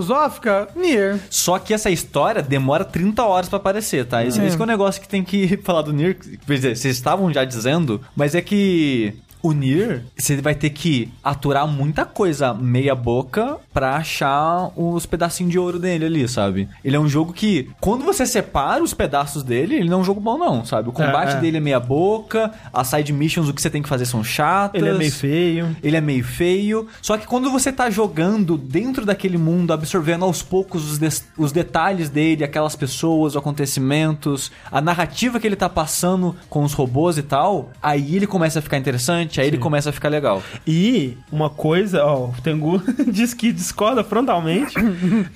Nier. 0.76 1.18
Só 1.30 1.58
que 1.58 1.72
essa 1.74 1.90
história 1.90 2.42
demora 2.42 2.84
30 2.84 3.22
horas 3.24 3.48
pra 3.48 3.58
aparecer, 3.58 4.04
tá? 4.06 4.24
Esse, 4.24 4.40
É. 4.40 4.46
esse 4.46 4.56
que 4.56 4.62
é 4.62 4.64
um 4.64 4.68
negócio 4.68 5.00
que 5.00 5.08
tem 5.08 5.22
que 5.24 5.56
falar 5.64 5.82
do 5.82 5.92
Nier. 5.92 6.16
Quer 6.46 6.54
dizer, 6.54 6.76
vocês 6.76 6.96
estavam 6.96 7.32
já 7.32 7.44
dizendo, 7.44 8.00
mas 8.16 8.34
é 8.34 8.40
que 8.40 9.14
o 9.44 9.52
Nier, 9.52 10.02
você 10.16 10.36
vai 10.40 10.54
ter 10.54 10.70
que 10.70 11.12
aturar 11.22 11.66
muita 11.68 12.06
coisa 12.06 12.54
meia 12.54 12.94
boca 12.94 13.58
pra 13.74 13.96
achar 13.96 14.70
os 14.74 15.04
pedacinhos 15.04 15.52
de 15.52 15.58
ouro 15.58 15.78
dele 15.78 16.06
ali, 16.06 16.26
sabe? 16.26 16.66
Ele 16.82 16.96
é 16.96 16.98
um 16.98 17.06
jogo 17.08 17.30
que, 17.34 17.68
quando 17.78 18.04
você 18.06 18.24
separa 18.24 18.82
os 18.82 18.94
pedaços 18.94 19.42
dele, 19.42 19.74
ele 19.74 19.90
não 19.90 19.98
é 19.98 20.00
um 20.00 20.04
jogo 20.04 20.18
bom 20.18 20.38
não, 20.38 20.64
sabe? 20.64 20.88
O 20.88 20.92
combate 20.92 21.36
é. 21.36 21.40
dele 21.40 21.58
é 21.58 21.60
meia 21.60 21.78
boca, 21.78 22.50
as 22.72 22.88
side 22.88 23.12
missions, 23.12 23.46
o 23.46 23.52
que 23.52 23.60
você 23.60 23.68
tem 23.68 23.82
que 23.82 23.88
fazer 23.88 24.06
são 24.06 24.24
chatas. 24.24 24.80
ele 24.80 24.90
é 24.90 24.94
meio 24.94 25.12
feio. 25.12 25.76
Ele 25.82 25.96
é 25.96 26.00
meio 26.00 26.24
feio. 26.24 26.88
Só 27.02 27.18
que 27.18 27.26
quando 27.26 27.50
você 27.50 27.70
tá 27.70 27.90
jogando 27.90 28.56
dentro 28.56 29.04
daquele 29.04 29.36
mundo, 29.36 29.74
absorvendo 29.74 30.24
aos 30.24 30.42
poucos 30.42 30.90
os, 30.92 30.98
des- 30.98 31.26
os 31.36 31.52
detalhes 31.52 32.08
dele, 32.08 32.44
aquelas 32.44 32.74
pessoas, 32.74 33.34
os 33.34 33.36
acontecimentos, 33.36 34.50
a 34.72 34.80
narrativa 34.80 35.38
que 35.38 35.46
ele 35.46 35.56
tá 35.56 35.68
passando 35.68 36.34
com 36.48 36.64
os 36.64 36.72
robôs 36.72 37.18
e 37.18 37.22
tal, 37.22 37.70
aí 37.82 38.16
ele 38.16 38.26
começa 38.26 38.58
a 38.58 38.62
ficar 38.62 38.78
interessante, 38.78 39.33
aí 39.40 39.46
ele 39.48 39.58
começa 39.58 39.90
a 39.90 39.92
ficar 39.92 40.08
legal. 40.08 40.42
E 40.66 41.16
uma 41.30 41.48
coisa, 41.50 42.04
ó, 42.04 42.26
o 42.26 42.34
Tengu 42.42 42.82
diz 43.10 43.34
que 43.34 43.52
discorda 43.52 44.02
frontalmente. 44.04 44.74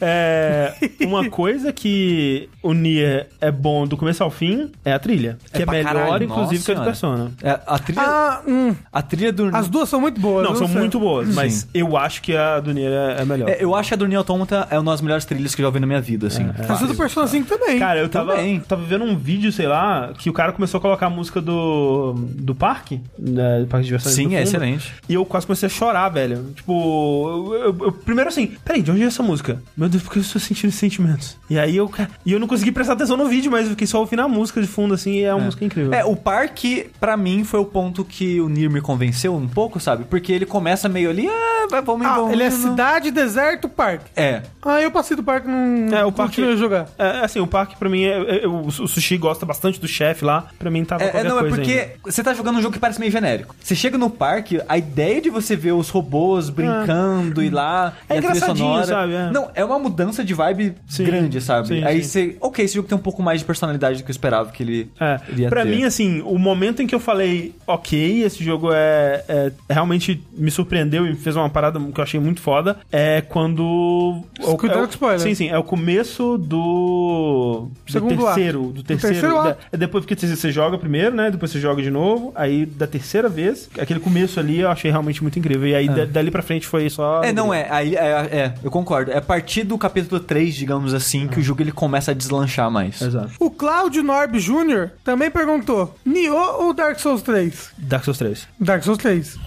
É, 0.01 0.75
uma 1.03 1.29
coisa 1.29 1.73
que 1.73 2.49
o 2.63 2.73
Nier 2.73 3.29
é 3.41 3.51
bom 3.51 3.87
do 3.87 3.97
começo 3.97 4.23
ao 4.23 4.31
fim 4.31 4.71
é 4.85 4.93
a 4.93 4.99
trilha. 4.99 5.39
Que 5.53 5.59
É 5.59 5.63
é, 5.63 5.65
pra 5.65 5.75
melhor, 5.75 5.93
caralho, 5.95 6.25
inclusive, 6.25 6.55
nossa 6.57 6.65
que 6.67 6.73
a 6.73 6.75
de. 6.81 6.85
Persona. 6.85 7.33
É, 7.43 7.61
a 7.67 7.79
trilha, 7.79 8.01
Ah, 8.03 8.41
hum. 8.47 8.75
a 8.93 9.03
trilha 9.03 9.33
do 9.33 9.55
As 9.55 9.69
duas 9.69 9.89
são 9.89 10.01
muito 10.01 10.21
boas. 10.21 10.45
Não, 10.45 10.53
eu 10.53 10.57
são 10.57 10.69
sei. 10.69 10.79
muito 10.79 10.99
boas, 10.99 11.35
mas 11.35 11.53
Sim. 11.55 11.69
eu 11.75 11.97
acho 11.97 12.23
que 12.23 12.37
a 12.37 12.61
do 12.61 12.73
Nier 12.73 12.93
é, 12.93 13.23
é 13.23 13.25
melhor. 13.25 13.49
É, 13.49 13.59
eu 13.63 13.75
acho 13.75 13.89
que 13.89 13.95
a 13.95 13.97
do 13.97 14.07
Nier 14.07 14.19
Automata 14.19 14.67
é 14.71 14.79
uma 14.79 14.93
das 14.93 15.01
melhores 15.01 15.25
trilhas 15.25 15.55
que 15.55 15.61
eu 15.61 15.65
já 15.65 15.69
ouvi 15.69 15.81
na 15.81 15.87
minha 15.87 16.01
vida, 16.01 16.27
assim. 16.29 16.47
Mas 16.69 16.83
a 16.83 16.87
do 16.87 16.95
Persona 16.95 17.27
5 17.27 17.49
também. 17.49 17.79
Cara, 17.79 17.99
eu 18.01 18.09
tava, 18.09 18.37
Também. 18.37 18.61
tava 18.61 18.83
vendo 18.85 19.05
um 19.05 19.17
vídeo, 19.17 19.51
sei 19.53 19.67
lá, 19.67 20.13
que 20.17 20.31
o 20.31 20.33
cara 20.33 20.53
começou 20.53 20.79
a 20.79 20.81
colocar 20.81 21.07
a 21.07 21.11
música 21.11 21.41
do, 21.41 22.15
do 22.35 22.55
parque, 22.55 23.01
né, 23.19 23.61
do 23.61 23.67
parque 23.67 23.88
Sim, 23.99 24.35
é 24.37 24.43
excelente. 24.43 24.93
E 25.09 25.15
eu 25.15 25.25
quase 25.25 25.47
comecei 25.47 25.67
a 25.67 25.71
chorar, 25.71 26.09
velho. 26.09 26.53
Tipo, 26.55 27.53
eu, 27.53 27.55
eu- 27.55 27.85
eu- 27.87 27.93
primeiro 27.93 28.29
assim, 28.29 28.53
peraí, 28.65 28.83
de 28.83 28.91
onde 28.91 29.03
é 29.03 29.07
essa 29.07 29.23
música? 29.23 29.63
Meu 29.77 29.89
Deus, 29.89 30.03
por 30.03 30.13
que 30.13 30.19
eu 30.19 30.23
estou 30.23 30.41
sentindo 30.41 30.69
esses 30.69 30.81
sentimentos? 30.81 31.37
E 31.49 31.59
aí 31.59 31.77
eu, 31.77 31.91
e 32.27 32.33
eu 32.33 32.41
não 32.41 32.47
consegui 32.47 32.73
prestar 32.73 32.93
atenção 32.95 33.17
no 33.17 33.27
vídeo, 33.29 33.51
mas 33.51 33.65
eu 33.65 33.71
fiquei 33.71 33.87
só 33.87 33.99
ouvindo 34.01 34.21
a 34.23 34.29
música 34.29 34.61
de 34.61 34.67
fundo, 34.67 34.95
assim, 34.95 35.13
e 35.13 35.23
é 35.25 35.35
uma 35.35 35.45
música 35.47 35.65
incrível. 35.65 35.93
É, 35.95 36.05
o 36.05 36.15
parque, 36.17 36.91
pra 37.01 37.17
mim, 37.17 37.45
foi 37.45 37.61
o 37.61 37.65
ponto 37.65 38.05
que 38.05 38.41
o 38.41 38.49
Nier 38.49 38.71
me 38.71 38.81
convenceu 38.81 39.35
um 39.35 39.49
pouco, 39.49 39.81
sabe? 39.81 40.05
Porque 40.05 40.33
ele 40.33 40.47
começa 40.47 40.89
meio 40.89 41.11
ali, 41.11 41.27
ah, 41.29 41.67
vai, 41.71 41.83
vamos 41.83 42.07
Ah, 42.07 42.17
vamos 42.17 42.33
ele 42.33 42.43
é 42.43 42.51
cidade, 42.51 43.11
deserto, 43.11 43.69
parque. 43.69 44.05
É. 44.17 44.43
Ah, 44.63 44.81
eu 44.81 44.91
passei 44.91 45.17
do 45.17 45.23
parque, 45.23 45.49
não 45.49 45.97
É, 45.97 46.05
o 46.05 46.13
parque- 46.13 46.43
a 46.43 46.57
jogar. 46.57 46.89
É, 46.99 47.21
assim, 47.25 47.41
o 47.41 47.47
parque 47.47 47.77
pra 47.77 47.89
mim, 47.89 48.03
é, 48.05 48.43
é- 48.45 48.47
o, 48.49 48.67
o 48.67 48.71
Sushi 48.71 49.17
gosta 49.17 49.45
bastante 49.47 49.81
do 49.81 49.89
chefe 49.89 50.25
lá, 50.25 50.47
pra 50.59 50.71
mim 50.71 50.85
tava 50.85 51.05
É, 51.05 51.09
é, 51.19 51.25
não, 51.25 51.39
é 51.41 51.49
porque 51.49 51.73
ainda. 51.73 51.93
você 52.05 52.23
tá 52.23 52.35
jogando 52.35 52.59
um 52.59 52.63
jogo 52.63 52.73
que 52.75 52.79
parece 52.81 52.99
meio 53.01 53.11
genérico. 53.13 53.55
Você 53.69 53.75
chega 53.75 53.99
no 53.99 54.09
parque, 54.09 54.63
a 54.67 54.79
ideia 54.79 55.21
de 55.21 55.29
você 55.29 55.55
ver 55.55 55.73
os 55.73 55.91
robôs 55.91 56.49
brincando 56.49 57.43
e 57.43 57.51
lá, 57.51 57.93
É 58.09 58.15
e 58.15 58.19
engraçadinho, 58.19 58.57
sonora. 58.67 58.87
sabe? 58.87 59.13
É. 59.13 59.31
Não, 59.31 59.51
é 59.55 59.63
uma 59.63 59.79
mudança 59.79 60.25
de 60.25 60.33
vibe 60.33 60.75
Sim. 60.87 61.05
grande, 61.05 61.39
sabe? 61.43 61.69
Sim, 61.69 61.85
Aí 61.85 62.03
sim. 62.03 62.09
você. 62.09 62.37
Ok, 62.41 62.65
esse 62.65 62.75
jogo 62.77 62.89
tem 62.89 62.97
um 62.97 63.01
pouco 63.01 63.23
mais 63.23 63.41
de 63.41 63.45
personalidade 63.45 63.99
do 63.99 64.05
que 64.05 64.11
eu 64.11 64.13
esperava 64.15 64.51
que 64.53 64.63
ele 64.63 64.91
É, 64.99 65.21
iria 65.29 65.51
pra 65.51 65.65
ter. 65.65 65.69
mim, 65.69 65.85
assim, 65.85 66.23
o 66.25 66.39
momento 66.39 66.81
em 66.81 66.87
que 66.87 66.95
eu 66.95 66.99
falei, 67.01 67.55
ok, 67.67 68.23
esse 68.23 68.43
jogo 68.43 68.71
é, 68.73 69.23
é- 69.29 69.53
realmente 69.69 70.19
me 70.33 70.51
surpreendeu 70.51 71.07
e 71.07 71.15
fez 71.15 71.37
uma 71.37 71.51
parada 71.51 71.79
que 71.79 72.01
eu 72.01 72.03
achei 72.03 72.19
muito 72.19 72.41
foda, 72.41 72.79
é 72.91 73.21
quando. 73.21 74.23
Cuidado 74.59 74.79
é 74.79 74.85
com 74.87 74.91
spoiler. 74.93 75.21
Sim, 75.21 75.35
sim, 75.35 75.49
é 75.51 75.59
o 75.59 75.63
começo 75.63 76.39
do. 76.39 77.69
do 77.87 77.93
Segundo 77.93 78.17
terceiro. 78.25 78.61
ato. 78.61 78.69
Do 78.69 78.73
Do 78.73 78.83
terceiro. 78.83 79.15
terceiro 79.21 79.43
da- 79.45 79.57
é 79.73 79.77
depois 79.77 80.07
porque 80.07 80.27
você 80.27 80.51
joga 80.51 80.79
primeiro, 80.79 81.15
né? 81.15 81.31
Depois 81.31 81.51
você 81.51 81.61
joga 81.61 81.83
de 81.83 81.91
novo. 81.91 82.33
Aí 82.35 82.65
da 82.65 82.87
terceira 82.87 83.29
vez, 83.29 83.58
aquele 83.79 84.01
começo 84.01 84.39
ali 84.41 84.61
eu 84.61 84.71
achei 84.71 84.91
realmente 84.91 85.23
muito 85.23 85.39
incrível. 85.39 85.67
E 85.69 85.75
aí 85.75 85.89
da- 85.89 86.05
dali 86.05 86.31
pra 86.31 86.43
frente 86.43 86.67
foi 86.67 86.89
só. 86.91 87.23
É, 87.23 87.33
não 87.33 87.53
é. 87.53 87.67
Aí, 87.71 87.97
é, 87.97 88.01
é, 88.09 88.55
eu 88.63 88.71
concordo. 88.71 89.11
É 89.11 89.19
a 89.19 89.23
partir 89.23 89.65
do 89.65 89.77
capítulo 89.79 90.21
3, 90.21 90.55
digamos 90.55 90.95
assim, 90.95 91.27
que 91.29 91.39
o 91.41 91.43
jogo 91.43 91.63
ele 91.63 91.73
começa 91.73 92.11
a 92.11 92.15
deslanchar 92.15 92.71
mais. 92.71 93.01
Exato. 93.01 93.31
O 93.41 93.51
Cláudio 93.51 94.03
Norb 94.03 94.39
Jr. 94.39 94.91
também 95.05 95.31
perguntou: 95.31 95.95
Nioh 96.05 96.63
ou 96.65 96.73
Dark 96.75 96.99
Souls 96.99 97.23
3? 97.23 97.71
Dark 97.79 98.05
Souls 98.05 98.19
3. 98.19 98.49
Dark 98.61 98.83
Souls 98.83 98.99
3. 98.99 99.39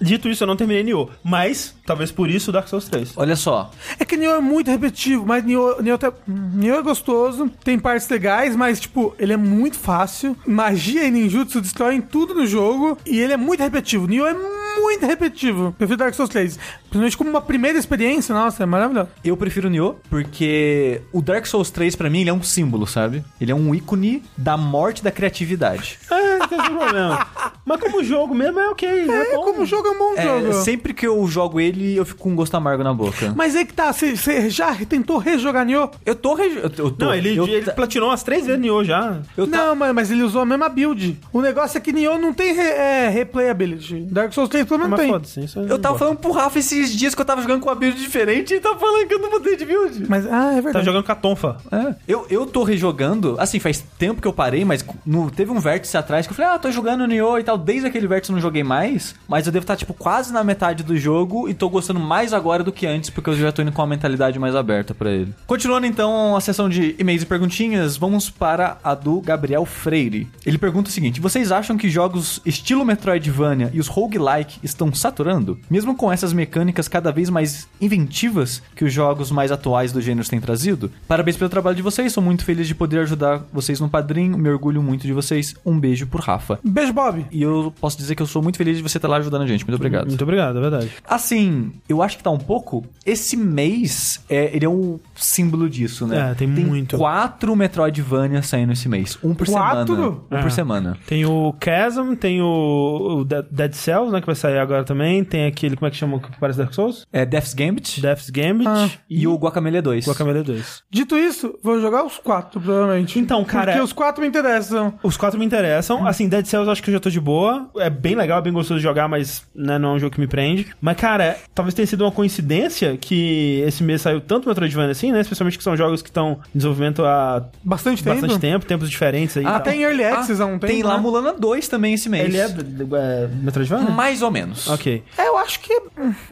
Dito 0.00 0.28
isso, 0.28 0.42
eu 0.42 0.46
não 0.46 0.56
terminei 0.56 0.82
Nioh, 0.82 1.10
mas 1.22 1.74
talvez 1.84 2.10
por 2.10 2.30
isso 2.30 2.50
Dark 2.50 2.66
Souls 2.68 2.88
3. 2.88 3.12
Olha 3.16 3.36
só. 3.36 3.70
É 3.98 4.04
que 4.04 4.16
Nioh 4.16 4.36
é 4.36 4.40
muito 4.40 4.70
repetitivo, 4.70 5.26
mas 5.26 5.44
Nioh, 5.44 5.82
Nioh, 5.82 5.98
tá- 5.98 6.12
Nioh 6.26 6.78
é 6.78 6.82
gostoso, 6.82 7.50
tem 7.62 7.78
partes 7.78 8.08
legais, 8.08 8.56
mas, 8.56 8.80
tipo, 8.80 9.14
ele 9.18 9.32
é 9.32 9.36
muito 9.36 9.78
fácil. 9.78 10.36
Magia 10.46 11.04
e 11.04 11.10
ninjutsu 11.10 11.60
destroem 11.60 12.00
tudo 12.00 12.34
no 12.34 12.46
jogo 12.46 12.96
e 13.04 13.20
ele 13.20 13.32
é 13.32 13.36
muito 13.36 13.62
repetitivo. 13.62 14.06
Nioh 14.06 14.26
é 14.28 14.34
muito 14.80 15.04
repetitivo. 15.06 15.74
Prefiro 15.76 15.98
Dark 15.98 16.14
Souls 16.14 16.30
3. 16.30 16.58
Principalmente 16.90 17.16
como 17.16 17.30
uma 17.30 17.40
primeira 17.40 17.78
experiência, 17.78 18.34
nossa, 18.34 18.62
é 18.62 18.66
maravilhoso. 18.66 19.08
Eu 19.24 19.36
prefiro 19.36 19.68
o 19.68 19.70
Nioh 19.70 19.94
porque 20.08 21.00
o 21.12 21.22
Dark 21.22 21.46
Souls 21.46 21.70
3 21.70 21.94
pra 21.96 22.10
mim 22.10 22.22
ele 22.22 22.30
é 22.30 22.32
um 22.32 22.42
símbolo, 22.42 22.86
sabe? 22.86 23.24
Ele 23.40 23.52
é 23.52 23.54
um 23.54 23.74
ícone 23.74 24.22
da 24.36 24.56
morte 24.56 25.02
da 25.02 25.10
criatividade. 25.10 25.98
É, 26.20 26.38
não 26.38 26.48
tem 26.48 26.58
esse 26.58 26.70
problema. 26.70 27.26
Mas 27.64 27.80
como 27.80 28.02
jogo 28.02 28.34
mesmo 28.34 28.58
é 28.60 28.68
ok. 28.70 28.88
É, 28.88 29.04
É, 29.32 29.36
bom. 29.36 29.42
como 29.44 29.64
jogo 29.66 29.86
é 29.88 29.90
um 29.90 29.98
bom 29.98 30.14
É, 30.16 30.22
jogo. 30.22 30.52
sempre 30.64 30.92
que 30.94 31.06
eu 31.06 31.24
jogo 31.26 31.60
ele, 31.60 31.96
eu 31.96 32.04
fico 32.04 32.18
com 32.20 32.30
um 32.30 32.34
gosto 32.36 32.54
amargo 32.56 32.82
na 32.82 32.92
boca. 32.92 33.32
Mas 33.36 33.54
é 33.54 33.64
que 33.64 33.72
tá, 33.72 33.92
você 33.92 34.48
já 34.50 34.74
tentou 34.86 35.18
rejogar 35.18 35.64
Nioh? 35.64 35.90
Eu 36.04 36.14
tô, 36.14 36.34
re... 36.34 36.46
eu, 36.56 36.62
eu 36.62 36.90
tô 36.90 37.04
Não, 37.06 37.14
ele, 37.14 37.36
eu, 37.36 37.46
ele 37.46 37.70
platinou 37.72 38.08
umas 38.08 38.22
três 38.22 38.44
vezes 38.46 38.60
Nioh 38.60 38.82
já. 38.84 39.18
eu 39.36 39.46
tá- 39.46 39.56
Não, 39.58 39.76
mas, 39.76 39.94
mas 39.94 40.10
ele 40.10 40.22
usou 40.22 40.42
a 40.42 40.46
mesma 40.46 40.68
build. 40.68 41.18
O 41.32 41.40
negócio 41.40 41.78
é 41.78 41.80
que 41.80 41.92
Nioh 41.92 42.18
não 42.18 42.32
tem 42.32 42.54
re- 42.54 42.62
é, 42.62 43.08
replayability. 43.08 44.00
Dark 44.10 44.32
Souls 44.32 44.48
3 44.50 44.66
pelo 44.66 44.80
menos 44.80 44.98
tem. 44.98 45.10
foda-se, 45.10 45.44
isso 45.44 45.60
Eu 45.60 45.78
tava 45.78 45.98
falando 45.98 46.18
pro 46.18 46.32
Rafa 46.32 46.58
esses 46.80 46.96
dias 46.96 47.14
que 47.14 47.20
eu 47.20 47.24
tava 47.24 47.42
jogando 47.42 47.60
com 47.60 47.68
uma 47.68 47.74
build 47.74 47.98
diferente 48.00 48.50
e 48.50 48.54
ele 48.54 48.60
tava 48.60 48.78
falando 48.78 49.06
que 49.06 49.14
eu 49.14 49.18
não 49.18 49.30
mudei 49.30 49.56
de 49.56 49.64
build. 49.64 50.04
Mas, 50.08 50.26
ah, 50.26 50.52
é 50.52 50.56
Tá 50.56 50.60
verdade. 50.60 50.84
jogando 50.84 51.04
com 51.04 51.12
a 51.12 51.14
Tonfa. 51.14 51.56
É. 51.70 51.94
Eu, 52.08 52.26
eu 52.30 52.46
tô 52.46 52.62
rejogando, 52.62 53.36
assim, 53.38 53.58
faz 53.58 53.84
tempo 53.98 54.20
que 54.20 54.28
eu 54.28 54.32
parei, 54.32 54.64
mas 54.64 54.84
no- 55.04 55.30
teve 55.30 55.50
um 55.50 55.60
vértice 55.60 55.96
atrás 55.96 56.26
que 56.26 56.32
eu 56.32 56.36
falei, 56.36 56.52
ah, 56.52 56.58
tô 56.58 56.70
jogando 56.70 57.06
Nioh 57.06 57.38
e 57.38 57.44
tal. 57.44 57.56
desde 57.58 57.86
aquele 57.86 58.06
vértice 58.06 58.30
eu 58.32 58.34
não 58.36 58.42
joguei 58.42 58.62
mais, 58.64 59.14
mas 59.28 59.46
eu 59.46 59.52
devo 59.52 59.64
estar, 59.64 59.76
tipo, 59.76 59.92
quase 59.94 60.32
na 60.32 60.42
metade 60.44 60.82
do 60.82 60.96
jogo 60.96 61.48
e 61.48 61.54
tô 61.54 61.68
gostando 61.68 62.00
mais 62.00 62.32
agora 62.32 62.62
do 62.64 62.72
que 62.72 62.86
antes, 62.86 63.10
porque 63.10 63.30
eu 63.30 63.34
já 63.36 63.52
tô 63.52 63.62
indo 63.62 63.72
com 63.72 63.80
uma 63.82 63.88
mentalidade 63.88 64.38
mais 64.38 64.54
aberta 64.56 64.94
pra 64.94 65.10
ele. 65.10 65.34
Continuando 65.46 65.86
então 65.86 66.34
a 66.36 66.40
sessão 66.40 66.68
de 66.68 66.94
e-mails 66.98 67.22
e 67.22 67.26
perguntinhas, 67.26 67.96
vamos 67.96 68.30
para 68.30 68.78
a 68.82 68.94
do 68.94 69.20
Gabriel 69.20 69.64
Freire. 69.64 70.28
Ele 70.46 70.58
pergunta 70.58 70.88
o 70.88 70.92
seguinte: 70.92 71.20
vocês 71.20 71.50
acham 71.52 71.76
que 71.76 71.88
jogos 71.88 72.40
estilo 72.44 72.84
Metroidvania 72.84 73.70
e 73.72 73.80
os 73.80 73.88
roguelike 73.88 74.58
estão 74.62 74.92
saturando? 74.94 75.58
Mesmo 75.70 75.94
com 75.96 76.10
essas 76.12 76.32
mecânicas 76.32 76.69
cada 76.72 77.10
vez 77.12 77.28
mais 77.30 77.68
inventivas 77.80 78.62
que 78.74 78.84
os 78.84 78.92
jogos 78.92 79.30
mais 79.30 79.50
atuais 79.52 79.92
do 79.92 80.00
gênero 80.00 80.26
têm 80.28 80.40
trazido? 80.40 80.90
Parabéns 81.08 81.36
pelo 81.36 81.50
trabalho 81.50 81.76
de 81.76 81.82
vocês, 81.82 82.12
sou 82.12 82.22
muito 82.22 82.44
feliz 82.44 82.66
de 82.68 82.74
poder 82.74 83.00
ajudar 83.00 83.42
vocês 83.52 83.80
no 83.80 83.88
padrinho, 83.88 84.38
me 84.38 84.48
orgulho 84.48 84.82
muito 84.82 85.06
de 85.06 85.12
vocês. 85.12 85.54
Um 85.64 85.78
beijo 85.78 86.06
por 86.06 86.20
Rafa. 86.20 86.58
Beijo, 86.64 86.92
Bob. 86.92 87.26
E 87.30 87.42
eu 87.42 87.72
posso 87.80 87.96
dizer 87.98 88.14
que 88.14 88.22
eu 88.22 88.26
sou 88.26 88.42
muito 88.42 88.56
feliz 88.56 88.76
de 88.76 88.82
você 88.82 88.98
estar 88.98 89.08
lá 89.08 89.16
ajudando 89.18 89.42
a 89.42 89.46
gente. 89.46 89.64
Muito 89.66 89.76
obrigado. 89.76 90.06
Muito 90.08 90.22
obrigado, 90.22 90.58
é 90.58 90.60
verdade. 90.60 90.90
Assim, 91.06 91.72
eu 91.88 92.02
acho 92.02 92.16
que 92.16 92.22
tá 92.22 92.30
um 92.30 92.38
pouco. 92.38 92.84
Esse 93.04 93.36
mês, 93.36 94.24
é, 94.28 94.54
ele 94.54 94.64
é 94.64 94.68
um 94.68 94.98
símbolo 95.14 95.68
disso, 95.68 96.06
né? 96.06 96.30
É, 96.30 96.34
tem 96.34 96.46
muito. 96.46 96.96
quatro 96.96 97.54
Metroidvania 97.56 98.42
saindo 98.42 98.72
esse 98.72 98.88
mês. 98.88 99.18
Um 99.22 99.34
por 99.34 99.46
Quatro? 99.46 99.94
semana. 99.94 100.16
Um 100.30 100.36
É. 100.36 100.42
por 100.42 100.50
semana. 100.50 100.96
Tem 101.06 101.24
o 101.24 101.54
Chasm, 101.62 102.14
tem 102.14 102.40
o, 102.40 103.20
o 103.20 103.24
Dead- 103.24 103.72
Cells, 103.74 104.12
né, 104.12 104.20
que 104.20 104.26
vai 104.26 104.34
sair 104.34 104.58
agora 104.58 104.84
também. 104.84 105.24
Tem 105.24 105.46
aquele, 105.46 105.76
como 105.76 105.86
é 105.86 105.90
que 105.90 105.96
chama, 105.96 106.18
que 106.18 106.38
parece 106.38 106.59
Dark 106.60 106.74
Souls? 106.74 107.06
É 107.12 107.24
Death's 107.26 107.54
Gambit 107.54 108.00
Death's 108.00 108.30
Gambit 108.30 108.68
Ah. 108.68 108.88
e 109.08 109.26
o 109.26 109.34
Guacamelee 109.36 109.80
2. 109.82 110.06
Guacamelee 110.08 110.42
2. 110.42 110.82
Dito 110.90 111.16
isso, 111.16 111.58
vou 111.62 111.80
jogar 111.80 112.04
os 112.04 112.18
quatro, 112.18 112.60
provavelmente. 112.60 113.18
Então, 113.18 113.44
cara, 113.44 113.72
Porque 113.72 113.84
os 113.84 113.92
quatro 113.92 114.20
me 114.22 114.28
interessam. 114.28 114.94
Os 115.02 115.16
quatro 115.16 115.38
me 115.38 115.44
interessam. 115.46 116.06
Assim, 116.06 116.28
Dead 116.28 116.44
Cells 116.46 116.66
eu 116.66 116.72
acho 116.72 116.82
que 116.82 116.90
eu 116.90 116.94
já 116.94 117.00
tô 117.00 117.10
de 117.10 117.20
boa. 117.20 117.68
É 117.78 117.90
bem 117.90 118.14
legal, 118.14 118.38
é 118.38 118.42
bem 118.42 118.52
gostoso 118.52 118.78
de 118.78 118.82
jogar, 118.84 119.08
mas 119.08 119.44
né, 119.54 119.78
não 119.78 119.90
é 119.90 119.92
um 119.94 119.98
jogo 119.98 120.14
que 120.14 120.20
me 120.20 120.26
prende. 120.26 120.66
Mas, 120.80 120.96
cara, 120.96 121.36
talvez 121.54 121.74
tenha 121.74 121.86
sido 121.86 122.02
uma 122.04 122.12
coincidência 122.12 122.96
que 122.96 123.62
esse 123.66 123.82
mês 123.82 124.02
saiu 124.02 124.20
tanto 124.20 124.48
Metroidvania 124.48 124.90
assim, 124.92 125.12
né? 125.12 125.20
Especialmente 125.20 125.58
que 125.58 125.64
são 125.64 125.76
jogos 125.76 126.02
que 126.02 126.08
estão 126.08 126.40
em 126.54 126.58
desenvolvimento 126.58 127.04
há 127.04 127.44
Bastante 127.62 128.02
tempo. 128.02 128.20
bastante 128.20 128.40
tempo, 128.40 128.66
tempos 128.66 128.90
diferentes 128.90 129.36
aí. 129.36 129.44
e 129.44 129.46
Ah, 129.46 129.60
tem 129.60 129.82
Early 129.82 130.04
Access 130.04 130.40
há 130.40 130.46
um 130.46 130.58
tempo. 130.58 130.66
Tem 130.66 130.82
lá 130.82 130.96
né? 130.96 131.02
Mulana 131.02 131.32
2 131.34 131.68
também 131.68 131.94
esse 131.94 132.08
mês. 132.08 132.24
Ele 132.24 132.38
é, 132.38 132.44
é 132.44 133.28
Metroidvania? 133.28 133.90
Mais 133.90 134.22
ou 134.22 134.30
menos. 134.30 134.68
Ok. 134.68 135.02
É, 135.16 135.26
eu 135.28 135.36
acho 135.38 135.60
que. 135.60 135.80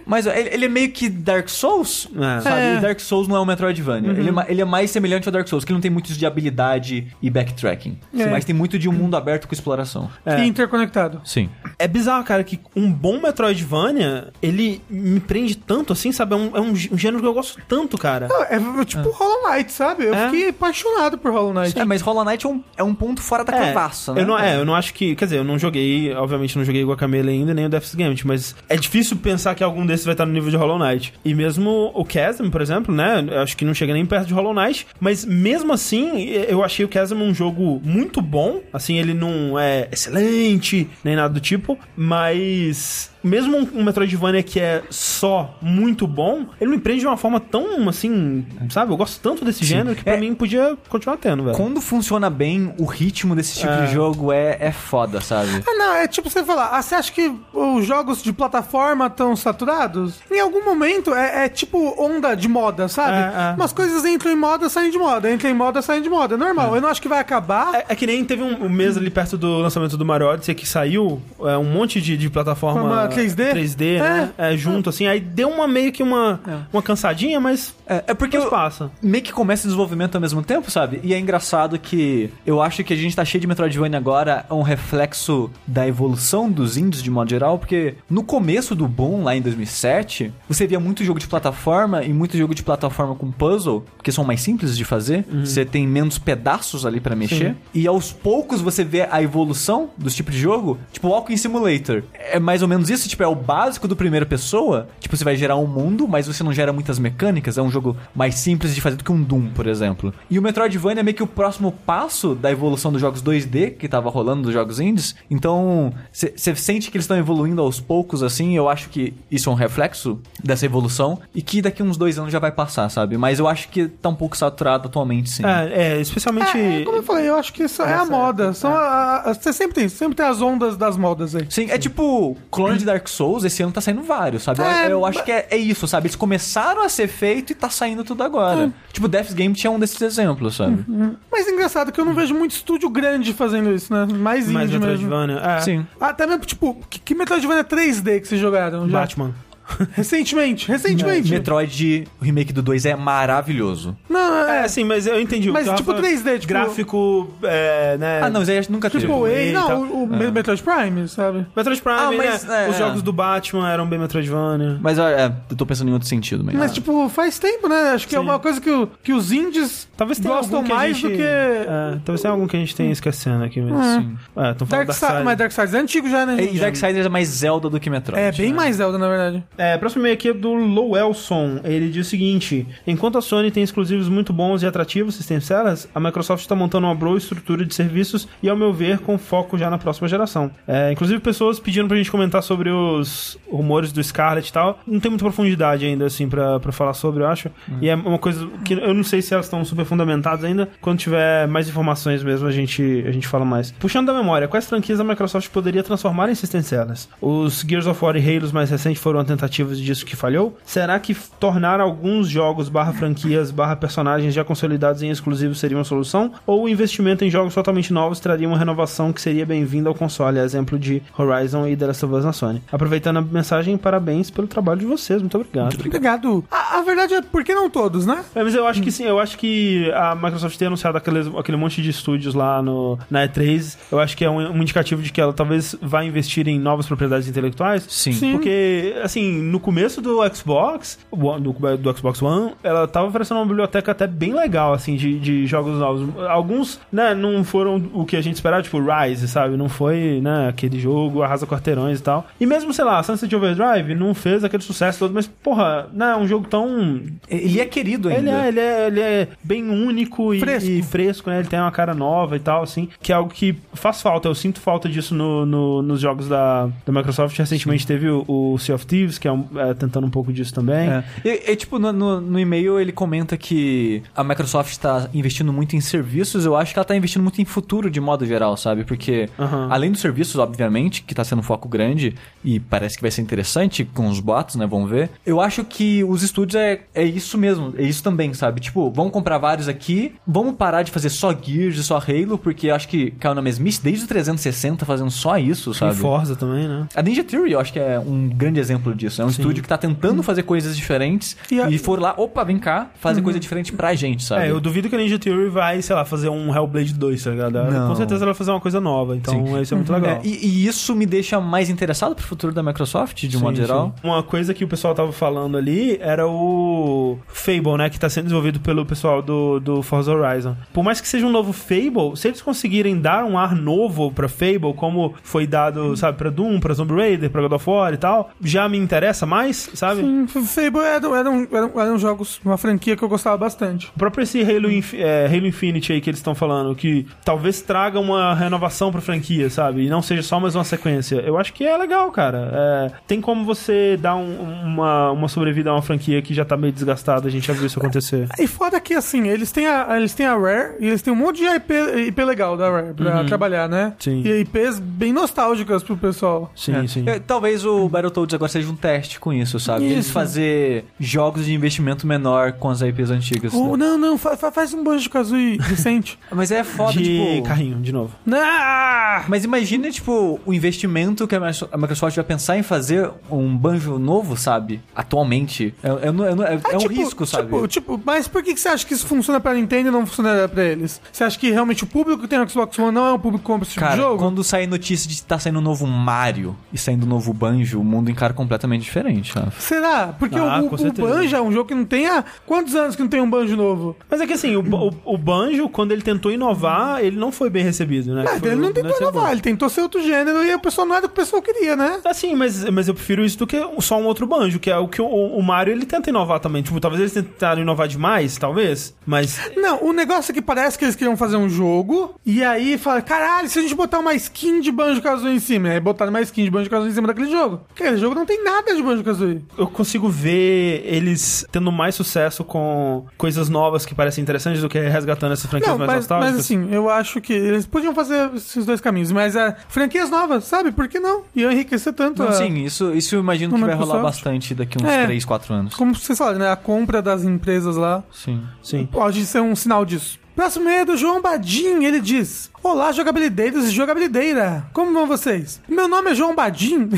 Mas 0.06 0.17
ó, 0.26 0.30
ele, 0.32 0.48
ele 0.50 0.64
é 0.64 0.68
meio 0.68 0.90
que 0.90 1.08
Dark 1.08 1.48
Souls, 1.48 2.08
É. 2.16 2.40
sabe? 2.40 2.60
É. 2.60 2.76
E 2.76 2.80
Dark 2.80 3.00
Souls 3.00 3.28
não 3.28 3.36
é 3.36 3.40
um 3.40 3.44
Metroidvania. 3.44 4.10
Ele, 4.10 4.28
é, 4.28 4.32
ma- 4.32 4.46
ele 4.48 4.60
é 4.60 4.64
mais 4.64 4.90
semelhante 4.90 5.28
ao 5.28 5.32
Dark 5.32 5.46
Souls, 5.48 5.64
que 5.64 5.70
ele 5.72 5.76
não 5.76 5.80
tem 5.82 5.90
muito 5.90 6.12
de 6.12 6.26
habilidade 6.26 7.06
e 7.22 7.30
backtracking. 7.30 7.98
É. 8.18 8.26
Mas 8.26 8.44
tem 8.44 8.54
muito 8.54 8.78
de 8.78 8.88
um 8.88 8.92
mundo 8.92 9.16
aberto 9.16 9.46
com 9.46 9.54
exploração. 9.54 10.10
É. 10.24 10.40
E 10.40 10.46
interconectado. 10.48 11.20
Sim. 11.24 11.48
É 11.78 11.86
bizarro, 11.86 12.24
cara, 12.24 12.42
que 12.44 12.58
um 12.74 12.90
bom 12.92 13.20
Metroidvania, 13.20 14.28
ele 14.42 14.80
me 14.88 15.20
prende 15.20 15.56
tanto 15.56 15.92
assim, 15.92 16.12
sabe? 16.12 16.34
É 16.34 16.36
um, 16.36 16.56
é 16.56 16.60
um 16.60 16.68
um 16.68 16.96
gênero 16.98 17.20
que 17.20 17.26
eu 17.26 17.34
gosto 17.34 17.58
tanto, 17.66 17.96
cara. 17.98 18.28
É 18.50 18.58
tipo 18.84 19.10
Hollow 19.10 19.50
Knight, 19.50 19.72
sabe? 19.72 20.04
Eu 20.04 20.14
É. 20.14 20.26
fiquei 20.30 20.48
apaixonado 20.50 21.18
por 21.18 21.32
Hollow 21.32 21.52
Knight. 21.52 21.78
É, 21.78 21.84
mas 21.84 22.00
Hollow 22.02 22.24
Knight 22.24 22.46
é 22.46 22.48
um, 22.48 22.62
é 22.76 22.82
um 22.82 22.94
ponto 22.94 23.20
fora 23.22 23.42
da 23.44 23.52
curvaça, 23.52 24.14
né? 24.14 24.22
Eu 24.22 24.26
não, 24.26 24.38
é, 24.38 24.56
eu 24.56 24.64
não 24.64 24.74
acho 24.74 24.92
que. 24.94 25.16
Quer 25.16 25.24
dizer, 25.24 25.38
eu 25.38 25.44
não 25.44 25.58
joguei, 25.58 26.12
obviamente 26.14 26.56
não 26.56 26.64
joguei 26.64 26.84
Guacamele 26.84 27.30
ainda, 27.30 27.52
nem 27.54 27.66
o 27.66 27.68
Death's 27.68 27.94
Gambit, 27.94 28.26
mas 28.26 28.54
é 28.68 28.76
difícil 28.76 29.16
pensar 29.16 29.54
que 29.54 29.64
algum 29.64 29.84
desses 29.86 30.06
vai 30.08 30.14
estar 30.14 30.26
no 30.26 30.32
nível 30.32 30.50
de 30.50 30.56
Hollow 30.56 30.78
Knight. 30.78 31.14
E 31.24 31.34
mesmo 31.34 31.92
o 31.94 32.04
Chasm, 32.08 32.50
por 32.50 32.60
exemplo, 32.60 32.94
né? 32.94 33.24
Eu 33.30 33.40
acho 33.40 33.56
que 33.56 33.64
não 33.64 33.74
chega 33.74 33.92
nem 33.92 34.04
perto 34.04 34.26
de 34.26 34.34
Hollow 34.34 34.54
Knight, 34.54 34.86
mas 34.98 35.24
mesmo 35.24 35.72
assim, 35.72 36.28
eu 36.48 36.64
achei 36.64 36.84
o 36.84 36.92
Chasm 36.92 37.20
um 37.20 37.34
jogo 37.34 37.80
muito 37.84 38.20
bom. 38.20 38.60
Assim, 38.72 38.98
ele 38.98 39.14
não 39.14 39.58
é 39.58 39.88
excelente, 39.92 40.88
nem 41.04 41.16
nada 41.16 41.32
do 41.34 41.40
tipo, 41.40 41.78
mas. 41.96 43.10
Mesmo 43.22 43.56
um, 43.56 43.68
um 43.80 43.84
Metroidvania 43.84 44.42
que 44.42 44.60
é 44.60 44.82
só 44.90 45.56
muito 45.60 46.06
bom, 46.06 46.46
ele 46.60 46.70
me 46.70 46.78
prende 46.78 47.00
de 47.00 47.06
uma 47.06 47.16
forma 47.16 47.40
tão 47.40 47.88
assim, 47.88 48.46
sabe? 48.70 48.92
Eu 48.92 48.96
gosto 48.96 49.20
tanto 49.20 49.44
desse 49.44 49.64
gênero 49.64 49.96
que 49.96 50.04
pra 50.04 50.14
É. 50.14 50.20
mim 50.20 50.34
podia 50.34 50.76
continuar 50.88 51.16
tendo, 51.16 51.42
velho. 51.44 51.56
Quando 51.56 51.80
funciona 51.80 52.30
bem, 52.30 52.72
o 52.78 52.84
ritmo 52.84 53.34
desse 53.34 53.58
tipo 53.58 53.72
É. 53.72 53.86
de 53.86 53.92
jogo 53.92 54.32
é, 54.32 54.56
é 54.60 54.72
foda, 54.72 55.20
sabe? 55.20 55.48
Ah, 55.66 55.74
não, 55.74 55.94
é 55.96 56.06
tipo 56.06 56.30
você 56.30 56.44
falar, 56.44 56.70
ah, 56.72 56.80
você 56.82 56.94
acha 56.94 57.12
que 57.12 57.32
os 57.52 57.84
jogos 57.86 58.22
de 58.22 58.32
plataforma 58.32 59.06
estão 59.06 59.34
saturados? 59.34 60.14
Em 60.30 60.40
algum 60.40 60.64
momento 60.64 61.12
é, 61.14 61.44
é 61.44 61.48
tipo 61.48 61.94
onda 62.02 62.34
de 62.34 62.48
moda, 62.48 62.88
sabe? 62.88 63.16
É, 63.16 63.50
é. 63.50 63.54
Umas 63.54 63.72
coisas 63.72 64.04
entram 64.04 64.30
em 64.30 64.36
moda, 64.36 64.68
saem 64.68 64.90
de 64.90 64.98
moda, 64.98 65.30
entram 65.30 65.50
em 65.50 65.54
moda, 65.54 65.82
saem 65.82 66.02
de 66.02 66.08
moda. 66.08 66.34
É 66.34 66.38
normal, 66.38 66.74
eu 66.74 66.80
não 66.80 66.88
acho 66.88 67.02
que 67.02 67.08
vai 67.08 67.18
acabar. 67.20 67.74
É, 67.74 67.86
é 67.90 67.94
que 67.96 68.06
nem 68.06 68.24
teve 68.24 68.42
um, 68.42 68.64
um 68.64 68.68
mês 68.68 68.96
ali 68.96 69.10
perto 69.10 69.36
do 69.36 69.58
lançamento 69.58 69.96
do 69.96 70.04
Mario 70.04 70.28
Odyssey 70.28 70.54
que 70.54 70.66
saiu 70.68 71.20
é, 71.40 71.56
um 71.56 71.64
monte 71.64 72.00
de, 72.00 72.16
de 72.16 72.30
plataforma 72.30 72.82
Uma 72.82 73.07
3D? 73.08 73.52
3D, 73.52 73.98
né? 73.98 74.30
É, 74.38 74.56
junto, 74.56 74.88
assim. 74.90 75.06
Aí 75.06 75.20
deu 75.20 75.48
uma 75.48 75.66
meio 75.68 75.92
que 75.92 76.02
uma, 76.02 76.40
uma 76.72 76.82
cansadinha, 76.82 77.40
mas 77.40 77.74
É, 77.86 78.04
é 78.08 78.14
porque 78.14 78.36
eu- 78.36 78.48
passa. 78.50 78.90
meio 79.02 79.22
que 79.24 79.32
começa 79.32 79.64
o 79.64 79.68
desenvolvimento 79.68 80.14
ao 80.14 80.20
mesmo 80.20 80.42
tempo, 80.42 80.70
sabe? 80.70 81.00
E 81.02 81.12
é 81.14 81.18
engraçado 81.18 81.78
que 81.78 82.30
eu 82.46 82.60
acho 82.62 82.82
que 82.84 82.92
a 82.92 82.96
gente 82.96 83.14
tá 83.16 83.24
cheio 83.24 83.40
de 83.40 83.46
Metroidvania 83.46 83.98
agora 83.98 84.44
é 84.48 84.54
um 84.54 84.62
reflexo 84.62 85.50
da 85.66 85.86
evolução 85.86 86.50
dos 86.50 86.76
indies 86.76 87.02
de 87.02 87.10
modo 87.10 87.30
geral, 87.30 87.58
porque 87.58 87.94
no 88.08 88.22
começo 88.22 88.74
do 88.74 88.86
boom, 88.88 89.22
lá 89.22 89.36
em 89.36 89.40
2007, 89.42 90.32
você 90.48 90.66
via 90.66 90.80
muito 90.80 91.04
jogo 91.04 91.18
de 91.18 91.26
plataforma 91.26 92.02
e 92.04 92.12
muito 92.12 92.36
jogo 92.36 92.54
de 92.54 92.62
plataforma 92.62 93.14
com 93.14 93.30
puzzle, 93.30 93.84
porque 93.96 94.10
são 94.12 94.24
mais 94.24 94.40
simples 94.40 94.76
de 94.76 94.84
fazer, 94.84 95.24
você 95.44 95.64
tem 95.64 95.86
menos 95.86 96.18
pedaços 96.18 96.84
ali 96.86 97.00
pra 97.00 97.14
mexer, 97.14 97.54
e 97.74 97.86
aos 97.86 98.12
poucos 98.12 98.60
você 98.60 98.82
vê 98.84 99.02
a 99.10 99.22
evolução 99.22 99.90
dos 99.96 100.14
tipos 100.14 100.34
de 100.34 100.40
jogo, 100.40 100.78
tipo 100.92 101.08
Walking 101.08 101.36
Simulator. 101.36 102.02
É 102.14 102.38
mais 102.38 102.62
ou 102.62 102.68
menos 102.68 102.90
isso, 102.90 102.97
tipo, 103.06 103.22
é 103.22 103.26
o 103.26 103.34
básico 103.34 103.86
do 103.86 103.94
primeira 103.94 104.24
pessoa, 104.24 104.88
tipo, 104.98 105.14
você 105.14 105.24
vai 105.24 105.36
gerar 105.36 105.56
um 105.56 105.66
mundo, 105.66 106.08
mas 106.08 106.26
você 106.26 106.42
não 106.42 106.54
gera 106.54 106.72
muitas 106.72 106.98
mecânicas, 106.98 107.58
é 107.58 107.62
um 107.62 107.70
jogo 107.70 107.94
mais 108.14 108.36
simples 108.36 108.74
de 108.74 108.80
fazer 108.80 108.96
do 108.96 109.04
que 109.04 109.12
um 109.12 109.22
Doom, 109.22 109.50
por 109.50 109.66
exemplo. 109.66 110.14
E 110.30 110.38
o 110.38 110.42
Metroidvania 110.42 111.00
é 111.00 111.02
meio 111.02 111.14
que 111.16 111.22
o 111.22 111.26
próximo 111.26 111.72
passo 111.84 112.34
da 112.34 112.50
evolução 112.50 112.90
dos 112.90 113.00
jogos 113.02 113.22
2D 113.22 113.76
que 113.76 113.86
tava 113.88 114.08
rolando 114.08 114.44
dos 114.44 114.52
jogos 114.54 114.80
indies. 114.80 115.14
Então, 115.30 115.92
você 116.10 116.32
sente 116.56 116.90
que 116.90 116.96
eles 116.96 117.04
estão 117.04 117.18
evoluindo 117.18 117.60
aos 117.60 117.78
poucos, 117.80 118.22
assim. 118.22 118.56
Eu 118.56 118.68
acho 118.68 118.88
que 118.88 119.12
isso 119.30 119.50
é 119.50 119.52
um 119.52 119.56
reflexo 119.56 120.18
dessa 120.42 120.64
evolução 120.64 121.20
e 121.34 121.42
que 121.42 121.60
daqui 121.60 121.82
uns 121.82 121.96
dois 121.96 122.18
anos 122.18 122.32
já 122.32 122.38
vai 122.38 122.50
passar, 122.52 122.88
sabe? 122.88 123.18
Mas 123.18 123.38
eu 123.38 123.46
acho 123.48 123.68
que 123.68 123.88
tá 123.88 124.08
um 124.08 124.14
pouco 124.14 124.36
saturado 124.36 124.88
atualmente, 124.88 125.28
sim. 125.28 125.42
É, 125.44 125.96
é, 125.96 126.00
especialmente. 126.00 126.56
É, 126.56 126.80
é, 126.82 126.84
como 126.84 126.96
eu 126.98 127.02
falei, 127.02 127.28
eu 127.28 127.36
acho 127.36 127.52
que 127.52 127.64
isso 127.64 127.82
é 127.82 127.92
a 127.92 127.98
Nessa 127.98 128.10
moda. 128.10 128.52
São 128.52 128.72
a- 128.72 129.22
a- 129.26 129.34
Você 129.34 129.52
sempre 129.52 129.74
tem, 129.74 129.88
sempre 129.88 130.16
tem 130.16 130.24
as 130.26 130.40
ondas 130.40 130.76
das 130.76 130.96
modas 130.96 131.34
aí. 131.34 131.46
Sim, 131.50 131.68
é 131.70 131.76
tipo 131.78 132.36
clone 132.50 132.78
de 132.78 132.84
Dark 132.88 133.06
Souls, 133.08 133.44
esse 133.44 133.62
ano 133.62 133.70
tá 133.72 133.80
saindo 133.80 134.02
vários, 134.02 134.42
sabe? 134.42 134.60
Eu- 134.60 134.64
É, 134.66 134.92
eu, 134.92 135.04
acho 135.06 135.22
que 135.24 135.30
é, 135.30 135.46
é 135.50 135.56
isso, 135.56 135.86
sabe? 135.86 136.06
Eles 136.06 136.16
começaram 136.16 136.82
a 136.82 136.88
ser 136.88 137.06
feito 137.08 137.52
e 137.52 137.54
tá 137.54 137.70
saindo 137.70 138.02
tudo 138.04 138.22
agora. 138.22 138.72
Tipo, 138.92 139.06
Death's 139.08 139.32
Game 139.34 139.54
tinha 139.54 139.70
um 139.70 139.78
desses 139.78 140.00
exemplos, 140.00 140.56
sabe? 140.56 140.84
Mas 141.30 141.46
é 141.46 141.50
engraçado 141.50 141.92
que 141.92 142.00
eu 142.00 142.04
não 142.04 142.14
vejo 142.14 142.34
muito 142.34 142.52
estúdio 142.52 142.88
grande 142.90 143.32
fazendo 143.32 143.70
isso, 143.72 143.92
né? 143.92 144.06
Mais 144.10 144.44
indie 144.44 144.54
mais 144.54 144.70
mesmo. 144.70 144.86
Metroidvania. 144.86 145.36
É. 145.38 145.60
Sim. 145.60 145.86
Até 146.00 146.26
mesmo, 146.26 146.44
tipo, 146.44 146.74
que, 146.90 146.98
que 146.98 147.14
Metroidvania 147.14 147.64
3D 147.64 148.20
que 148.20 148.28
vocês 148.28 148.40
jogaram 148.40 148.88
já? 148.88 148.98
Batman. 149.00 149.34
Recentemente, 149.92 150.66
recentemente. 150.68 151.30
Metroid, 151.30 152.08
o 152.20 152.24
remake 152.24 152.52
do 152.52 152.62
2 152.62 152.86
é 152.86 152.96
maravilhoso. 152.96 153.96
Não, 154.08 154.36
é, 154.48 154.64
É, 154.64 154.68
sim, 154.68 154.84
mas 154.84 155.06
eu 155.06 155.20
entendi. 155.20 155.50
o 155.50 155.52
Mas 155.52 155.68
tipo 155.70 155.90
Rafa- 155.92 156.02
3D, 156.02 156.34
tipo- 156.40 156.46
Gráfico, 156.48 157.34
é, 157.42 157.96
né? 157.98 158.20
Ah, 158.22 158.30
não, 158.30 158.42
isso 158.42 158.50
aí 158.50 158.60
nunca 158.70 158.88
teve. 158.90 159.06
Tipo, 159.06 159.20
Triple 159.22 159.32
ei, 159.38 159.48
A 159.48 159.50
e 159.50 159.52
não, 159.52 159.66
tal. 159.66 159.80
o, 159.80 160.04
o 160.04 160.32
Metroid 160.32 160.62
Prime, 160.62 161.08
sabe? 161.08 161.46
Metroid 161.56 161.82
Prime, 161.82 161.98
Ah, 161.98 162.10
mas, 162.16 162.44
né? 162.44 162.66
é, 162.66 162.68
Os 162.70 162.76
é. 162.76 162.78
jogos 162.78 163.02
do 163.02 163.12
Batman 163.12 163.70
eram 163.70 163.86
bem 163.86 163.98
Metroidvania. 163.98 164.78
Mas 164.80 164.98
é, 164.98 165.32
eu 165.50 165.56
tô 165.56 165.66
pensando 165.66 165.88
em 165.88 165.92
outro 165.92 166.08
sentido 166.08 166.42
mesmo. 166.44 166.58
Mas, 166.58 166.72
tipo, 166.72 167.08
faz 167.08 167.38
tempo, 167.38 167.68
né? 167.68 167.92
Acho 167.94 168.06
que 168.08 168.14
é 168.16 168.18
Sim. 168.18 168.24
uma 168.24 168.38
coisa 168.38 168.60
que, 168.60 168.70
o- 168.70 168.88
que 169.02 169.12
os 169.12 169.32
indies 169.32 169.88
Talvez 169.96 170.18
tenha 170.18 170.34
gostam 170.34 170.56
algum 170.58 170.66
que 170.66 170.72
a 170.72 170.76
mais 170.76 170.96
gente... 170.96 171.10
do 171.12 171.16
que. 171.16 171.22
É, 171.22 171.98
talvez 172.04 172.22
tenha 172.22 172.32
algum 172.32 172.46
que 172.46 172.56
a 172.56 172.60
gente 172.60 172.74
tenha 172.74 172.90
esquecendo 172.92 173.44
aqui, 173.44 173.60
mas... 173.60 173.86
Sim. 174.02 174.16
É, 174.36 174.54
Dark 174.64 174.92
Side, 174.92 175.22
mas 175.24 175.38
Darksiders 175.38 175.74
é 175.74 175.78
antigo 175.78 176.08
já, 176.08 176.24
né? 176.26 176.36
E 176.42 176.58
Darksiders 176.58 177.06
é 177.06 177.08
mais 177.08 177.28
Zelda 177.28 177.68
do 177.68 177.78
que 177.80 177.90
Metroid. 177.90 178.20
É, 178.22 178.32
bem 178.32 178.52
mais 178.52 178.76
Zelda, 178.76 178.98
na 178.98 179.08
verdade. 179.08 179.44
É, 179.58 179.76
próximo 179.76 180.02
e-mail 180.02 180.14
aqui 180.14 180.28
é 180.28 180.32
do 180.32 180.54
Lowelson. 180.54 181.58
Ele 181.64 181.88
diz 181.88 182.06
o 182.06 182.10
seguinte: 182.10 182.64
Enquanto 182.86 183.18
a 183.18 183.20
Sony 183.20 183.50
tem 183.50 183.64
exclusivos 183.64 184.08
muito 184.08 184.32
bons 184.32 184.62
e 184.62 184.66
atrativos, 184.66 185.16
System 185.16 185.40
Sellers, 185.40 185.88
a 185.92 185.98
Microsoft 185.98 186.42
está 186.42 186.54
montando 186.54 186.86
uma 186.86 186.94
boa 186.94 187.18
estrutura 187.18 187.64
de 187.64 187.74
serviços 187.74 188.28
e, 188.40 188.48
ao 188.48 188.56
meu 188.56 188.72
ver, 188.72 189.00
com 189.00 189.18
foco 189.18 189.58
já 189.58 189.68
na 189.68 189.76
próxima 189.76 190.06
geração. 190.06 190.48
É, 190.66 190.92
inclusive, 190.92 191.18
pessoas 191.20 191.58
pedindo 191.58 191.88
pra 191.88 191.96
gente 191.96 192.08
comentar 192.10 192.40
sobre 192.40 192.70
os 192.70 193.36
rumores 193.50 193.90
do 193.90 194.02
Scarlet 194.02 194.48
e 194.48 194.52
tal. 194.52 194.78
Não 194.86 195.00
tem 195.00 195.10
muita 195.10 195.24
profundidade 195.24 195.84
ainda, 195.84 196.06
assim, 196.06 196.28
pra, 196.28 196.60
pra 196.60 196.70
falar 196.70 196.94
sobre, 196.94 197.24
eu 197.24 197.26
acho. 197.26 197.50
E 197.82 197.88
é 197.88 197.96
uma 197.96 198.18
coisa 198.18 198.48
que 198.64 198.74
eu 198.74 198.94
não 198.94 199.02
sei 199.02 199.20
se 199.20 199.34
elas 199.34 199.46
estão 199.46 199.64
super 199.64 199.84
fundamentadas 199.84 200.44
ainda. 200.44 200.68
Quando 200.80 201.00
tiver 201.00 201.48
mais 201.48 201.68
informações 201.68 202.22
mesmo, 202.22 202.46
a 202.46 202.52
gente, 202.52 203.04
a 203.04 203.10
gente 203.10 203.26
fala 203.26 203.44
mais. 203.44 203.72
Puxando 203.72 204.06
da 204.06 204.14
memória, 204.14 204.46
quais 204.46 204.68
franquias 204.68 205.00
a 205.00 205.04
Microsoft 205.04 205.50
poderia 205.50 205.82
transformar 205.82 206.30
em 206.30 206.34
System 206.36 206.62
Sellers? 206.62 207.08
Os 207.20 207.64
Gears 207.68 207.88
of 207.88 208.04
War 208.04 208.16
e 208.16 208.20
Halo 208.20 208.48
mais 208.52 208.70
recentes 208.70 209.02
foram 209.02 209.18
uma 209.18 209.24
tentativa 209.24 209.47
tentativas 209.48 209.78
disso 209.78 210.04
que 210.04 210.14
falhou? 210.14 210.56
Será 210.64 210.98
que 211.00 211.14
tornar 211.40 211.80
alguns 211.80 212.28
jogos 212.28 212.68
barra 212.68 212.92
franquias 212.92 213.50
barra 213.50 213.74
personagens 213.74 214.34
já 214.34 214.44
consolidados 214.44 215.02
em 215.02 215.10
exclusivos 215.10 215.58
seria 215.58 215.76
uma 215.76 215.84
solução? 215.84 216.32
Ou 216.46 216.64
o 216.64 216.68
investimento 216.68 217.24
em 217.24 217.30
jogos 217.30 217.54
totalmente 217.54 217.92
novos 217.92 218.20
traria 218.20 218.46
uma 218.46 218.58
renovação 218.58 219.12
que 219.12 219.20
seria 219.20 219.46
bem-vinda 219.46 219.88
ao 219.88 219.94
console, 219.94 220.38
exemplo 220.38 220.78
de 220.78 221.02
Horizon 221.16 221.66
e 221.66 221.76
The 221.76 221.86
Last 221.86 222.04
of 222.04 222.14
Us 222.14 222.24
na 222.24 222.32
Sony? 222.32 222.62
Aproveitando 222.70 223.16
a 223.16 223.22
mensagem, 223.22 223.76
parabéns 223.76 224.30
pelo 224.30 224.46
trabalho 224.46 224.80
de 224.80 224.86
vocês, 224.86 225.20
muito 225.20 225.36
obrigado. 225.36 225.74
Muito 225.74 225.86
obrigado. 225.86 226.44
A, 226.50 226.78
a 226.78 226.82
verdade 226.82 227.14
é, 227.14 227.22
por 227.22 227.42
que 227.42 227.54
não 227.54 227.70
todos, 227.70 228.06
né? 228.06 228.24
É, 228.34 228.42
mas 228.42 228.54
eu 228.54 228.66
acho 228.66 228.82
que 228.82 228.92
sim, 228.92 229.04
eu 229.04 229.18
acho 229.18 229.38
que 229.38 229.90
a 229.92 230.14
Microsoft 230.14 230.56
ter 230.58 230.66
anunciado 230.66 230.98
aqueles, 230.98 231.26
aquele 231.36 231.56
monte 231.56 231.80
de 231.80 231.90
estúdios 231.90 232.34
lá 232.34 232.62
no, 232.62 232.98
na 233.10 233.26
E3, 233.26 233.76
eu 233.90 233.98
acho 233.98 234.16
que 234.16 234.24
é 234.24 234.30
um, 234.30 234.38
um 234.38 234.62
indicativo 234.62 235.02
de 235.02 235.10
que 235.10 235.20
ela 235.20 235.32
talvez 235.32 235.74
vá 235.80 236.04
investir 236.04 236.46
em 236.48 236.58
novas 236.58 236.86
propriedades 236.86 237.28
intelectuais. 237.28 237.86
Sim. 237.88 238.12
Sim. 238.12 238.32
Porque, 238.32 238.94
assim, 239.02 239.37
no 239.40 239.58
começo 239.60 240.00
do 240.00 240.18
Xbox, 240.34 240.98
do, 241.12 241.76
do 241.76 241.96
Xbox 241.96 242.22
One, 242.22 242.52
ela 242.62 242.86
tava 242.86 243.06
oferecendo 243.08 243.38
uma 243.38 243.46
biblioteca 243.46 243.92
até 243.92 244.06
bem 244.06 244.32
legal, 244.34 244.72
assim, 244.72 244.96
de, 244.96 245.18
de 245.18 245.46
jogos 245.46 245.78
novos. 245.78 246.08
Alguns, 246.28 246.80
né, 246.92 247.14
não 247.14 247.42
foram 247.44 247.90
o 247.92 248.04
que 248.04 248.16
a 248.16 248.20
gente 248.20 248.34
esperava, 248.34 248.62
tipo 248.62 248.78
Rise, 248.80 249.28
sabe? 249.28 249.56
Não 249.56 249.68
foi, 249.68 250.20
né, 250.22 250.48
aquele 250.48 250.78
jogo 250.80 251.22
arrasa 251.22 251.46
quarteirões 251.46 252.00
e 252.00 252.02
tal. 252.02 252.26
E 252.40 252.46
mesmo, 252.46 252.72
sei 252.72 252.84
lá, 252.84 253.02
Sunset 253.02 253.34
Overdrive 253.34 253.94
não 253.94 254.14
fez 254.14 254.44
aquele 254.44 254.62
sucesso 254.62 254.98
todo, 254.98 255.14
mas, 255.14 255.26
porra, 255.26 255.88
né, 255.92 256.12
é 256.12 256.16
um 256.16 256.26
jogo 256.26 256.46
tão 256.48 257.02
Ele 257.28 257.60
é 257.60 257.64
querido 257.66 258.08
ainda. 258.08 258.18
ele 258.20 258.30
é, 258.30 258.48
ele, 258.48 258.60
é, 258.60 258.86
ele 258.86 259.00
é 259.00 259.28
bem 259.42 259.68
único 259.68 260.32
e 260.34 260.40
Fresco. 260.40 260.68
e 260.70 260.82
fresco, 260.82 261.30
né? 261.30 261.38
Ele 261.40 261.48
tem 261.48 261.58
uma 261.58 261.70
cara 261.70 261.94
nova 261.94 262.36
e 262.36 262.40
tal, 262.40 262.62
assim, 262.62 262.88
que 263.02 263.12
é 263.12 263.14
algo 263.14 263.30
que 263.32 263.56
faz 263.74 264.00
falta. 264.02 264.28
Eu 264.28 264.34
sinto 264.34 264.60
falta 264.60 264.88
disso 264.88 265.14
no, 265.14 265.44
no- 265.46 265.82
nos 265.82 266.00
jogos 266.00 266.28
da, 266.28 266.66
da 266.86 266.92
Microsoft. 266.92 267.36
Recentemente 267.38 267.86
teve 267.86 268.08
o, 268.08 268.24
o 268.26 268.58
Sea 268.58 268.74
of 268.74 268.86
Thieves, 268.86 269.18
que 269.18 269.27
é, 269.28 269.32
um- 269.32 269.46
é, 269.56 269.74
tentando 269.74 270.06
um 270.06 270.10
pouco 270.10 270.32
disso 270.32 270.52
também. 270.54 270.88
É. 270.88 271.04
E, 271.24 271.52
e, 271.52 271.56
tipo, 271.56 271.78
no, 271.78 271.92
no- 271.92 272.20
no 272.20 272.38
e-mail 272.38 272.78
ele 272.80 272.92
comenta 272.92 273.36
que 273.36 274.02
a 274.14 274.22
Microsoft 274.24 274.70
está 274.70 275.08
investindo 275.14 275.52
muito 275.52 275.76
em 275.76 275.80
serviços. 275.80 276.44
Eu 276.44 276.56
acho 276.56 276.72
que 276.72 276.78
ela 276.78 276.82
está 276.84 276.96
investindo 276.96 277.22
muito 277.22 277.40
em 277.40 277.44
futuro 277.44 277.90
de 277.90 278.00
modo 278.00 278.24
geral, 278.26 278.56
sabe? 278.56 278.84
Porque, 278.84 279.28
Aham. 279.38 279.68
além 279.70 279.90
dos 279.92 280.00
serviços, 280.00 280.36
obviamente, 280.36 281.02
que 281.02 281.12
está 281.12 281.24
sendo 281.24 281.40
um 281.40 281.42
foco 281.42 281.68
grande 281.68 282.14
e 282.44 282.58
parece 282.60 282.96
que 282.96 283.02
vai 283.02 283.10
ser 283.10 283.22
interessante 283.22 283.84
com 283.84 284.08
os 284.08 284.20
bots, 284.20 284.56
né? 284.56 284.66
Vamos 284.66 284.90
ver. 284.90 285.10
Eu 285.24 285.40
acho 285.40 285.64
que 285.64 286.02
os 286.04 286.22
estúdios 286.22 286.54
é, 286.60 286.80
é 286.94 287.04
isso 287.04 287.36
mesmo. 287.38 287.74
É 287.76 287.82
isso 287.82 288.02
também, 288.02 288.32
sabe? 288.34 288.60
Tipo, 288.60 288.90
vamos 288.90 289.12
comprar 289.12 289.38
vários 289.38 289.68
aqui. 289.68 290.14
Vamos 290.26 290.54
parar 290.54 290.82
de 290.82 290.90
fazer 290.90 291.08
só 291.10 291.32
Gears 291.34 291.76
e 291.78 291.84
só 291.84 291.98
Halo, 291.98 292.38
porque 292.38 292.68
eu 292.68 292.74
acho 292.74 292.88
que 292.88 293.10
caiu 293.12 293.34
na 293.34 293.42
mesmice 293.42 293.82
desde 293.82 294.04
o 294.04 294.08
360 294.08 294.84
fazendo 294.84 295.10
só 295.10 295.38
isso, 295.38 295.70
E 295.70 295.74
sabe? 295.74 295.96
Forza 295.96 296.36
também, 296.36 296.66
né? 296.68 296.86
A 296.94 297.02
Ninja 297.02 297.22
Theory, 297.24 297.52
eu 297.52 297.60
acho 297.60 297.72
que 297.72 297.78
é 297.78 297.98
um 297.98 298.28
grande 298.28 298.60
exemplo 298.60 298.94
disso. 298.94 299.17
É 299.18 299.24
um 299.24 299.28
Sim. 299.30 299.40
estúdio 299.40 299.62
que 299.62 299.68
tá 299.68 299.76
tentando 299.78 300.22
fazer 300.22 300.42
coisas 300.42 300.76
diferentes 300.76 301.36
E 301.50 301.56
e, 301.56 301.60
a- 301.60 301.78
for 301.78 302.00
lá, 302.00 302.14
opa, 302.16 302.44
vem 302.44 302.58
cá, 302.58 302.90
fazer 303.00 303.22
coisa 303.22 303.38
diferente 303.40 303.72
pra 303.72 303.94
gente, 303.94 304.22
sabe? 304.24 304.44
É, 304.46 304.50
eu 304.50 304.60
duvido 304.60 304.88
que 304.88 304.94
a 304.94 304.98
Ninja 304.98 305.18
Theory 305.18 305.48
vai, 305.48 305.80
sei 305.82 305.94
lá, 305.96 306.04
fazer 306.04 306.28
um 306.28 306.54
Hellblade 306.54 306.94
2, 306.94 307.22
tá 307.24 307.30
ligado? 307.30 307.52
Não. 307.52 307.88
Com 307.88 307.94
certeza 307.96 308.24
ela 308.24 308.32
vai 308.32 308.38
fazer 308.38 308.50
uma 308.50 308.60
coisa 308.60 308.80
nova, 308.80 309.16
então 309.16 309.34
Sim. 309.46 309.60
isso 309.60 309.74
é 309.74 309.76
muito 309.76 309.92
legal. 309.92 310.10
É, 310.10 310.20
e, 310.24 310.46
e 310.46 310.66
isso 310.66 310.94
me 310.94 311.06
deixa 311.06 311.40
mais 311.40 311.68
interessado 311.70 312.14
pro 312.14 312.24
futuro 312.24 312.52
da 312.52 312.62
Microsoft, 312.62 313.24
de 313.26 313.36
um 313.36 313.40
modo 313.40 313.56
geral. 313.56 313.94
sim. 314.00 314.06
Uma 314.08 314.22
coisa 314.22 314.52
que 314.54 314.64
o 314.64 314.68
pessoal 314.68 314.94
tava 314.94 315.12
falando 315.12 315.56
ali 315.56 315.98
era 316.00 316.26
o 316.26 317.18
Fable, 317.28 317.76
né? 317.76 317.90
Que 317.90 317.98
tá 317.98 318.08
sendo 318.08 318.24
desenvolvido 318.24 318.60
pelo 318.60 318.84
pessoal 318.86 319.20
do, 319.22 319.58
do 319.60 319.82
Forza 319.82 320.12
Horizon. 320.12 320.56
Por 320.72 320.82
mais 320.84 321.00
que 321.00 321.08
seja 321.08 321.26
um 321.26 321.30
novo 321.30 321.52
Fable, 321.52 322.16
se 322.16 322.28
eles 322.28 322.40
conseguirem 322.42 322.98
dar 323.00 323.24
um 323.24 323.38
ar 323.38 323.54
novo 323.54 324.10
pra 324.12 324.28
Fable, 324.28 324.72
como 324.76 325.14
foi 325.22 325.46
dado, 325.46 325.96
sabe, 325.96 326.18
pra 326.18 326.30
Doom, 326.30 326.60
pra 326.60 326.74
Tomb 326.74 326.94
Raider, 326.94 327.30
pra 327.30 327.42
God 327.42 327.52
of 327.52 327.68
War 327.70 327.92
e 327.94 327.96
tal, 327.96 328.30
já 328.42 328.68
me 328.68 328.78
interessa 328.78 328.97
mais, 329.26 329.70
sabe? 329.74 330.00
Sim, 330.02 330.26
Fable 330.26 330.80
eram, 330.82 331.14
eram, 331.14 331.48
eram, 331.52 331.80
eram 331.80 331.98
jogos, 331.98 332.40
uma 332.44 332.56
franquia 332.56 332.96
que 332.96 333.02
eu 333.02 333.08
gostava 333.08 333.36
bastante. 333.36 333.86
O 333.94 333.98
próprio 333.98 334.22
esse 334.22 334.40
Halo, 334.42 334.70
Inf- 334.70 334.94
é, 334.94 335.26
Halo 335.26 335.46
Infinite 335.46 335.92
aí 335.92 336.00
que 336.00 336.10
eles 336.10 336.18
estão 336.20 336.34
falando, 336.34 336.74
que 336.74 337.06
talvez 337.24 337.60
traga 337.62 337.98
uma 338.00 338.34
renovação 338.34 338.90
pra 338.90 339.00
franquia, 339.00 339.48
sabe? 339.50 339.84
E 339.86 339.88
não 339.90 340.02
seja 340.02 340.22
só 340.22 340.38
mais 340.40 340.54
uma 340.54 340.64
sequência. 340.64 341.16
Eu 341.16 341.38
acho 341.38 341.52
que 341.52 341.64
é 341.64 341.76
legal, 341.76 342.10
cara. 342.10 342.50
É, 342.52 342.90
tem 343.06 343.20
como 343.20 343.44
você 343.44 343.96
dar 344.00 344.16
um- 344.16 344.38
uma, 344.64 345.10
uma 345.12 345.28
sobrevida 345.28 345.70
a 345.70 345.74
uma 345.74 345.82
franquia 345.82 346.20
que 346.22 346.32
já 346.34 346.44
tá 346.44 346.56
meio 346.56 346.72
desgastada, 346.72 347.28
a 347.28 347.30
gente 347.30 347.46
já 347.46 347.52
viu 347.52 347.66
isso 347.66 347.78
acontecer. 347.78 348.26
E 348.38 348.46
foda 348.46 348.80
que, 348.80 348.94
assim, 348.94 349.28
eles 349.28 349.50
têm 349.52 349.66
a, 349.66 349.96
eles 349.96 350.14
têm 350.14 350.26
a 350.26 350.36
Rare 350.36 350.74
e 350.80 350.86
eles 350.88 351.02
têm 351.02 351.12
um 351.12 351.16
monte 351.16 351.38
de 351.38 351.44
IP, 351.46 351.72
IP 352.08 352.24
legal 352.24 352.56
da 352.56 352.70
Rare 352.70 352.94
pra 352.94 353.24
trabalhar, 353.24 353.68
né? 353.68 353.92
Sim. 353.98 354.22
E 354.24 354.40
IPs 354.40 354.78
bem 354.78 355.12
nostálgicas 355.12 355.82
pro 355.82 355.96
pessoal. 355.96 356.50
Sim, 356.54 356.74
É. 356.74 356.86
sim. 356.86 357.04
É, 357.08 357.18
Talvez 357.18 357.64
o 357.64 357.88
Battletoads 357.88 358.34
agora 358.34 358.50
seja 358.50 358.70
um 358.70 358.76
teste 358.88 359.20
com 359.20 359.32
isso, 359.32 359.60
sabe? 359.60 359.84
Eles 359.84 360.06
Isso. 360.06 360.12
fazer 360.12 360.84
jogos 360.98 361.44
de 361.44 361.52
investimento 361.52 362.06
menor 362.06 362.52
com 362.52 362.70
as 362.70 362.80
IPs 362.80 363.10
antigas. 363.10 363.52
Ou, 363.52 363.76
né? 363.76 363.84
não, 363.86 363.98
não, 363.98 364.18
fa- 364.18 364.36
fa- 364.36 364.50
faz 364.50 364.72
um 364.72 364.82
Banjo 364.82 365.10
Kazooie 365.10 365.58
decente. 365.58 366.18
Mas 366.32 366.50
é 366.50 366.64
foda, 366.64 366.92
de 366.92 367.04
tipo... 367.34 367.42
carrinho, 367.46 367.78
de 367.80 367.92
novo. 367.92 368.12
ah! 368.32 369.24
Mas 369.28 369.44
imagina, 369.44 369.90
tipo, 369.90 370.40
o 370.46 370.52
investimento 370.54 371.26
que 371.26 371.34
a 371.34 371.40
Microsoft- 371.40 372.14
vai 372.16 372.24
pensar 372.24 372.56
em 372.56 372.62
fazer 372.62 373.10
um 373.30 373.56
banjo 373.56 373.98
novo, 373.98 374.36
sabe? 374.36 374.80
Atualmente. 374.94 375.74
É, 375.82 375.88
é, 375.88 375.92
é- 375.92 376.54
é- 376.54 376.72
é 376.72 376.76
um 376.76 376.78
tipo, 376.80 376.94
risco, 376.94 377.26
sabe? 377.26 377.44
Tipo, 377.48 377.68
tipo, 377.68 378.00
mas 378.04 378.26
por 378.28 378.42
que, 378.42 378.56
você 378.56 378.68
acha 378.68 378.86
que 378.86 378.94
isso 378.94 379.06
funciona 379.06 379.40
pra 379.40 379.54
Nintendo 379.54 379.88
e 379.88 379.90
não 379.90 380.06
funciona 380.06 380.48
pra 380.48 380.64
eles? 380.64 381.00
Você 381.12 381.24
acha 381.24 381.38
que 381.38 381.50
realmente 381.50 381.84
o 381.84 381.86
público 381.86 382.22
que 382.22 382.28
tem 382.28 382.40
o 382.40 382.48
Xbox 382.48 382.78
One 382.78 382.92
não 382.92 383.06
é 383.06 383.12
um 383.12 383.18
público 383.18 383.42
que 383.44 383.46
compra 383.46 383.64
esse 383.64 383.72
tipo 383.72 383.84
Cara, 383.84 383.96
de 383.96 384.02
jogo? 384.02 384.18
quando 384.18 384.42
sair 384.44 384.66
notícia 384.66 385.08
de 385.08 385.16
que 385.16 385.22
tá 385.22 385.38
saindo 385.38 385.58
um 385.58 385.62
novo 385.62 385.86
Mario 385.86 386.56
e 386.72 386.78
saindo 386.78 387.04
um 387.04 387.08
novo 387.08 387.32
Banjo, 387.32 387.80
o 387.80 387.84
mundo 387.84 388.10
encara 388.10 388.32
completamente 388.32 388.77
diferente, 388.84 389.32
sabe? 389.32 389.52
Será? 389.58 390.14
Porque 390.18 390.36
Ah, 390.38 390.60
o, 390.62 390.66
o. 390.66 390.92
Banjo 390.92 391.36
é 391.36 391.40
um 391.42 391.52
jogo 391.52 391.68
que 391.68 391.74
não 391.74 391.84
tem 391.84 392.06
há... 392.06 392.24
Quantos 392.46 392.74
anos 392.74 392.96
que 392.96 393.02
não 393.02 393.08
tem 393.08 393.20
um 393.20 393.28
Banjo 393.28 393.56
novo? 393.56 393.96
Mas 394.10 394.20
é 394.20 394.26
que 394.26 394.32
assim, 394.32 394.56
o, 394.56 394.60
o, 394.60 394.94
o 395.14 395.18
Banjo, 395.18 395.68
quando 395.68 395.92
ele 395.92 396.02
tentou 396.02 396.30
inovar, 396.32 397.02
ele 397.04 397.16
não 397.16 397.30
foi 397.32 397.50
bem 397.50 397.62
recebido, 397.64 398.14
né? 398.14 398.22
Mas 398.24 398.40
Foi- 398.40 398.50
ele 398.50 398.60
não 398.60 398.72
tentou 398.72 398.92
ser 398.94 399.02
inovar, 399.04 399.24
bom. 399.26 399.32
ele 399.32 399.40
tentou 399.40 399.68
ser 399.68 399.80
outro 399.82 400.02
gênero 400.02 400.42
e 400.44 400.54
o 400.54 400.58
pessoal 400.60 400.86
não 400.86 400.96
era 400.96 401.06
o 401.06 401.08
que 401.08 401.14
o 401.14 401.16
pessoal 401.16 401.42
queria, 401.42 401.76
né? 401.76 402.00
Assim, 402.04 402.34
mas, 402.34 402.64
mas 402.70 402.88
eu 402.88 402.94
prefiro 402.94 403.24
isso 403.24 403.38
do 403.38 403.46
que 403.46 403.58
só 403.80 403.98
um 403.98 404.04
outro 404.06 404.26
banjo, 404.26 404.58
que 404.58 404.70
é 404.70 404.76
o 404.76 404.88
que 404.88 405.00
o, 405.00 405.06
o 405.06 405.42
Mario 405.42 405.72
ele 405.72 405.86
tenta 405.86 406.10
inovar 406.10 406.40
também. 406.40 406.62
Tipo, 406.62 406.80
talvez 406.80 407.00
eles 407.00 407.12
tentaram 407.12 407.62
inovar 407.62 407.88
demais, 407.88 408.36
talvez, 408.36 408.94
mas 409.06 409.38
Não, 409.56 409.82
o 409.84 409.92
negócio 409.92 410.32
é 410.32 410.34
que 410.34 410.42
parece 410.42 410.78
que 410.78 410.84
eles 410.84 410.94
queriam 410.96 411.16
fazer 411.16 411.36
um 411.36 411.48
jogo 411.48 412.14
e 412.24 412.42
aí 412.44 412.76
fala, 412.78 413.00
caralho, 413.02 413.48
se 413.48 413.58
a 413.58 413.62
gente 413.62 413.74
botar 413.74 413.98
uma 413.98 414.14
skin 414.14 414.60
de 414.60 414.70
Banjo 414.70 415.00
Kazooie 415.02 415.36
em 415.36 415.40
cima, 415.40 415.68
aí 415.68 415.80
botaram 415.80 416.10
uma 416.10 416.20
skin 416.22 416.44
de 416.44 416.50
Banjo 416.50 416.68
Kazooie 416.70 416.90
em 416.90 416.94
cima 416.94 417.06
daquele 417.06 417.30
jogo. 417.30 417.60
Aquele 417.74 417.96
jogo 417.96 418.14
não 418.14 418.26
tem 418.26 418.42
nada 418.42 418.67
de 418.76 418.82
Banjo 418.82 419.02
Kazooie. 419.04 419.42
eu 419.56 419.66
consigo 419.66 420.08
ver 420.08 420.82
eles 420.84 421.44
tendo 421.50 421.70
mais 421.72 421.94
sucesso 421.94 422.44
com 422.44 423.04
coisas 423.16 423.48
novas 423.48 423.84
que 423.86 423.94
parecem 423.94 424.22
interessantes 424.22 424.60
do 424.60 424.68
que 424.68 424.78
resgatando 424.78 425.32
essas 425.32 425.46
franquias 425.50 425.70
Não, 425.72 425.78
mais 425.78 425.88
mas, 425.88 425.96
nostálgicas. 425.98 426.34
mas 426.34 426.44
assim, 426.44 426.68
eu 426.74 426.88
acho 426.90 427.20
que 427.20 427.32
eles 427.32 427.66
podiam 427.66 427.94
fazer 427.94 428.30
esses 428.34 428.64
dois 428.66 428.80
caminhos, 428.80 429.10
mas 429.12 429.34
é 429.36 429.56
franquias 429.68 430.10
novas, 430.10 430.44
sabe? 430.44 430.72
Por 430.72 430.88
que 430.88 430.98
não? 431.00 431.22
Ia 431.34 431.52
enriquecer 431.52 431.92
tanto. 431.92 432.22
Não, 432.22 432.28
a- 432.30 432.32
sim, 432.32 432.64
isso, 432.64 432.92
isso 432.94 433.14
eu 433.14 433.20
imagino 433.20 433.54
que 433.54 433.60
vai 433.60 433.74
rolar 433.74 433.94
Microsoft. 433.96 434.02
bastante 434.24 434.54
daqui 434.54 434.78
uns 434.82 434.88
É. 434.88 435.04
3, 435.06 435.24
4 435.24 435.54
anos. 435.54 435.74
Como 435.74 435.94
vocês 435.94 436.18
falaram, 436.18 436.38
né? 436.38 436.50
A 436.50 436.56
compra 436.56 437.00
das 437.02 437.24
empresas 437.24 437.76
lá 437.76 438.02
Sim. 438.12 438.42
Sim. 438.62 438.86
pode 438.86 439.24
ser 439.26 439.40
um 439.40 439.54
sinal 439.56 439.84
disso. 439.84 440.18
Próximo 440.36 440.66
e-mail 440.66 440.82
é 440.82 440.84
do 440.84 440.96
João 440.96 441.20
Badim, 441.20 441.82
ele 441.84 442.00
diz: 442.00 442.48
Olá, 442.70 442.92
jogabilideiros 442.92 443.64
e 443.64 443.70
jogabilideira! 443.70 444.66
Como 444.74 444.92
vão 444.92 445.06
vocês? 445.06 445.58
Meu 445.66 445.88
nome 445.88 446.10
é 446.10 446.14
João 446.14 446.34
Badim 446.34 446.90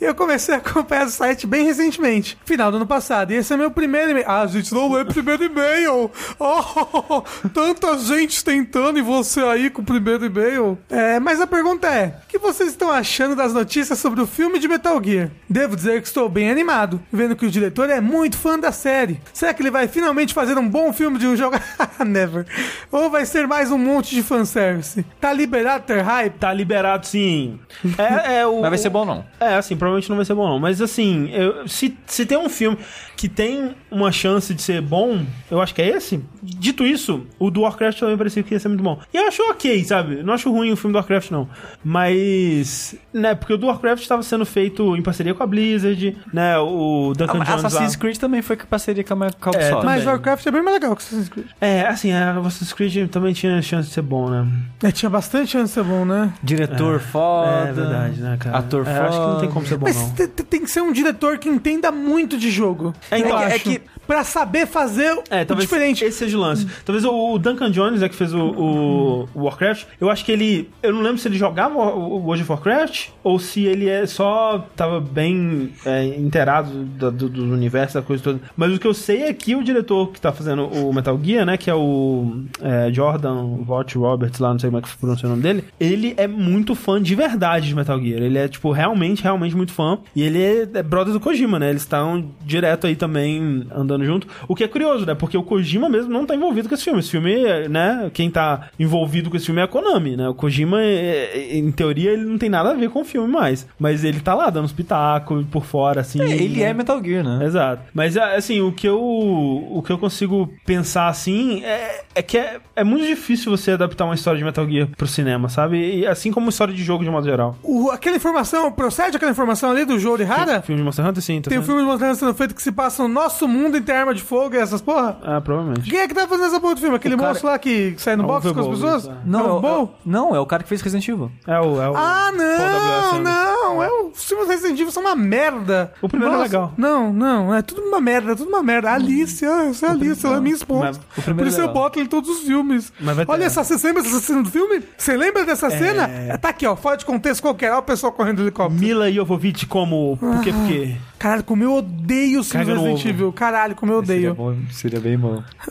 e 0.00 0.04
eu 0.06 0.14
comecei 0.14 0.54
a 0.54 0.58
acompanhar 0.58 1.06
o 1.06 1.10
site 1.10 1.48
bem 1.48 1.64
recentemente, 1.64 2.38
final 2.44 2.70
do 2.70 2.76
ano 2.76 2.86
passado. 2.86 3.32
E 3.32 3.34
esse 3.34 3.52
é 3.52 3.56
meu 3.56 3.72
primeiro 3.72 4.12
e-mail. 4.12 4.30
Ah, 4.30 4.46
gente, 4.46 4.72
não 4.72 4.96
é 4.96 5.04
primeiro 5.04 5.42
e-mail! 5.42 6.12
Oh, 6.42 7.22
tanta 7.52 7.98
gente 7.98 8.44
tentando 8.44 8.98
e 8.98 9.02
você 9.02 9.40
aí 9.40 9.68
com 9.68 9.82
o 9.82 9.84
primeiro 9.84 10.24
e-mail. 10.24 10.78
É, 10.88 11.18
mas 11.18 11.40
a 11.40 11.46
pergunta 11.46 11.88
é: 11.88 12.20
o 12.24 12.28
que 12.28 12.38
vocês 12.38 12.70
estão 12.70 12.90
achando 12.90 13.34
das 13.34 13.52
notícias 13.52 13.98
sobre 13.98 14.20
o 14.20 14.26
filme 14.26 14.58
de 14.58 14.68
Metal 14.68 15.02
Gear? 15.02 15.30
Devo 15.48 15.76
dizer 15.76 16.00
que 16.00 16.06
estou 16.06 16.28
bem 16.28 16.50
animado, 16.50 17.02
vendo 17.12 17.36
que 17.36 17.44
o 17.44 17.50
diretor 17.50 17.90
é 17.90 18.00
muito 18.00 18.38
fã 18.38 18.58
da 18.58 18.72
série. 18.72 19.20
Será 19.32 19.52
que 19.52 19.60
ele 19.60 19.70
vai 19.70 19.88
finalmente 19.88 20.32
fazer 20.32 20.56
um 20.56 20.68
bom 20.68 20.92
filme 20.92 21.18
de 21.18 21.26
um 21.26 21.36
jogo? 21.36 21.56
Never. 22.06 22.46
Ou 22.90 23.10
vai 23.10 23.26
ser 23.26 23.46
mais 23.46 23.70
um 23.70 23.78
monte 23.78 24.14
de 24.14 24.22
fanservice? 24.22 24.99
Tá 25.20 25.32
liberado 25.32 25.84
ter 25.84 26.00
hype? 26.02 26.34
Tá 26.34 26.52
liberado, 26.52 27.06
sim. 27.06 27.58
É, 27.98 28.38
é 28.40 28.46
o, 28.46 28.60
Mas 28.60 28.70
vai 28.70 28.78
ser 28.78 28.90
bom, 28.90 29.04
não. 29.04 29.24
É, 29.38 29.54
assim, 29.56 29.76
provavelmente 29.76 30.08
não 30.08 30.16
vai 30.16 30.24
ser 30.24 30.34
bom, 30.34 30.48
não. 30.48 30.58
Mas 30.58 30.80
assim, 30.80 31.30
eu- 31.32 31.66
se, 31.68 31.96
se 32.06 32.24
tem 32.26 32.38
um 32.38 32.48
filme 32.48 32.78
que 33.16 33.28
tem 33.28 33.74
uma 33.90 34.10
chance 34.10 34.54
de 34.54 34.62
ser 34.62 34.80
bom, 34.80 35.24
eu 35.50 35.60
acho 35.60 35.74
que 35.74 35.82
é 35.82 35.88
esse. 35.88 36.22
Dito 36.42 36.86
isso, 36.86 37.26
o 37.38 37.50
do 37.50 37.60
Warcraft 37.62 37.98
também 38.00 38.16
parecia 38.16 38.42
que 38.42 38.54
ia 38.54 38.60
ser 38.60 38.68
muito 38.68 38.82
bom. 38.82 38.98
E 39.12 39.16
eu 39.16 39.26
acho 39.28 39.42
ok, 39.50 39.84
sabe? 39.84 40.22
Não 40.22 40.32
acho 40.34 40.50
ruim 40.50 40.72
o 40.72 40.76
filme 40.76 40.92
do 40.92 40.96
Warcraft, 40.96 41.30
não. 41.30 41.48
Mas. 41.84 42.94
Né, 43.12 43.34
porque 43.34 43.52
o 43.52 43.58
do 43.58 43.66
Warcraft 43.66 44.02
estava 44.02 44.22
sendo 44.22 44.46
feito 44.46 44.96
em 44.96 45.02
parceria 45.02 45.34
com 45.34 45.42
a 45.42 45.46
Blizzard, 45.46 46.16
né? 46.32 46.56
O 46.58 47.12
Duncan 47.16 47.40
Ah, 47.40 47.44
Jones. 47.44 47.64
Assassin's 47.64 47.94
lá. 47.94 47.98
Creed 48.00 48.16
também 48.18 48.40
foi 48.42 48.56
com 48.56 48.66
parceria 48.66 49.04
com 49.04 49.14
a 49.14 49.26
a 49.26 49.30
É. 49.60 49.82
Mas 49.84 50.06
Warcraft 50.06 50.46
é 50.46 50.50
bem 50.50 50.62
mais 50.62 50.74
legal 50.80 50.94
que 50.96 51.02
Assassin's 51.02 51.28
Creed. 51.28 51.46
É, 51.60 51.82
assim, 51.86 52.12
a 52.12 52.38
Assassin's 52.38 52.72
Creed 52.72 53.08
também 53.10 53.32
tinha 53.32 53.60
chance 53.60 53.88
de 53.88 53.94
ser 53.94 54.02
bom, 54.02 54.30
né? 54.30 54.46
É, 54.82 54.89
É, 54.90 54.92
tinha 54.92 55.08
bastante 55.10 55.52
chance 55.52 55.66
de 55.66 55.70
ser 55.70 55.84
bom, 55.84 56.04
né? 56.04 56.32
Diretor 56.42 56.98
foda. 57.00 57.68
É 57.68 57.72
verdade, 57.72 58.20
né, 58.20 58.36
cara? 58.38 58.58
Ator 58.58 58.82
É, 58.86 58.94
foda. 58.94 59.08
Acho 59.08 59.20
que 59.20 59.26
não 59.26 59.40
tem 59.40 59.50
como 59.50 59.66
ser 59.66 59.76
bom, 59.76 59.86
Mas 59.86 59.96
não. 59.96 60.10
te- 60.10 60.28
te- 60.28 60.42
tem 60.42 60.60
que 60.62 60.70
ser 60.70 60.80
um 60.82 60.92
diretor 60.92 61.38
que 61.38 61.48
entenda 61.48 61.90
muito 61.92 62.36
de 62.38 62.50
jogo. 62.50 62.92
É, 63.10 63.18
então, 63.18 63.30
eu 63.30 63.38
é 63.38 63.54
acho. 63.54 63.64
que- 63.64 63.80
Pra 64.06 64.24
saber 64.24 64.66
fazer 64.66 65.04
É, 65.30 65.42
o 65.42 65.46
talvez 65.46 65.68
diferente. 65.68 66.04
esse 66.04 66.18
seja 66.18 66.36
o 66.36 66.40
lance. 66.40 66.66
Talvez 66.84 67.04
o 67.04 67.10
o 67.34 67.38
Duncan 67.38 67.70
Jones, 67.70 68.00
né, 68.00 68.08
que 68.08 68.16
fez 68.16 68.34
o, 68.34 68.40
o- 68.40 69.28
o 69.32 69.44
Warcraft, 69.44 69.84
eu 70.00 70.10
acho 70.10 70.24
que 70.24 70.32
ele... 70.32 70.68
Eu 70.82 70.92
não 70.92 71.00
lembro 71.00 71.18
se 71.18 71.28
ele 71.28 71.38
jogava 71.38 71.76
o 71.78 72.16
World 72.24 72.42
of 72.42 72.50
Warcraft 72.50 73.10
ou 73.22 73.38
se 73.38 73.64
ele 73.66 73.88
é 73.88 74.04
só 74.06 74.66
tava 74.74 75.00
bem 75.00 75.72
é, 75.86 76.06
inteirado 76.06 76.70
do, 76.70 77.10
do, 77.12 77.28
do 77.28 77.42
universo, 77.44 77.94
da 77.94 78.02
coisa 78.02 78.20
toda. 78.20 78.40
Mas 78.56 78.74
o 78.74 78.80
que 78.80 78.86
eu 78.86 78.94
sei 78.94 79.22
é 79.24 79.32
que 79.32 79.54
o 79.54 79.62
diretor 79.62 80.10
que 80.10 80.20
tá 80.20 80.32
fazendo 80.32 80.64
o 80.66 80.92
Metal 80.92 81.16
Gear, 81.22 81.46
né, 81.46 81.56
que 81.56 81.70
é 81.70 81.74
o 81.74 82.42
é, 82.60 82.92
Jordan 82.92 83.58
Vogt 83.64 83.96
Roberts, 83.96 84.40
lá, 84.40 84.50
não 84.50 84.58
sei 84.58 84.69
como 84.70 84.78
é 84.78 84.82
que 84.82 84.96
pronuncia 84.96 85.26
o 85.26 85.30
nome 85.30 85.42
dele, 85.42 85.64
ele 85.78 86.14
é 86.16 86.26
muito 86.26 86.74
fã 86.74 87.02
de 87.02 87.14
verdade 87.14 87.66
de 87.68 87.74
Metal 87.74 88.00
Gear. 88.00 88.22
Ele 88.22 88.38
é, 88.38 88.48
tipo, 88.48 88.70
realmente, 88.70 89.22
realmente 89.22 89.56
muito 89.56 89.72
fã. 89.72 89.98
E 90.14 90.22
ele 90.22 90.40
é, 90.40 90.62
é 90.74 90.82
brother 90.82 91.12
do 91.12 91.20
Kojima, 91.20 91.58
né? 91.58 91.70
Eles 91.70 91.82
estão 91.82 92.30
direto 92.44 92.86
aí 92.86 92.94
também 92.94 93.66
andando 93.74 94.04
junto. 94.04 94.26
O 94.46 94.54
que 94.54 94.64
é 94.64 94.68
curioso, 94.68 95.04
né? 95.04 95.14
Porque 95.14 95.36
o 95.36 95.42
Kojima 95.42 95.88
mesmo 95.88 96.12
não 96.12 96.24
tá 96.24 96.34
envolvido 96.34 96.68
com 96.68 96.74
esse 96.74 96.84
filme. 96.84 97.00
Esse 97.00 97.10
filme, 97.10 97.34
né? 97.68 98.10
Quem 98.14 98.30
tá 98.30 98.70
envolvido 98.78 99.28
com 99.28 99.36
esse 99.36 99.46
filme 99.46 99.60
é 99.60 99.64
a 99.64 99.68
Konami, 99.68 100.16
né? 100.16 100.28
O 100.28 100.34
Kojima, 100.34 100.80
é- 100.80 101.30
é- 101.34 101.56
em 101.56 101.72
teoria, 101.72 102.12
ele 102.12 102.24
não 102.24 102.38
tem 102.38 102.48
nada 102.48 102.70
a 102.70 102.74
ver 102.74 102.88
com 102.90 103.00
o 103.00 103.04
filme 103.04 103.28
mais. 103.28 103.66
Mas 103.78 104.04
ele 104.04 104.20
tá 104.20 104.34
lá 104.34 104.50
dando 104.50 104.64
uns 104.66 104.72
pitacos 104.72 105.44
por 105.50 105.64
fora, 105.64 106.00
assim. 106.00 106.20
É, 106.22 106.30
ele 106.30 106.60
né? 106.60 106.70
é 106.70 106.74
Metal 106.74 107.02
Gear, 107.02 107.24
né? 107.24 107.44
Exato. 107.44 107.82
Mas 107.92 108.16
assim, 108.16 108.60
o 108.60 108.70
que 108.72 108.86
eu 108.86 109.00
o 109.00 109.82
que 109.84 109.92
eu 109.92 109.98
consigo 109.98 110.52
pensar 110.64 111.08
assim 111.08 111.62
é, 111.64 112.04
é 112.14 112.22
que 112.22 112.38
é, 112.38 112.60
é 112.76 112.84
muito 112.84 113.06
difícil 113.06 113.50
você 113.50 113.72
adaptar 113.72 114.04
uma 114.04 114.14
história 114.14 114.38
de 114.38 114.44
Metal 114.44 114.59
Gear 114.68 114.88
pro 114.96 115.06
cinema, 115.06 115.48
sabe? 115.48 115.98
E 116.00 116.06
assim 116.06 116.32
como 116.32 116.48
história 116.50 116.74
de 116.74 116.82
jogo 116.82 117.04
de 117.04 117.10
modo 117.10 117.24
geral. 117.26 117.56
O- 117.62 117.90
aquela 117.90 118.16
informação, 118.16 118.70
procede 118.72 119.16
aquela 119.16 119.32
informação 119.32 119.70
ali 119.70 119.84
do 119.84 119.98
jogo 119.98 120.18
de 120.18 120.24
Hara? 120.24 120.62
Filme 120.62 120.80
de 120.80 120.84
Monster 120.84 121.06
Hunter, 121.06 121.22
sim. 121.22 121.40
Tem 121.40 121.58
um 121.58 121.62
filme 121.62 121.80
de 121.80 121.86
Monster 121.86 122.08
Hunter 122.08 122.18
sendo 122.20 122.34
feito 122.34 122.54
que 122.54 122.62
se 122.62 122.72
passa 122.72 123.02
no 123.02 123.08
nosso 123.08 123.46
mundo 123.48 123.76
e 123.76 123.80
tem 123.80 123.94
arma 123.94 124.14
de 124.14 124.22
fogo 124.22 124.54
e 124.54 124.58
essas 124.58 124.80
porra? 124.80 125.18
Ah, 125.22 125.40
provavelmente. 125.40 125.88
Quem 125.88 125.98
é 126.00 126.08
que 126.08 126.14
tá 126.14 126.26
fazendo 126.26 126.46
essa 126.46 126.60
porra 126.60 126.74
do 126.74 126.80
filme? 126.80 126.96
Aquele 126.96 127.14
O 127.14 127.18
cara- 127.18 127.30
monstro 127.30 127.48
lá 127.48 127.58
que 127.58 127.94
sai 127.98 128.16
no 128.16 128.22
É 128.22 128.26
o 128.26 128.28
box 128.28 128.52
com 128.52 128.60
as 128.60 128.68
pessoas? 128.68 129.02
isso, 129.02 129.10
é. 129.12 129.14
Não, 129.24 129.40
É 129.40 129.42
o 129.52 129.66
é, 129.66 129.78
o- 129.82 129.88
não, 130.04 130.34
é 130.36 130.40
o 130.40 130.46
cara 130.46 130.62
que 130.62 130.68
fez 130.68 130.80
Resident 130.82 131.08
Evil. 131.08 131.30
É 131.46 131.58
o. 131.60 131.80
É 131.82 131.88
o 131.90 131.96
Ah, 131.96 132.30
não, 132.34 132.44
Anderson. 132.44 133.18
não. 133.22 133.82
É 133.82 133.88
o, 133.88 134.08
os 134.08 134.24
filmes 134.24 134.48
Resident 134.48 134.78
Evil 134.78 134.90
são 134.92 135.02
uma 135.02 135.14
merda. 135.16 135.92
O 136.02 136.08
primeiro 136.08 136.34
é 136.34 136.38
Nossa, 136.38 136.48
legal. 136.50 136.72
Não, 136.76 137.12
não. 137.12 137.54
É 137.54 137.62
tudo 137.62 137.80
uma 137.82 138.00
merda, 138.00 138.32
é 138.32 138.34
tudo 138.34 138.48
uma 138.48 138.62
merda. 138.62 138.90
A 138.90 138.94
Alice, 138.94 139.44
ah, 139.44 139.64
eu 139.66 139.74
sou 139.74 139.88
a 139.88 139.92
Alice, 139.92 140.26
ela 140.26 140.36
é 140.36 140.40
minha 140.40 140.54
esposa. 140.54 140.86
Mas 140.86 140.96
o 140.96 141.22
primeiro 141.22 141.36
Por 141.36 141.46
isso 141.46 141.60
é 141.60 141.64
eu 141.64 141.72
boto 141.72 141.98
ele 141.98 142.06
em 142.06 142.08
todos 142.08 142.28
os 142.30 142.40
filmes. 142.40 142.92
Mas 143.00 143.16
vai 143.16 143.26
ter- 143.26 143.32
Olha 143.32 143.44
essa, 143.44 143.62
você 143.64 143.86
lembra 143.86 144.02
dessa 144.02 144.20
cena 144.20 144.42
do 144.42 144.49
filme? 144.50 144.82
Você 144.96 145.16
lembra 145.16 145.44
dessa 145.44 145.70
cena? 145.70 146.08
É, 146.08 146.36
Tá 146.36 146.50
aqui, 146.50 146.66
ó, 146.66 146.76
fora 146.76 146.96
de 146.96 147.04
contexto 147.04 147.42
qualquer. 147.42 147.70
Olha 147.70 147.78
o 147.80 147.82
pessoal 147.82 148.12
correndo 148.12 148.36
do 148.38 148.42
helicóptero. 148.42 148.80
Mila 148.80 149.10
Jovovich 149.12 149.66
como. 149.66 150.16
Por 150.18 150.40
quê? 150.42 150.52
Porque. 150.52 150.96
Caralho, 151.20 151.44
como 151.44 151.62
eu 151.62 151.74
odeio 151.74 152.40
os 152.40 152.50
filmes 152.50 152.66
Resident. 152.68 153.04
Evil. 153.04 153.30
Caralho, 153.32 153.76
como 153.76 153.92
eu 153.92 153.98
odeio. 153.98 154.34
bom, 154.34 154.56
seria 154.70 154.98
bem 154.98 155.18
bom. 155.18 155.42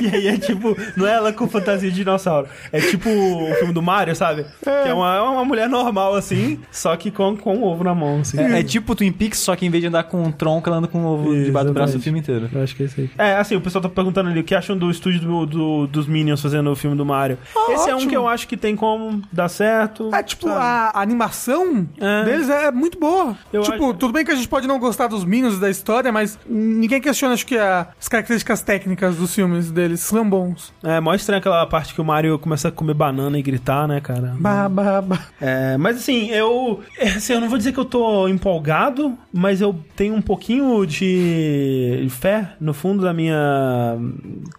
E 0.00 0.06
aí 0.14 0.28
é 0.28 0.36
tipo, 0.36 0.76
não 0.96 1.06
é 1.06 1.12
ela 1.14 1.32
com 1.32 1.48
fantasia 1.48 1.88
de 1.90 1.96
dinossauro. 1.96 2.46
É 2.72 2.78
tipo 2.80 3.08
o 3.08 3.54
filme 3.56 3.72
do 3.72 3.80
Mario, 3.82 4.14
sabe? 4.14 4.44
Que 4.62 4.68
é 4.68 4.92
uma, 4.94 5.16
é 5.16 5.20
uma 5.22 5.44
mulher 5.44 5.68
normal, 5.68 6.14
assim, 6.14 6.60
só 6.70 6.94
que 6.96 7.10
com, 7.10 7.36
com 7.36 7.56
um 7.56 7.64
ovo 7.64 7.82
na 7.84 7.94
mão, 7.94 8.20
assim. 8.20 8.38
É, 8.38 8.60
é 8.60 8.62
tipo 8.62 8.94
Twin 8.94 9.10
Peaks, 9.12 9.38
só 9.38 9.56
que 9.56 9.64
em 9.66 9.70
vez 9.70 9.80
de 9.82 9.88
andar 9.88 10.04
com 10.04 10.22
um 10.22 10.30
tronco, 10.32 10.68
ela 10.68 10.78
anda 10.78 10.88
com 10.88 10.98
um 11.00 11.06
ovo 11.06 11.34
debaixo 11.44 11.68
do 11.68 11.72
braço 11.72 11.96
o 11.96 12.00
filme 12.00 12.18
inteiro. 12.20 12.48
Eu 12.52 12.62
acho 12.62 12.76
que 12.76 12.82
é 12.82 12.86
isso 12.86 13.00
aí. 13.00 13.10
É, 13.18 13.36
assim, 13.36 13.56
o 13.56 13.60
pessoal 13.62 13.80
tá 13.82 13.88
perguntando 13.88 14.28
ali 14.30 14.40
o 14.40 14.44
que 14.44 14.54
acham 14.54 14.76
do 14.76 14.90
estúdio 14.90 15.20
do, 15.20 15.46
do- 15.46 15.86
dos 15.86 16.06
Minions 16.06 16.40
fazendo 16.42 16.70
o 16.70 16.76
filme 16.76 16.96
do 16.96 17.04
Mario. 17.06 17.38
Ah, 17.56 17.72
Esse 17.72 17.88
é 17.88 17.92
um 17.92 17.96
ótimo. 17.96 18.10
que 18.10 18.16
eu 18.16 18.28
acho 18.28 18.46
que 18.46 18.56
tem 18.56 18.76
como 18.76 19.22
dar 19.32 19.48
certo. 19.48 20.14
É, 20.14 20.22
tipo, 20.22 20.46
sabe? 20.48 20.60
a 20.60 21.00
animação 21.00 21.88
É. 21.98 22.24
deles 22.24 22.48
é 22.50 22.70
muito 22.70 22.98
boa. 22.98 23.36
Eu 23.52 23.62
tipo, 23.62 23.74
acho- 23.86 23.94
tudo 23.94 24.12
bem 24.12 24.24
que 24.24 24.30
a 24.30 24.34
gente 24.34 24.48
pode 24.50 24.66
não 24.66 24.78
gostar 24.78 25.06
dos 25.06 25.24
Minions 25.24 25.56
e 25.56 25.60
da 25.60 25.70
história, 25.70 26.10
mas 26.12 26.38
ninguém 26.46 27.00
questiona, 27.00 27.32
acho 27.34 27.46
que 27.46 27.56
a- 27.56 27.88
as 27.98 28.08
características 28.08 28.60
técnicas 28.62 29.16
dos 29.16 29.34
filmes 29.34 29.70
deles 29.70 30.00
são 30.00 30.28
bons. 30.28 30.72
É, 30.82 31.00
mó 31.00 31.14
estranho 31.14 31.38
aquela 31.38 31.64
parte 31.66 31.94
que 31.94 32.00
o 32.00 32.04
Mario 32.04 32.38
começa 32.38 32.68
a 32.68 32.72
comer 32.72 32.94
banana 32.94 33.38
e 33.38 33.42
gritar, 33.42 33.86
né, 33.88 34.00
cara? 34.00 34.34
Bah, 34.38 34.68
bah, 34.68 35.00
bah. 35.00 35.20
É, 35.40 35.76
mas 35.78 35.96
assim, 35.96 36.28
eu. 36.30 36.80
é, 36.98 37.08
assim, 37.10 37.32
eu 37.34 37.40
não 37.40 37.48
vou 37.48 37.56
dizer 37.56 37.72
que 37.72 37.78
eu 37.80 37.84
tô 37.84 38.28
empolgado, 38.28 39.16
mas 39.32 39.60
eu 39.60 39.74
tenho 39.96 40.14
um 40.14 40.22
pouquinho 40.22 40.84
de 40.84 42.06
fé 42.10 42.52
no 42.60 42.74
fundo 42.74 43.02
da 43.02 43.12
minha 43.14 43.96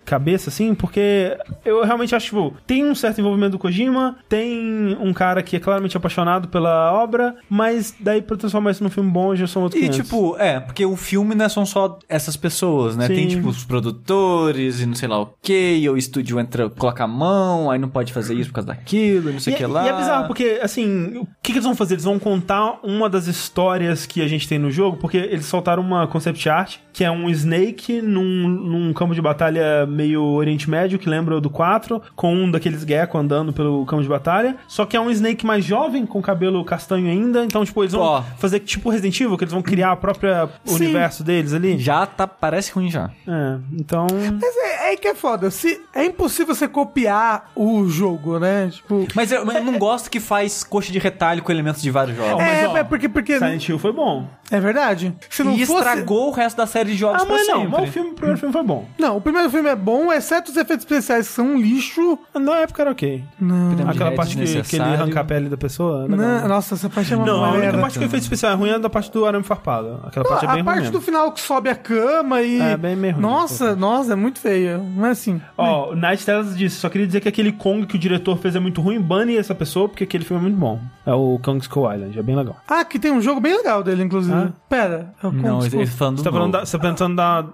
cabeça, 0.06 0.50
assim, 0.50 0.74
porque 0.74 1.38
eu 1.66 1.84
realmente 1.84 2.16
acho, 2.16 2.28
tipo, 2.28 2.54
tem 2.66 2.84
um 2.86 2.96
certo 2.96 3.20
envolvimento 3.20 3.52
do 3.52 3.60
Kojima, 3.60 4.18
tem 4.30 4.98
um 5.00 5.14
cara 5.14 5.42
que 5.44 5.56
é 5.56 5.60
claramente 5.60 5.96
apaixonado 5.98 6.48
pela 6.48 6.92
obra, 6.94 7.36
mas 7.50 7.94
daí 8.00 8.22
pra 8.22 8.38
transformar 8.38 8.72
isso 8.72 8.84
num 8.84 8.90
filme 8.90 9.10
bom 9.10 9.36
já 9.36 9.48
são 9.48 9.64
outros 9.64 9.81
E 9.86 9.90
500. 9.90 9.98
tipo, 9.98 10.36
é, 10.38 10.60
porque 10.60 10.86
o 10.86 10.96
filme 10.96 11.36
não 11.36 11.46
é 11.46 11.50
são 11.50 11.66
só 11.66 11.98
essas 12.08 12.36
pessoas, 12.36 12.96
né? 12.96 13.08
Sim. 13.08 13.16
Tem 13.16 13.28
tipo 13.28 13.48
os 13.50 13.64
produtores 13.64 14.80
e 14.82 14.86
não 14.86 14.96
sei 14.96 15.08
lá 15.08 15.22
o 15.22 15.34
que, 15.42 15.78
e 15.78 15.90
o 15.90 15.98
estúdio 15.98 16.40
entra, 16.40 16.70
coloca 16.70 17.04
a 17.04 17.08
mão, 17.08 17.70
aí 17.70 17.80
não 17.80 17.90
pode 17.90 18.14
fazer 18.14 18.34
isso 18.36 18.50
por 18.50 18.56
causa 18.56 18.68
daquilo, 18.68 19.30
e 19.30 19.34
não 19.34 19.40
sei 19.40 19.54
o 19.54 19.58
que 19.58 19.64
é- 19.64 19.68
lá. 19.68 19.86
e 19.86 19.90
é 19.90 19.94
bizarro, 19.94 20.28
porque, 20.28 20.60
assim, 20.62 21.18
o 21.18 21.26
que, 21.42 21.52
que 21.52 21.54
eles 21.54 21.64
vão 21.64 21.76
fazer? 21.76 21.96
Eles 21.96 22.04
vão 22.04 22.20
contar 22.20 22.80
uma 22.84 23.10
das 23.10 23.28
histórias 23.28 24.06
que 24.06 24.22
a 24.22 24.28
gente 24.28 24.48
tem 24.48 24.58
no 24.60 24.72
jogo, 24.72 24.98
porque 24.98 25.18
eles 25.18 25.46
soltaram 25.46 25.82
uma 25.82 26.08
concept 26.08 26.48
art, 26.50 26.78
que 26.94 27.04
é 27.04 27.12
um 27.12 27.30
Snake 27.30 28.02
num, 28.02 28.48
num 28.48 28.94
campo 28.94 29.14
de 29.16 29.22
batalha 29.22 29.86
meio 29.86 30.22
Oriente 30.24 30.70
Médio, 30.70 31.00
que 31.00 31.10
lembra 31.10 31.40
do 31.40 31.50
4, 31.50 32.02
com 32.16 32.34
um 32.36 32.50
daqueles 32.52 32.82
gecko 32.84 33.18
andando 33.18 33.54
pelo 33.54 33.86
campo 33.86 34.04
de 34.04 34.10
batalha, 34.10 34.56
só 34.68 34.86
que 34.86 34.96
é 34.98 35.02
um 35.02 35.10
Snake 35.10 35.46
mais 35.46 35.64
jovem, 35.66 36.06
com 36.06 36.22
cabelo 36.22 36.64
castanho 36.66 37.08
ainda, 37.08 37.44
então, 37.44 37.64
tipo, 37.66 37.82
eles 37.84 37.94
vão 37.94 38.24
fazer 38.38 38.60
tipo 38.60 38.90
Resident 38.90 39.20
Evil, 39.22 39.38
que 39.38 39.44
eles 39.44 39.54
vão 39.54 39.62
criar 39.72 39.92
a 39.92 39.96
própria 39.96 40.50
Sim. 40.66 40.76
universo 40.76 41.24
deles 41.24 41.54
ali. 41.54 41.78
Já 41.80 42.06
tá, 42.06 42.28
parece 42.28 42.72
ruim 42.72 42.90
já. 42.90 43.10
É, 43.28 43.58
então... 43.80 44.06
Mas 44.42 44.56
é, 44.58 44.86
é 44.88 44.90
aí 44.90 44.98
que 44.98 45.08
é 45.08 45.16
foda. 45.16 45.50
Se, 45.50 45.80
é 45.94 46.04
impossível 46.06 46.54
você 46.54 46.68
copiar 46.68 47.50
o 47.56 47.88
jogo, 47.88 48.40
né? 48.40 48.70
Tipo. 48.72 49.08
Mas 49.16 49.32
eu, 49.32 49.46
eu 49.50 49.64
não 49.64 49.78
gosto 49.78 50.10
que 50.10 50.20
faz 50.20 50.64
coxa 50.64 50.92
de 50.92 51.00
retalho 51.00 51.42
com 51.42 51.52
elementos 51.52 51.82
de 51.82 51.90
vários 51.90 52.18
jogos. 52.18 52.36
mas, 52.44 52.58
é, 52.60 52.68
ó, 52.68 52.78
é 52.78 52.84
porque. 52.84 53.08
porque 53.10 53.38
Silent 53.38 53.68
Hill 53.70 53.80
foi 53.80 53.92
bom. 53.94 54.28
é 54.50 54.60
verdade. 54.60 55.16
Se 55.30 55.44
não 55.44 55.54
e 55.54 55.66
fosse. 55.66 55.80
estragou 55.80 56.28
o 56.30 56.32
resto 56.32 56.58
da 56.58 56.68
série 56.68 56.92
de 56.92 56.98
jogos 56.98 57.22
Ah, 57.22 57.26
pra 57.26 57.36
mas 57.36 57.48
não, 57.48 57.62
sempre. 57.62 57.72
mas 57.80 57.90
o, 57.90 57.92
filme, 57.92 58.10
o 58.10 58.14
primeiro 58.14 58.40
filme 58.40 58.54
foi 58.54 58.64
bom. 58.64 58.86
Não, 59.00 59.18
o 59.18 59.22
primeiro 59.22 59.50
filme 59.50 59.70
é 59.70 59.76
bom, 59.76 60.12
exceto 60.12 60.52
os 60.52 60.58
efeitos 60.58 60.86
especiais 60.86 61.28
que 61.28 61.34
são 61.34 61.46
um 61.46 61.58
lixo. 61.60 62.20
Na 62.34 62.58
época 62.58 62.82
era 62.82 62.92
ok. 62.92 63.24
Não. 63.40 63.72
Aquela 63.90 64.12
parte 64.12 64.36
que, 64.36 64.62
que 64.64 64.76
ele 64.76 64.84
arranca 64.84 65.20
a 65.22 65.24
pele 65.24 65.48
da 65.50 65.58
pessoa. 65.58 66.06
é. 66.06 66.08
Não, 66.10 66.48
nossa, 66.48 66.76
essa 66.76 66.90
parte 66.90 67.14
é 67.14 67.18
uma 67.18 67.26
Não, 67.26 67.44
a 67.46 67.50
única 67.52 67.62
merda. 67.64 67.80
parte 67.82 67.98
que 67.98 68.04
o 68.04 68.08
efeito 68.08 68.24
especial 68.24 68.52
é 68.52 68.56
ruim 68.56 68.70
é 68.72 68.80
da 68.80 68.90
parte 68.90 69.12
do 69.12 69.26
arame 69.26 69.44
farpado. 69.44 69.61
Aquela 70.06 70.26
parte 70.28 70.46
é 70.46 70.48
a 70.48 70.52
bem 70.54 70.62
ruim 70.62 70.64
parte 70.66 70.80
mesmo. 70.82 70.92
do 70.94 71.02
final 71.02 71.32
que 71.32 71.40
sobe 71.40 71.70
a 71.70 71.76
cama 71.76 72.42
e. 72.42 72.60
É, 72.60 72.76
bem 72.78 72.96
meio 72.96 73.14
ruim. 73.14 73.22
Nossa, 73.22 73.76
nossa, 73.76 74.14
é 74.14 74.16
muito 74.16 74.40
feia. 74.40 74.78
Não 74.78 75.06
é 75.06 75.10
assim. 75.12 75.42
Ó, 75.58 75.92
o 75.92 75.96
Night 75.96 76.26
Tales 76.26 76.58
disse, 76.58 76.78
só 76.78 76.90
queria 76.90 77.08
dizer 77.08 77.22
que 77.22 77.30
aquele 77.30 77.52
Kong 77.52 77.86
que 77.86 77.96
o 77.96 78.00
diretor 78.00 78.38
fez 78.38 78.56
é 78.56 78.60
muito 78.60 78.82
ruim, 78.82 79.00
bane 79.00 79.36
essa 79.38 79.54
pessoa, 79.56 79.88
porque 79.88 80.04
aquele 80.04 80.24
filme 80.26 80.42
é 80.42 80.50
muito 80.50 80.60
bom. 80.60 80.80
É 81.06 81.14
o 81.14 81.40
Kong 81.44 81.60
Skull 81.62 81.92
Island, 81.94 82.18
é 82.18 82.22
bem 82.24 82.36
legal. 82.36 82.56
Ah, 82.68 82.84
que 82.86 83.00
tem 83.00 83.12
um 83.12 83.22
jogo 83.22 83.40
bem 83.40 83.56
legal 83.58 83.84
dele, 83.84 84.04
inclusive. 84.04 84.36
Ah? 84.36 84.52
Pera, 84.70 85.14
é 85.22 85.28
o 85.28 85.32
Não, 85.32 85.42
Kong 85.42 85.56
ele 85.58 85.68
Skull. 85.68 85.82
ele 85.82 85.90
falando 85.92 86.18
Você 86.18 86.22
do 86.24 86.26
tá 86.26 86.32
falando 86.32 86.52
novo. 86.54 86.60
da, 86.60 86.66
você 86.66 86.78
tá 86.78 86.90
pensando 86.90 87.16
da... 87.16 87.46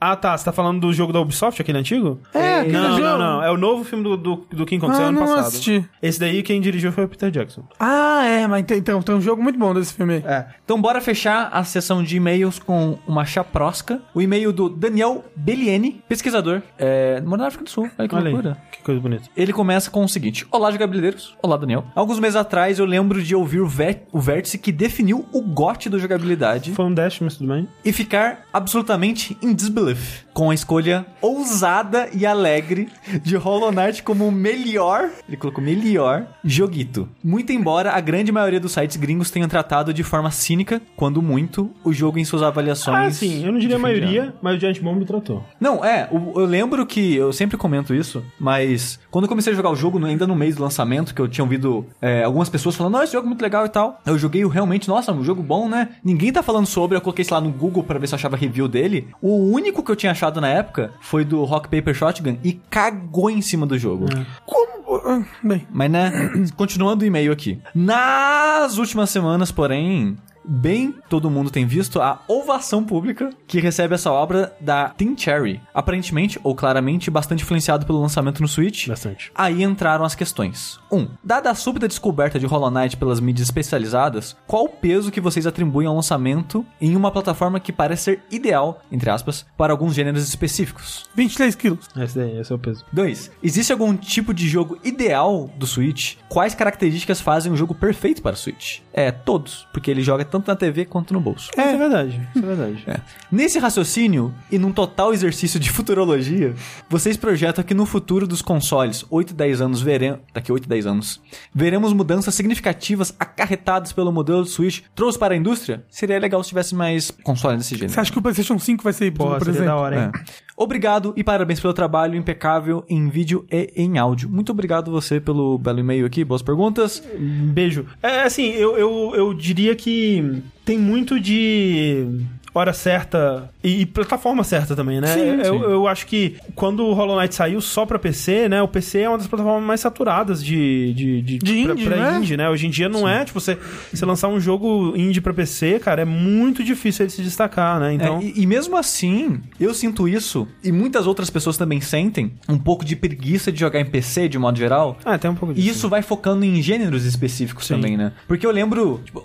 Ah, 0.00 0.16
tá, 0.16 0.36
você 0.36 0.44
tá 0.44 0.52
falando 0.52 0.80
do 0.80 0.92
jogo 0.92 1.12
da 1.12 1.20
Ubisoft, 1.20 1.60
aquele 1.62 1.78
antigo? 1.78 2.20
É, 2.34 2.60
aquele 2.60 2.72
Não, 2.72 2.90
jogo. 2.90 3.00
não, 3.02 3.18
não, 3.18 3.42
é 3.42 3.50
o 3.50 3.56
novo 3.56 3.84
filme 3.84 4.02
do, 4.04 4.16
do, 4.16 4.36
do 4.50 4.66
King 4.66 4.80
Kong, 4.80 4.92
saiu 4.94 5.06
Ah, 5.06 5.08
ano 5.10 5.20
não 5.20 5.26
passado. 5.26 5.46
assisti. 5.46 5.88
Esse 6.02 6.18
daí 6.18 6.42
quem 6.42 6.60
dirigiu 6.60 6.90
foi 6.92 7.04
o 7.04 7.08
Peter 7.08 7.30
Jackson. 7.30 7.62
Ah, 7.78 8.24
é, 8.24 8.46
mas 8.46 8.64
tem, 8.66 8.78
então, 8.78 9.00
tem 9.00 9.14
um 9.14 9.20
jogo 9.20 9.42
muito 9.42 9.58
bom 9.58 9.72
desse 9.72 9.94
filme. 9.94 10.22
É. 10.26 10.46
Então 10.64 10.80
bora 10.80 11.00
fechar 11.00 11.37
a 11.46 11.62
sessão 11.64 12.02
de 12.02 12.16
e-mails 12.16 12.58
com 12.58 12.98
uma 13.06 13.24
chaprosca. 13.24 14.00
O 14.12 14.20
e-mail 14.20 14.52
do 14.52 14.68
Daniel 14.68 15.24
Bellieni, 15.36 16.02
pesquisador, 16.08 16.62
é, 16.78 17.20
mora 17.20 17.42
na 17.42 17.48
África 17.48 17.64
do 17.64 17.70
Sul. 17.70 17.88
Olha 17.98 18.08
que 18.08 18.14
Olha 18.14 18.30
loucura. 18.30 18.52
aí, 18.62 18.70
que 18.76 18.82
coisa 18.82 19.00
bonita. 19.00 19.24
Ele 19.36 19.52
começa 19.52 19.90
com 19.90 20.04
o 20.04 20.08
seguinte: 20.08 20.46
Olá, 20.50 20.70
jogabilideiros. 20.70 21.36
Olá, 21.42 21.56
Daniel. 21.56 21.84
Alguns 21.94 22.18
meses 22.18 22.36
atrás 22.36 22.78
eu 22.78 22.84
lembro 22.84 23.22
de 23.22 23.34
ouvir 23.34 23.60
o, 23.60 23.66
vé- 23.66 24.02
o 24.12 24.20
vértice 24.20 24.58
que 24.58 24.72
definiu 24.72 25.26
o 25.32 25.40
gote 25.42 25.88
do 25.88 25.98
jogabilidade 25.98 26.72
Foi 26.74 26.84
um 26.84 26.92
dash, 26.94 27.20
mas 27.20 27.36
tudo 27.36 27.52
bem. 27.52 27.68
e 27.84 27.92
ficar 27.92 28.42
absolutamente 28.52 29.36
in 29.42 29.54
disbelief 29.54 30.24
com 30.38 30.50
a 30.50 30.54
escolha 30.54 31.04
ousada 31.20 32.08
e 32.14 32.24
alegre 32.24 32.88
de 33.24 33.34
Hollow 33.34 33.72
Knight 33.72 34.04
como 34.04 34.28
o 34.28 34.30
melhor, 34.30 35.10
ele 35.26 35.36
colocou 35.36 35.64
melhor, 35.64 36.26
joguito. 36.44 37.08
Muito 37.24 37.50
embora 37.50 37.90
a 37.90 38.00
grande 38.00 38.30
maioria 38.30 38.60
dos 38.60 38.70
sites 38.70 38.96
gringos 38.96 39.32
tenham 39.32 39.48
tratado 39.48 39.92
de 39.92 40.04
forma 40.04 40.30
cínica, 40.30 40.80
quando 40.94 41.20
muito, 41.20 41.72
o 41.82 41.92
jogo 41.92 42.20
em 42.20 42.24
suas 42.24 42.44
avaliações. 42.44 42.96
Ah, 42.96 43.10
sim, 43.10 43.44
eu 43.44 43.50
não 43.50 43.58
diria 43.58 43.74
a 43.74 43.78
maioria, 43.80 44.32
mas 44.40 44.56
o 44.56 44.60
Giant 44.60 44.78
Bomb 44.80 45.04
tratou. 45.04 45.42
Não, 45.60 45.84
é, 45.84 46.08
o- 46.12 46.38
eu 46.40 46.46
lembro 46.46 46.86
que 46.86 47.16
eu 47.16 47.32
sempre 47.32 47.56
comento 47.56 47.92
isso, 47.92 48.22
mas 48.38 49.00
quando 49.10 49.24
eu 49.24 49.28
comecei 49.28 49.52
a 49.52 49.56
jogar 49.56 49.70
o 49.70 49.76
jogo, 49.76 49.98
ainda 50.06 50.24
no 50.24 50.36
mês 50.36 50.54
do 50.54 50.62
lançamento, 50.62 51.16
que 51.16 51.20
eu 51.20 51.26
tinha 51.26 51.44
ouvido 51.44 51.84
é, 52.00 52.22
algumas 52.22 52.48
pessoas 52.48 52.76
falando, 52.76 52.92
não, 52.92 53.02
esse 53.02 53.12
jogo 53.14 53.26
é 53.26 53.28
muito 53.28 53.42
legal 53.42 53.66
e 53.66 53.68
tal. 53.68 54.00
Eu 54.06 54.16
joguei 54.16 54.46
realmente, 54.46 54.86
nossa, 54.88 55.10
um 55.12 55.24
jogo 55.24 55.42
bom, 55.42 55.68
né? 55.68 55.88
Ninguém 56.04 56.32
tá 56.32 56.44
falando 56.44 56.66
sobre, 56.66 56.96
eu 56.96 57.00
coloquei 57.00 57.22
isso 57.22 57.34
lá 57.34 57.40
no 57.40 57.50
Google 57.50 57.82
pra 57.82 57.98
ver 57.98 58.06
se 58.06 58.14
eu 58.14 58.16
achava 58.16 58.36
review 58.36 58.68
dele. 58.68 59.08
O 59.20 59.50
único 59.52 59.82
que 59.82 59.90
eu 59.90 59.96
tinha 59.96 60.12
achado 60.12 60.27
na 60.40 60.48
época 60.48 60.92
foi 61.00 61.24
do 61.24 61.42
Rock 61.44 61.68
Paper 61.68 61.94
Shotgun 61.94 62.38
e 62.44 62.52
cagou 62.70 63.30
em 63.30 63.40
cima 63.40 63.66
do 63.66 63.78
jogo. 63.78 64.06
Como? 64.44 65.00
ah, 65.06 65.22
Bem, 65.42 65.66
Mas 65.70 65.90
né, 65.90 66.12
continuando 66.56 67.04
o 67.04 67.06
e-mail 67.06 67.32
aqui. 67.32 67.60
Nas 67.74 68.78
últimas 68.78 69.10
semanas, 69.10 69.50
porém, 69.50 70.16
bem 70.48 70.94
todo 71.08 71.30
mundo 71.30 71.50
tem 71.50 71.66
visto 71.66 72.00
a 72.00 72.20
ovação 72.26 72.82
pública 72.82 73.30
que 73.46 73.60
recebe 73.60 73.94
essa 73.94 74.10
obra 74.10 74.56
da 74.60 74.88
Team 74.90 75.16
Cherry. 75.16 75.60
Aparentemente, 75.74 76.40
ou 76.42 76.54
claramente, 76.54 77.10
bastante 77.10 77.42
influenciado 77.42 77.84
pelo 77.84 78.00
lançamento 78.00 78.40
no 78.40 78.48
Switch. 78.48 78.88
Bastante. 78.88 79.30
Aí 79.34 79.62
entraram 79.62 80.04
as 80.04 80.14
questões. 80.14 80.78
1. 80.90 80.96
Um, 80.96 81.08
dada 81.22 81.50
a 81.50 81.54
súbita 81.54 81.86
descoberta 81.86 82.38
de 82.38 82.46
Hollow 82.46 82.70
Knight 82.70 82.96
pelas 82.96 83.20
mídias 83.20 83.48
especializadas, 83.48 84.36
qual 84.46 84.64
o 84.64 84.68
peso 84.68 85.10
que 85.10 85.20
vocês 85.20 85.46
atribuem 85.46 85.86
ao 85.86 85.94
lançamento 85.94 86.64
em 86.80 86.96
uma 86.96 87.10
plataforma 87.10 87.60
que 87.60 87.72
parece 87.72 88.04
ser 88.04 88.22
ideal, 88.30 88.82
entre 88.90 89.10
aspas, 89.10 89.44
para 89.56 89.72
alguns 89.72 89.94
gêneros 89.94 90.26
específicos? 90.26 91.06
23 91.14 91.54
quilos. 91.54 91.88
Esse 91.96 92.18
daí, 92.18 92.38
esse 92.38 92.52
é 92.52 92.54
o 92.54 92.58
peso. 92.58 92.84
2. 92.92 93.30
Existe 93.42 93.72
algum 93.72 93.96
tipo 93.96 94.32
de 94.32 94.48
jogo 94.48 94.78
ideal 94.84 95.50
do 95.56 95.66
Switch? 95.66 96.16
Quais 96.28 96.54
características 96.54 97.20
fazem 97.20 97.52
um 97.52 97.56
jogo 97.56 97.74
perfeito 97.74 98.22
para 98.22 98.34
o 98.34 98.38
Switch? 98.38 98.80
É, 98.92 99.10
todos, 99.10 99.66
porque 99.72 99.90
ele 99.90 100.02
joga 100.02 100.24
tanto 100.24 100.37
na 100.46 100.54
TV 100.54 100.84
quanto 100.84 101.12
no 101.12 101.20
bolso. 101.20 101.50
É, 101.56 101.62
isso 101.62 101.74
é 101.74 101.76
verdade. 101.78 102.28
Isso 102.34 102.44
é 102.44 102.46
verdade. 102.46 102.84
É. 102.86 103.00
Nesse 103.32 103.58
raciocínio 103.58 104.32
e 104.50 104.58
num 104.58 104.70
total 104.72 105.12
exercício 105.12 105.58
de 105.58 105.70
futurologia, 105.72 106.54
vocês 106.88 107.16
projetam 107.16 107.64
que 107.64 107.74
no 107.74 107.84
futuro 107.86 108.26
dos 108.26 108.42
consoles, 108.42 109.04
8 109.10 109.30
e 109.30 109.34
10 109.34 109.60
anos 109.60 109.80
veremos, 109.80 110.20
daqui 110.32 110.50
a 110.50 110.54
8 110.54 110.64
e 110.64 110.68
10 110.68 110.86
anos, 110.86 111.20
veremos 111.54 111.92
mudanças 111.92 112.34
significativas 112.34 113.14
acarretadas 113.18 113.92
pelo 113.92 114.12
modelo 114.12 114.42
do 114.42 114.48
Switch 114.48 114.82
trouxe 114.94 115.18
para 115.18 115.34
a 115.34 115.36
indústria? 115.36 115.84
Seria 115.88 116.18
legal 116.18 116.42
se 116.42 116.50
tivesse 116.50 116.74
mais 116.74 117.10
consoles 117.10 117.58
desse 117.58 117.74
gênero. 117.74 117.92
Você 117.92 118.00
acha 118.00 118.12
que 118.12 118.18
o 118.18 118.22
PlayStation 118.22 118.58
5 118.58 118.82
vai 118.84 118.92
ser 118.92 119.06
híbrido, 119.06 119.24
Pô, 119.30 119.36
por 119.36 119.48
exemplo? 119.48 119.66
da 119.66 119.76
hora, 119.76 119.96
hein? 119.96 120.10
É. 120.14 120.47
Obrigado 120.60 121.14
e 121.16 121.22
parabéns 121.22 121.60
pelo 121.60 121.72
trabalho 121.72 122.16
impecável 122.16 122.84
em 122.88 123.08
vídeo 123.08 123.46
e 123.48 123.70
em 123.76 123.96
áudio. 123.96 124.28
Muito 124.28 124.50
obrigado 124.50 124.90
você 124.90 125.20
pelo 125.20 125.56
belo 125.56 125.78
e-mail 125.78 126.04
aqui, 126.04 126.24
boas 126.24 126.42
perguntas. 126.42 127.00
Beijo. 127.16 127.86
É, 128.02 128.22
assim, 128.22 128.48
eu, 128.54 128.76
eu, 128.76 129.12
eu 129.14 129.34
diria 129.34 129.76
que 129.76 130.42
tem 130.64 130.76
muito 130.76 131.20
de 131.20 132.08
hora 132.54 132.72
certa 132.72 133.50
e, 133.62 133.82
e 133.82 133.86
plataforma 133.86 134.42
certa 134.44 134.74
também, 134.74 135.00
né? 135.00 135.08
Sim, 135.08 135.20
eu, 135.20 135.44
sim. 135.44 135.64
eu 135.64 135.88
acho 135.88 136.06
que 136.06 136.36
quando 136.54 136.84
o 136.84 136.92
Hollow 136.92 137.20
Knight 137.20 137.34
saiu 137.34 137.60
só 137.60 137.84
pra 137.86 137.98
PC, 137.98 138.48
né? 138.48 138.62
O 138.62 138.68
PC 138.68 139.00
é 139.00 139.08
uma 139.08 139.18
das 139.18 139.26
plataformas 139.26 139.64
mais 139.64 139.80
saturadas 139.80 140.42
de, 140.42 140.92
de, 140.94 141.22
de, 141.22 141.38
De 141.38 141.62
pra, 141.64 141.72
indie, 141.72 141.84
pra 141.84 141.96
né? 141.96 142.18
indie, 142.18 142.36
né? 142.36 142.48
Hoje 142.48 142.66
em 142.66 142.70
dia 142.70 142.88
não 142.88 143.08
é, 143.08 143.24
tipo, 143.24 143.40
você, 143.40 143.58
você 143.92 144.04
lançar 144.04 144.28
um 144.28 144.40
jogo 144.40 144.94
indie 144.96 145.20
pra 145.20 145.32
PC, 145.32 145.78
cara, 145.78 146.02
é 146.02 146.04
muito 146.04 146.64
difícil 146.64 147.04
ele 147.04 147.10
se 147.10 147.22
destacar, 147.22 147.78
né? 147.78 147.92
Então. 147.92 148.18
É, 148.18 148.24
e, 148.24 148.42
e 148.42 148.46
mesmo 148.46 148.76
assim, 148.76 149.40
eu 149.60 149.72
sinto 149.74 150.08
isso, 150.08 150.48
e 150.64 150.72
muitas 150.72 151.06
outras 151.06 151.30
pessoas 151.30 151.56
também 151.56 151.80
sentem, 151.80 152.32
um 152.48 152.58
pouco 152.58 152.84
de 152.84 152.96
preguiça 152.96 153.52
de 153.52 153.60
jogar 153.60 153.80
em 153.80 153.84
PC, 153.84 154.28
de 154.28 154.38
modo 154.38 154.58
geral. 154.58 154.96
Ah, 155.04 155.18
tem 155.18 155.30
um 155.30 155.34
pouco 155.34 155.54
disso. 155.54 155.66
E 155.66 155.70
isso 155.70 155.88
vai 155.88 156.02
focando 156.02 156.44
em 156.44 156.60
gêneros 156.60 157.04
específicos 157.04 157.66
Sim. 157.66 157.74
também, 157.74 157.96
né? 157.96 158.12
Porque 158.26 158.46
eu 158.46 158.50
lembro, 158.50 159.00
tipo, 159.04 159.22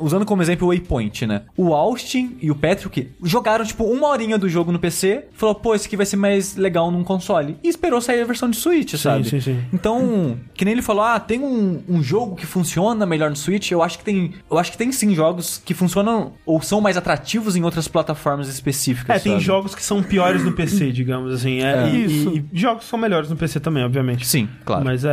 usando 0.00 0.24
como 0.24 0.42
exemplo 0.42 0.66
o 0.66 0.70
Waypoint, 0.70 1.26
né? 1.26 1.42
O 1.56 1.74
Austin 1.74 2.36
e 2.40 2.50
o 2.52 2.54
Patrick 2.54 3.10
jogaram, 3.22 3.64
tipo, 3.64 3.84
uma 3.84 4.08
horinha 4.08 4.38
do 4.38 4.48
jogo 4.48 4.70
no 4.72 4.78
PC, 4.78 5.24
falou, 5.34 5.54
pô, 5.54 5.74
esse 5.74 5.86
aqui 5.86 5.96
vai 5.96 6.06
ser 6.06 6.16
mais 6.16 6.56
legal 6.56 6.90
num 6.90 7.02
console. 7.04 7.56
E 7.62 7.68
esperou 7.68 8.00
sair 8.00 8.20
a 8.20 8.24
versão 8.24 8.48
de 8.50 8.56
Switch, 8.56 8.94
sabe? 8.94 9.28
sim, 9.28 9.40
sim. 9.40 9.60
Então, 9.72 10.36
que 10.54 10.64
nem 10.64 10.72
ele 10.72 10.82
falou, 10.82 11.02
ah, 11.02 11.18
tem 11.18 11.40
um, 11.40 11.82
um 11.88 12.02
jogo 12.02 12.36
que 12.36 12.46
funciona 12.46 13.04
melhor 13.06 13.30
no 13.30 13.36
Switch. 13.36 13.70
Eu 13.70 13.82
acho 13.82 13.98
que 13.98 14.04
tem. 14.04 14.32
Eu 14.50 14.58
acho 14.58 14.70
que 14.72 14.78
tem 14.78 14.92
sim 14.92 15.14
jogos 15.14 15.60
que 15.64 15.74
funcionam 15.74 16.32
ou 16.46 16.60
são 16.62 16.80
mais 16.80 16.96
atrativos 16.96 17.56
em 17.56 17.62
outras 17.64 17.88
plataformas 17.88 18.48
específicas. 18.48 19.16
É, 19.16 19.18
tem 19.18 19.32
sabe? 19.32 19.44
jogos 19.44 19.74
que 19.74 19.82
são 19.82 20.02
piores 20.02 20.44
no 20.44 20.52
PC, 20.52 20.90
digamos 20.92 21.32
assim. 21.34 21.60
É, 21.62 21.72
É. 21.72 21.88
E, 21.90 22.04
Isso. 22.04 22.28
e- 22.36 22.44
e 22.52 22.58
jogos 22.58 22.84
que 22.84 22.90
são 22.90 22.98
melhores 22.98 23.28
no 23.30 23.36
PC 23.36 23.58
também, 23.60 23.82
obviamente. 23.84 24.26
Sim, 24.26 24.48
claro. 24.64 24.84
Mas 24.84 25.04
é, 25.04 25.08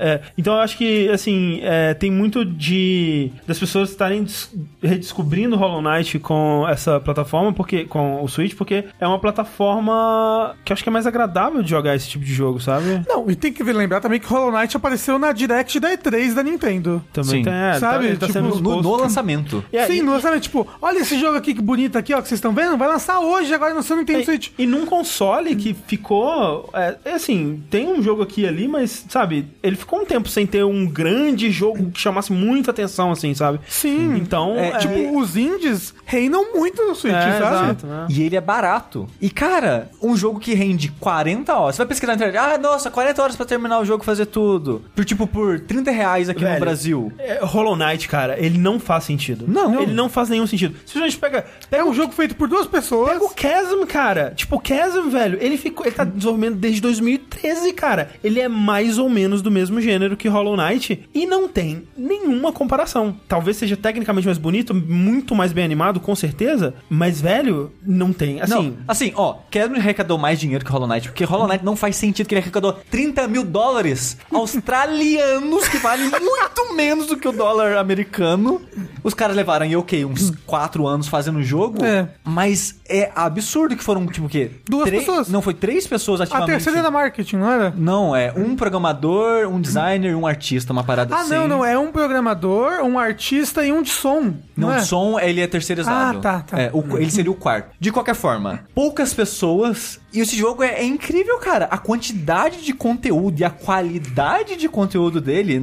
é, 0.00 0.20
Então 0.38 0.54
eu 0.54 0.60
acho 0.60 0.76
que, 0.78 1.08
assim, 1.10 1.60
é, 1.62 1.94
tem 1.94 2.10
muito 2.10 2.44
de. 2.44 3.30
das 3.46 3.58
pessoas 3.58 3.90
estarem 3.90 4.22
des- 4.24 4.52
redescobrindo 4.82 5.56
Hollow 5.56 5.82
Knight 5.82 6.18
com 6.18 6.64
essa 6.74 7.00
plataforma, 7.00 7.52
porque. 7.52 7.84
com 7.84 8.22
o 8.22 8.28
Switch, 8.28 8.54
porque 8.54 8.84
é 9.00 9.06
uma 9.06 9.18
plataforma 9.18 10.54
que 10.64 10.72
eu 10.72 10.74
acho 10.74 10.82
que 10.82 10.88
é 10.88 10.92
mais 10.92 11.06
agradável 11.06 11.62
de 11.62 11.70
jogar 11.70 11.94
esse 11.94 12.08
tipo 12.08 12.24
de 12.24 12.32
jogo, 12.32 12.60
sabe? 12.60 13.02
Não, 13.08 13.30
e 13.30 13.34
tem 13.36 13.52
que 13.52 13.62
lembrar 13.62 14.00
também 14.00 14.20
que 14.20 14.26
Hollow 14.26 14.52
Knight 14.52 14.76
apareceu 14.76 15.18
na 15.18 15.32
Direct 15.32 15.78
da 15.80 15.90
E3 15.96 16.34
da 16.34 16.42
Nintendo. 16.42 17.02
Também 17.12 17.30
Sim. 17.30 17.42
tem. 17.44 17.52
É, 17.52 17.74
Sabe, 17.78 18.08
tá, 18.16 18.26
tá 18.26 18.32
tipo, 18.32 18.40
no, 18.60 18.82
no 18.82 18.96
lançamento. 18.96 19.64
É, 19.72 19.86
Sim, 19.86 19.98
e- 19.98 20.02
no 20.02 20.12
lançamento, 20.12 20.42
tipo, 20.42 20.66
olha 20.80 20.98
esse 20.98 21.18
jogo 21.18 21.36
aqui 21.38 21.54
que 21.54 21.62
bonito 21.62 21.96
aqui, 21.96 22.12
ó, 22.14 22.20
que 22.20 22.28
vocês 22.28 22.38
estão 22.38 22.52
vendo, 22.52 22.76
vai 22.76 22.88
lançar 22.88 23.20
hoje, 23.20 23.52
agora 23.54 23.74
no 23.74 23.82
seu 23.82 23.96
Nintendo 23.96 24.20
E, 24.20 24.24
Switch. 24.24 24.50
e 24.58 24.66
num 24.66 24.84
console 24.86 25.54
que 25.56 25.74
ficou. 25.86 26.68
É, 26.74 26.96
é 27.04 27.12
assim, 27.14 27.62
tem 27.70 27.86
um 27.88 28.02
jogo 28.02 28.22
aqui 28.22 28.42
e 28.42 28.46
ali, 28.46 28.68
mas, 28.68 29.04
sabe, 29.08 29.46
ele 29.62 29.76
ficou 29.76 30.00
um 30.00 30.04
tempo 30.04 30.28
sem 30.28 30.46
ter 30.46 30.64
um 30.64 30.86
grande 30.86 31.50
jogo 31.50 31.90
que 31.90 32.00
chamasse 32.00 32.32
muita 32.32 32.70
atenção, 32.70 33.10
assim, 33.10 33.32
sabe? 33.34 33.60
Sim. 33.68 34.16
Então. 34.16 34.54
É, 34.58 34.74
Tipo, 34.78 35.18
os 35.18 35.36
indies 35.36 35.94
reinam 36.04 36.52
muito 36.52 36.63
no 36.72 36.94
Switch, 36.94 37.14
é, 37.14 37.38
sabe? 37.38 37.56
exato, 37.56 37.86
né? 37.86 38.06
E 38.08 38.22
ele 38.22 38.36
é 38.36 38.40
barato. 38.40 39.06
E, 39.20 39.30
cara, 39.30 39.90
um 40.02 40.16
jogo 40.16 40.38
que 40.40 40.54
rende 40.54 40.88
40 41.00 41.54
horas. 41.54 41.76
Você 41.76 41.78
vai 41.78 41.88
pesquisar 41.88 42.12
na 42.12 42.16
internet. 42.16 42.36
Ah, 42.36 42.58
nossa, 42.58 42.90
40 42.90 43.22
horas 43.22 43.36
pra 43.36 43.46
terminar 43.46 43.78
o 43.80 43.84
jogo 43.84 44.02
e 44.02 44.06
fazer 44.06 44.26
tudo. 44.26 44.82
Por, 44.94 45.04
tipo, 45.04 45.26
por 45.26 45.60
30 45.60 45.90
reais 45.90 46.28
aqui 46.28 46.42
no 46.42 46.48
Velho, 46.48 46.60
Brasil. 46.60 47.12
É, 47.18 47.40
Hollow 47.42 47.76
Knight, 47.76 48.08
cara, 48.08 48.38
ele 48.38 48.58
não 48.58 48.78
faz 48.78 49.04
sentido. 49.04 49.44
Não. 49.48 49.80
Ele 49.80 49.92
não 49.92 50.08
faz 50.08 50.28
nenhum 50.28 50.46
sentido. 50.46 50.74
Se 50.86 50.98
a 50.98 51.02
gente 51.02 51.18
pega. 51.18 51.44
Pega 51.70 51.82
É 51.82 51.86
um 51.86 51.94
jogo 51.94 52.12
feito 52.12 52.34
por 52.36 52.48
duas 52.48 52.66
pessoas. 52.66 53.12
Pega 53.12 53.24
o 53.24 53.32
Chasm, 53.36 53.86
cara. 53.86 54.32
Tipo, 54.34 54.56
o 54.56 54.62
Chasm, 54.66 55.08
velho, 55.08 55.38
ele 55.40 55.56
ficou. 55.56 55.86
Ele 55.86 55.94
tá 55.94 56.04
desenvolvendo 56.04 56.56
desde 56.56 56.80
2013, 56.80 57.72
cara. 57.72 58.10
Ele 58.22 58.40
é 58.40 58.48
mais 58.48 58.98
ou 58.98 59.08
menos 59.08 59.42
do 59.42 59.50
mesmo 59.50 59.80
gênero 59.80 60.16
que 60.16 60.28
Hollow 60.28 60.56
Knight. 60.56 61.08
E 61.14 61.26
não 61.26 61.48
tem 61.48 61.86
nenhuma 61.96 62.52
comparação. 62.52 63.14
Talvez 63.28 63.56
seja 63.56 63.76
tecnicamente 63.76 64.26
mais 64.26 64.38
bonito, 64.38 64.74
muito 64.74 65.34
mais 65.34 65.52
bem 65.52 65.64
animado, 65.64 66.00
com 66.00 66.14
certeza. 66.14 66.53
Mas, 66.88 67.20
velho, 67.20 67.72
não 67.82 68.12
tem. 68.12 68.40
Assim. 68.40 68.52
Não, 68.54 68.76
assim, 68.86 69.12
ó, 69.16 69.36
Kevin 69.50 69.76
arrecadou 69.78 70.18
mais 70.18 70.38
dinheiro 70.38 70.64
que 70.64 70.70
Hollow 70.70 70.88
Knight, 70.88 71.08
porque 71.08 71.24
Hollow 71.24 71.48
Knight 71.48 71.64
não 71.64 71.76
faz 71.76 71.96
sentido 71.96 72.26
que 72.26 72.34
ele 72.34 72.40
arrecadou 72.42 72.72
30 72.90 73.26
mil 73.28 73.44
dólares 73.44 74.16
australianos, 74.32 75.68
que 75.68 75.78
valem 75.78 76.10
muito 76.20 76.74
menos 76.74 77.06
do 77.06 77.16
que 77.16 77.28
o 77.28 77.32
dólar 77.32 77.76
americano. 77.76 78.60
Os 79.02 79.14
caras 79.14 79.36
levaram 79.36 79.64
aí, 79.66 79.76
ok, 79.76 80.04
uns 80.04 80.30
4 80.46 80.86
anos 80.86 81.08
fazendo 81.08 81.38
o 81.38 81.42
jogo, 81.42 81.84
É. 81.84 82.08
mas 82.24 82.76
é 82.88 83.10
absurdo 83.14 83.76
que 83.76 83.84
foram, 83.84 84.06
tipo, 84.06 84.26
o 84.26 84.28
quê? 84.30 84.50
Duas 84.68 84.86
Três- 84.86 85.04
pessoas. 85.04 85.28
Não, 85.28 85.42
foi 85.42 85.54
três 85.54 85.86
pessoas 85.86 86.20
A 86.20 86.24
ativamente. 86.24 86.50
terceira 86.50 86.78
era 86.78 86.90
marketing, 86.90 87.36
não 87.36 87.50
era? 87.50 87.74
Não, 87.76 88.16
é 88.16 88.32
um 88.34 88.56
programador, 88.56 89.46
um 89.48 89.60
designer 89.60 90.10
e 90.12 90.14
um 90.14 90.26
artista, 90.26 90.72
uma 90.72 90.82
parada 90.84 91.14
Ah, 91.14 91.20
assim. 91.20 91.30
não, 91.34 91.46
não. 91.48 91.64
É 91.64 91.78
um 91.78 91.92
programador, 91.92 92.82
um 92.82 92.98
artista 92.98 93.64
e 93.64 93.72
um 93.72 93.82
de 93.82 93.90
som. 93.90 94.34
Não, 94.56 94.72
é? 94.72 94.78
o 94.78 94.84
som, 94.84 95.18
ele 95.18 95.40
é 95.40 95.46
terceirizado. 95.46 96.18
Ah, 96.18 96.20
tá, 96.20 96.40
tá. 96.46 96.60
É, 96.60 96.70
o- 96.72 96.96
ele 96.98 97.10
seria 97.10 97.30
o 97.30 97.34
quarto. 97.34 97.74
De 97.78 97.90
qualquer 97.92 98.14
forma, 98.14 98.64
poucas 98.74 99.12
pessoas. 99.14 100.00
E 100.14 100.20
esse 100.20 100.36
jogo 100.36 100.62
é, 100.62 100.80
é 100.80 100.84
incrível, 100.84 101.38
cara. 101.38 101.66
A 101.66 101.76
quantidade 101.76 102.64
de 102.64 102.72
conteúdo 102.72 103.40
e 103.40 103.44
a 103.44 103.50
qualidade 103.50 104.56
de 104.56 104.68
conteúdo 104.68 105.20
dele 105.20 105.58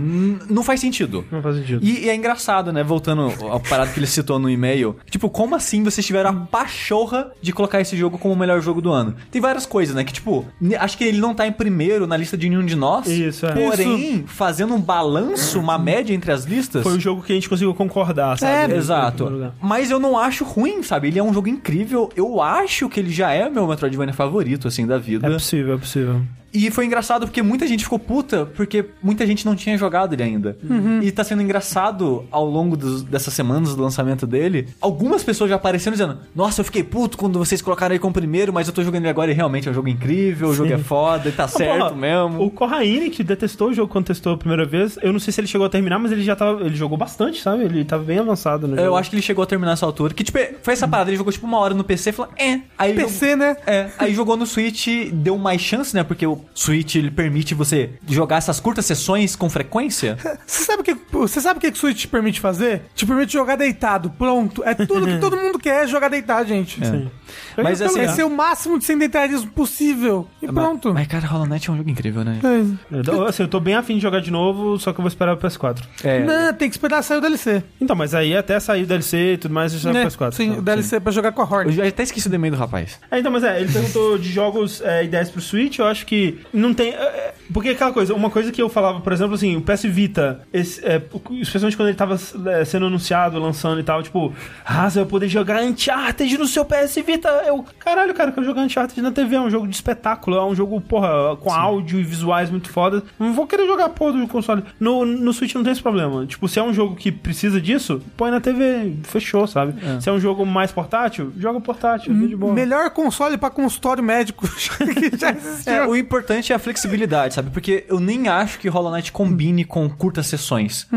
não 0.50 0.64
faz 0.64 0.80
sentido. 0.80 1.26
Não 1.32 1.42
faz 1.42 1.56
sentido. 1.56 1.80
E, 1.84 2.06
e 2.06 2.10
é 2.10 2.16
engraçado, 2.16 2.74
né? 2.74 2.84
Voltando 2.84 3.32
ao 3.46 3.60
parado 3.60 3.92
que 3.92 4.00
ele 4.00 4.08
citou 4.08 4.38
no 4.40 4.50
e-mail. 4.50 4.96
Tipo, 5.10 5.30
como 5.30 5.56
assim 5.56 5.84
vocês 5.84 6.06
tiveram 6.06 6.30
a 6.30 6.34
pachorra 6.34 7.32
de 7.42 7.54
colocar 7.54 7.80
esse 7.80 7.96
jogo 7.96 8.18
como 8.18 8.34
o 8.34 8.38
melhor 8.38 8.62
jogo 8.62 8.82
do 8.82 8.92
ano? 8.92 9.16
Tem 9.30 9.42
várias 9.42 9.66
coisas, 9.66 9.96
né? 9.96 10.04
Que, 10.04 10.14
tipo, 10.14 10.46
acho 10.80 10.98
que 10.98 11.04
ele 11.04 11.20
não 11.20 11.34
tá 11.34 11.48
em 11.48 11.52
primeiro 11.52 12.06
na 12.06 12.18
lista 12.18 12.38
de 12.38 12.50
nenhum 12.50 12.66
de 12.66 12.76
nós. 12.76 13.08
Isso, 13.08 13.46
é. 13.46 13.54
Porém, 13.54 14.26
fazendo 14.28 14.74
um 14.74 14.82
balanço, 14.82 15.60
uma 15.60 15.78
média 15.78 16.14
entre 16.14 16.32
as 16.32 16.44
listas. 16.44 16.84
Foi 16.84 16.98
o 16.98 17.00
jogo 17.00 17.22
que 17.22 17.32
a 17.32 17.36
gente 17.36 17.48
conseguiu 17.48 17.74
concordar, 17.74 18.38
sabe? 18.38 18.74
É, 18.74 18.78
exato. 18.78 19.52
Mas 19.62 19.90
eu 19.90 20.00
não 20.00 20.18
acho 20.18 20.44
ruim, 20.44 20.84
sabe? 20.84 21.08
Ele 21.08 21.20
é 21.20 21.24
um 21.24 21.34
jogo 21.34 21.48
incrível. 21.48 22.10
Eu 22.16 22.42
acho 22.42 22.90
que 22.90 23.00
ele 23.00 23.12
já 23.12 23.32
é 23.32 23.50
meu 23.50 23.68
Metroidvania 23.68 24.14
favorito, 24.14 24.41
assim, 24.68 24.86
da 24.86 24.98
vida. 24.98 25.28
É 25.28 25.32
possível, 25.32 25.76
é 25.76 25.78
possível. 25.78 26.22
E 26.54 26.70
foi 26.70 26.86
engraçado 26.86 27.26
porque 27.26 27.42
muita 27.42 27.66
gente 27.66 27.84
ficou 27.84 27.98
puta, 28.00 28.46
porque 28.46 28.86
muita 29.02 29.26
gente 29.26 29.46
não 29.46 29.56
tinha 29.56 29.78
jogado 29.78 30.14
ele 30.14 30.24
ainda. 30.24 30.58
E 31.02 31.12
tá 31.12 31.24
sendo 31.24 31.42
engraçado 31.42 32.26
ao 32.32 32.46
longo 32.46 32.76
dos- 32.76 33.04
dessas 33.04 33.34
semanas 33.34 33.76
do 33.76 33.82
lançamento 33.82 34.28
dele. 34.28 34.68
Algumas 34.82 35.24
pessoas 35.24 35.50
já 35.50 35.56
apareceram 35.56 35.94
dizendo: 35.94 36.18
Nossa, 36.36 36.62
eu 36.62 36.66
fiquei 36.66 36.84
puto 36.84 37.18
quando 37.18 37.40
vocês 37.40 37.62
colocaram 37.62 37.94
ele 37.96 38.00
como 38.00 38.14
primeiro, 38.14 38.52
mas 38.52 38.68
eu 38.68 38.74
tô 38.74 38.84
jogando 38.84 39.04
ele 39.04 39.10
agora 39.10 39.32
e 39.32 39.34
realmente 39.34 39.68
é 39.68 39.72
um 39.72 39.74
jogo 39.74 39.88
incrível, 39.88 40.50
o 40.50 40.54
jogo 40.54 40.72
é 40.74 40.78
foda, 40.78 41.30
e 41.30 41.32
tá 41.32 41.48
certo 41.48 41.78
porra, 41.80 41.92
mesmo. 41.96 42.44
O 42.44 42.50
Corraine, 42.52 43.10
que 43.10 43.24
detestou 43.24 43.70
o 43.70 43.74
jogo 43.74 43.92
quando 43.92 44.06
testou 44.08 44.34
a 44.34 44.38
primeira 44.38 44.66
vez, 44.66 44.98
eu 45.02 45.14
não 45.14 45.20
sei 45.20 45.32
se 45.32 45.40
ele 45.40 45.48
chegou 45.48 45.66
a 45.68 45.70
terminar, 45.70 46.00
mas 46.00 46.12
ele 46.12 46.24
já 46.24 46.36
tava. 46.36 46.66
Ele 46.66 46.76
jogou 46.76 46.98
bastante, 46.98 47.42
sabe? 47.42 47.64
Ele 47.64 47.86
tava 47.86 48.04
bem 48.04 48.20
avançado 48.20 48.68
no 48.68 48.76
jogo. 48.76 48.86
Eu 48.88 48.96
acho 48.98 49.10
que 49.10 49.16
ele 49.16 49.22
chegou 49.24 49.44
a 49.44 49.48
terminar 49.48 49.74
essa 49.74 49.86
altura. 49.86 50.14
Que, 50.14 50.24
tipo, 50.24 50.38
foi 50.62 50.74
essa 50.74 50.88
parada. 50.88 51.10
Ele 51.10 51.18
jogou, 51.18 51.32
tipo, 51.32 51.46
uma 51.48 51.58
hora 51.60 51.74
no 51.74 51.84
PC 51.84 52.10
e 52.10 52.14
falou, 52.14 52.32
é. 52.38 52.60
Aí 52.78 52.94
PC, 52.94 53.36
né? 53.36 53.56
É, 53.66 53.90
aí 53.98 54.14
jogou 54.14 54.36
no 54.36 54.46
Switch, 54.46 54.88
deu 55.14 55.38
mais 55.38 55.62
chance, 55.62 55.96
né? 55.96 56.04
Porque 56.04 56.26
o 56.26 56.41
Switch 56.54 56.96
ele 56.96 57.12
permite 57.12 57.54
você 57.54 57.92
jogar 58.08 58.38
essas 58.38 58.60
curtas 58.60 58.86
sessões 58.86 59.36
com 59.36 59.50
frequência. 59.50 60.18
Você 60.46 60.64
sabe 60.66 60.82
o 60.82 60.84
que 60.84 60.96
Você 61.12 61.42
sabe 61.42 61.58
o 61.58 61.62
que 61.62 61.72
que 61.72 61.78
o 61.78 61.80
Switch 61.80 62.02
te 62.02 62.08
permite 62.08 62.40
fazer? 62.40 62.84
Te 62.96 63.06
permite 63.06 63.34
jogar 63.34 63.56
deitado, 63.56 64.10
pronto. 64.12 64.64
É 64.64 64.74
tudo 64.74 65.06
que 65.08 65.18
todo 65.20 65.38
mundo 65.38 65.58
quer, 65.60 65.84
é 65.84 65.88
jogar 65.88 66.10
deitado, 66.10 66.48
gente. 66.48 66.86
Sim. 66.86 67.10
Mas 67.58 67.80
Eu- 67.82 67.88
assim, 67.88 68.00
É 68.02 68.04
É. 68.06 68.08
ser 68.10 68.24
o 68.24 68.30
máximo 68.30 68.78
de 68.80 68.86
sedentarismo 68.86 69.50
possível. 69.52 70.28
E 70.42 70.48
pronto. 70.48 70.94
Mas, 70.94 71.08
cara, 71.08 71.26
Hollow 71.28 71.46
Knight 71.48 71.70
é 71.70 71.74
um 71.74 71.78
jogo 71.78 71.90
incrível, 71.90 72.24
né? 72.24 72.40
É. 72.44 72.96
eu, 72.98 73.04
tô- 73.04 73.24
assim, 73.26 73.44
eu 73.44 73.48
tô 73.48 73.60
bem 73.60 73.76
afim 73.76 73.96
de 73.96 74.02
jogar 74.02 74.20
de 74.22 74.32
novo, 74.32 74.78
só 74.80 74.92
que 74.92 75.00
eu 75.00 75.04
vou 75.04 75.08
esperar 75.08 75.34
o 75.34 75.38
PS4. 75.38 75.82
É. 76.04 76.20
Não, 76.24 76.54
tem 76.54 76.70
que 76.70 76.76
esperar 76.76 77.02
sair 77.04 77.18
o 77.20 77.22
DLC. 77.22 77.64
Então, 77.80 77.96
mas 77.96 78.14
aí 78.14 78.36
até 78.36 78.60
sair 78.60 78.84
o 78.84 78.88
DLC 78.88 79.34
e 79.34 79.38
tudo 79.38 79.54
mais, 79.54 79.72
já 79.74 79.90
é 79.92 80.04
o 80.06 80.08
PS4. 80.08 80.34
Sim, 80.34 80.44
então, 80.48 80.60
o 80.60 80.62
DLC 80.62 81.00
pra 81.00 81.12
jogar 81.12 81.32
com 81.32 81.42
a 81.42 81.46
Eu 81.46 81.52
Horde. 81.52 81.72
já 81.74 81.88
até 81.88 82.04
esqueci 82.04 82.28
do 82.30 82.36
e-mail 82.36 82.54
do 82.54 82.60
rapaz. 82.60 83.00
É, 83.10 83.20
então, 83.20 83.32
mas 83.32 83.44
é, 83.44 83.62
ele 83.62 83.72
perguntou 83.72 84.18
de 84.18 84.30
jogos, 84.32 84.82
é, 84.82 85.04
ideias 85.04 85.30
pro 85.30 85.42
Switch, 85.42 85.80
eu 85.80 85.86
acho 85.86 86.06
que 86.06 86.31
não 86.54 86.74
tem... 86.74 86.94
é, 86.94 86.96
é, 86.96 87.34
porque 87.54 87.70
aquela 87.70 87.92
coisa, 87.92 88.14
uma 88.14 88.30
coisa 88.30 88.52
que 88.52 88.62
eu 88.62 88.70
falava, 88.70 89.02
por 89.02 89.12
exemplo, 89.12 89.36
assim, 89.36 89.56
o 89.56 89.62
PS 89.62 89.84
Vita, 89.84 90.42
esse, 90.54 90.84
é, 90.86 91.02
especialmente 91.42 91.76
quando 91.76 91.90
ele 91.90 91.98
tava 91.98 92.20
é, 92.48 92.66
sendo 92.66 92.86
anunciado, 92.86 93.40
lançando 93.40 93.80
e 93.80 93.84
tal, 93.84 94.02
tipo, 94.02 94.34
ah, 94.66 94.90
você 94.90 95.00
vai 95.00 95.08
poder 95.08 95.28
jogar 95.28 95.62
Uncharted 95.64 96.38
no 96.38 96.48
seu 96.48 96.66
PS 96.66 96.96
Vita. 97.06 97.30
Eu, 97.46 97.66
caralho, 97.80 98.14
cara, 98.14 98.30
eu 98.30 98.34
quero 98.34 98.46
jogar 98.46 98.62
Uncharted 98.62 99.02
na 99.02 99.12
TV, 99.12 99.36
é 99.36 99.42
um 99.42 99.50
jogo 99.50 99.68
de 99.68 99.76
espetáculo, 99.76 100.38
é 100.38 100.46
um 100.46 100.56
jogo, 100.56 100.80
porra, 100.80 101.36
com 101.38 101.52
áudio 101.52 102.00
e 102.00 102.04
visuais 102.04 102.50
muito 102.50 102.70
foda. 102.70 103.04
Não 103.20 103.34
vou 103.34 103.46
querer 103.48 103.68
jogar 103.68 103.90
porra 103.90 104.14
do 104.14 104.28
console. 104.28 104.64
No, 104.80 105.06
no 105.06 105.34
Switch 105.34 105.54
não 105.56 105.64
tem 105.64 105.74
esse 105.74 105.82
problema. 105.82 106.26
Tipo, 106.26 106.48
se 106.48 106.60
é 106.60 106.64
um 106.64 106.74
jogo 106.74 106.96
que 106.96 107.12
precisa 107.12 107.60
disso, 107.60 108.02
põe 108.16 108.32
na 108.32 108.40
TV, 108.40 108.96
fechou, 109.04 109.46
sabe? 109.48 109.74
Se 110.02 110.10
é 110.10 110.12
um 110.12 110.20
jogo 110.20 110.46
mais 110.46 110.72
portátil, 110.72 111.34
joga 111.38 111.60
portátil, 111.60 112.14
tá 112.14 112.28
de 112.28 112.36
boa. 112.36 112.54
Melhor 112.54 112.90
console 112.92 113.38
pra 113.38 113.50
consultório 113.50 114.04
médico 114.04 114.48
que 114.48 115.18
já 115.18 115.32
existiu. 115.32 115.74
É, 115.74 115.88
o 115.88 115.96
importante 115.96 116.21
é 116.52 116.54
a 116.56 116.60
flexibilidade, 116.60 117.34
sabe? 117.34 117.50
Porque 117.52 117.86
eu 117.88 118.00
nem 118.00 118.28
acho 118.28 118.60
que 118.60 118.68
Hollow 118.70 118.92
Knight 118.92 119.12
combine 119.12 119.64
com 119.66 119.90
curtas 119.90 120.28
sessões. 120.28 120.88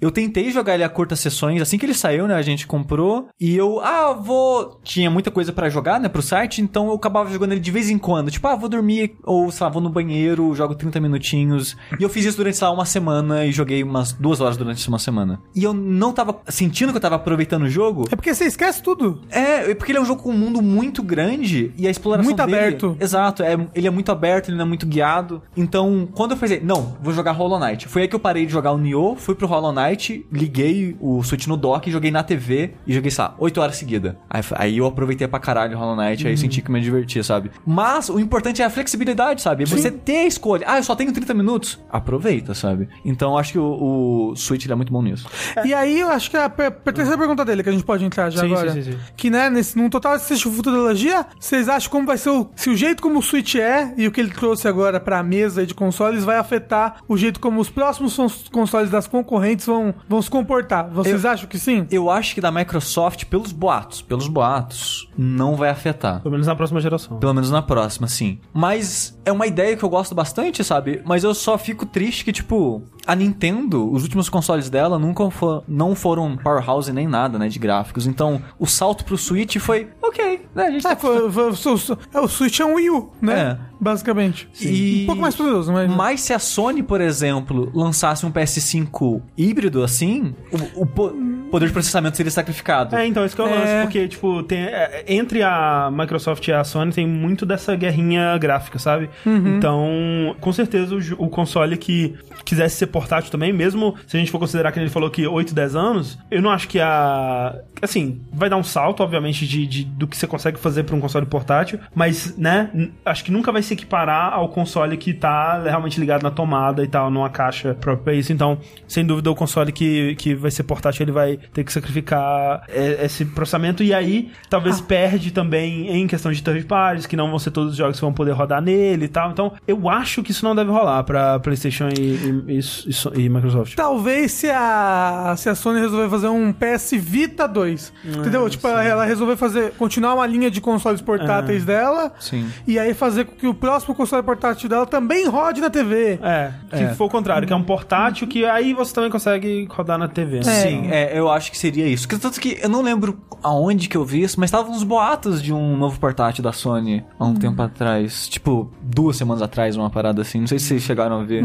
Eu 0.00 0.10
tentei 0.10 0.50
jogar 0.50 0.74
ele 0.74 0.84
a 0.84 0.88
curtas 0.88 1.20
sessões, 1.20 1.60
assim 1.60 1.78
que 1.78 1.86
ele 1.86 1.94
saiu, 1.94 2.26
né? 2.26 2.34
A 2.34 2.42
gente 2.42 2.66
comprou. 2.66 3.28
E 3.40 3.56
eu, 3.56 3.80
ah, 3.80 4.12
vou. 4.12 4.80
Tinha 4.82 5.10
muita 5.10 5.30
coisa 5.30 5.52
pra 5.52 5.68
jogar, 5.68 6.00
né? 6.00 6.08
Pro 6.08 6.22
site, 6.22 6.60
então 6.62 6.88
eu 6.88 6.94
acabava 6.94 7.30
jogando 7.30 7.52
ele 7.52 7.60
de 7.60 7.70
vez 7.70 7.90
em 7.90 7.98
quando. 7.98 8.30
Tipo, 8.30 8.48
ah, 8.48 8.56
vou 8.56 8.68
dormir, 8.68 9.16
ou 9.24 9.50
sei 9.50 9.64
lá, 9.64 9.70
vou 9.70 9.82
no 9.82 9.90
banheiro, 9.90 10.54
jogo 10.54 10.74
30 10.74 11.00
minutinhos. 11.00 11.76
E 11.98 12.02
eu 12.02 12.08
fiz 12.08 12.24
isso 12.24 12.36
durante, 12.36 12.56
sei 12.56 12.66
lá, 12.66 12.72
uma 12.72 12.84
semana 12.86 13.44
e 13.44 13.52
joguei 13.52 13.82
umas 13.82 14.12
duas 14.12 14.40
horas 14.40 14.56
durante 14.56 14.86
uma 14.88 14.98
semana. 14.98 15.40
E 15.54 15.62
eu 15.64 15.72
não 15.74 16.12
tava 16.12 16.40
sentindo 16.48 16.90
que 16.92 16.96
eu 16.96 17.00
tava 17.00 17.16
aproveitando 17.16 17.62
o 17.64 17.68
jogo. 17.68 18.06
É 18.10 18.16
porque 18.16 18.34
você 18.34 18.44
esquece 18.44 18.82
tudo. 18.82 19.20
É, 19.30 19.70
é 19.70 19.74
porque 19.74 19.92
ele 19.92 19.98
é 19.98 20.02
um 20.02 20.06
jogo 20.06 20.22
com 20.22 20.30
um 20.30 20.38
mundo 20.38 20.62
muito 20.62 21.02
grande 21.02 21.72
e 21.76 21.86
a 21.86 21.90
exploração 21.90 22.24
Muito 22.24 22.44
dele- 22.46 22.56
aberto. 22.58 22.96
Exato, 23.00 23.42
é, 23.42 23.56
ele 23.74 23.86
é 23.86 23.90
muito 23.90 24.10
aberto, 24.12 24.48
ele 24.48 24.56
não 24.56 24.64
é 24.64 24.68
muito 24.70 24.86
guiado. 24.86 25.42
Então, 25.56 26.08
quando 26.14 26.30
eu 26.32 26.36
pensei, 26.38 26.60
não, 26.60 26.96
vou 27.02 27.12
jogar 27.12 27.32
Hollow 27.32 27.58
Knight. 27.60 27.86
Foi 27.88 28.02
aí 28.02 28.08
que 28.08 28.14
eu 28.16 28.20
parei 28.20 28.46
de 28.46 28.52
jogar 28.52 28.72
o 28.72 28.78
Nioh, 28.78 29.16
fui 29.16 29.34
pro 29.34 29.46
Hollow 29.46 29.72
Knight, 29.72 30.24
liguei 30.32 30.96
o 31.00 31.22
Switch 31.22 31.46
no 31.46 31.56
dock, 31.56 31.90
joguei 31.90 32.10
na 32.10 32.22
TV 32.22 32.72
e 32.86 32.92
joguei, 32.94 33.10
sei 33.10 33.24
lá, 33.24 33.34
8 33.38 33.60
horas 33.60 33.76
seguidas. 33.76 34.14
Aí, 34.30 34.42
aí 34.52 34.78
eu 34.78 34.86
aproveitei 34.86 35.28
pra 35.28 35.38
caralho 35.38 35.76
o 35.76 35.80
Hollow 35.80 35.96
Knight, 35.96 36.24
Uhum. 36.24 36.30
aí 36.30 36.36
senti 36.38 36.62
que 36.62 36.70
me 36.72 36.80
divertia, 36.80 37.22
sabe? 37.22 37.50
Mas 37.66 38.08
o 38.08 38.18
importante 38.18 38.62
é 38.62 38.64
a 38.64 38.70
flexibilidade, 38.70 39.42
sabe? 39.42 39.64
Você 39.66 39.90
ter 39.90 40.18
a 40.18 40.26
escolha. 40.26 40.64
Ah, 40.66 40.78
eu 40.78 40.82
só 40.84 40.94
tenho 40.96 41.12
30 41.12 41.34
minutos. 41.34 41.78
Aproveita, 41.90 42.54
sabe? 42.54 42.88
Então, 43.04 43.32
eu 43.32 43.38
acho 43.38 43.52
que 43.52 43.58
o, 43.58 44.30
o 44.30 44.36
Switch 44.36 44.64
ele 44.64 44.72
é 44.72 44.76
muito 44.76 44.92
bom 44.92 45.02
nisso. 45.02 45.28
E 45.64 45.74
aí 45.74 46.00
eu 46.00 46.08
acho 46.08 46.30
que 46.30 46.36
é 46.36 46.44
a, 46.44 46.50
per- 46.50 46.70
terceira 46.72 47.18
pergunta 47.18 47.44
dele, 47.44 47.62
que 47.62 47.68
a 47.68 47.72
gente 47.72 47.84
pode 47.84 48.04
entrar 48.04 48.30
já 48.30 48.40
Sim, 48.40 48.46
agora. 48.46 48.72
sim, 48.72 48.82
sim, 48.82 48.92
sim. 48.92 48.98
Que, 49.16 49.30
né, 49.30 49.50
nesse, 49.50 49.76
num 49.76 49.88
total 49.90 50.16
de 50.16 50.22
futurologia, 50.60 51.26
vocês 51.38 51.68
acham 51.68 51.90
como 51.90 52.06
vai 52.06 52.16
ser 52.18 52.30
o. 52.30 52.48
Se 52.54 52.70
o 52.70 52.76
jeito 52.76 53.02
como 53.02 53.18
o 53.18 53.22
Switch 53.22 53.54
é 53.56 53.92
e 53.96 54.06
o 54.06 54.12
que 54.12 54.20
ele 54.20 54.30
trouxe 54.30 54.59
agora 54.68 54.98
pra 55.00 55.22
mesa 55.22 55.66
de 55.66 55.74
consoles 55.74 56.24
vai 56.24 56.36
afetar 56.36 56.96
o 57.08 57.16
jeito 57.16 57.40
como 57.40 57.60
os 57.60 57.70
próximos 57.70 58.16
cons- 58.16 58.48
consoles 58.50 58.90
das 58.90 59.06
concorrentes 59.06 59.66
vão, 59.66 59.94
vão 60.08 60.20
se 60.22 60.30
comportar? 60.30 60.88
Vocês 60.90 61.24
acham 61.24 61.48
que 61.48 61.58
sim? 61.58 61.86
Eu 61.90 62.10
acho 62.10 62.34
que 62.34 62.40
da 62.40 62.50
Microsoft, 62.50 63.24
pelos 63.26 63.52
boatos, 63.52 64.02
pelos 64.02 64.28
boatos, 64.28 65.08
não 65.16 65.56
vai 65.56 65.70
afetar. 65.70 66.20
Pelo 66.20 66.32
menos 66.32 66.46
na 66.46 66.54
próxima 66.56 66.80
geração. 66.80 67.18
Pelo 67.18 67.34
menos 67.34 67.50
na 67.50 67.62
próxima, 67.62 68.06
sim. 68.08 68.38
Mas 68.52 69.18
é 69.24 69.32
uma 69.32 69.46
ideia 69.46 69.76
que 69.76 69.82
eu 69.84 69.88
gosto 69.88 70.14
bastante, 70.14 70.62
sabe? 70.64 71.02
Mas 71.04 71.24
eu 71.24 71.34
só 71.34 71.56
fico 71.58 71.86
triste 71.86 72.24
que, 72.24 72.32
tipo, 72.32 72.82
a 73.06 73.14
Nintendo, 73.14 73.90
os 73.92 74.02
últimos 74.02 74.28
consoles 74.28 74.68
dela 74.70 74.98
nunca 74.98 75.30
for, 75.30 75.62
não 75.66 75.94
foram 75.94 76.36
powerhouse 76.36 76.92
nem 76.92 77.06
nada, 77.06 77.38
né, 77.38 77.48
de 77.48 77.58
gráficos. 77.58 78.06
Então, 78.06 78.40
o 78.58 78.66
salto 78.66 79.04
pro 79.04 79.16
Switch 79.18 79.56
foi, 79.58 79.88
ok, 80.02 80.46
né, 80.54 80.64
a 80.64 80.70
gente 80.70 80.86
É, 80.86 80.90
tá 80.90 80.96
foi, 80.96 81.30
foi- 81.30 81.52
foi- 81.54 81.76
foi- 81.78 81.96
o 82.22 82.28
Switch 82.28 82.60
é 82.60 82.64
um 82.64 82.74
Wii 82.74 82.90
U, 82.90 83.10
né? 83.20 83.40
É. 83.40 83.58
Basicamente. 83.80 84.39
E- 84.60 85.02
Um 85.02 85.06
pouco 85.06 85.22
mais 85.22 85.34
poderoso, 85.34 85.72
mas. 85.72 85.90
Mas 85.90 86.20
se 86.20 86.32
a 86.32 86.38
Sony, 86.38 86.82
por 86.82 87.00
exemplo, 87.00 87.70
lançasse 87.74 88.24
um 88.26 88.30
PS5 88.32 89.20
híbrido 89.36 89.82
assim, 89.82 90.34
o, 90.76 90.82
o 90.82 90.86
po- 90.86 91.12
poder 91.50 91.66
de 91.66 91.72
processamento 91.72 92.16
seria 92.16 92.30
sacrificado. 92.30 92.94
É, 92.94 93.06
então, 93.06 93.24
isso 93.26 93.34
que 93.34 93.42
o 93.42 93.46
É. 93.46 93.54
lance, 93.54 93.82
porque, 93.82 94.06
tipo, 94.08 94.42
tem, 94.44 94.60
é, 94.60 95.04
entre 95.08 95.42
a 95.42 95.90
Microsoft 95.92 96.46
e 96.46 96.52
a 96.52 96.62
Sony 96.62 96.92
tem 96.92 97.06
muito 97.06 97.44
dessa 97.44 97.74
guerrinha 97.74 98.36
gráfica, 98.38 98.78
sabe? 98.78 99.10
Então, 99.26 100.36
com 100.40 100.52
certeza, 100.52 100.94
o, 100.94 101.24
o 101.24 101.28
console 101.28 101.76
que 101.76 102.14
quisesse 102.44 102.76
ser 102.76 102.86
portátil 102.88 103.30
também, 103.30 103.52
mesmo 103.52 103.94
se 104.06 104.16
a 104.16 104.20
gente 104.20 104.30
for 104.30 104.38
considerar 104.38 104.72
que 104.72 104.78
ele 104.80 104.88
falou 104.90 105.10
que 105.10 105.26
8, 105.26 105.54
10 105.54 105.76
anos, 105.76 106.18
eu 106.30 106.40
não 106.42 106.50
acho 106.50 106.68
que 106.68 106.80
a... 106.80 107.54
Assim, 107.82 108.20
vai 108.32 108.50
dar 108.50 108.56
um 108.56 108.62
salto, 108.62 109.02
obviamente, 109.02 109.46
de, 109.46 109.66
de- 109.66 109.84
do 109.84 110.06
que 110.06 110.16
você 110.16 110.26
consegue 110.26 110.58
fazer 110.58 110.82
pra 110.84 110.94
um 110.94 111.00
console 111.00 111.24
portátil, 111.26 111.78
mas, 111.94 112.36
né, 112.36 112.70
acho 113.04 113.24
que 113.24 113.30
nunca 113.30 113.50
vai 113.50 113.62
se 113.62 113.72
equiparar 113.74 114.32
ao 114.34 114.48
console 114.48 114.96
que 114.96 115.14
tá 115.14 115.62
realmente 115.62 115.98
ligado 115.98 116.22
na 116.22 116.30
tomada 116.30 116.82
e 116.84 116.86
tal, 116.88 117.10
numa 117.10 117.30
caixa 117.30 117.74
própria 117.74 118.04
pra 118.04 118.14
isso. 118.14 118.32
Então, 118.32 118.58
sem 118.86 119.04
dúvida, 119.04 119.30
o 119.30 119.34
console 119.34 119.72
que, 119.72 120.14
que 120.16 120.34
vai 120.34 120.50
ser 120.50 120.62
portátil, 120.64 121.04
ele 121.04 121.12
vai 121.12 121.38
ter 121.52 121.64
que 121.64 121.72
sacrificar 121.72 122.62
esse 122.68 123.24
processamento. 123.24 123.82
E 123.82 123.94
aí, 123.94 124.30
talvez 124.48 124.80
perde 124.80 125.30
também 125.30 125.88
em 125.90 126.06
questão 126.06 126.30
de 126.32 126.42
third 126.42 126.64
parties, 126.66 127.06
que 127.06 127.16
não 127.16 127.28
vão 127.30 127.38
ser 127.38 127.50
todos 127.50 127.72
os 127.72 127.76
jogos 127.76 127.96
que 127.96 128.02
vão 128.04 128.12
poder 128.12 128.32
rodar 128.32 128.60
nele 128.60 129.06
e 129.06 129.08
tal. 129.08 129.30
Então, 129.30 129.52
eu 129.66 129.88
acho 129.88 130.22
que 130.22 130.30
isso 130.32 130.44
não 130.44 130.54
deve 130.54 130.70
rolar 130.70 131.02
pra 131.04 131.38
PlayStation 131.40 131.88
e, 131.88 132.00
e- 132.00 132.29
e- 132.30 132.58
e 132.58 133.24
e 133.24 133.28
Microsoft. 133.28 133.74
Talvez 133.74 134.32
se 134.32 134.48
a, 134.50 135.34
se 135.36 135.48
a 135.48 135.54
Sony 135.54 135.80
resolver 135.80 136.08
fazer 136.08 136.28
um 136.28 136.52
PS 136.52 136.92
Vita 136.98 137.46
2. 137.48 137.92
entendeu? 138.04 138.48
Tipo, 138.48 138.68
ela, 138.68 138.84
ela 138.84 139.04
resolver 139.04 139.36
fazer, 139.36 139.72
continuar 139.78 140.14
uma 140.14 140.26
linha 140.26 140.50
de 140.50 140.60
consoles 140.60 141.00
portáteis 141.00 141.64
dela. 141.64 142.12
Sim. 142.20 142.48
E 142.66 142.78
aí 142.78 142.94
fazer 142.94 143.24
com 143.24 143.34
que 143.36 143.46
o 143.46 143.54
próximo 143.54 143.94
console 143.94 144.22
portátil 144.22 144.68
dela 144.68 144.86
também 144.86 145.26
rode 145.28 145.60
na 145.60 145.70
TV. 145.70 146.18
É, 146.22 146.52
que 146.70 146.76
É. 146.84 146.88
for 146.94 147.04
o 147.06 147.10
contrário, 147.10 147.46
que 147.46 147.52
é 147.52 147.56
um 147.56 147.62
portátil 147.62 148.26
que 148.26 148.44
aí 148.44 148.72
você 148.74 148.94
também 148.94 149.10
consegue 149.10 149.66
rodar 149.70 149.98
na 149.98 150.08
TV. 150.08 150.36
né? 150.38 150.42
Sim, 150.42 150.88
é, 150.90 151.18
eu 151.18 151.30
acho 151.30 151.50
que 151.50 151.58
seria 151.58 151.86
isso. 151.86 152.06
Que- 152.08 152.18
Tanto 152.18 152.38
que 152.40 152.58
eu 152.62 152.68
não 152.68 152.82
lembro 152.82 153.18
aonde 153.42 153.88
que 153.88 153.96
eu 153.96 154.04
vi 154.04 154.22
isso, 154.22 154.38
mas 154.38 154.48
estavam 154.48 154.72
uns 154.72 154.82
boatos 154.82 155.42
de 155.42 155.52
um 155.52 155.76
novo 155.76 155.98
portátil 155.98 156.44
da 156.44 156.52
Sony 156.52 157.02
há 157.18 157.24
um 157.24 157.34
tempo 157.34 157.60
atrás. 157.62 158.28
Tipo, 158.28 158.70
duas 158.82 159.16
semanas 159.16 159.40
atrás, 159.42 159.76
uma 159.76 159.88
parada 159.88 160.20
assim. 160.22 160.40
Não 160.40 160.46
sei 160.46 160.58
se 160.58 160.66
vocês 160.66 160.82
chegaram 160.82 161.20
a 161.20 161.24
ver. 161.24 161.42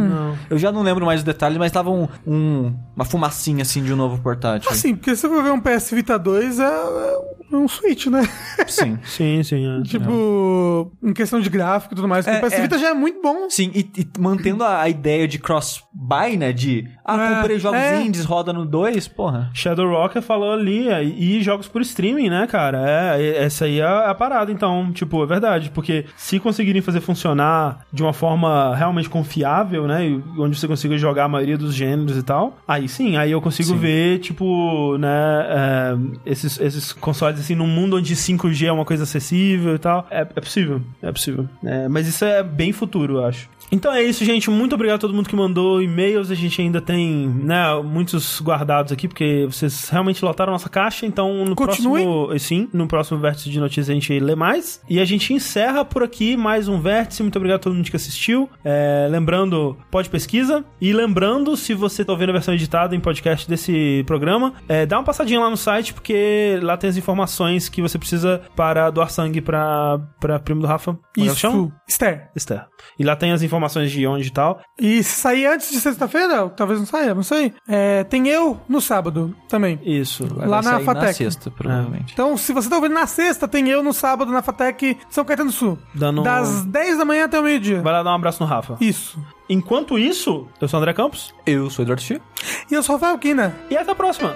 Eu 0.49 0.57
já 0.57 0.71
não 0.75 0.83
lembro 0.83 1.05
mais 1.05 1.21
os 1.21 1.23
detalhes, 1.23 1.57
mas 1.57 1.71
tava 1.71 1.89
um, 1.89 2.07
um- 2.27 2.75
uma 2.95 3.05
fumacinha 3.05 3.63
assim 3.63 3.81
de 3.83 3.91
um 3.91 3.95
novo 3.95 4.21
portátil. 4.21 4.69
Assim, 4.69 4.95
porque 4.95 5.15
se 5.15 5.21
você 5.21 5.29
for 5.29 5.43
ver 5.43 5.51
um 5.51 5.59
PS 5.59 5.91
Vita 5.91 6.19
2, 6.19 6.59
é, 6.59 6.63
é 6.63 7.55
um 7.55 7.67
Switch, 7.67 8.07
né? 8.07 8.21
Sim. 8.67 8.97
Sim, 9.05 9.43
sim. 9.43 9.79
é. 9.79 9.83
tipo, 9.83 10.91
em 11.01 11.13
questão 11.13 11.39
de 11.39 11.49
gráfico 11.49 11.93
e 11.93 11.95
tudo 11.95 12.07
mais. 12.07 12.25
Porque 12.25 12.37
É, 12.37 12.39
o 12.39 12.49
PS 12.49 12.53
é. 12.57 12.61
Vita 12.61 12.77
já 12.77 12.89
é 12.89 12.93
muito 12.93 13.21
bom. 13.21 13.49
Sim, 13.49 13.71
e, 13.73 13.79
e 13.97 14.07
mantendo 14.19 14.63
a, 14.63 14.81
a 14.81 14.89
ideia 14.89 15.27
de 15.27 15.39
cross-buy, 15.39 16.37
né? 16.37 16.51
De, 16.53 16.87
ah, 17.03 17.31
É, 17.31 17.35
comprei 17.35 17.59
jogos 17.59 17.79
é. 17.79 18.01
indies, 18.01 18.25
roda 18.25 18.51
no 18.53 18.65
2, 18.65 19.07
porra. 19.07 19.49
Shadow 19.53 19.87
Rocker 19.89 20.21
falou 20.21 20.51
ali, 20.51 20.89
é, 20.89 21.03
e 21.03 21.41
jogos 21.41 21.67
por 21.67 21.81
streaming, 21.81 22.29
né, 22.29 22.47
cara? 22.47 22.83
É, 23.17 23.43
essa 23.43 23.65
aí 23.65 23.79
é 23.79 23.85
a 23.85 24.13
parada, 24.15 24.51
então, 24.51 24.91
tipo, 24.91 25.23
é 25.23 25.25
verdade, 25.25 25.71
porque 25.73 26.05
se 26.17 26.39
conseguirem 26.39 26.81
fazer 26.81 26.99
funcionar 27.01 27.85
de 27.91 28.03
uma 28.03 28.13
forma 28.13 28.75
realmente 28.75 29.09
confiável, 29.09 29.87
né, 29.87 30.01
onde 30.37 30.57
você 30.59 30.64
consiga 30.67 30.97
jogar 30.97 31.25
a 31.25 31.27
maioria 31.27 31.57
dos 31.57 31.73
gêneros 31.73 32.17
e 32.17 32.23
tal, 32.23 32.57
aí 32.67 32.87
sim, 32.87 33.17
aí 33.17 33.31
eu 33.31 33.41
consigo 33.41 33.69
Sim. 33.69 33.77
ver, 33.77 34.19
tipo, 34.19 34.97
né, 34.97 35.07
é, 35.47 35.97
esses, 36.25 36.59
esses 36.59 36.93
consoles, 36.93 37.39
assim, 37.39 37.55
num 37.55 37.67
mundo 37.67 37.97
onde 37.97 38.15
5G 38.15 38.67
é 38.67 38.71
uma 38.71 38.85
coisa 38.85 39.03
acessível 39.03 39.75
e 39.75 39.79
tal, 39.79 40.07
é, 40.09 40.21
é 40.21 40.41
possível, 40.41 40.81
é 41.01 41.11
possível. 41.11 41.47
É, 41.63 41.87
mas 41.87 42.07
isso 42.07 42.23
é 42.25 42.43
bem 42.43 42.71
futuro, 42.71 43.17
eu 43.17 43.25
acho. 43.25 43.49
Então 43.71 43.93
é 43.93 44.03
isso, 44.03 44.23
gente. 44.23 44.49
Muito 44.49 44.75
obrigado 44.75 44.97
a 44.97 44.99
todo 44.99 45.13
mundo 45.13 45.27
que 45.27 45.35
mandou 45.35 45.81
e-mails. 45.81 46.31
A 46.31 46.35
gente 46.35 46.61
ainda 46.61 46.79
tem, 46.79 47.27
né, 47.27 47.63
muitos 47.83 48.39
guardados 48.41 48.91
aqui, 48.91 49.07
porque 49.07 49.45
vocês 49.49 49.89
realmente 49.89 50.23
lotaram 50.23 50.51
a 50.51 50.53
nossa 50.53 50.69
caixa. 50.69 51.05
Então, 51.05 51.43
no 51.45 51.55
Continuem. 51.55 52.05
próximo. 52.05 52.39
Sim, 52.39 52.69
no 52.71 52.87
próximo 52.87 53.19
vértice 53.19 53.49
de 53.49 53.59
notícias 53.59 53.89
a 53.89 53.93
gente 53.93 54.19
lê 54.19 54.35
mais. 54.35 54.81
E 54.89 54.99
a 54.99 55.05
gente 55.05 55.33
encerra 55.33 55.83
por 55.83 56.03
aqui 56.03 56.37
mais 56.37 56.67
um 56.67 56.79
vértice. 56.79 57.23
Muito 57.23 57.35
obrigado 57.37 57.57
a 57.57 57.63
todo 57.63 57.73
mundo 57.73 57.89
que 57.89 57.95
assistiu. 57.95 58.49
É, 58.63 59.07
lembrando, 59.09 59.75
pode 59.89 60.09
pesquisa. 60.09 60.63
E 60.79 60.93
lembrando, 60.93 61.57
se 61.57 61.73
você 61.73 62.05
tá 62.05 62.13
ouvindo 62.13 62.29
a 62.29 62.33
versão 62.33 62.53
editada 62.53 62.95
em 62.95 62.99
podcast 62.99 63.49
desse 63.49 64.03
programa, 64.05 64.53
é, 64.69 64.85
dá 64.85 64.97
uma 64.97 65.03
passadinha 65.03 65.39
lá 65.39 65.49
no 65.49 65.57
site, 65.57 65.93
porque 65.93 66.59
lá 66.61 66.77
tem 66.77 66.89
as 66.89 66.97
informações 66.97 67.67
que 67.67 67.81
você 67.81 67.97
precisa 67.97 68.41
para 68.55 68.89
doar 68.89 69.09
sangue 69.09 69.41
pra 69.41 69.99
primo 70.43 70.61
do 70.61 70.67
Rafa. 70.67 70.97
É? 71.17 71.21
Isso. 71.21 71.71
Esther. 71.87 72.29
Esther. 72.35 72.65
E 72.99 73.03
lá 73.03 73.15
tem 73.15 73.31
as 73.31 73.41
informações 73.41 73.54
de 73.91 74.05
onde 74.07 74.27
e 74.27 74.31
tal. 74.31 74.59
E 74.79 75.01
se 75.03 75.11
sair 75.21 75.45
antes 75.47 75.71
de 75.71 75.79
sexta-feira, 75.79 76.49
talvez 76.49 76.79
não 76.79 76.85
saia, 76.85 77.13
não 77.13 77.23
sei. 77.23 77.53
É, 77.67 78.03
tem 78.03 78.27
eu 78.27 78.59
no 78.69 78.79
sábado 78.81 79.35
também. 79.47 79.79
Isso. 79.83 80.25
Vai 80.27 80.47
Lá 80.47 80.61
na 80.61 80.71
sair 80.75 80.83
Fatec. 80.85 81.05
na 81.07 81.13
sexta, 81.13 81.51
provavelmente. 81.51 82.13
Então, 82.13 82.35
se 82.37 82.51
você 82.53 82.69
tá 82.69 82.75
ouvindo 82.75 82.93
na 82.93 83.07
sexta, 83.07 83.47
tem 83.47 83.69
eu 83.69 83.81
no 83.83 83.93
sábado 83.93 84.31
na 84.31 84.41
Fatec 84.41 84.97
São 85.09 85.23
Caetano 85.25 85.49
do 85.49 85.55
Sul. 85.55 85.77
Dando- 85.93 86.23
Das 86.23 86.63
10 86.65 86.97
da 86.97 87.05
manhã 87.05 87.25
até 87.25 87.39
o 87.39 87.43
meio-dia. 87.43 87.81
Vai 87.81 87.93
lá 87.93 88.03
dar 88.03 88.11
um 88.11 88.15
abraço 88.15 88.41
no 88.43 88.47
Rafa. 88.49 88.77
Isso. 88.81 89.19
Enquanto 89.49 89.97
isso, 89.99 90.47
eu 90.59 90.67
sou 90.67 90.79
o 90.79 90.81
André 90.81 90.93
Campos. 90.93 91.33
Eu 91.45 91.69
sou 91.69 91.83
o 91.83 91.85
Eduardo 91.85 92.01
Chi. 92.01 92.21
E 92.69 92.73
eu 92.73 92.81
sou 92.81 92.95
o 92.95 92.97
Rafael 92.97 93.17
Kina. 93.19 93.55
E 93.69 93.77
até 93.77 93.91
a 93.91 93.95
próxima. 93.95 94.33